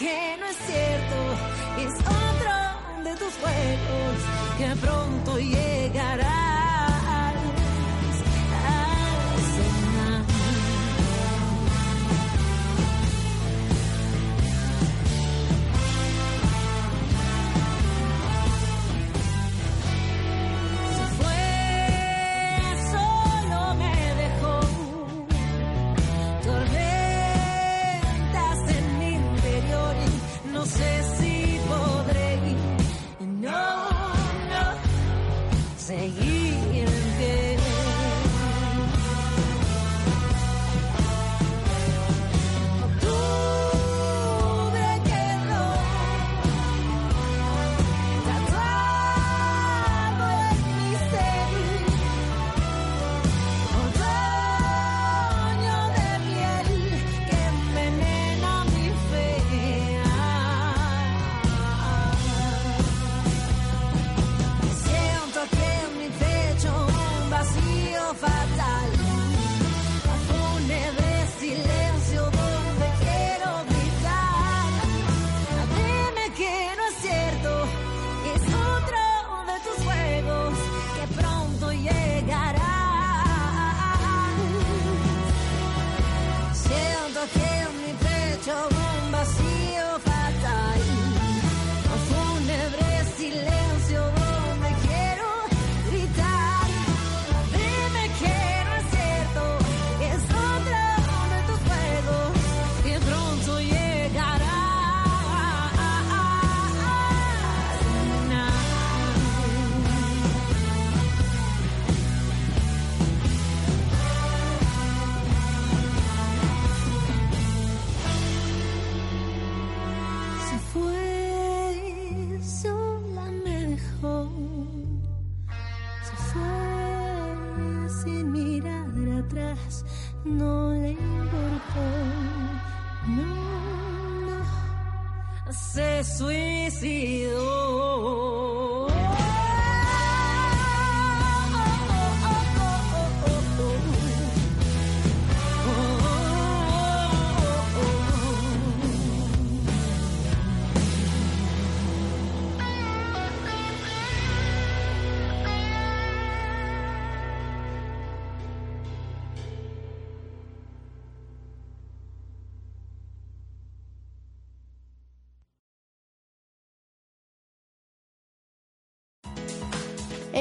que 0.04 0.38
no 0.38 0.46
es 0.46 0.58
cierto, 0.68 1.18
es 1.86 1.94
otro 2.02 2.56
de 3.06 3.16
tus 3.16 3.34
juegos 3.42 4.16
que 4.58 4.76
pronto 4.86 5.40
llegarás 5.40 5.83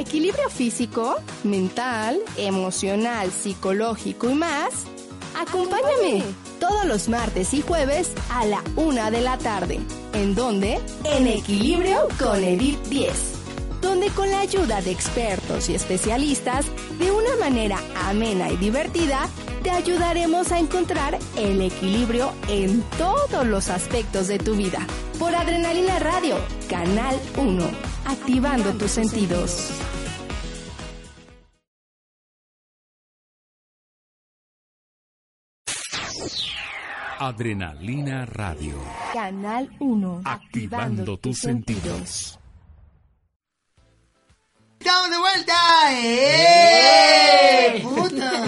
Equilibrio 0.03 0.51
físico, 0.51 1.15
mental, 1.45 2.19
emocional, 2.37 3.31
psicológico 3.31 4.29
y 4.29 4.35
más. 4.35 4.85
Acompáñame 5.39 6.25
todos 6.59 6.85
los 6.87 7.09
martes 7.09 7.55
y 7.55 7.63
jueves 7.63 8.11
a 8.29 8.45
la 8.45 8.65
una 8.75 9.13
de 9.13 9.21
la 9.21 9.39
tarde. 9.39 9.79
¿En 10.13 10.35
dónde? 10.35 10.81
En 11.05 11.29
Equilibrio 11.29 12.09
con 12.19 12.43
Edith 12.43 12.83
10. 12.89 13.11
Donde 13.81 14.09
con 14.09 14.29
la 14.29 14.41
ayuda 14.41 14.83
de 14.83 14.91
expertos 14.91 15.69
y 15.69 15.77
especialistas, 15.77 16.67
de 16.99 17.13
una 17.13 17.37
manera 17.37 17.79
amena 17.95 18.51
y 18.51 18.57
divertida, 18.57 19.29
te 19.63 19.71
ayudaremos 19.71 20.51
a 20.51 20.59
encontrar 20.59 21.17
el 21.37 21.63
equilibrio 21.63 22.33
en 22.49 22.83
todos 22.99 23.47
los 23.47 23.69
aspectos 23.69 24.27
de 24.27 24.41
tu 24.41 24.57
vida. 24.57 24.85
Por 25.21 25.33
Adrenalina 25.33 26.01
Radio, 26.01 26.35
Canal 26.69 27.21
1, 27.37 27.65
activando 28.07 28.73
tus 28.73 28.91
sentidos. 28.91 29.82
Adrenalina 37.25 38.27
Radio. 38.27 38.75
Canal 39.13 39.71
1, 39.79 40.23
Activando 40.25 41.17
tus 41.19 41.39
sentidos. 41.39 42.37
¡Estamos 44.81 45.11
de 45.11 45.19
vuelta! 45.19 45.55
¡Eh! 45.93 47.81
¡Puta! 47.85 48.29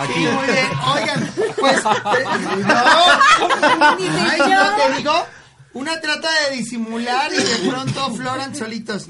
Aquí. 0.00 0.12
Sí, 0.14 0.26
muy 0.26 0.46
bien. 0.46 0.66
Oigan, 0.92 1.30
pues... 1.60 1.78
eh, 1.78 1.84
no. 2.66 3.96
Ni 3.96 4.08
Ay, 4.08 4.38
yo. 4.38 4.46
no 4.48 4.76
te 4.76 4.92
digo... 4.96 5.14
Una 5.74 6.00
trata 6.00 6.28
de 6.50 6.56
disimular 6.56 7.32
y 7.32 7.36
de 7.36 7.70
pronto 7.70 8.14
floran 8.14 8.54
solitos. 8.54 9.06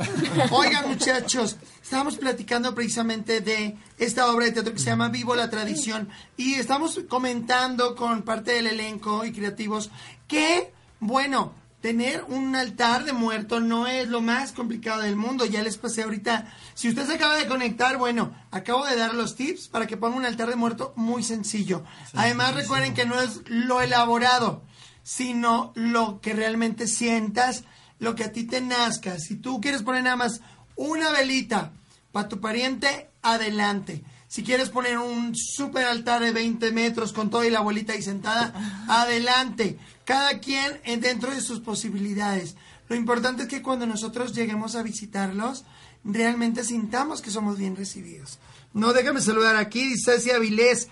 Oigan, 0.51 0.89
muchachos, 0.89 1.56
estábamos 1.82 2.16
platicando 2.16 2.72
precisamente 2.72 3.40
de 3.40 3.76
esta 3.98 4.28
obra 4.28 4.44
de 4.44 4.52
teatro 4.52 4.72
que 4.72 4.78
se 4.78 4.86
llama 4.86 5.09
Vivo 5.09 5.34
la 5.34 5.51
Tradición 5.51 6.09
y 6.36 6.55
estamos 6.55 7.01
comentando 7.09 7.97
con 7.97 8.22
parte 8.22 8.52
del 8.52 8.68
elenco 8.68 9.24
y 9.24 9.32
creativos 9.32 9.90
que, 10.28 10.72
bueno, 11.01 11.52
tener 11.82 12.24
un 12.28 12.55
altar 12.55 13.05
de 13.05 13.12
muerto 13.12 13.59
no 13.59 13.89
es 13.89 14.09
lo 14.09 14.20
más 14.20 14.52
complicado 14.52 15.02
del 15.02 15.16
mundo. 15.16 15.44
Ya 15.44 15.62
les 15.62 15.76
pasé 15.76 16.05
ahorita. 16.05 16.55
Si 16.74 16.89
usted 16.89 17.06
se 17.06 17.14
acaba 17.14 17.34
de 17.34 17.48
conectar, 17.48 17.98
bueno, 17.98 18.32
acabo 18.52 18.86
de 18.86 18.97
dar 18.97 19.14
los 19.14 19.34
tips 19.34 19.66
para 19.66 19.89
que 19.89 19.97
ponga 19.97 20.16
un 20.16 20.24
altar 20.24 20.48
de 20.48 20.56
muerto 20.56 20.93
muy 20.94 21.24
sencillo. 21.24 21.82
Además, 22.14 22.55
recuerden 22.55 22.94
que 22.94 23.05
no 23.05 23.20
es 23.20 23.40
lo 23.47 23.80
elaborado, 23.80 24.62
sino 25.03 25.73
lo 25.74 26.20
que 26.20 26.33
realmente 26.33 26.87
sientas, 26.87 27.65
lo 27.99 28.15
que 28.15 28.24
a 28.24 28.33
ti 28.33 28.45
te 28.45 28.61
nazca. 28.61 29.19
Si 29.19 29.37
tú 29.37 29.61
quieres 29.61 29.83
poner 29.83 30.05
nada 30.05 30.16
más 30.16 30.41
una 30.77 31.11
velita 31.11 31.73
para 32.12 32.29
tu 32.29 32.41
pariente, 32.41 33.11
adelante. 33.23 34.05
Si 34.29 34.43
quieres 34.43 34.70
poner 34.70 34.99
un 34.99 35.35
super 35.37 35.85
altar 35.85 36.23
de 36.23 36.33
20 36.33 36.73
metros 36.73 37.12
con 37.12 37.29
todo 37.29 37.45
y 37.45 37.51
la 37.51 37.59
abuelita 37.59 37.93
ahí 37.93 38.03
sentada, 38.03 38.55
adelante. 38.89 39.79
Cada 40.05 40.39
quien 40.39 40.81
dentro 41.01 41.31
de 41.31 41.43
sus 41.43 41.61
posibilidades. 41.61 42.57
Lo 42.89 42.97
importante 42.97 43.43
es 43.43 43.49
que 43.49 43.62
cuando 43.62 43.87
nosotros 43.87 44.35
lleguemos 44.35 44.74
a 44.74 44.83
visitarlos, 44.83 45.65
realmente 46.05 46.65
sintamos 46.65 47.20
que 47.20 47.31
somos 47.31 47.59
bien 47.59 47.77
recibidos. 47.77 48.39
No, 48.73 48.93
déjame 48.93 49.20
saludar 49.20 49.57
aquí, 49.57 49.85
dice 49.85 50.12
Ceci 50.12 50.31
Avilés. 50.31 50.89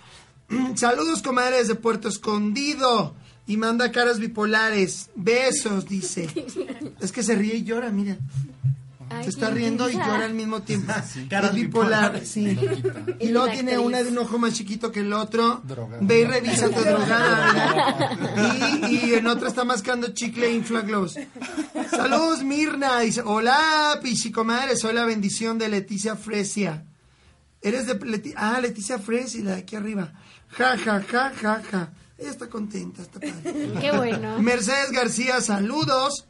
Saludos, 0.77 1.23
comadres 1.23 1.66
de 1.69 1.77
Puerto 1.77 2.09
Escondido. 2.09 3.15
Y 3.51 3.56
manda 3.56 3.90
caras 3.90 4.20
bipolares. 4.20 5.10
Besos, 5.16 5.86
dice. 5.89 6.28
Es 7.01 7.10
que 7.12 7.22
se 7.22 7.35
ríe 7.35 7.56
y 7.56 7.64
llora, 7.64 7.90
mira. 7.90 8.16
Se 9.24 9.31
está 9.31 9.51
riendo 9.51 9.90
y 9.90 9.94
llora 9.94 10.24
al 10.27 10.35
mismo 10.35 10.62
tiempo. 10.62 10.93
Caras 11.28 11.51
es 11.51 11.56
bipolar, 11.56 12.12
bipolares. 12.12 12.28
sí. 12.28 12.56
Y 13.18 13.28
luego 13.31 13.51
tiene 13.51 13.77
una 13.77 14.05
de 14.05 14.10
un 14.10 14.18
ojo 14.18 14.39
más 14.39 14.52
chiquito 14.55 14.93
que 14.93 15.01
el 15.01 15.12
otro. 15.12 15.62
Drogada. 15.64 15.98
Ve 16.01 16.20
y 16.20 16.24
revisa 16.24 16.68
tu 16.70 16.81
drogada. 16.90 18.16
Y, 18.89 18.97
y 19.09 19.14
en 19.14 19.27
otra 19.27 19.48
está 19.48 19.64
mascando 19.64 20.09
chicle 20.14 20.47
e 20.47 20.52
inflaglows. 20.55 21.18
Saludos, 21.90 22.44
Mirna. 22.44 23.01
Dice, 23.01 23.22
hola, 23.24 23.98
pichicomadre. 24.01 24.77
Soy 24.77 24.94
la 24.94 25.05
bendición 25.05 25.59
de 25.59 25.68
Leticia 25.70 26.14
Fresia. 26.14 26.85
Eres 27.62 27.86
de 27.86 27.98
Leti- 27.98 28.35
ah, 28.36 28.60
Leticia 28.60 29.01
Fresia, 29.01 29.43
la 29.43 29.51
de 29.56 29.62
aquí 29.62 29.74
arriba. 29.74 30.12
Ja, 30.51 30.77
ja, 30.78 31.02
ja, 31.02 31.32
ja, 31.43 31.62
ja. 31.68 31.93
Ella 32.20 32.30
está 32.30 32.48
contenta, 32.51 33.01
está 33.01 33.18
padre. 33.18 33.72
Qué 33.80 33.92
bueno. 33.97 34.38
Mercedes 34.40 34.90
García, 34.92 35.40
saludos. 35.40 36.26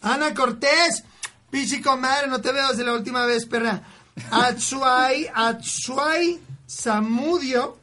Ana 0.00 0.34
Cortés, 0.34 1.04
pichi 1.50 1.82
comadre, 1.82 2.26
no 2.28 2.40
te 2.40 2.52
veo 2.52 2.68
desde 2.68 2.84
la 2.84 2.94
última 2.94 3.26
vez, 3.26 3.44
perra. 3.44 3.82
Atsuai, 4.30 5.28
Atsuai 5.34 6.40
Samudio. 6.66 7.78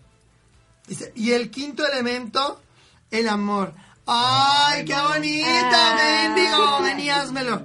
Y 1.15 1.31
el 1.31 1.51
quinto 1.51 1.85
elemento, 1.85 2.59
el 3.11 3.29
amor. 3.29 3.73
¡Ay, 4.07 4.83
qué 4.83 4.95
bonita! 4.99 5.95
Bendigo, 5.95 6.81
veníasmelo. 6.81 7.55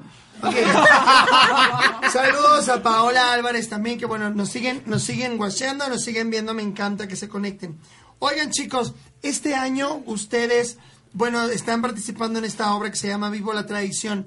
Ok. 0.43 0.55
Saludos 2.13 2.69
a 2.69 2.83
Paola 2.83 3.33
Álvarez 3.33 3.69
también, 3.69 3.99
que 3.99 4.07
bueno, 4.07 4.31
nos 4.31 4.51
siguen, 4.51 4.83
nos 4.87 5.03
siguen 5.03 5.39
guacheando, 5.39 5.89
nos 5.89 6.05
siguen 6.05 6.31
viendo, 6.31 6.53
me 6.53 6.63
encanta 6.63 7.09
que 7.09 7.17
se 7.17 7.29
conecten. 7.29 7.81
Oigan, 8.19 8.51
chicos, 8.51 8.95
este 9.23 9.55
año 9.55 10.03
ustedes, 10.07 10.79
bueno, 11.13 11.45
están 11.45 11.83
participando 11.83 12.39
en 12.39 12.45
esta 12.45 12.75
obra 12.75 12.91
que 12.91 12.97
se 12.97 13.09
llama 13.09 13.31
Vivo 13.31 13.53
la 13.53 13.67
Tradición, 13.67 14.27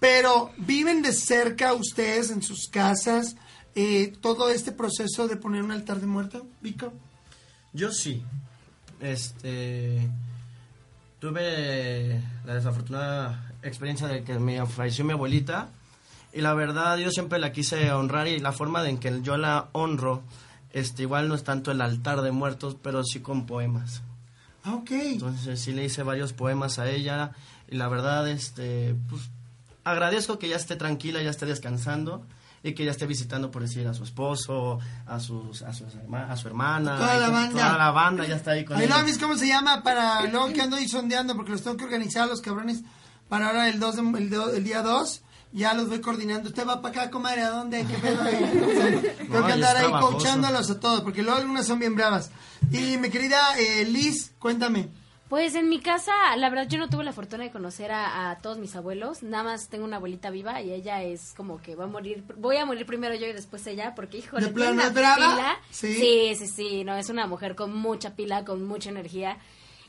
pero 0.00 0.50
¿viven 0.58 1.02
de 1.02 1.12
cerca 1.12 1.72
ustedes 1.72 2.30
en 2.30 2.42
sus 2.42 2.68
casas 2.68 3.36
eh, 3.74 4.12
todo 4.20 4.50
este 4.50 4.72
proceso 4.72 5.28
de 5.28 5.36
poner 5.36 5.62
un 5.62 5.72
altar 5.72 6.00
de 6.00 6.06
muerto, 6.06 6.46
Vico? 6.60 6.92
Yo 7.72 7.90
sí. 7.90 8.22
Este. 9.00 10.08
Tuve 11.18 12.20
la 12.44 12.54
desafortunada 12.54 13.52
experiencia 13.62 14.08
de 14.08 14.24
que 14.24 14.38
me 14.38 14.64
falleció 14.66 15.04
mi 15.04 15.12
abuelita. 15.12 15.68
Y 16.32 16.40
la 16.40 16.52
verdad, 16.54 16.98
yo 16.98 17.10
siempre 17.10 17.38
la 17.38 17.52
quise 17.52 17.92
honrar. 17.92 18.26
Y 18.26 18.40
la 18.40 18.52
forma 18.52 18.86
en 18.88 18.98
que 18.98 19.20
yo 19.22 19.36
la 19.36 19.68
honro, 19.72 20.22
este, 20.72 21.02
igual 21.02 21.28
no 21.28 21.34
es 21.34 21.44
tanto 21.44 21.70
el 21.70 21.80
altar 21.80 22.22
de 22.22 22.32
muertos, 22.32 22.76
pero 22.82 23.04
sí 23.04 23.20
con 23.20 23.46
poemas. 23.46 24.02
Ah, 24.64 24.74
ok. 24.74 24.90
Entonces 24.92 25.60
sí 25.60 25.72
le 25.72 25.84
hice 25.84 26.02
varios 26.02 26.32
poemas 26.32 26.78
a 26.78 26.88
ella. 26.88 27.32
Y 27.68 27.76
la 27.76 27.88
verdad, 27.88 28.28
este. 28.28 28.94
Pues, 29.08 29.22
agradezco 29.84 30.38
que 30.38 30.48
ya 30.48 30.56
esté 30.56 30.76
tranquila, 30.76 31.22
ya 31.22 31.30
esté 31.30 31.46
descansando. 31.46 32.24
Y 32.64 32.74
que 32.74 32.84
ya 32.84 32.92
esté 32.92 33.06
visitando, 33.08 33.50
por 33.50 33.62
decir, 33.62 33.88
a 33.88 33.92
su 33.94 34.04
esposo, 34.04 34.78
a, 35.08 35.18
sus, 35.18 35.62
a, 35.62 35.72
sus 35.72 35.96
herma- 35.96 36.28
a 36.30 36.36
su 36.36 36.46
hermana. 36.46 36.96
Toda 36.96 37.18
la 37.18 37.28
banda. 37.28 37.50
Toda 37.60 37.76
la 37.78 37.90
banda 37.90 38.24
ya 38.24 38.36
está 38.36 38.52
ahí 38.52 38.64
con 38.64 38.78
mis, 39.02 39.18
¿cómo 39.18 39.36
se 39.36 39.48
llama? 39.48 39.82
Para 39.82 40.24
luego 40.28 40.52
que 40.52 40.62
ando 40.62 40.76
ahí 40.76 40.86
sondeando, 40.86 41.34
porque 41.34 41.50
los 41.50 41.62
tengo 41.62 41.76
que 41.76 41.82
organizar 41.84 42.28
los 42.28 42.40
cabrones 42.40 42.82
para 43.28 43.48
ahora 43.48 43.68
el, 43.68 43.80
2 43.80 43.96
de- 43.96 44.18
el, 44.18 44.30
do- 44.30 44.52
el 44.52 44.62
día 44.62 44.80
2. 44.82 45.22
Ya 45.52 45.74
los 45.74 45.88
voy 45.88 46.00
coordinando. 46.00 46.48
¿Usted 46.48 46.66
va 46.66 46.80
para 46.80 47.02
acá, 47.02 47.10
comadre? 47.10 47.42
¿A 47.42 47.50
dónde? 47.50 47.84
¿Qué 47.84 47.94
pedo? 47.98 48.22
ahí? 48.22 48.34
O 48.66 48.70
sea, 48.70 49.14
tengo 49.18 49.38
No, 49.40 49.46
que 49.46 49.52
andar 49.52 49.76
ahí 49.76 49.82
trabajoso. 49.82 50.12
coachándolos 50.16 50.70
a 50.70 50.80
todos, 50.80 51.00
porque 51.02 51.22
luego 51.22 51.38
algunas 51.38 51.66
son 51.66 51.78
bien 51.78 51.94
bravas. 51.94 52.30
Y 52.70 52.96
mi 52.98 53.10
querida 53.10 53.38
eh, 53.58 53.84
Liz, 53.84 54.32
cuéntame. 54.38 54.88
Pues 55.28 55.54
en 55.54 55.70
mi 55.70 55.80
casa, 55.80 56.12
la 56.36 56.50
verdad, 56.50 56.68
yo 56.68 56.78
no 56.78 56.90
tuve 56.90 57.04
la 57.04 57.12
fortuna 57.14 57.44
de 57.44 57.50
conocer 57.50 57.90
a, 57.90 58.30
a 58.30 58.38
todos 58.38 58.58
mis 58.58 58.76
abuelos. 58.76 59.22
Nada 59.22 59.44
más 59.44 59.68
tengo 59.68 59.84
una 59.86 59.96
abuelita 59.96 60.28
viva 60.28 60.60
y 60.60 60.72
ella 60.72 61.02
es 61.02 61.32
como 61.34 61.60
que 61.62 61.74
va 61.74 61.84
a 61.84 61.86
morir. 61.86 62.22
Voy 62.36 62.58
a 62.58 62.66
morir 62.66 62.84
primero 62.84 63.14
yo 63.14 63.26
y 63.26 63.32
después 63.32 63.66
ella, 63.66 63.94
porque 63.94 64.18
híjole, 64.18 64.46
¿De 64.46 64.52
plano 64.52 64.72
una 64.72 64.88
es 64.88 64.94
brava? 64.94 65.16
pila. 65.16 65.56
Sí. 65.70 65.94
sí, 65.94 66.34
sí, 66.36 66.46
sí, 66.48 66.84
No, 66.84 66.94
es 66.96 67.08
una 67.08 67.26
mujer 67.26 67.54
con 67.54 67.74
mucha 67.74 68.14
pila, 68.14 68.44
con 68.44 68.62
mucha 68.66 68.90
energía. 68.90 69.38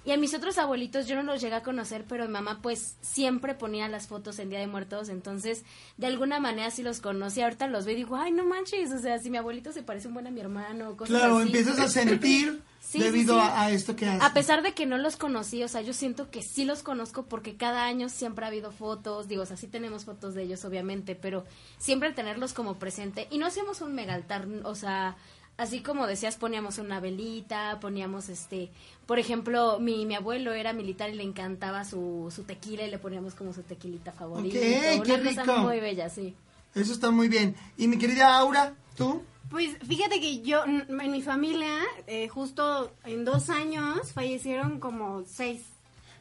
Y 0.06 0.12
a 0.12 0.18
mis 0.18 0.34
otros 0.34 0.58
abuelitos 0.58 1.08
yo 1.08 1.16
no 1.16 1.24
los 1.24 1.40
llegué 1.42 1.56
a 1.56 1.64
conocer, 1.64 2.04
pero 2.08 2.26
mi 2.26 2.32
mamá 2.34 2.60
pues 2.62 2.98
siempre 3.02 3.54
ponía 3.56 3.88
las 3.88 4.08
fotos 4.08 4.38
en 4.40 4.50
Día 4.50 4.60
de 4.60 4.68
Muertos, 4.68 5.08
entonces 5.10 5.64
de 5.98 6.08
alguna 6.08 6.40
manera 6.40 6.72
sí 6.72 6.84
los 6.84 7.00
conocí. 7.00 7.42
Ahorita 7.42 7.68
los 7.68 7.86
veo 7.86 7.94
y 7.94 7.98
digo, 7.98 8.18
ay, 8.18 8.32
no 8.34 8.44
manches, 8.46 8.92
o 8.92 9.00
sea, 9.00 9.18
si 9.20 9.30
mi 9.30 9.38
abuelito 9.38 9.72
se 9.72 9.82
parece 9.84 10.10
un 10.10 10.16
buen 10.16 10.28
a 10.28 10.32
mi 10.32 10.42
hermano, 10.42 10.98
cosas 10.98 11.18
Claro, 11.18 11.38
así. 11.38 11.48
empiezas 11.48 11.80
a 11.80 11.88
sentir 11.88 12.62
Sí, 12.84 13.00
debido 13.00 13.36
sí, 13.36 13.42
sí. 13.42 13.48
A, 13.54 13.62
a 13.62 13.72
esto 13.72 13.96
que 13.96 14.06
haces. 14.06 14.22
A 14.22 14.34
pesar 14.34 14.62
de 14.62 14.74
que 14.74 14.86
no 14.86 14.98
los 14.98 15.16
conocí, 15.16 15.64
o 15.64 15.70
sea, 15.70 15.80
yo 15.82 15.94
siento 15.94 16.30
que 16.30 16.44
sí 16.44 16.66
los 16.66 16.84
conozco 16.84 17.24
porque 17.24 17.56
cada 17.56 17.86
año 17.86 18.10
siempre 18.10 18.44
ha 18.44 18.50
habido 18.50 18.72
fotos, 18.74 19.30
digo, 19.30 19.44
o 19.44 19.46
sea, 19.46 19.56
sí 19.56 19.68
tenemos 19.68 20.04
fotos 20.04 20.34
de 20.36 20.44
ellos, 20.44 20.66
obviamente, 20.66 21.16
pero 21.16 21.46
siempre 21.78 22.12
tenerlos 22.12 22.52
como 22.54 22.76
presente. 22.80 23.28
Y 23.32 23.38
no 23.38 23.46
hacíamos 23.48 23.80
un 23.80 23.96
mega 23.96 24.14
altar, 24.14 24.48
o 24.66 24.76
sea, 24.76 25.16
así 25.58 25.82
como 25.82 26.08
decías, 26.08 26.36
poníamos 26.38 26.78
una 26.78 27.00
velita, 27.00 27.80
poníamos 27.80 28.30
este, 28.30 28.72
por 29.06 29.20
ejemplo, 29.20 29.80
mi, 29.80 30.06
mi 30.06 30.16
abuelo 30.16 30.54
era 30.54 30.74
militar 30.74 31.10
y 31.10 31.14
le 31.14 31.24
encantaba 31.24 31.86
su, 31.86 32.32
su 32.36 32.44
tequila 32.44 32.84
y 32.84 32.92
le 32.92 33.00
poníamos 33.00 33.36
como 33.36 33.54
su 33.54 33.64
tequilita 33.64 34.12
favorita. 34.12 34.58
Ok, 34.58 34.96
una 34.96 35.04
qué 35.04 35.24
cosa 35.24 35.44
rico. 35.44 35.58
muy 35.60 35.80
bella, 35.80 36.10
sí. 36.10 36.36
Eso 36.76 36.94
está 36.94 37.12
muy 37.12 37.28
bien. 37.28 37.56
Y 37.78 37.88
mi 37.88 37.98
querida 37.98 38.36
Aura, 38.38 38.74
¿tú? 38.98 39.22
Pues 39.50 39.78
fíjate 39.88 40.20
que 40.20 40.42
yo, 40.42 40.64
en 40.66 41.12
mi 41.12 41.22
familia, 41.22 41.78
eh, 42.08 42.28
justo 42.28 42.92
en 43.06 43.24
dos 43.24 43.50
años, 43.50 44.12
fallecieron 44.12 44.80
como 44.80 45.24
seis. 45.28 45.62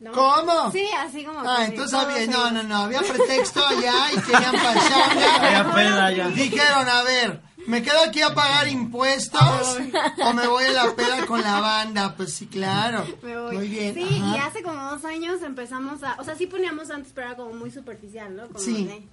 ¿no? 0.00 0.12
¿Cómo? 0.12 0.70
Sí, 0.72 0.86
así 0.98 1.24
como. 1.24 1.40
Ah, 1.40 1.58
que 1.60 1.64
entonces 1.66 1.96
había, 1.96 2.26
no, 2.26 2.50
no, 2.50 2.62
no, 2.64 2.76
había 2.76 3.00
pretexto 3.00 3.64
allá 3.64 4.10
y 4.12 4.20
querían 4.20 4.52
pachanga. 4.52 5.36
Había 5.36 5.74
peda 5.74 6.12
ya. 6.12 6.28
Dijeron, 6.28 6.88
a 6.88 7.02
ver, 7.04 7.40
¿me 7.66 7.82
quedo 7.82 8.02
aquí 8.06 8.22
a 8.22 8.34
pagar 8.34 8.68
impuestos 8.68 9.78
o 10.24 10.32
me 10.32 10.46
voy 10.46 10.64
a 10.64 10.72
la 10.72 10.94
peda 10.94 11.26
con 11.26 11.40
la 11.42 11.60
banda? 11.60 12.14
Pues 12.16 12.32
sí, 12.32 12.46
claro. 12.46 13.04
Me 13.22 13.38
voy. 13.40 13.56
Muy 13.56 13.68
bien. 13.68 13.94
Sí, 13.94 14.20
ajá. 14.22 14.36
y 14.36 14.40
hace 14.40 14.62
como 14.62 14.90
dos 14.90 15.04
años 15.04 15.42
empezamos 15.42 16.02
a. 16.02 16.16
O 16.20 16.24
sea, 16.24 16.34
sí 16.36 16.46
poníamos 16.46 16.90
antes, 16.90 17.12
pero 17.14 17.28
era 17.28 17.36
como 17.36 17.54
muy 17.54 17.70
superficial, 17.70 18.34
¿no? 18.36 18.46
Como 18.46 18.58
Sí. 18.58 18.84
de- 18.84 19.06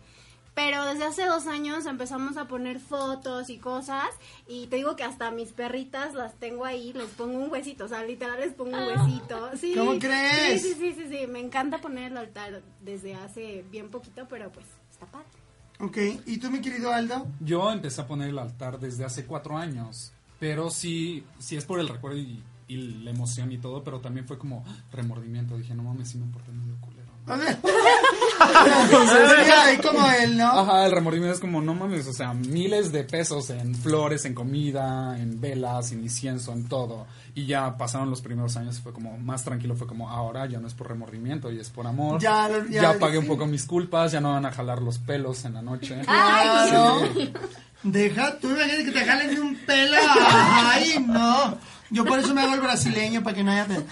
pero 0.56 0.84
desde 0.84 1.06
hace 1.06 1.24
dos 1.26 1.48
años 1.48 1.86
empezamos 1.86 2.36
a 2.36 2.46
poner 2.50 2.82
fotos 2.82 3.50
y 3.50 3.60
cosas. 3.60 4.08
Y 4.46 4.68
te 4.68 4.76
digo 4.76 4.98
que 4.98 5.04
hasta 5.06 5.32
mis 5.32 5.54
perritas 5.54 6.14
las 6.16 6.36
tengo 6.38 6.66
ahí, 6.66 6.92
les 6.92 7.08
pongo 7.12 7.38
un 7.40 7.50
huesito. 7.50 7.86
O 7.86 7.88
sea, 7.88 8.04
literal 8.04 8.42
les 8.42 8.54
pongo 8.54 8.76
un 8.78 8.84
huesito. 8.88 9.52
Sí, 9.58 9.74
¿Cómo 9.78 9.98
crees? 10.00 10.62
Sí, 10.62 10.74
sí, 10.74 10.76
sí, 10.78 10.94
sí, 10.98 11.08
sí. 11.18 11.28
Me 11.28 11.40
encanta 11.40 11.78
poner 11.80 12.12
el 12.12 12.18
altar 12.18 12.62
desde 12.82 13.16
hace 13.16 13.64
bien 13.72 13.90
poquito, 13.90 14.28
pero 14.30 14.52
pues 14.52 14.66
está 14.92 15.06
padre. 15.06 15.28
Ok, 15.80 15.98
¿y 16.26 16.38
tú, 16.38 16.52
mi 16.52 16.60
querido 16.60 16.92
Aldo? 16.92 17.28
Yo 17.40 17.72
empecé 17.72 18.02
a 18.02 18.08
poner 18.08 18.30
el 18.30 18.40
altar 18.40 18.80
desde 18.80 19.06
hace 19.06 19.26
cuatro 19.26 19.58
años, 19.58 20.12
pero 20.40 20.70
sí, 20.70 21.24
sí 21.40 21.56
es 21.56 21.64
por 21.66 21.80
el 21.80 21.88
recuerdo 21.88 22.18
y, 22.18 22.44
y 22.68 22.78
la 23.04 23.12
emoción 23.12 23.52
y 23.52 23.58
todo, 23.58 23.84
pero 23.84 24.00
también 24.02 24.28
fue 24.28 24.38
como 24.38 24.66
remordimiento. 24.92 25.58
Dije, 25.58 25.74
no 25.74 25.84
mames, 25.84 26.10
sí 26.10 26.18
me 26.18 26.32
porté 26.32 26.52
medio 26.52 26.76
culero. 26.82 27.00
A 27.28 27.36
ver. 27.38 27.58
Sí, 29.46 29.52
ahí 29.52 29.78
como 29.78 30.06
él, 30.12 30.38
¿no? 30.38 30.48
Ajá, 30.48 30.86
el 30.86 30.92
remordimiento 30.92 31.36
es 31.36 31.40
como, 31.40 31.62
no 31.62 31.74
mames, 31.76 32.08
o 32.08 32.14
sea, 32.14 32.34
miles 32.34 32.92
de 32.92 33.04
pesos 33.04 33.50
en 33.50 33.76
flores, 33.76 34.26
en 34.26 34.34
comida, 34.34 35.18
en 35.20 35.40
velas, 35.40 35.92
en 35.92 36.02
incienso, 36.02 36.52
en 36.52 36.68
todo. 36.68 37.08
Y 37.36 37.46
ya 37.46 37.78
pasaron 37.78 38.10
los 38.10 38.22
primeros 38.22 38.58
años 38.58 38.78
y 38.80 38.82
fue 38.82 38.92
como, 38.94 39.18
más 39.18 39.44
tranquilo, 39.44 39.76
fue 39.76 39.88
como, 39.88 40.10
ahora 40.10 40.46
ya 40.48 40.60
no 40.60 40.68
es 40.68 40.74
por 40.74 40.88
remordimiento, 40.90 41.52
y 41.52 41.60
es 41.60 41.70
por 41.70 41.86
amor. 41.88 42.20
Ya, 42.22 42.48
lo- 42.50 42.66
ya- 42.68 42.94
ya 42.94 43.00
pagué 43.00 43.18
un 43.18 43.28
poco 43.28 43.46
mis 43.46 43.66
culpas, 43.66 44.12
ya 44.12 44.20
no 44.22 44.32
van 44.34 44.46
a 44.46 44.52
jalar 44.52 44.82
los 44.82 44.98
pelos 44.98 45.46
en 45.46 45.54
la 45.54 45.62
noche. 45.62 46.02
Claro. 46.06 47.02
Sí. 47.14 47.34
Deja, 47.84 48.38
tú 48.40 48.50
imagínate 48.50 48.84
que 48.86 48.92
te 48.92 49.06
jalen 49.06 49.36
de 49.36 49.40
un 49.42 49.56
pelo. 49.66 49.96
Ay, 50.20 51.06
no. 51.08 51.58
Yo 51.92 52.04
por 52.06 52.20
eso 52.20 52.34
me 52.34 52.42
hago 52.42 52.54
el 52.56 52.62
brasileño, 52.62 53.24
para 53.24 53.36
que 53.36 53.44
no 53.44 53.52
haya 53.52 53.66
pelo. 53.66 53.84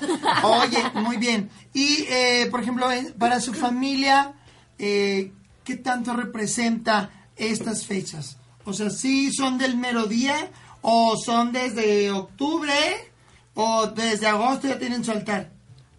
Oye, 0.43 0.77
muy 0.95 1.17
bien. 1.17 1.49
Y, 1.73 2.05
eh, 2.09 2.47
por 2.51 2.61
ejemplo, 2.61 2.91
eh, 2.91 3.13
para 3.17 3.39
su 3.39 3.53
familia, 3.53 4.33
eh, 4.77 5.31
¿qué 5.63 5.77
tanto 5.77 6.13
representa 6.13 7.09
estas 7.37 7.85
fechas? 7.85 8.37
O 8.65 8.73
sea, 8.73 8.89
¿sí 8.89 9.31
son 9.31 9.57
del 9.57 9.77
mero 9.77 10.05
día? 10.05 10.35
¿O 10.81 11.15
son 11.17 11.51
desde 11.53 12.11
octubre? 12.11 12.73
¿O 13.59 13.87
desde 13.87 14.27
agosto 14.27 14.67
ya 14.67 14.77
tienen 14.77 15.03
su 15.03 15.11
altar? 15.11 15.49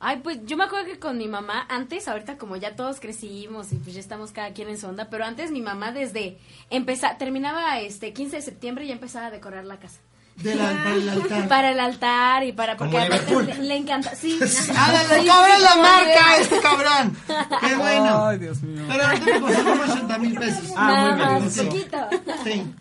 Ay, 0.00 0.20
pues 0.22 0.38
yo 0.44 0.56
me 0.56 0.62
acuerdo 0.64 0.86
que 0.86 1.00
con 1.00 1.18
mi 1.18 1.26
mamá, 1.26 1.66
antes, 1.68 2.06
ahorita 2.06 2.38
como 2.38 2.54
ya 2.54 2.76
todos 2.76 3.00
crecimos 3.00 3.72
y 3.72 3.76
pues 3.78 3.94
ya 3.94 4.00
estamos 4.00 4.30
cada 4.30 4.52
quien 4.52 4.68
en 4.68 4.78
su 4.78 4.86
onda, 4.86 5.08
pero 5.10 5.24
antes 5.24 5.50
mi 5.50 5.60
mamá 5.60 5.90
desde 5.90 6.38
empezaba, 6.70 7.18
terminaba 7.18 7.80
este 7.80 8.12
15 8.12 8.36
de 8.36 8.42
septiembre 8.42 8.84
y 8.84 8.88
ya 8.88 8.94
empezaba 8.94 9.26
a 9.26 9.30
decorar 9.32 9.64
la 9.64 9.78
casa. 9.78 9.98
De 10.36 10.54
la- 10.54 10.66
para 10.84 10.94
el 10.94 11.08
altar. 11.08 11.48
Para 11.48 11.70
el 11.72 11.80
altar 11.80 12.44
y 12.44 12.52
para 12.52 12.76
porque 12.76 13.00
Liverpool. 13.00 13.44
le, 13.46 13.54
le 13.58 13.76
encanta, 13.76 14.14
sí. 14.14 14.38
¡Ah, 14.76 14.92
le 15.10 15.22
Sí, 15.22 15.26
cobran 15.28 15.56
sí, 15.56 15.62
la 15.64 15.76
marca 15.82 16.30
a 16.30 16.36
este 16.36 16.60
cabrón! 16.60 17.16
¡Qué 17.60 17.74
bueno! 17.74 18.24
Ay, 18.26 18.38
Dios 18.38 18.62
mío. 18.62 18.84
Pero 18.88 19.08
no 19.08 19.24
te 19.24 19.40
costó 19.40 19.64
como 19.64 19.82
80 19.82 20.18
mil 20.18 20.34
pesos. 20.38 20.70
Nada 20.76 21.16
muy 21.16 21.24
más, 21.42 21.54
bien. 21.56 21.66
poquito. 21.68 21.98
Sí. 22.44 22.74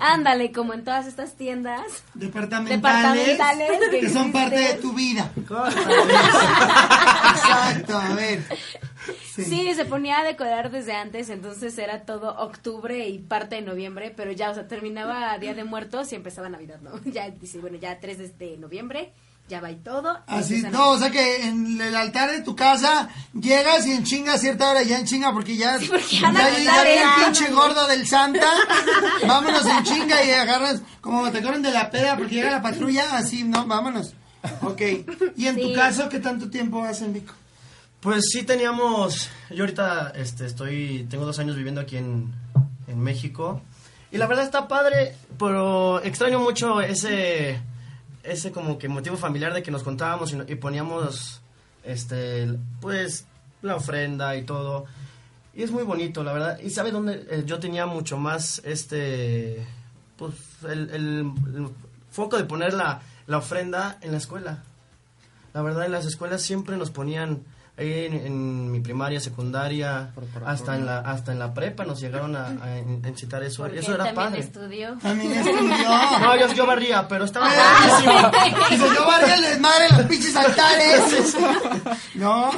Ándale, 0.00 0.50
como 0.50 0.72
en 0.72 0.82
todas 0.82 1.06
estas 1.06 1.34
tiendas. 1.34 1.82
Departamentales, 2.14 2.80
Departamentales 2.80 3.80
que, 3.90 4.08
son 4.08 4.32
parte 4.32 4.58
de 4.58 4.74
tu 4.74 4.94
vida. 4.94 5.30
Exacto, 5.36 5.58
a 7.98 8.14
ver. 8.14 8.42
Sí. 9.34 9.74
se 9.74 9.84
ponía 9.84 10.20
a 10.20 10.24
decorar 10.24 10.70
desde 10.70 10.94
antes, 10.94 11.28
entonces 11.30 11.76
era 11.78 12.02
todo 12.02 12.36
octubre 12.38 13.08
y 13.08 13.18
parte 13.18 13.56
de 13.56 13.62
noviembre, 13.62 14.12
pero 14.14 14.32
ya, 14.32 14.50
o 14.50 14.54
sea, 14.54 14.68
terminaba 14.68 15.36
Día 15.38 15.54
de 15.54 15.64
Muertos 15.64 16.12
y 16.12 16.16
empezaba 16.16 16.48
Navidad, 16.48 16.80
¿no? 16.80 16.92
Ya 17.10 17.30
dice, 17.30 17.58
bueno, 17.58 17.76
ya 17.76 18.00
3 18.00 18.38
de 18.38 18.56
noviembre, 18.56 19.12
ya 19.50 19.60
va 19.60 19.70
y 19.70 19.76
todo. 19.76 20.16
Así, 20.28 20.62
no, 20.62 20.90
o 20.92 20.98
sea 20.98 21.10
que 21.10 21.46
en 21.46 21.80
el 21.80 21.94
altar 21.94 22.30
de 22.30 22.40
tu 22.40 22.54
casa 22.54 23.08
llegas 23.34 23.86
y 23.86 23.92
en 23.92 24.04
chinga 24.04 24.34
a 24.34 24.38
cierta 24.38 24.70
hora 24.70 24.82
ya 24.82 24.98
en 24.98 25.06
chinga 25.06 25.32
porque 25.32 25.56
ya, 25.56 25.76
porque 25.90 26.16
ya, 26.20 26.32
ya 26.32 26.48
ya 26.48 26.84
viene 26.84 26.94
ya. 26.94 27.16
el 27.16 27.24
pinche 27.24 27.52
gordo 27.52 27.86
del 27.88 28.06
Santa. 28.06 28.46
Vámonos 29.26 29.66
en 29.66 29.82
chinga 29.82 30.24
y 30.24 30.30
agarras 30.30 30.82
como 31.00 31.30
te 31.30 31.42
corren 31.42 31.62
de 31.62 31.72
la 31.72 31.90
peda 31.90 32.16
porque 32.16 32.36
llega 32.36 32.50
la 32.50 32.62
patrulla, 32.62 33.16
así, 33.16 33.42
no, 33.42 33.66
vámonos. 33.66 34.14
Ok. 34.62 34.80
¿Y 35.36 35.46
en 35.46 35.60
tu 35.60 35.74
caso 35.74 36.08
qué 36.08 36.20
tanto 36.20 36.48
tiempo 36.48 36.82
hacen, 36.84 37.12
Vico? 37.12 37.34
Pues 38.00 38.30
sí 38.32 38.44
teníamos, 38.44 39.28
yo 39.50 39.64
ahorita 39.64 40.12
este, 40.14 40.46
estoy, 40.46 41.06
tengo 41.10 41.26
dos 41.26 41.38
años 41.38 41.56
viviendo 41.56 41.82
aquí 41.82 41.98
en, 41.98 42.32
en 42.86 42.98
México 43.00 43.60
y 44.12 44.16
la 44.18 44.26
verdad 44.26 44.44
está 44.44 44.68
padre, 44.68 45.14
pero 45.38 46.02
extraño 46.02 46.40
mucho 46.40 46.80
ese, 46.80 47.60
ese 48.22 48.52
como 48.52 48.78
que 48.78 48.88
motivo 48.88 49.16
familiar 49.16 49.52
de 49.54 49.62
que 49.62 49.70
nos 49.70 49.82
contábamos 49.82 50.32
y, 50.32 50.52
y 50.52 50.54
poníamos, 50.56 51.40
este, 51.84 52.48
pues 52.80 53.26
la 53.62 53.76
ofrenda 53.76 54.36
y 54.36 54.42
todo 54.44 54.86
y 55.54 55.62
es 55.62 55.70
muy 55.70 55.82
bonito 55.82 56.22
la 56.24 56.32
verdad 56.32 56.58
y 56.60 56.70
sabe 56.70 56.90
dónde 56.92 57.26
Eh, 57.30 57.42
yo 57.44 57.58
tenía 57.58 57.84
mucho 57.86 58.16
más 58.16 58.60
este, 58.64 59.66
pues 60.16 60.34
el, 60.68 60.90
el- 60.90 61.32
el 61.56 61.68
foco 62.10 62.36
de 62.36 62.44
poner 62.44 62.72
la, 62.74 63.02
la 63.26 63.38
ofrenda 63.38 63.98
en 64.00 64.12
la 64.12 64.18
escuela. 64.18 64.62
La 65.54 65.62
verdad, 65.62 65.86
en 65.86 65.92
las 65.92 66.06
escuelas 66.06 66.42
siempre 66.42 66.76
nos 66.76 66.90
ponían 66.90 67.42
en, 67.80 68.12
en 68.14 68.70
mi 68.70 68.80
primaria, 68.80 69.18
secundaria, 69.20 70.12
hasta 70.44 70.76
en 70.76 70.84
la 70.86 70.98
hasta 71.00 71.32
en 71.32 71.38
la 71.38 71.54
prepa 71.54 71.84
nos 71.84 71.98
llegaron 72.00 72.36
a, 72.36 72.46
a 72.48 72.78
incitar 73.08 73.42
eso. 73.42 73.62
Porque 73.62 73.78
Eso 73.78 73.94
era 73.94 74.04
también 74.04 74.26
padre. 74.26 74.40
estudió. 74.40 74.98
También 74.98 75.32
estudió. 75.38 76.18
No, 76.20 76.36
yo, 76.36 76.52
yo 76.54 76.66
barría, 76.66 77.08
pero 77.08 77.24
estaba 77.24 77.48
Dice, 78.70 78.84
yo 78.94 79.06
barría 79.06 79.34
el 79.36 79.42
desmadre 79.42 79.86
en 79.90 79.96
los 79.96 80.06
pinches 80.06 80.36
altares. 80.36 81.36
No, 82.14 82.50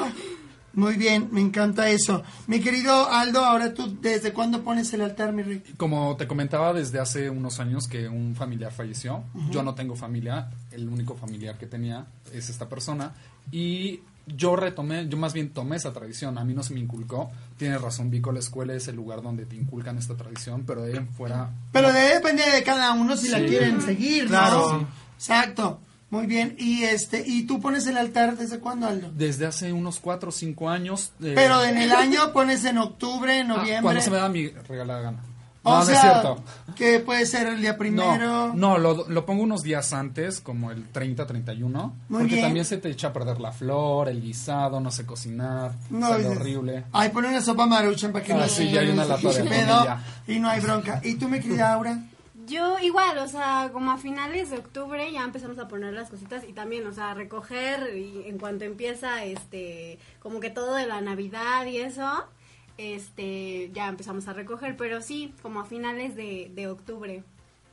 muy 0.75 0.97
bien, 0.97 1.29
me 1.31 1.41
encanta 1.41 1.89
eso. 1.91 2.23
Mi 2.47 2.59
querido 2.61 3.09
Aldo, 3.11 3.45
ahora 3.45 3.75
tú, 3.75 3.99
¿desde 4.01 4.33
cuándo 4.33 4.63
pones 4.65 4.93
el 4.95 5.03
altar, 5.03 5.33
mi 5.33 5.43
rey? 5.43 5.63
Como 5.77 6.17
te 6.17 6.27
comentaba 6.27 6.73
desde 6.73 6.99
hace 6.99 7.29
unos 7.31 7.61
años 7.61 7.87
que 7.89 8.09
un 8.09 8.35
familiar 8.35 8.73
falleció, 8.73 9.25
Ujú. 9.35 9.51
yo 9.51 9.63
no 9.63 9.75
tengo 9.75 9.95
familia, 9.95 10.51
el 10.71 10.89
único 10.89 11.15
familiar 11.15 11.59
que 11.59 11.67
tenía 11.67 12.07
es 12.33 12.49
esta 12.49 12.69
persona 12.69 13.13
y 13.51 14.01
yo 14.27 14.57
retomé, 14.57 15.09
yo 15.09 15.17
más 15.17 15.33
bien 15.33 15.51
tomé 15.51 15.77
esa 15.77 15.93
tradición, 15.93 16.39
a 16.39 16.45
mí 16.45 16.55
no 16.55 16.63
se 16.63 16.75
me 16.75 16.81
inculcó, 16.81 17.31
tienes 17.57 17.81
razón 17.81 18.11
Vico, 18.11 18.33
la 18.33 18.39
escuela 18.39 18.75
es 18.75 18.89
el 18.89 18.97
lugar 18.97 19.23
donde 19.23 19.47
te 19.47 19.57
inculcan 19.57 19.99
esta 19.99 20.17
tradición, 20.17 20.65
pero 20.67 20.83
de 20.83 20.93
ahí 20.93 20.99
en 20.99 21.09
fuera... 21.09 21.51
Pero 21.73 21.93
depende 21.93 22.43
de 22.51 22.63
cada 22.63 22.93
uno 22.93 23.17
si 23.17 23.29
la 23.29 23.41
quieren 23.41 23.81
seguir, 23.81 24.25
¿no? 24.25 24.31
Claro. 24.31 24.81
Sí. 24.81 24.87
Exacto. 25.17 25.81
Muy 26.11 26.27
bien. 26.27 26.57
Y 26.59 26.83
este, 26.85 27.25
¿y 27.27 27.45
tú 27.45 27.59
pones 27.59 27.87
el 27.87 27.97
altar 27.97 28.37
desde 28.37 28.59
cuándo, 28.59 28.87
Aldo? 28.87 29.11
Desde 29.15 29.47
hace 29.47 29.73
unos 29.73 29.99
4 29.99 30.29
o 30.29 30.33
5 30.33 30.69
años... 30.69 31.13
eh, 31.23 31.33
Pero 31.35 31.65
en 31.65 31.79
el 31.79 31.91
año 31.91 32.35
pones 32.35 32.67
en 32.67 32.77
octubre, 32.77 33.39
en 33.39 33.51
ah, 33.51 33.57
noviembre. 33.57 33.83
cuando 33.83 34.03
se 34.03 34.11
me 34.11 34.19
da 34.19 34.29
mi 34.29 34.49
regalada 34.49 35.01
gana. 35.01 35.23
O 35.65 35.71
No, 35.71 35.85
no 35.85 35.91
es 35.91 36.01
cierto. 36.01 36.43
que 36.75 36.99
puede 37.01 37.25
ser 37.25 37.47
el 37.47 37.61
día 37.61 37.79
primero. 37.79 38.49
No, 38.49 38.55
no 38.55 38.79
lo, 38.79 39.09
lo 39.09 39.25
pongo 39.27 39.43
unos 39.45 39.63
días 39.63 39.93
antes, 39.93 40.41
como 40.41 40.71
el 40.73 40.89
30, 40.89 41.27
31. 41.27 41.95
Muy 42.09 42.19
porque 42.21 42.35
bien. 42.35 42.47
también 42.47 42.65
se 42.65 42.79
te 42.79 42.89
echa 42.91 43.09
a 43.09 43.13
perder 43.13 43.41
la 43.41 43.53
flor, 43.53 44.09
el 44.09 44.21
guisado, 44.21 44.81
no 44.81 44.91
sé 44.91 45.07
cocinar, 45.07 45.73
No, 45.91 46.09
sale 46.09 46.25
dices, 46.25 46.39
horrible. 46.39 46.85
Ay, 46.93 47.11
pone 47.11 47.29
una 47.29 47.41
sopa 47.41 47.67
maruchan 47.67 48.11
para 48.13 48.25
que 48.25 48.33
Ah, 48.33 48.39
no 48.39 48.49
sí, 48.49 48.71
ya 48.73 48.81
hay 48.81 48.91
una 48.91 49.05
lata 49.05 49.29
de 49.33 49.45
pedo. 49.45 49.87
Y 50.27 50.39
no 50.41 50.49
hay 50.49 50.61
bronca. 50.61 51.01
¿Y 51.05 51.15
tú, 51.15 51.29
mi 51.29 51.39
querida 51.41 51.73
Aura? 51.75 51.99
Yo 52.45 52.77
igual, 52.81 53.19
o 53.19 53.29
sea, 53.29 53.71
como 53.73 53.93
a 53.93 53.99
finales 53.99 54.51
de 54.51 54.59
octubre 54.59 55.13
ya 55.13 55.23
empezamos 55.23 55.61
a 55.61 55.69
poner 55.69 55.93
las 55.95 56.11
cositas 56.11 56.43
y 56.43 56.53
también, 56.53 56.85
o 56.89 56.93
sea, 56.93 57.15
recoger 57.15 57.97
y 57.97 58.25
en 58.27 58.37
cuanto 58.39 58.65
empieza, 58.65 59.23
este, 59.25 60.01
como 60.19 60.41
que 60.41 60.51
todo 60.51 60.75
de 60.75 60.89
la 60.89 61.01
Navidad 61.01 61.67
y 61.67 61.77
eso, 61.77 62.25
este, 62.83 63.71
ya 63.73 63.89
empezamos 63.89 64.29
a 64.29 64.33
recoger, 64.33 64.77
pero 64.77 65.01
sí, 65.01 65.35
como 65.43 65.61
a 65.61 65.65
finales 65.65 66.17
de, 66.17 66.51
de 66.55 66.69
octubre. 66.69 67.23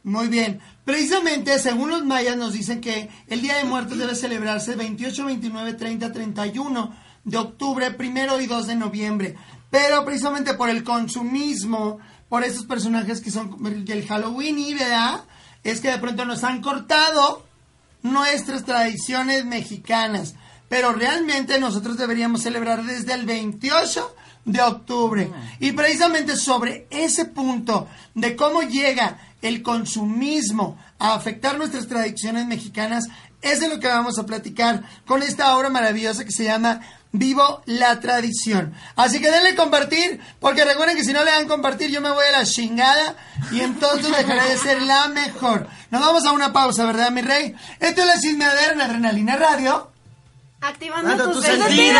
Muy 0.03 0.27
bien. 0.27 0.60
Precisamente, 0.86 1.60
según 1.60 1.90
los 1.90 2.06
mayas, 2.06 2.38
nos 2.38 2.53
dicen 2.53 2.81
que 2.81 3.10
el 3.27 3.41
Día 3.41 3.57
de 3.57 3.65
Muertos 3.65 3.98
debe 3.98 4.15
celebrarse 4.15 4.76
28, 4.76 5.26
29, 5.26 5.73
30, 5.73 6.11
31 6.11 6.95
de 7.26 7.38
octubre, 7.38 7.91
primero 7.91 8.40
y 8.40 8.48
2 8.48 8.68
de 8.68 8.76
noviembre. 8.76 9.36
Pero 9.69 10.06
precisamente 10.06 10.53
por 10.53 10.69
el 10.69 10.84
consumismo, 10.84 11.99
por 12.30 12.44
esos 12.44 12.65
personajes 12.65 13.22
que 13.22 13.31
son 13.31 13.86
del 13.86 14.07
Halloween 14.07 14.57
y, 14.60 14.73
¿verdad? 14.73 15.26
Es 15.64 15.81
que 15.81 15.91
de 15.91 15.98
pronto 15.98 16.26
nos 16.26 16.44
han 16.44 16.61
cortado 16.61 17.45
nuestras 18.02 18.64
tradiciones 18.64 19.45
mexicanas. 19.45 20.36
Pero 20.69 20.94
realmente 20.94 21.60
nosotros 21.60 21.98
deberíamos 21.98 22.41
celebrar 22.41 22.84
desde 22.84 23.14
el 23.14 23.26
28 23.26 24.15
de 24.51 24.61
octubre. 24.61 25.31
Y 25.59 25.71
precisamente 25.71 26.35
sobre 26.35 26.88
ese 26.89 27.26
punto 27.26 27.88
de 28.13 28.35
cómo 28.35 28.61
llega 28.61 29.17
el 29.41 29.61
consumismo 29.61 30.77
a 30.97 31.13
afectar 31.13 31.57
nuestras 31.57 31.88
tradiciones 31.88 32.45
mexicanas, 32.45 33.05
es 33.41 33.61
de 33.61 33.69
lo 33.69 33.80
que 33.80 33.88
vamos 33.88 34.19
a 34.19 34.26
platicar 34.26 34.84
con 35.05 35.23
esta 35.23 35.55
obra 35.55 35.69
maravillosa 35.69 36.26
que 36.26 36.31
se 36.31 36.43
llama 36.43 36.81
Vivo 37.11 37.63
la 37.65 37.99
Tradición. 37.99 38.73
Así 38.95 39.19
que 39.21 39.31
denle 39.31 39.55
compartir, 39.55 40.19
porque 40.39 40.65
recuerden 40.65 40.97
que 40.97 41.03
si 41.03 41.13
no 41.13 41.23
le 41.23 41.31
dan 41.31 41.47
compartir 41.47 41.89
yo 41.89 42.01
me 42.01 42.11
voy 42.11 42.26
a 42.27 42.39
la 42.39 42.45
chingada 42.45 43.15
y 43.51 43.61
entonces 43.61 44.15
dejaré 44.15 44.49
de 44.49 44.57
ser 44.57 44.81
la 44.81 45.07
mejor. 45.07 45.67
Nos 45.89 46.01
vamos 46.01 46.26
a 46.26 46.34
una 46.34 46.51
pausa, 46.51 46.85
¿verdad, 46.85 47.11
mi 47.11 47.21
rey? 47.21 47.55
Esto 47.80 48.01
es 48.01 48.07
la 48.07 48.19
chismeadera 48.19 48.73
en 48.73 48.81
Adrenalina 48.81 49.38
Radio. 49.38 49.89
Activando 50.61 51.23
tus, 51.23 51.35
tus 51.35 51.45
sentidos. 51.45 51.69
sentidos. 51.69 51.99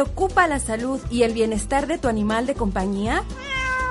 Preocupa 0.00 0.46
la 0.46 0.58
salud 0.58 0.98
y 1.10 1.24
el 1.24 1.34
bienestar 1.34 1.86
de 1.86 1.98
tu 1.98 2.08
animal 2.08 2.46
de 2.46 2.54
compañía? 2.54 3.22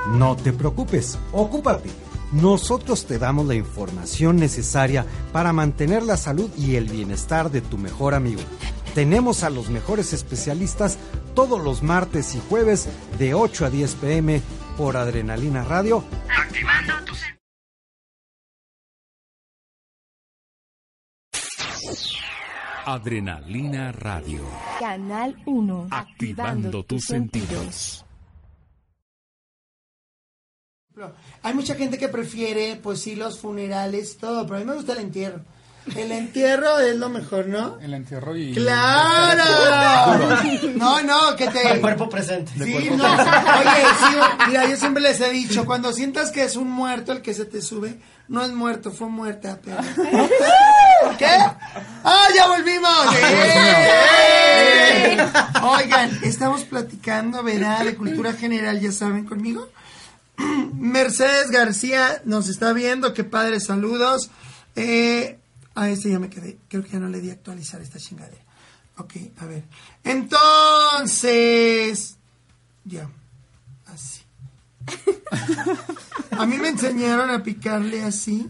No 0.08 0.36
te 0.36 0.52
preocupes, 0.52 1.20
ocúpate. 1.32 1.92
Nosotros 2.32 3.06
te 3.06 3.20
damos 3.20 3.46
la 3.46 3.54
información 3.54 4.38
necesaria 4.38 5.06
para 5.32 5.54
mantener 5.54 6.02
la 6.02 6.18
salud 6.18 6.50
y 6.58 6.78
el 6.78 6.86
bienestar 6.86 7.52
de 7.52 7.62
tu 7.62 7.78
mejor 7.78 8.16
amigo. 8.16 8.42
Tenemos 8.96 9.44
a 9.44 9.52
los 9.52 9.70
mejores 9.70 10.12
especialistas 10.14 10.98
todos 11.36 11.62
los 11.62 11.84
martes 11.84 12.34
y 12.34 12.42
jueves 12.50 12.90
de 13.20 13.36
8 13.36 13.66
a 13.66 13.70
10 13.70 13.96
pm 13.96 14.42
por 14.78 14.98
Adrenalina 14.98 15.64
Radio. 15.64 16.04
Activando 16.28 16.94
tu 17.06 17.14
Adrenalina 22.92 23.92
Radio. 23.92 24.42
Canal 24.80 25.38
1. 25.46 25.90
Activando 25.92 26.84
tus 26.84 27.06
sentidos. 27.06 28.04
Hay 31.44 31.54
mucha 31.54 31.76
gente 31.76 32.00
que 32.00 32.10
prefiere, 32.10 32.78
pues 32.82 33.02
sí, 33.02 33.16
los 33.16 33.38
funerales, 33.38 34.18
todo, 34.18 34.48
pero 34.48 34.56
a 34.56 34.60
mí 34.62 34.66
me 34.66 34.74
gusta 34.74 34.94
el 34.94 35.02
entierro. 35.02 35.42
El 35.96 36.12
entierro 36.12 36.80
es 36.80 36.96
lo 36.96 37.10
mejor, 37.10 37.48
¿no? 37.48 37.80
El 37.80 37.94
entierro 37.94 38.36
y... 38.36 38.54
¡Claro! 38.54 39.44
No, 40.76 41.02
no, 41.02 41.36
que 41.36 41.48
te... 41.48 41.74
El 41.74 41.82
cuerpo 41.82 42.10
presente. 42.10 42.52
Sí, 42.54 42.90
no. 42.92 43.04
Oye, 43.04 43.20
sí, 44.00 44.16
mira, 44.48 44.68
yo 44.70 44.76
siempre 44.78 45.02
les 45.02 45.20
he 45.22 45.30
dicho, 45.30 45.66
cuando 45.66 45.92
sientas 45.94 46.32
que 46.32 46.44
es 46.44 46.56
un 46.56 46.70
muerto 46.70 47.12
el 47.12 47.22
que 47.22 47.34
se 47.34 47.46
te 47.46 47.62
sube, 47.62 48.00
no 48.28 48.44
es 48.44 48.52
muerto, 48.52 48.92
fue 48.92 49.10
muerta 49.10 49.54
apenas. 49.54 49.86
¿Qué? 51.18 51.26
¡Ah, 52.04 52.28
ya 52.36 52.48
volvimos! 52.48 53.16
¡Eh! 53.24 55.18
Oigan, 55.64 56.20
estamos 56.24 56.64
platicando, 56.64 57.42
¿verdad? 57.44 57.84
De 57.86 57.96
cultura 57.96 58.34
general, 58.34 58.80
ya 58.80 58.92
saben, 58.92 59.26
conmigo. 59.26 59.70
Mercedes 60.74 61.50
García 61.52 62.22
nos 62.24 62.48
está 62.48 62.72
viendo, 62.72 63.14
qué 63.14 63.24
padre, 63.24 63.60
saludos. 63.60 64.30
Eh, 64.76 65.39
a 65.76 65.90
este 65.90 66.10
ya 66.10 66.20
me 66.20 66.30
quedé, 66.30 66.58
creo 66.68 66.84
que 66.84 66.90
ya 66.92 67.00
no 67.00 67.10
le 67.10 67.22
di 67.22 67.30
a 67.30 67.34
actualizar 67.34 67.82
esta 67.82 68.00
chingadera. 68.00 68.42
Ok, 68.98 69.14
a 69.38 69.46
ver. 69.46 69.64
Entonces, 70.04 70.38
ya, 72.86 73.10
así. 73.88 74.22
A 76.32 76.46
mí 76.46 76.58
me 76.58 76.70
enseñaron 76.70 77.30
a 77.30 77.44
picarle 77.44 78.04
así. 78.04 78.48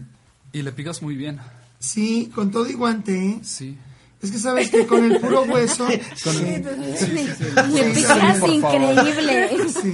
Y 0.52 0.62
le 0.62 0.72
picas 0.72 1.02
muy 1.02 1.16
bien. 1.16 1.40
Sí, 1.78 2.30
con 2.34 2.50
todo 2.50 2.68
y 2.68 2.74
guante, 2.74 3.14
¿eh? 3.30 3.40
Sí. 3.42 3.76
Es 4.22 4.30
que 4.30 4.38
sabes 4.38 4.70
que 4.70 4.86
con 4.86 5.04
el 5.04 5.18
puro 5.20 5.42
hueso. 5.44 5.86
Con 6.24 6.36
el- 6.46 6.96
sí, 6.98 7.06
sí, 7.06 7.28
sí, 7.38 7.44
Le 7.74 7.90
picas 7.94 8.48
increíble. 8.48 9.48
Sí. 9.68 9.92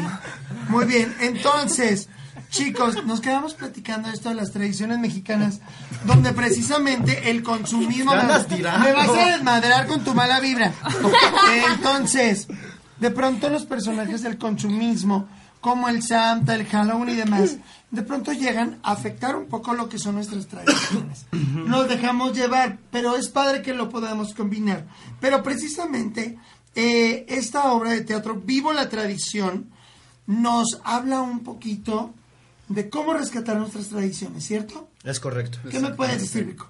Muy 0.68 0.84
bien, 0.84 1.14
entonces, 1.20 2.08
chicos, 2.56 3.04
nos 3.04 3.20
quedamos 3.20 3.54
platicando 3.54 4.08
esto 4.08 4.30
de 4.30 4.36
las 4.36 4.52
tradiciones 4.52 4.98
mexicanas, 4.98 5.60
donde 6.04 6.32
precisamente 6.32 7.30
el 7.30 7.42
consumismo 7.42 8.12
me 8.12 8.26
vas 8.26 9.08
a 9.08 9.30
desmadrar 9.32 9.86
con 9.86 10.02
tu 10.02 10.14
mala 10.14 10.40
vibra. 10.40 10.72
Entonces, 11.72 12.48
de 12.98 13.10
pronto 13.10 13.48
los 13.50 13.66
personajes 13.66 14.22
del 14.22 14.38
consumismo, 14.38 15.28
como 15.60 15.88
el 15.88 16.02
Santa, 16.02 16.54
el 16.54 16.66
Halloween 16.66 17.10
y 17.10 17.16
demás, 17.16 17.56
de 17.90 18.02
pronto 18.02 18.32
llegan 18.32 18.78
a 18.82 18.92
afectar 18.92 19.36
un 19.36 19.46
poco 19.46 19.74
lo 19.74 19.88
que 19.88 19.98
son 19.98 20.14
nuestras 20.14 20.46
tradiciones. 20.46 21.26
Nos 21.32 21.88
dejamos 21.88 22.34
llevar, 22.34 22.78
pero 22.90 23.16
es 23.16 23.28
padre 23.28 23.62
que 23.62 23.74
lo 23.74 23.88
podamos 23.88 24.34
combinar. 24.34 24.86
Pero 25.20 25.42
precisamente 25.42 26.38
eh, 26.74 27.26
esta 27.28 27.72
obra 27.72 27.90
de 27.90 28.02
teatro, 28.02 28.36
Vivo 28.36 28.72
la 28.72 28.88
Tradición, 28.88 29.70
nos 30.26 30.80
habla 30.84 31.20
un 31.20 31.40
poquito 31.40 32.14
de 32.68 32.90
cómo 32.90 33.14
rescatar 33.14 33.56
nuestras 33.56 33.88
tradiciones, 33.88 34.44
¿cierto? 34.44 34.88
Es 35.04 35.20
correcto. 35.20 35.58
¿Qué 35.70 35.78
me 35.80 35.90
puedes 35.90 36.20
decir, 36.20 36.46
Rico? 36.46 36.68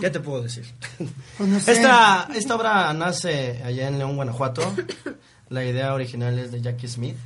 ¿Qué 0.00 0.08
te 0.10 0.20
puedo 0.20 0.42
decir? 0.42 0.64
Pues 1.36 1.48
no 1.50 1.60
sé. 1.60 1.72
Esta, 1.72 2.28
esta 2.34 2.54
obra 2.56 2.92
nace 2.94 3.62
allá 3.62 3.88
en 3.88 3.98
León, 3.98 4.16
Guanajuato. 4.16 4.62
La 5.50 5.64
idea 5.64 5.92
original 5.92 6.38
es 6.38 6.50
de 6.52 6.62
Jackie 6.62 6.88
Smith. 6.88 7.16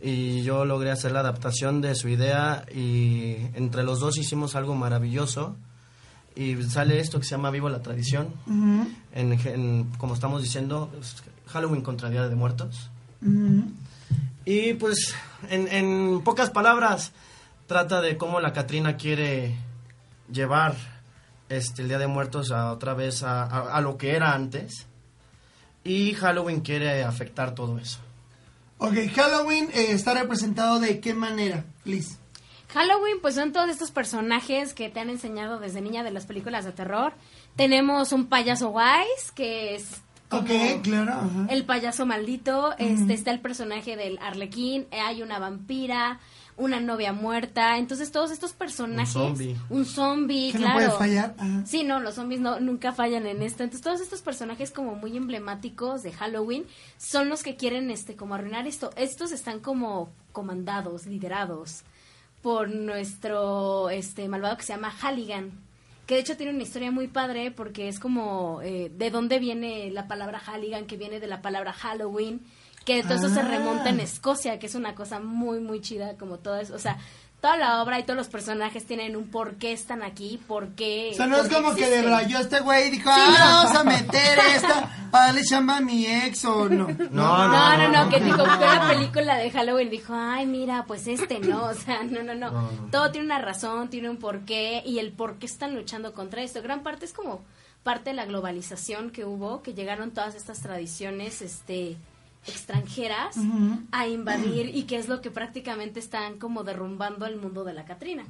Y 0.00 0.42
yo 0.42 0.64
logré 0.64 0.90
hacer 0.90 1.12
la 1.12 1.20
adaptación 1.20 1.80
de 1.80 1.94
su 1.94 2.08
idea 2.08 2.64
y 2.74 3.36
entre 3.54 3.82
los 3.84 4.00
dos 4.00 4.16
hicimos 4.18 4.56
algo 4.56 4.74
maravilloso. 4.74 5.54
Y 6.34 6.60
sale 6.64 6.98
esto 6.98 7.18
que 7.20 7.24
se 7.26 7.32
llama 7.32 7.50
Vivo 7.50 7.68
la 7.68 7.82
Tradición. 7.82 8.28
Ujú, 8.46 8.88
En, 9.12 9.32
en- 9.46 9.84
como 9.98 10.14
estamos 10.14 10.42
diciendo, 10.42 10.90
Halloween 11.48 11.82
contra 11.82 12.08
Día 12.08 12.26
de 12.26 12.34
Muertos. 12.34 12.90
ujú. 13.20 13.64
Y 14.44 14.74
pues, 14.74 15.14
en, 15.50 15.68
en 15.68 16.22
pocas 16.24 16.50
palabras, 16.50 17.12
trata 17.66 18.00
de 18.00 18.16
cómo 18.16 18.40
la 18.40 18.52
Catrina 18.52 18.96
quiere 18.96 19.56
llevar 20.30 20.74
este, 21.48 21.82
el 21.82 21.88
Día 21.88 21.98
de 21.98 22.06
Muertos 22.08 22.50
a 22.50 22.72
otra 22.72 22.94
vez 22.94 23.22
a, 23.22 23.42
a- 23.44 23.76
a 23.76 23.80
lo 23.80 23.96
que 23.98 24.16
era 24.16 24.34
antes. 24.34 24.86
Y 25.84 26.14
Halloween 26.14 26.60
quiere 26.60 27.02
afectar 27.04 27.54
todo 27.54 27.78
eso. 27.78 27.98
Ok, 28.78 28.94
Halloween 29.14 29.68
eh, 29.74 29.92
está 29.92 30.14
representado 30.14 30.80
de 30.80 30.98
qué 31.00 31.14
manera, 31.14 31.64
Liz. 31.84 32.18
Halloween, 32.72 33.18
pues 33.20 33.34
son 33.34 33.52
todos 33.52 33.68
estos 33.68 33.90
personajes 33.90 34.74
que 34.74 34.88
te 34.88 34.98
han 35.00 35.10
enseñado 35.10 35.58
desde 35.60 35.80
niña 35.80 36.02
de 36.02 36.10
las 36.10 36.24
películas 36.26 36.64
de 36.64 36.72
terror. 36.72 37.12
Tenemos 37.54 38.12
un 38.12 38.26
payaso 38.26 38.70
wise, 38.70 39.30
que 39.34 39.74
es 39.74 40.00
como 40.32 40.42
Ok, 40.42 40.82
claro. 40.82 41.12
ajá. 41.12 41.46
el 41.50 41.64
payaso 41.64 42.06
maldito. 42.06 42.74
Este 42.78 43.14
está 43.14 43.30
el 43.30 43.40
personaje 43.40 43.96
del 43.96 44.18
arlequín. 44.18 44.86
eh, 44.90 45.00
Hay 45.00 45.22
una 45.22 45.38
vampira, 45.38 46.18
una 46.56 46.80
novia 46.80 47.12
muerta. 47.12 47.78
Entonces 47.78 48.10
todos 48.12 48.30
estos 48.30 48.52
personajes, 48.52 49.14
Un 49.16 49.22
zombie. 49.36 49.56
un 49.70 49.84
zombie, 49.84 50.52
Que 50.52 50.58
no 50.58 50.64
claro. 50.64 50.76
puede 50.76 50.90
fallar. 50.98 51.34
ajá. 51.38 51.66
Sí, 51.66 51.84
no, 51.84 52.00
los 52.00 52.14
zombies 52.16 52.40
no, 52.40 52.60
nunca 52.60 52.92
fallan 52.92 53.26
en 53.26 53.42
esto. 53.42 53.62
Entonces, 53.62 53.82
todos 53.84 54.00
estos 54.00 54.20
personajes 54.22 54.70
como 54.70 54.94
muy 54.96 55.16
emblemáticos 55.16 56.02
de 56.02 56.12
Halloween 56.12 56.64
son 56.98 57.28
los 57.28 57.42
que 57.42 57.56
quieren 57.56 57.90
este 57.90 58.16
como 58.16 58.34
arruinar 58.34 58.66
esto. 58.66 58.90
Estos 58.96 59.32
están 59.32 59.60
como 59.60 60.10
comandados, 60.32 61.06
liderados 61.06 61.82
por 62.42 62.68
nuestro 62.70 63.88
este 63.90 64.28
malvado 64.28 64.56
que 64.56 64.64
se 64.64 64.72
llama 64.72 64.90
Halligan. 64.90 65.52
Que 66.12 66.16
de 66.16 66.20
hecho 66.24 66.36
tiene 66.36 66.52
una 66.52 66.62
historia 66.62 66.90
muy 66.90 67.08
padre 67.08 67.50
porque 67.52 67.88
es 67.88 67.98
como 67.98 68.60
eh, 68.60 68.92
de 68.94 69.10
dónde 69.10 69.38
viene 69.38 69.90
la 69.90 70.08
palabra 70.08 70.38
Halligan, 70.46 70.84
que 70.84 70.98
viene 70.98 71.20
de 71.20 71.26
la 71.26 71.40
palabra 71.40 71.72
Halloween, 71.72 72.42
que 72.84 73.02
todo 73.02 73.14
eso 73.14 73.30
se 73.30 73.40
Ah. 73.40 73.48
remonta 73.48 73.88
en 73.88 73.98
Escocia, 73.98 74.58
que 74.58 74.66
es 74.66 74.74
una 74.74 74.94
cosa 74.94 75.20
muy, 75.20 75.60
muy 75.60 75.80
chida, 75.80 76.18
como 76.18 76.38
todo 76.38 76.58
eso. 76.60 76.74
O 76.74 76.78
sea, 76.78 76.98
toda 77.42 77.56
la 77.56 77.82
obra 77.82 77.98
y 77.98 78.04
todos 78.04 78.16
los 78.16 78.28
personajes 78.28 78.86
tienen 78.86 79.16
un 79.16 79.28
por 79.28 79.56
qué 79.56 79.72
están 79.72 80.04
aquí, 80.04 80.40
por 80.46 80.68
qué. 80.76 81.10
O 81.12 81.16
sea, 81.16 81.26
no 81.26 81.36
es 81.36 81.42
por 81.42 81.48
qué 81.50 81.54
como 81.56 81.74
que 81.74 81.80
existen. 81.82 82.02
debrayó 82.04 82.38
este 82.38 82.60
güey 82.60 82.86
y 82.86 82.90
dijo, 82.92 83.10
Sí, 83.12 83.20
ah, 83.20 83.36
no. 83.36 83.44
vamos 83.56 83.76
a 83.80 83.84
meter 83.84 84.38
esta 84.54 85.08
para 85.10 85.26
darle 85.26 85.42
chamba 85.44 85.78
a 85.78 85.80
mi 85.80 86.06
ex 86.06 86.44
o 86.44 86.68
no. 86.68 86.86
No, 87.10 87.48
no, 87.48 87.88
no, 87.88 88.08
que 88.08 88.20
dijo, 88.20 88.44
vio 88.44 88.60
la 88.60 88.88
película 88.88 89.36
de 89.36 89.50
Halloween 89.50 89.88
y 89.88 89.90
dijo, 89.90 90.14
ay, 90.16 90.46
mira, 90.46 90.84
pues 90.86 91.08
este 91.08 91.40
no, 91.40 91.64
o 91.64 91.74
sea, 91.74 92.04
no, 92.04 92.22
no, 92.22 92.36
no. 92.36 92.70
Todo 92.92 93.10
tiene 93.10 93.26
una 93.26 93.40
razón, 93.40 93.90
tiene 93.90 94.08
un 94.08 94.18
porqué 94.18 94.80
y 94.86 95.00
el 95.00 95.10
por 95.10 95.38
qué 95.40 95.46
están 95.46 95.74
luchando 95.74 96.14
contra 96.14 96.42
esto. 96.42 96.62
Gran 96.62 96.84
parte 96.84 97.06
es 97.06 97.12
como 97.12 97.42
parte 97.82 98.10
de 98.10 98.14
la 98.16 98.24
globalización 98.24 99.10
que 99.10 99.24
hubo, 99.24 99.62
que 99.62 99.74
llegaron 99.74 100.12
todas 100.12 100.36
estas 100.36 100.60
tradiciones, 100.60 101.42
este 101.42 101.96
extranjeras 102.46 103.36
a 103.92 104.06
invadir 104.06 104.74
y 104.74 104.84
que 104.84 104.96
es 104.96 105.08
lo 105.08 105.20
que 105.20 105.30
prácticamente 105.30 106.00
están 106.00 106.38
como 106.38 106.64
derrumbando 106.64 107.26
el 107.26 107.36
mundo 107.36 107.64
de 107.64 107.72
la 107.72 107.84
Catrina. 107.84 108.24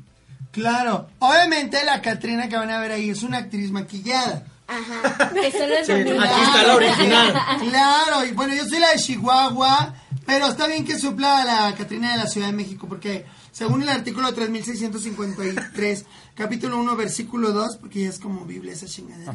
Claro, 0.51 1.09
obviamente 1.19 1.83
la 1.85 2.03
Catrina 2.03 2.49
que 2.49 2.57
van 2.57 2.71
a 2.71 2.79
ver 2.79 2.93
ahí 2.93 3.11
es 3.11 3.23
una 3.23 3.39
actriz 3.39 3.71
maquillada. 3.71 4.45
Ajá. 4.69 5.31
Eso 5.43 5.67
no 5.67 5.75
es 5.75 5.87
Sí, 5.87 5.93
aquí 5.93 6.43
está 6.43 6.63
la 6.67 6.77
original. 6.77 7.35
Claro, 7.69 8.25
y 8.27 8.33
bueno, 8.33 8.55
yo 8.55 8.65
soy 8.67 8.79
la 8.79 8.93
de 8.93 8.99
Chihuahua, 8.99 9.95
pero 10.27 10.47
está 10.49 10.67
bien 10.67 10.85
que 10.85 10.99
supla 10.99 11.43
a 11.43 11.45
la 11.45 11.75
Catrina 11.75 12.13
de 12.13 12.19
la 12.19 12.27
Ciudad 12.27 12.49
de 12.49 12.53
México, 12.53 12.87
porque 12.87 13.25
según 13.51 13.83
el 13.83 13.89
artículo 13.89 14.33
3653, 14.33 16.05
capítulo 16.35 16.79
1, 16.79 16.97
versículo 16.97 17.53
2, 17.53 17.77
porque 17.79 18.03
ya 18.03 18.09
es 18.09 18.19
como 18.19 18.45
Biblia 18.45 18.73
esa 18.73 18.87
chingadera, 18.87 19.35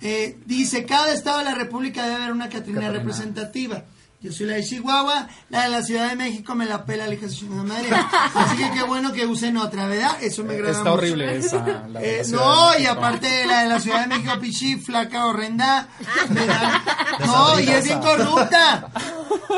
eh, 0.00 0.38
dice, 0.46 0.84
cada 0.84 1.12
estado 1.12 1.38
de 1.38 1.44
la 1.44 1.54
República 1.54 2.02
debe 2.04 2.16
haber 2.16 2.32
una 2.32 2.48
Catrina, 2.48 2.80
Catrina. 2.80 2.92
representativa. 2.92 3.84
Yo 4.26 4.32
soy 4.32 4.46
la 4.46 4.54
de 4.54 4.64
Chihuahua, 4.64 5.28
la 5.50 5.62
de 5.62 5.68
la 5.68 5.82
Ciudad 5.82 6.08
de 6.08 6.16
México 6.16 6.56
me 6.56 6.66
la 6.66 6.84
pela 6.84 7.06
la 7.06 7.14
chingada 7.28 7.62
madre. 7.62 7.90
Así 8.34 8.56
que 8.56 8.72
qué 8.72 8.82
bueno 8.82 9.12
que 9.12 9.24
usen 9.24 9.56
otra, 9.56 9.86
¿verdad? 9.86 10.16
Eso 10.20 10.42
me 10.42 10.54
agrada 10.54 10.72
Está 10.72 10.82
mucho. 10.82 10.94
horrible 10.94 11.36
esa, 11.36 11.58
la 11.58 11.64
de 11.78 11.88
la 11.90 12.02
Eh, 12.02 12.22
no, 12.30 12.72
de 12.72 12.82
y 12.82 12.86
aparte 12.86 13.46
la 13.46 13.62
de 13.62 13.68
la 13.68 13.78
Ciudad 13.78 14.00
de 14.00 14.08
México, 14.08 14.32
pichi, 14.40 14.78
flaca, 14.78 15.26
horrenda. 15.26 15.86
¿verdad? 16.30 16.72
No, 17.24 17.60
y 17.60 17.68
es 17.70 17.84
bien 17.84 18.00
corrupta. 18.00 18.88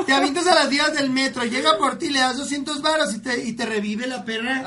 Te 0.07 0.13
avientas 0.13 0.47
a 0.47 0.55
las 0.55 0.69
vías 0.69 0.93
del 0.93 1.09
metro, 1.09 1.45
llega 1.45 1.79
por 1.79 1.97
ti, 1.99 2.11
le 2.11 2.21
das 2.21 2.37
200 2.37 2.83
varos 2.83 3.15
y 3.15 3.21
te, 3.21 3.43
y 3.43 3.55
te 3.55 3.65
revive 3.65 4.07
la 4.07 4.23
perra. 4.23 4.65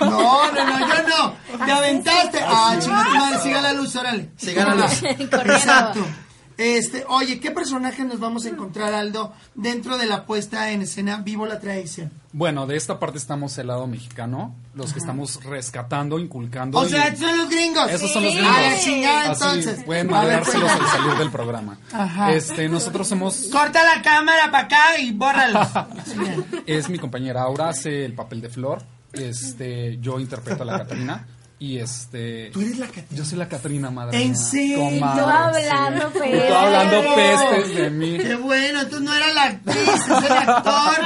No, 0.00 0.50
no, 0.50 0.64
no, 0.66 0.78
yo 0.80 1.08
no. 1.56 1.64
Te 1.64 1.70
aventaste. 1.72 2.40
Ah, 2.44 2.76
chinga 2.80 3.04
tu 3.04 3.10
madre, 3.14 3.38
siga 3.40 3.60
la 3.62 3.72
luz, 3.72 3.94
órale. 3.94 4.32
Siga 4.36 4.64
la 4.64 4.74
luz. 4.74 5.00
Exacto. 5.04 6.04
Este, 6.62 7.04
oye, 7.08 7.40
¿qué 7.40 7.50
personaje 7.50 8.04
nos 8.04 8.20
vamos 8.20 8.44
a 8.46 8.50
encontrar, 8.50 8.94
Aldo, 8.94 9.32
dentro 9.56 9.98
de 9.98 10.06
la 10.06 10.26
puesta 10.26 10.70
en 10.70 10.82
escena 10.82 11.16
Vivo 11.16 11.44
la 11.44 11.58
Tradición? 11.58 12.12
Bueno, 12.32 12.68
de 12.68 12.76
esta 12.76 13.00
parte 13.00 13.18
estamos 13.18 13.58
el 13.58 13.66
lado 13.66 13.88
mexicano, 13.88 14.54
los 14.76 14.92
que 14.92 15.00
estamos 15.00 15.42
rescatando, 15.44 16.20
inculcando. 16.20 16.78
O 16.78 16.86
y- 16.86 16.90
sea, 16.90 17.16
son 17.16 17.36
los 17.36 17.50
gringos. 17.50 17.90
Esos 17.90 18.12
son 18.12 18.22
los 18.22 18.32
gringos. 18.32 18.56
A 18.56 18.60
la 18.60 18.78
chingada, 18.78 19.30
Así, 19.32 19.42
entonces. 19.44 19.84
pueden 19.84 20.14
A 20.14 20.20
ver, 20.24 20.28
mandárselos 20.38 20.70
al 20.70 20.86
salir 20.86 21.14
del 21.18 21.30
programa. 21.32 21.78
Ajá. 21.92 22.32
Este, 22.32 22.68
nosotros 22.68 23.08
somos 23.08 23.48
Corta 23.50 23.82
la 23.82 24.00
cámara 24.00 24.50
para 24.52 24.64
acá 24.66 24.98
y 25.00 25.10
bórralos. 25.10 25.68
es 26.66 26.88
mi 26.88 26.98
compañera 26.98 27.42
Aura, 27.42 27.70
hace 27.70 28.04
el 28.04 28.14
papel 28.14 28.40
de 28.40 28.48
Flor. 28.50 28.82
Este, 29.12 29.98
yo 30.00 30.20
interpreto 30.20 30.62
a 30.62 30.66
la 30.66 30.78
Catrina. 30.78 31.26
Y 31.62 31.78
este. 31.78 32.50
Tú 32.52 32.60
eres 32.60 32.76
la 32.76 32.86
Catrina. 32.86 33.08
Yo 33.12 33.24
soy 33.24 33.38
la 33.38 33.48
Catrina, 33.48 33.88
madre. 33.88 34.20
¿En 34.20 34.32
mía. 34.32 34.36
serio? 34.36 34.78
Tú 34.78 35.04
hablando 35.04 36.10
sí. 36.12 36.18
pestes. 36.18 36.48
Tú 36.48 36.54
hablando 36.54 37.14
pestes 37.14 37.74
de 37.76 37.90
mí. 37.90 38.18
Qué 38.18 38.34
bueno, 38.34 38.80
entonces 38.80 39.00
no 39.02 39.14
era 39.14 39.32
la 39.32 39.42
actriz, 39.44 39.76
es 39.78 40.24
el 40.24 40.32
actor. 40.32 40.96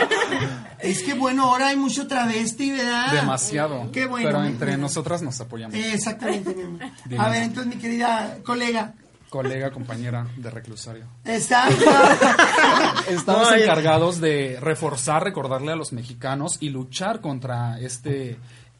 es 0.80 1.02
que 1.04 1.14
bueno, 1.14 1.44
ahora 1.44 1.68
hay 1.68 1.76
mucho 1.76 2.08
travesti, 2.08 2.72
¿verdad? 2.72 3.12
Demasiado. 3.12 3.88
Qué 3.92 4.06
bueno. 4.06 4.26
Pero 4.26 4.44
entre 4.46 4.76
nosotras 4.78 5.22
nos 5.22 5.40
apoyamos. 5.40 5.76
Exactamente, 5.76 6.52
mi 6.52 6.64
amor. 6.64 6.80
Dime. 7.04 7.24
A 7.24 7.28
ver, 7.28 7.44
entonces, 7.44 7.72
mi 7.72 7.80
querida 7.80 8.38
colega, 8.42 8.94
Colega, 9.34 9.72
compañera 9.72 10.28
de 10.36 10.48
reclusario. 10.48 11.06
¿está? 11.24 11.68
Estamos 13.08 13.52
encargados 13.52 14.20
de 14.20 14.58
reforzar, 14.60 15.24
recordarle 15.24 15.72
a 15.72 15.74
los 15.74 15.92
mexicanos 15.92 16.56
y 16.60 16.68
luchar 16.68 17.20
contra 17.20 17.80
este 17.80 18.38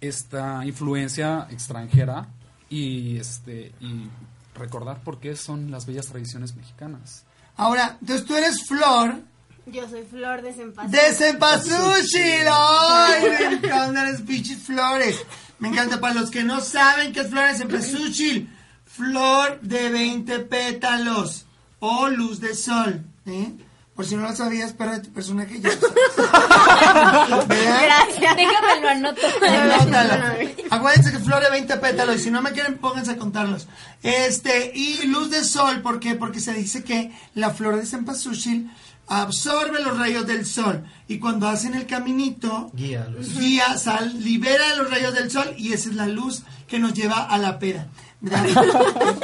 esta 0.09 0.64
influencia 0.64 1.47
extranjera 1.51 2.28
y 2.68 3.16
este 3.18 3.72
y 3.81 4.09
recordar 4.55 5.02
por 5.02 5.20
qué 5.20 5.36
son 5.36 5.70
las 5.70 5.86
bellas 5.86 6.06
tradiciones 6.06 6.55
mexicanas. 6.56 7.24
Ahora, 7.56 7.98
entonces 8.01 8.26
tú 8.26 8.36
eres 8.36 8.66
Flor 8.66 9.22
Yo 9.66 9.89
soy 9.89 10.02
Flor 10.02 10.43
de 10.43 10.52
Cempasúchil. 10.52 10.90
de. 10.90 12.48
¡Ay, 12.51 13.22
me 13.22 13.55
encantan 13.56 14.12
las 14.12 14.22
pinches 14.22 14.59
flores! 14.59 15.24
Me 15.59 15.68
encanta 15.68 16.01
para 16.01 16.14
los 16.14 16.31
que 16.31 16.44
no 16.44 16.60
saben 16.60 17.12
qué 17.12 17.20
es 17.20 17.31
Flor 17.31 17.48
de 17.48 17.59
Cempasúchil. 17.59 18.51
Flor 18.85 19.60
de 19.60 19.90
20 19.90 20.39
pétalos 20.40 21.47
o 21.81 22.09
luz 22.09 22.40
de 22.40 22.55
sol. 22.55 23.05
¿eh? 23.26 23.52
Por 23.94 24.04
si 24.06 24.16
no 24.16 24.22
lo 24.22 24.34
sabías, 24.34 24.72
para 24.72 25.00
tu 25.00 25.10
personaje 25.10 25.60
ya. 25.60 25.70
Gracias. 27.46 28.36
Déjame 28.36 28.80
lo 28.80 28.88
anoto. 28.88 29.20
Anótalo. 29.46 30.24
Acuérdense 30.70 31.12
que 31.12 31.18
flor 31.20 31.42
de 31.42 31.50
20 31.50 31.76
pétalos. 31.76 32.16
Y 32.16 32.18
si 32.18 32.30
no 32.30 32.42
me 32.42 32.50
quieren, 32.50 32.78
pónganse 32.78 33.12
a 33.12 33.16
contarlos. 33.16 33.68
Este, 34.02 34.72
y 34.74 35.06
luz 35.06 35.30
de 35.30 35.44
sol, 35.44 35.80
¿por 35.80 36.00
qué? 36.00 36.16
Porque 36.16 36.40
se 36.40 36.54
dice 36.54 36.82
que 36.82 37.12
la 37.34 37.50
flor 37.50 37.76
de 37.76 37.86
cempasúchil 37.86 38.68
absorbe 39.06 39.80
los 39.80 39.96
rayos 39.96 40.26
del 40.26 40.44
sol. 40.44 40.84
Y 41.06 41.18
cuando 41.18 41.46
hacen 41.48 41.74
el 41.74 41.86
caminito, 41.86 42.70
Guía. 42.74 43.06
guía, 43.38 43.76
sal, 43.78 44.24
libera 44.24 44.74
los 44.76 44.90
rayos 44.90 45.14
del 45.14 45.30
sol 45.30 45.54
y 45.56 45.72
esa 45.72 45.90
es 45.90 45.94
la 45.94 46.06
luz 46.08 46.42
que 46.66 46.78
nos 46.78 46.94
lleva 46.94 47.22
a 47.22 47.38
la 47.38 47.58
peda. 47.58 47.88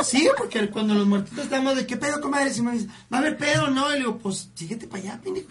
Sí, 0.04 0.28
porque 0.36 0.68
cuando 0.70 0.94
los 0.94 1.06
muertitos 1.06 1.44
estamos 1.44 1.76
de 1.76 1.86
qué 1.86 1.96
pedo, 1.96 2.20
comadre, 2.20 2.52
si 2.52 2.62
me 2.62 2.72
dice, 2.72 2.86
va 3.12 3.18
a 3.18 3.20
haber 3.20 3.36
pedo, 3.36 3.68
¿no? 3.68 3.88
Y 3.90 3.92
le 3.94 3.98
digo, 4.00 4.18
pues 4.18 4.50
síguete 4.54 4.86
para 4.86 5.02
allá, 5.02 5.20
pendejo. 5.22 5.48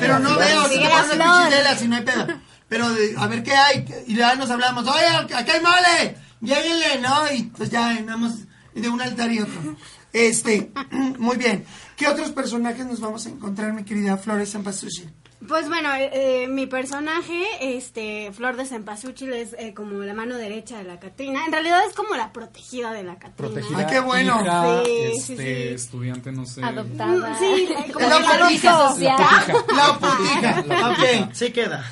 Pero 0.00 0.18
no 0.18 0.36
veo, 0.36 0.68
si 0.68 0.78
te 0.78 0.88
pones 0.88 1.78
si 1.78 1.88
no 1.88 1.96
hay 1.96 2.02
pedo. 2.02 2.26
Pero 2.68 2.90
de- 2.90 3.14
a 3.18 3.26
ver 3.26 3.42
qué 3.42 3.54
hay, 3.54 3.84
y 4.06 4.16
ya 4.16 4.34
nos 4.34 4.50
hablamos, 4.50 4.86
oye, 4.88 5.06
acá 5.06 5.52
hay 5.52 5.60
mole, 5.60 6.16
lléguenle, 6.40 7.00
¿no? 7.00 7.32
Y 7.32 7.42
pues 7.44 7.70
ya 7.70 7.90
andamos 7.90 8.32
de 8.74 8.88
un 8.88 9.00
altar 9.00 9.30
y 9.30 9.40
otro. 9.40 9.76
Este, 10.12 10.70
muy 11.18 11.36
bien. 11.36 11.64
¿Qué 11.96 12.08
otros 12.08 12.30
personajes 12.32 12.84
nos 12.86 13.00
vamos 13.00 13.26
a 13.26 13.28
encontrar, 13.28 13.72
mi 13.72 13.84
querida 13.84 14.16
Flores 14.16 14.52
Zampasushi? 14.52 15.08
Pues 15.48 15.68
bueno, 15.68 15.92
eh, 15.94 16.10
eh, 16.44 16.48
mi 16.48 16.66
personaje, 16.66 17.42
este, 17.60 18.30
Flor 18.32 18.56
de 18.56 18.64
Cempasúchil, 18.64 19.32
es 19.32 19.54
eh, 19.58 19.74
como 19.74 20.00
la 20.02 20.14
mano 20.14 20.36
derecha 20.36 20.78
de 20.78 20.84
la 20.84 21.00
Catrina. 21.00 21.44
En 21.46 21.52
realidad 21.52 21.80
es 21.88 21.94
como 21.94 22.14
la 22.14 22.32
protegida 22.32 22.92
de 22.92 23.02
la 23.02 23.14
Catrina. 23.14 23.34
Protegida, 23.36 23.78
Ay, 23.78 23.86
qué 23.90 24.00
bueno. 24.00 24.40
hija, 24.40 24.82
Sí, 24.84 24.90
este, 24.92 25.20
sí, 25.20 25.36
sí. 25.36 25.74
estudiante, 25.74 26.30
no 26.32 26.46
sé. 26.46 26.62
Adoptada. 26.62 27.36
Sí, 27.38 27.68
como 27.92 28.08
La 28.08 28.16
el 28.18 28.22
putija. 28.24 28.72
La 28.72 29.98
putija. 29.98 30.62
La 30.66 30.88
Ok. 30.92 31.32
Sí 31.32 31.50
queda. 31.52 31.84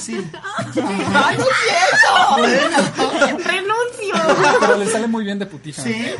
Sí. 0.00 0.16
¡Ay, 1.14 1.36
no 1.38 1.44
es 1.44 1.56
cierto! 2.42 3.38
¡Renuncio! 3.44 4.58
Pero 4.60 4.76
le 4.76 4.86
sale 4.90 5.06
muy 5.06 5.24
bien 5.24 5.38
de 5.38 5.46
putija. 5.46 5.82
Sí. 5.82 5.92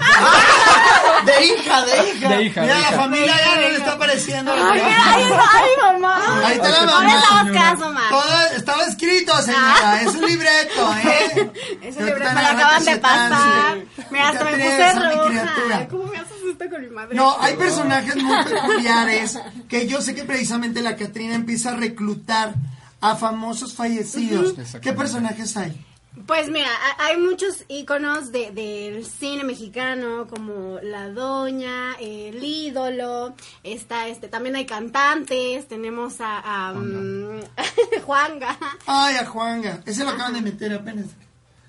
De 1.19 1.45
hija, 1.47 1.85
de 1.85 2.11
hija. 2.13 2.29
De 2.29 2.43
hija, 2.45 2.61
Mira, 2.63 2.75
de 2.77 2.81
la 2.81 2.89
hija. 2.89 2.97
familia 2.97 3.35
ya 3.37 3.55
no 3.57 3.61
le 3.61 3.77
está 3.77 3.93
apareciendo. 3.95 4.53
¡Ay, 4.53 4.81
ay, 4.85 5.25
ay, 5.25 5.71
mamá! 5.83 6.47
Ahí 6.47 6.55
está 6.55 6.68
la 6.71 6.85
mamá. 6.87 7.53
caso. 7.53 7.95
Todo 8.11 8.41
estaba 8.57 8.85
escrito, 8.85 9.37
señora. 9.43 10.03
Es 10.03 10.15
un 10.15 10.27
libreto, 10.27 10.95
¿eh? 11.05 11.53
Eso 11.83 12.01
Yo 12.01 12.07
libre 12.07 12.25
tan 12.25 12.35
me 12.35 12.43
lo 12.43 12.49
acaban 12.49 12.85
de 12.85 12.97
pasar. 12.99 13.79
Mira, 14.11 14.29
hasta 14.29 14.45
me 14.45 14.51
puse 14.53 14.93
roja. 14.95 15.29
criatura. 15.29 15.89
¿Cómo 15.89 16.05
me 16.05 16.19
haces 16.19 16.37
esto 16.51 16.65
con 16.71 16.81
mi 16.81 16.89
madre? 16.89 17.15
No, 17.15 17.37
hay 17.41 17.55
personajes 17.57 18.17
muy 18.17 18.45
peculiares 18.45 19.39
que 19.69 19.87
yo 19.87 20.01
sé 20.01 20.15
que 20.15 20.25
precisamente 20.25 20.83
la 20.83 20.97
Catrina 20.97 21.35
empieza 21.35 21.71
a 21.71 21.77
reclutar 21.77 22.55
a 23.01 23.17
famosos 23.17 23.75
fallecidos. 23.75 24.55
¿Qué 24.81 24.93
personajes 24.93 25.57
hay? 25.57 25.85
Pues 26.27 26.49
mira, 26.51 26.69
ha- 26.69 27.07
hay 27.07 27.17
muchos 27.19 27.65
íconos 27.69 28.33
de, 28.33 28.51
del 28.51 29.05
cine 29.07 29.45
mexicano 29.45 30.27
como 30.29 30.79
la 30.83 31.09
doña, 31.11 31.95
el 32.01 32.43
ídolo, 32.43 33.35
está 33.63 34.09
este, 34.09 34.29
también 34.29 34.57
hay 34.57 34.67
cantantes, 34.67 35.67
tenemos 35.69 36.21
a, 36.21 36.69
a, 36.69 36.73
mm, 36.75 37.41
Juanga. 38.05 38.59
Ay, 38.87 39.17
a 39.17 39.27
Juanga. 39.27 39.81
Ese 39.87 40.05
lo 40.05 40.11
acaban 40.11 40.35
de 40.35 40.43
meter 40.43 40.73
apenas. 40.73 41.07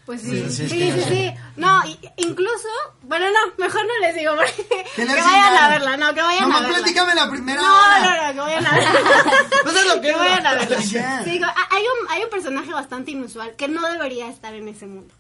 Pues 0.10 0.22
sí, 0.24 0.44
Sí, 0.50 0.68
sí, 0.68 0.70
sí, 0.70 0.92
sí, 0.92 1.02
sí. 1.08 1.34
No, 1.56 1.86
y- 1.86 2.00
incluso, 2.18 2.68
bueno, 3.04 3.28
no, 3.28 3.54
mejor 3.64 3.82
no 3.86 4.00
les 4.08 4.16
digo, 4.16 4.34
porque 4.36 4.86
Que 4.96 5.06
vayan 5.06 5.56
a 5.56 5.70
verla, 5.70 5.98
no, 5.98 6.16
que 6.16 6.22
vayan 6.24 6.52
a 6.52 6.60
verla. 6.62 6.78
platícame 6.80 7.14
la 7.14 7.30
primera 7.30 7.62
no, 7.62 7.76
hora. 7.76 8.00
No, 8.00 8.10
no, 8.10 8.34
que 8.34 8.40
vayan 8.40 8.66
a 8.66 8.72
verla. 8.72 8.92
Pues 9.64 9.76
es 9.76 9.86
lo 9.86 10.02
que 10.02 10.08
que 10.08 10.16
vayan 10.16 10.48
a 10.48 10.56
verla. 10.56 10.82
Sí, 10.82 10.98
digo, 11.30 11.46
ha- 11.46 11.68
hay 11.76 11.84
un, 11.84 12.10
hay 12.12 12.24
un 12.24 12.30
personaje 12.32 12.74
bastante 12.74 13.12
inusual 13.12 13.56
que 13.56 13.68
no 13.68 13.88
debería 13.88 14.30
estar 14.30 14.52
en 14.56 14.68
ese 14.68 14.88
mundo. 14.88 15.14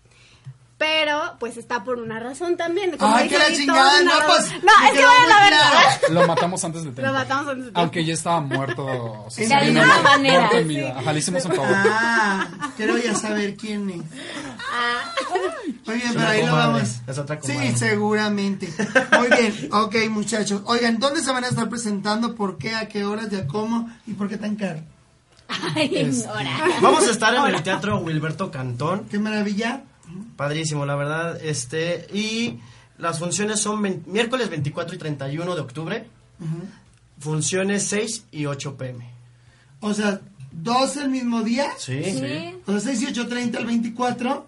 Pero, 0.79 1.35
pues 1.39 1.57
está 1.57 1.83
por 1.83 1.99
una 1.99 2.19
razón 2.21 2.55
también. 2.55 2.95
Como 2.97 3.13
Ay, 3.13 3.27
que 3.27 3.37
la 3.37 3.51
chingada, 3.53 4.01
no, 4.01 4.11
pues, 4.25 4.49
No, 4.63 4.71
es 4.87 4.97
que 4.97 5.03
vayan 5.05 5.31
a 5.31 5.47
claro. 5.49 6.07
Lo 6.13 6.25
matamos 6.25 6.63
antes 6.63 6.83
de 6.85 6.91
tiempo. 6.91 7.01
Lo 7.11 7.13
matamos 7.13 7.41
antes 7.47 7.57
de 7.57 7.63
tiempo. 7.63 7.79
Aunque 7.81 8.05
ya 8.05 8.13
estaba 8.13 8.39
muerto. 8.39 8.85
o 8.85 9.29
sea, 9.29 9.43
De 9.43 9.47
sí, 9.49 9.77
alguna 9.77 10.01
manera. 10.01 10.49
en 10.53 10.67
vida. 10.69 10.95
Ajá, 10.97 11.11
le 11.11 11.19
hicimos 11.19 11.43
un 11.43 11.51
favor. 11.51 11.75
Ah, 11.75 12.47
quiero 12.77 12.97
ya 12.97 13.13
saber 13.13 13.57
quién 13.57 13.89
es. 13.89 14.01
Ah. 14.71 15.11
Muy 15.85 15.95
bien, 15.95 16.07
Es 16.07 16.15
pero 16.15 16.27
ahí 16.29 16.45
lo 16.45 16.53
vamos. 16.55 16.89
es 17.05 17.17
otra 17.17 17.39
Sí, 17.41 17.51
comadre. 17.51 17.75
seguramente. 17.77 18.73
Muy 19.17 19.27
bien, 19.27 19.69
ok, 19.73 19.95
muchachos. 20.09 20.61
Oigan, 20.65 20.97
¿dónde 20.97 21.21
se 21.21 21.31
van 21.33 21.43
a 21.43 21.47
estar 21.49 21.67
presentando? 21.67 22.35
¿Por 22.35 22.57
qué? 22.57 22.73
¿A 22.75 22.87
qué 22.87 23.03
horas? 23.03 23.29
¿Ya 23.29 23.45
cómo? 23.47 23.89
¿Y 24.07 24.13
por 24.13 24.29
qué 24.29 24.37
tan 24.37 24.55
caro? 24.55 24.79
Ay, 25.75 25.91
ignora. 25.93 26.51
Vamos 26.81 27.05
a 27.05 27.11
estar 27.11 27.33
en 27.35 27.53
el 27.53 27.63
Teatro 27.63 27.97
Wilberto 27.99 28.49
Cantón. 28.49 29.05
¡Qué 29.09 29.19
maravilla! 29.19 29.81
Padrísimo, 30.35 30.85
la 30.85 30.95
verdad. 30.95 31.39
Este, 31.43 32.07
y 32.13 32.59
las 32.97 33.19
funciones 33.19 33.59
son 33.59 33.81
miércoles 34.07 34.49
24 34.49 34.95
y 34.95 34.97
31 34.97 35.55
de 35.55 35.61
octubre. 35.61 36.07
Funciones 37.19 37.83
6 37.87 38.25
y 38.31 38.45
8 38.45 38.77
pm. 38.77 39.09
O 39.81 39.93
sea, 39.93 40.21
¿dos 40.51 40.95
el 40.97 41.09
mismo 41.09 41.41
día? 41.41 41.67
Sí. 41.77 42.01
Sí. 42.03 42.55
O 42.65 42.71
sea, 42.71 42.79
6 42.79 43.01
y 43.01 43.05
8, 43.07 43.27
30 43.27 43.59
el 43.59 43.65
24. 43.65 44.47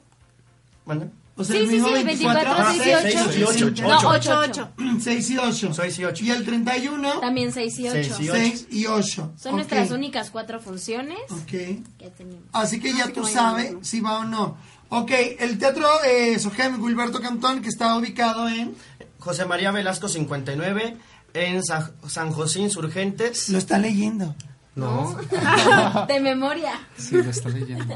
¿Mande? 0.85 1.10
O 1.35 1.43
sea, 1.43 1.56
Sí, 1.56 1.61
el 1.64 1.68
mismo 1.69 1.88
sí, 1.88 1.93
24. 2.03 2.56
24, 2.56 2.73
6 2.73 2.85
y 2.85 2.93
8. 2.93 3.30
Seis 3.31 3.38
y 3.38 3.64
ocho. 3.64 3.84
No, 3.88 3.98
Ocho. 3.98 4.10
8, 4.10 4.39
8. 4.49 4.69
6 5.02 5.30
y 5.31 5.38
8. 5.38 5.73
6 5.73 5.99
y 5.99 6.03
8. 6.06 6.26
Y 6.26 6.31
el 6.31 6.45
31, 6.45 7.19
También 7.19 7.52
6 7.52 7.80
y 7.80 7.89
8. 7.89 7.93
Seis 7.93 8.19
y 8.19 8.23
ocho. 8.30 8.34
6 8.35 8.68
y 8.72 8.85
8. 8.85 9.31
Son 9.38 9.56
nuestras 9.56 9.91
únicas 9.91 10.30
cuatro 10.30 10.60
funciones 10.60 11.18
Ok. 11.30 11.45
que 11.48 12.11
tenemos. 12.18 12.43
Así 12.53 12.80
que 12.80 12.93
ya 12.93 13.06
Así 13.06 13.14
tú 13.14 13.26
sabes 13.26 13.76
si 13.81 14.02
va 14.02 14.19
o 14.19 14.26
no. 14.26 14.57
Ok, 14.93 15.11
el 15.39 15.57
Teatro 15.57 15.88
eh, 16.03 16.38
Sogem 16.38 16.81
Wilberto 16.84 17.22
Cantón, 17.22 17.61
que 17.61 17.69
está 17.69 17.95
ubicado 17.95 18.47
en... 18.49 18.76
José 19.19 19.45
María 19.45 19.69
Velasco 19.72 20.07
59 20.09 20.97
en 21.35 21.63
Sa- 21.63 21.91
San 22.07 22.31
José 22.31 22.59
Insurgentes. 22.59 23.49
Lo 23.49 23.59
está 23.59 23.77
leyendo. 23.77 24.35
No. 24.76 25.15
De 26.07 26.19
memoria. 26.19 26.73
Sí, 26.97 27.15
lo 27.22 27.30
está 27.30 27.49
leyendo. 27.49 27.95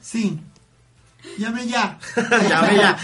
Sí. 0.00 0.40
Llame 1.38 1.66
ya. 1.66 1.98
Llame 2.48 2.76
ya. 2.76 2.96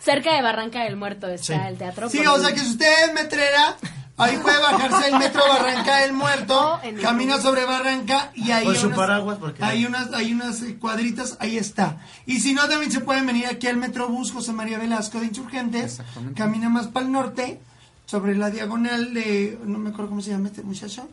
Cerca 0.00 0.34
de 0.34 0.42
Barranca 0.42 0.84
del 0.84 0.96
Muerto 0.96 1.26
está 1.26 1.54
Sí. 1.54 1.60
el 1.68 1.78
teatro. 1.78 2.10
Sí, 2.10 2.18
o 2.26 2.38
sea 2.38 2.52
que 2.52 2.60
si 2.60 2.68
usted 2.70 3.04
es 3.08 3.14
metrera, 3.14 3.76
Ahí 4.18 4.38
puede 4.38 4.58
bajarse 4.58 5.08
el 5.08 5.18
metro 5.18 5.42
Barranca 5.46 5.96
del 5.98 6.12
Muerto, 6.14 6.80
camina 7.02 7.38
sobre 7.38 7.64
Barranca 7.66 8.30
y 8.34 8.50
ahí 8.50 8.64
Con 8.64 8.74
hay 8.74 8.80
su 8.80 8.86
unas- 8.86 8.98
paraguas, 8.98 9.38
porque- 9.38 9.62
hay 9.62 9.84
unas, 9.84 10.12
hay 10.14 10.32
unas 10.32 10.62
eh, 10.62 10.76
cuadritas, 10.78 11.36
ahí 11.38 11.58
está. 11.58 11.98
Y 12.24 12.40
si 12.40 12.54
no, 12.54 12.66
también 12.68 12.90
se 12.90 13.00
pueden 13.00 13.26
venir 13.26 13.46
aquí 13.46 13.66
al 13.66 13.76
Metrobús 13.76 14.32
José 14.32 14.52
María 14.52 14.78
Velasco 14.78 15.20
de 15.20 15.26
Insurgentes, 15.26 16.00
camina 16.34 16.68
más 16.70 16.86
para 16.86 17.04
el 17.04 17.12
norte, 17.12 17.60
sobre 18.06 18.36
la 18.36 18.50
diagonal 18.50 19.12
de, 19.12 19.58
no 19.64 19.78
me 19.78 19.90
acuerdo 19.90 20.08
cómo 20.10 20.22
se 20.22 20.30
llama 20.30 20.48
este 20.48 20.62
muchacho, 20.62 21.08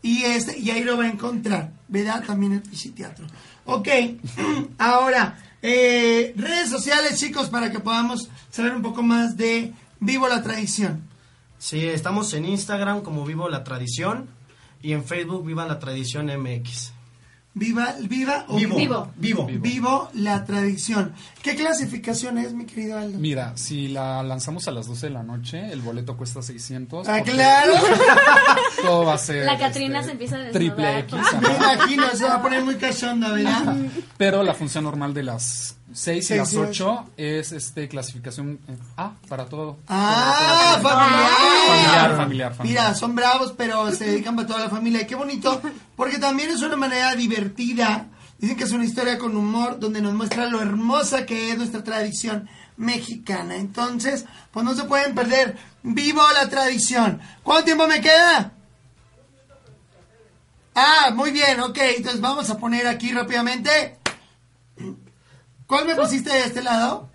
y 0.00 0.22
este, 0.22 0.58
y 0.58 0.70
ahí 0.70 0.82
lo 0.84 0.96
va 0.96 1.04
a 1.04 1.08
encontrar, 1.08 1.72
¿verdad? 1.88 2.22
También 2.24 2.52
el 2.52 2.62
Pisciteatro. 2.62 3.26
Ok, 3.66 3.88
ahora, 4.78 5.38
eh, 5.62 6.32
redes 6.36 6.70
sociales, 6.70 7.18
chicos, 7.18 7.48
para 7.50 7.70
que 7.70 7.80
podamos 7.80 8.28
saber 8.50 8.74
un 8.74 8.82
poco 8.82 9.02
más 9.02 9.36
de 9.36 9.72
Vivo 10.00 10.28
la 10.28 10.42
Tradición. 10.42 11.02
Sí, 11.58 11.86
estamos 11.86 12.32
en 12.34 12.44
Instagram 12.44 13.02
como 13.02 13.24
Vivo 13.24 13.48
la 13.48 13.64
Tradición 13.64 14.28
y 14.82 14.92
en 14.92 15.04
Facebook 15.04 15.44
Viva 15.44 15.66
la 15.66 15.78
Tradición 15.78 16.26
MX. 16.26 16.92
Viva, 17.58 17.94
viva 18.02 18.44
o 18.48 18.56
Vivo. 18.56 18.76
vivo. 18.76 19.10
Vivo. 19.16 19.46
Vivo 19.46 20.10
la 20.12 20.44
tradición. 20.44 21.14
¿Qué 21.42 21.56
clasificación 21.56 22.36
es, 22.36 22.52
mi 22.52 22.66
querido 22.66 22.98
Aldo? 22.98 23.18
Mira, 23.18 23.56
si 23.56 23.88
la 23.88 24.22
lanzamos 24.22 24.68
a 24.68 24.72
las 24.72 24.86
12 24.86 25.06
de 25.06 25.12
la 25.14 25.22
noche, 25.22 25.72
el 25.72 25.80
boleto 25.80 26.18
cuesta 26.18 26.42
600. 26.42 27.08
Ah, 27.08 27.22
claro. 27.22 27.72
Todo 28.82 29.06
va 29.06 29.14
a 29.14 29.18
ser. 29.18 29.46
La 29.46 29.56
Catrina 29.56 30.00
este, 30.00 30.08
se 30.08 30.12
empieza 30.12 30.36
a 30.36 30.50
Triple 30.50 30.84
desnudar. 30.84 31.24
X. 31.24 31.40
Me 31.40 31.56
imagino, 31.56 32.10
se 32.10 32.24
va 32.24 32.34
a 32.34 32.42
poner 32.42 32.62
muy 32.62 32.74
cachonda, 32.74 33.32
¿verdad? 33.32 33.74
Pero 34.18 34.42
la 34.42 34.52
función 34.52 34.84
normal 34.84 35.14
de 35.14 35.22
las 35.22 35.78
6 35.92 36.18
y 36.18 36.26
Seis 36.26 36.38
las 36.38 36.52
y 36.52 36.56
8 36.56 37.10
es 37.16 37.52
este 37.52 37.88
clasificación 37.88 38.58
eh, 38.68 38.76
A 38.96 39.12
para 39.28 39.46
todo. 39.46 39.78
Ah, 39.88 40.78
todo. 40.82 40.90
familiar. 40.90 41.30
Familiar, 41.68 42.16
familiar, 42.16 42.54
familiar. 42.54 42.84
Mira, 42.84 42.94
son 42.94 43.14
bravos, 43.14 43.54
pero 43.56 43.90
se 43.92 44.06
dedican 44.06 44.34
para 44.34 44.48
toda 44.48 44.60
la 44.60 44.68
familia. 44.68 45.02
Y 45.02 45.06
qué 45.06 45.14
bonito, 45.14 45.60
porque 45.94 46.18
también 46.18 46.50
es 46.50 46.62
una 46.62 46.76
manera 46.76 47.14
divertida. 47.14 48.08
Dicen 48.38 48.56
que 48.56 48.64
es 48.64 48.72
una 48.72 48.84
historia 48.84 49.16
con 49.16 49.36
humor, 49.36 49.78
donde 49.78 50.02
nos 50.02 50.12
muestra 50.12 50.46
lo 50.46 50.60
hermosa 50.60 51.24
que 51.24 51.52
es 51.52 51.56
nuestra 51.56 51.82
tradición 51.82 52.48
mexicana. 52.76 53.56
Entonces, 53.56 54.26
pues 54.50 54.64
no 54.64 54.74
se 54.74 54.84
pueden 54.84 55.14
perder. 55.14 55.56
¡Vivo 55.82 56.22
la 56.34 56.48
tradición! 56.48 57.20
¿Cuánto 57.42 57.64
tiempo 57.64 57.86
me 57.86 58.00
queda? 58.00 58.52
Ah, 60.74 61.10
muy 61.14 61.30
bien, 61.30 61.60
ok. 61.60 61.78
Entonces 61.96 62.20
vamos 62.20 62.50
a 62.50 62.58
poner 62.58 62.86
aquí 62.86 63.12
rápidamente. 63.12 63.98
¿Cuál 65.66 65.86
me 65.86 65.94
pusiste 65.94 66.30
de 66.30 66.44
este 66.44 66.62
lado? 66.62 67.10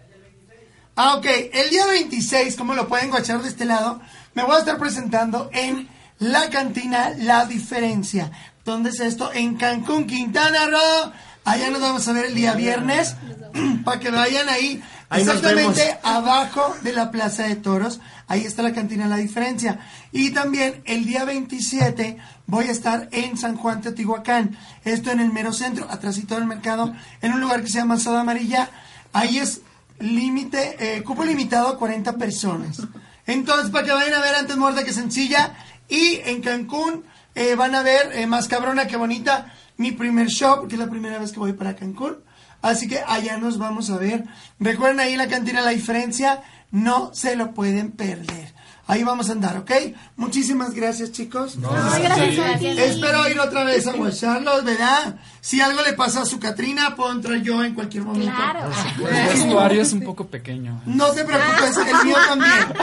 Ah, 0.95 1.15
ok. 1.15 1.25
El 1.53 1.69
día 1.69 1.85
26, 1.87 2.55
como 2.57 2.73
lo 2.73 2.87
pueden 2.87 3.09
guachar 3.09 3.41
de 3.41 3.47
este 3.47 3.65
lado, 3.65 4.01
me 4.33 4.43
voy 4.43 4.55
a 4.55 4.59
estar 4.59 4.77
presentando 4.77 5.49
en 5.53 5.87
la 6.19 6.49
cantina 6.49 7.11
La 7.17 7.45
Diferencia. 7.45 8.31
¿Dónde 8.65 8.89
es 8.89 8.99
esto? 8.99 9.31
En 9.33 9.55
Cancún, 9.55 10.05
Quintana 10.05 10.67
Roo. 10.67 11.11
Allá 11.45 11.69
nos 11.71 11.81
vamos 11.81 12.07
a 12.07 12.13
ver 12.13 12.25
el 12.25 12.35
día 12.35 12.53
viernes. 12.53 13.15
para 13.85 13.99
que 13.99 14.11
vayan 14.11 14.49
ahí. 14.49 14.81
Ahí 15.09 15.21
exactamente 15.23 15.97
abajo 16.03 16.75
de 16.83 16.93
la 16.93 17.11
Plaza 17.11 17.43
de 17.43 17.55
Toros. 17.55 17.99
Ahí 18.27 18.45
está 18.45 18.63
la 18.63 18.73
cantina 18.73 19.07
La 19.07 19.17
Diferencia. 19.17 19.79
Y 20.11 20.31
también 20.31 20.81
el 20.85 21.05
día 21.05 21.25
27 21.25 22.17
voy 22.51 22.67
a 22.67 22.71
estar 22.71 23.07
en 23.13 23.37
San 23.37 23.55
Juan 23.55 23.79
Teotihuacán. 23.79 24.57
Esto 24.83 25.09
en 25.09 25.21
el 25.21 25.31
mero 25.31 25.53
centro, 25.53 25.87
atrásito 25.89 26.35
del 26.35 26.45
mercado, 26.45 26.93
en 27.21 27.31
un 27.31 27.39
lugar 27.39 27.61
que 27.61 27.69
se 27.69 27.77
llama 27.77 27.97
Soda 27.97 28.21
Amarilla. 28.21 28.69
Ahí 29.13 29.37
es 29.37 29.61
límite, 29.99 30.75
eh, 30.77 31.01
cupo 31.01 31.23
limitado 31.23 31.69
a 31.69 31.77
40 31.77 32.17
personas. 32.17 32.81
Entonces, 33.25 33.71
para 33.71 33.85
que 33.85 33.93
vayan 33.93 34.15
a 34.15 34.19
ver 34.19 34.35
antes 34.35 34.57
muerta 34.57 34.83
que 34.83 34.91
sencilla. 34.91 35.53
Y 35.87 36.19
en 36.25 36.41
Cancún 36.41 37.05
eh, 37.35 37.55
van 37.55 37.73
a 37.73 37.83
ver 37.83 38.11
eh, 38.15 38.27
más 38.27 38.49
cabrona 38.49 38.85
que 38.85 38.97
bonita 38.97 39.53
mi 39.77 39.93
primer 39.93 40.27
show, 40.27 40.57
porque 40.59 40.75
es 40.75 40.79
la 40.79 40.89
primera 40.89 41.19
vez 41.19 41.31
que 41.31 41.39
voy 41.39 41.53
para 41.53 41.77
Cancún. 41.77 42.17
Así 42.61 42.89
que 42.89 42.99
allá 43.07 43.37
nos 43.37 43.59
vamos 43.59 43.89
a 43.89 43.97
ver. 43.97 44.25
Recuerden 44.59 44.99
ahí 44.99 45.15
la 45.15 45.29
cantina 45.29 45.61
la 45.61 45.71
diferencia. 45.71 46.43
No 46.69 47.11
se 47.13 47.37
lo 47.37 47.53
pueden 47.53 47.91
perder. 47.91 48.53
Ahí 48.91 49.05
vamos 49.05 49.29
a 49.29 49.31
andar, 49.31 49.55
¿ok? 49.55 49.71
Muchísimas 50.17 50.73
gracias, 50.73 51.13
chicos. 51.13 51.57
Ay, 51.63 52.03
gracias. 52.03 52.77
Espero 52.77 53.29
ir 53.29 53.39
otra 53.39 53.63
vez 53.63 53.87
a 53.87 53.93
guacharlos, 53.93 54.65
¿verdad? 54.65 55.15
Si 55.39 55.61
algo 55.61 55.81
le 55.81 55.93
pasa 55.93 56.23
a 56.23 56.25
su 56.25 56.41
Catrina, 56.41 56.93
puedo 56.93 57.09
entrar 57.13 57.37
yo 57.41 57.63
en 57.63 57.73
cualquier 57.73 58.03
momento. 58.03 58.35
Claro. 58.35 58.69
El 58.97 59.27
vestuario 59.27 59.81
es 59.81 59.93
un 59.93 60.03
poco 60.03 60.27
pequeño. 60.27 60.81
No 60.85 61.09
te 61.11 61.23
preocupes, 61.23 61.77
el 61.77 62.05
mío 62.05 62.17
también. 62.27 62.73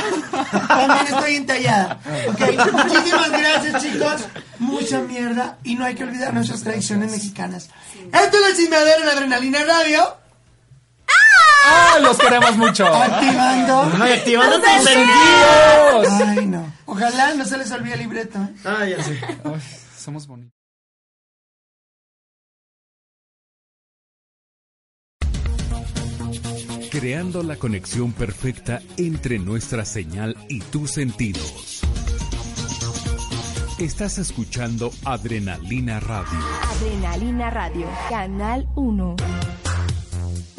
También 0.67 1.07
estoy 1.09 1.35
entallada. 1.35 2.01
Ok, 2.27 2.41
muchísimas 2.73 3.31
gracias, 3.31 3.83
chicos. 3.83 4.25
Mucha 4.61 5.01
mierda. 5.01 5.59
Y 5.63 5.75
no 5.75 5.85
hay 5.85 5.95
que 5.95 6.05
olvidar 6.05 6.33
nuestras 6.33 6.63
tradiciones 6.63 7.11
mexicanas. 7.11 7.69
Esto 8.11 8.37
es 8.39 8.51
la 8.51 8.57
chismeadera 8.57 9.03
en 9.03 9.09
Adrenalina 9.11 9.59
Radio. 9.63 10.17
¡Ah! 11.65 11.98
Los 12.01 12.19
queremos 12.19 12.56
mucho. 12.56 12.86
Activando. 12.86 13.93
Ay, 14.01 14.12
activando 14.12 14.56
tus 14.60 14.85
sentidos. 14.85 16.20
Ay, 16.27 16.47
no. 16.47 16.73
Ojalá 16.86 17.35
no 17.35 17.44
se 17.44 17.59
les 17.59 17.70
olvide 17.73 17.94
el 17.94 18.01
libreto. 18.01 18.39
¿eh? 18.39 18.55
Ah, 18.65 18.85
ya 18.86 19.02
sé. 19.02 19.19
Ay, 19.44 19.60
somos 19.97 20.27
bonitos. 20.27 20.52
Creando 26.90 27.43
la 27.43 27.56
conexión 27.56 28.12
perfecta 28.12 28.81
entre 28.97 29.39
nuestra 29.39 29.85
señal 29.85 30.36
y 30.48 30.60
tus 30.60 30.93
sentidos. 30.93 31.82
Estás 33.78 34.19
escuchando 34.19 34.90
Adrenalina 35.05 36.01
Radio. 36.01 36.39
Adrenalina 36.73 37.51
Radio, 37.51 37.86
Canal 38.10 38.66
1. 38.74 39.16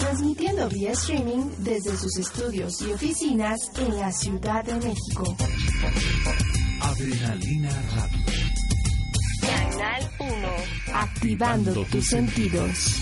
Transmitiendo 0.10 0.68
vía 0.70 0.92
streaming 0.94 1.52
desde 1.60 1.96
sus 1.96 2.18
estudios 2.18 2.82
y 2.82 2.92
oficinas 2.92 3.60
en 3.78 3.96
la 4.00 4.12
Ciudad 4.12 4.66
de 4.66 4.74
México. 4.74 5.38
Adrenalina 6.82 7.70
Radio. 7.96 8.26
Canal 9.40 10.12
1. 10.20 10.96
Activando 10.96 11.86
tus 11.86 12.08
sentidos. 12.08 12.96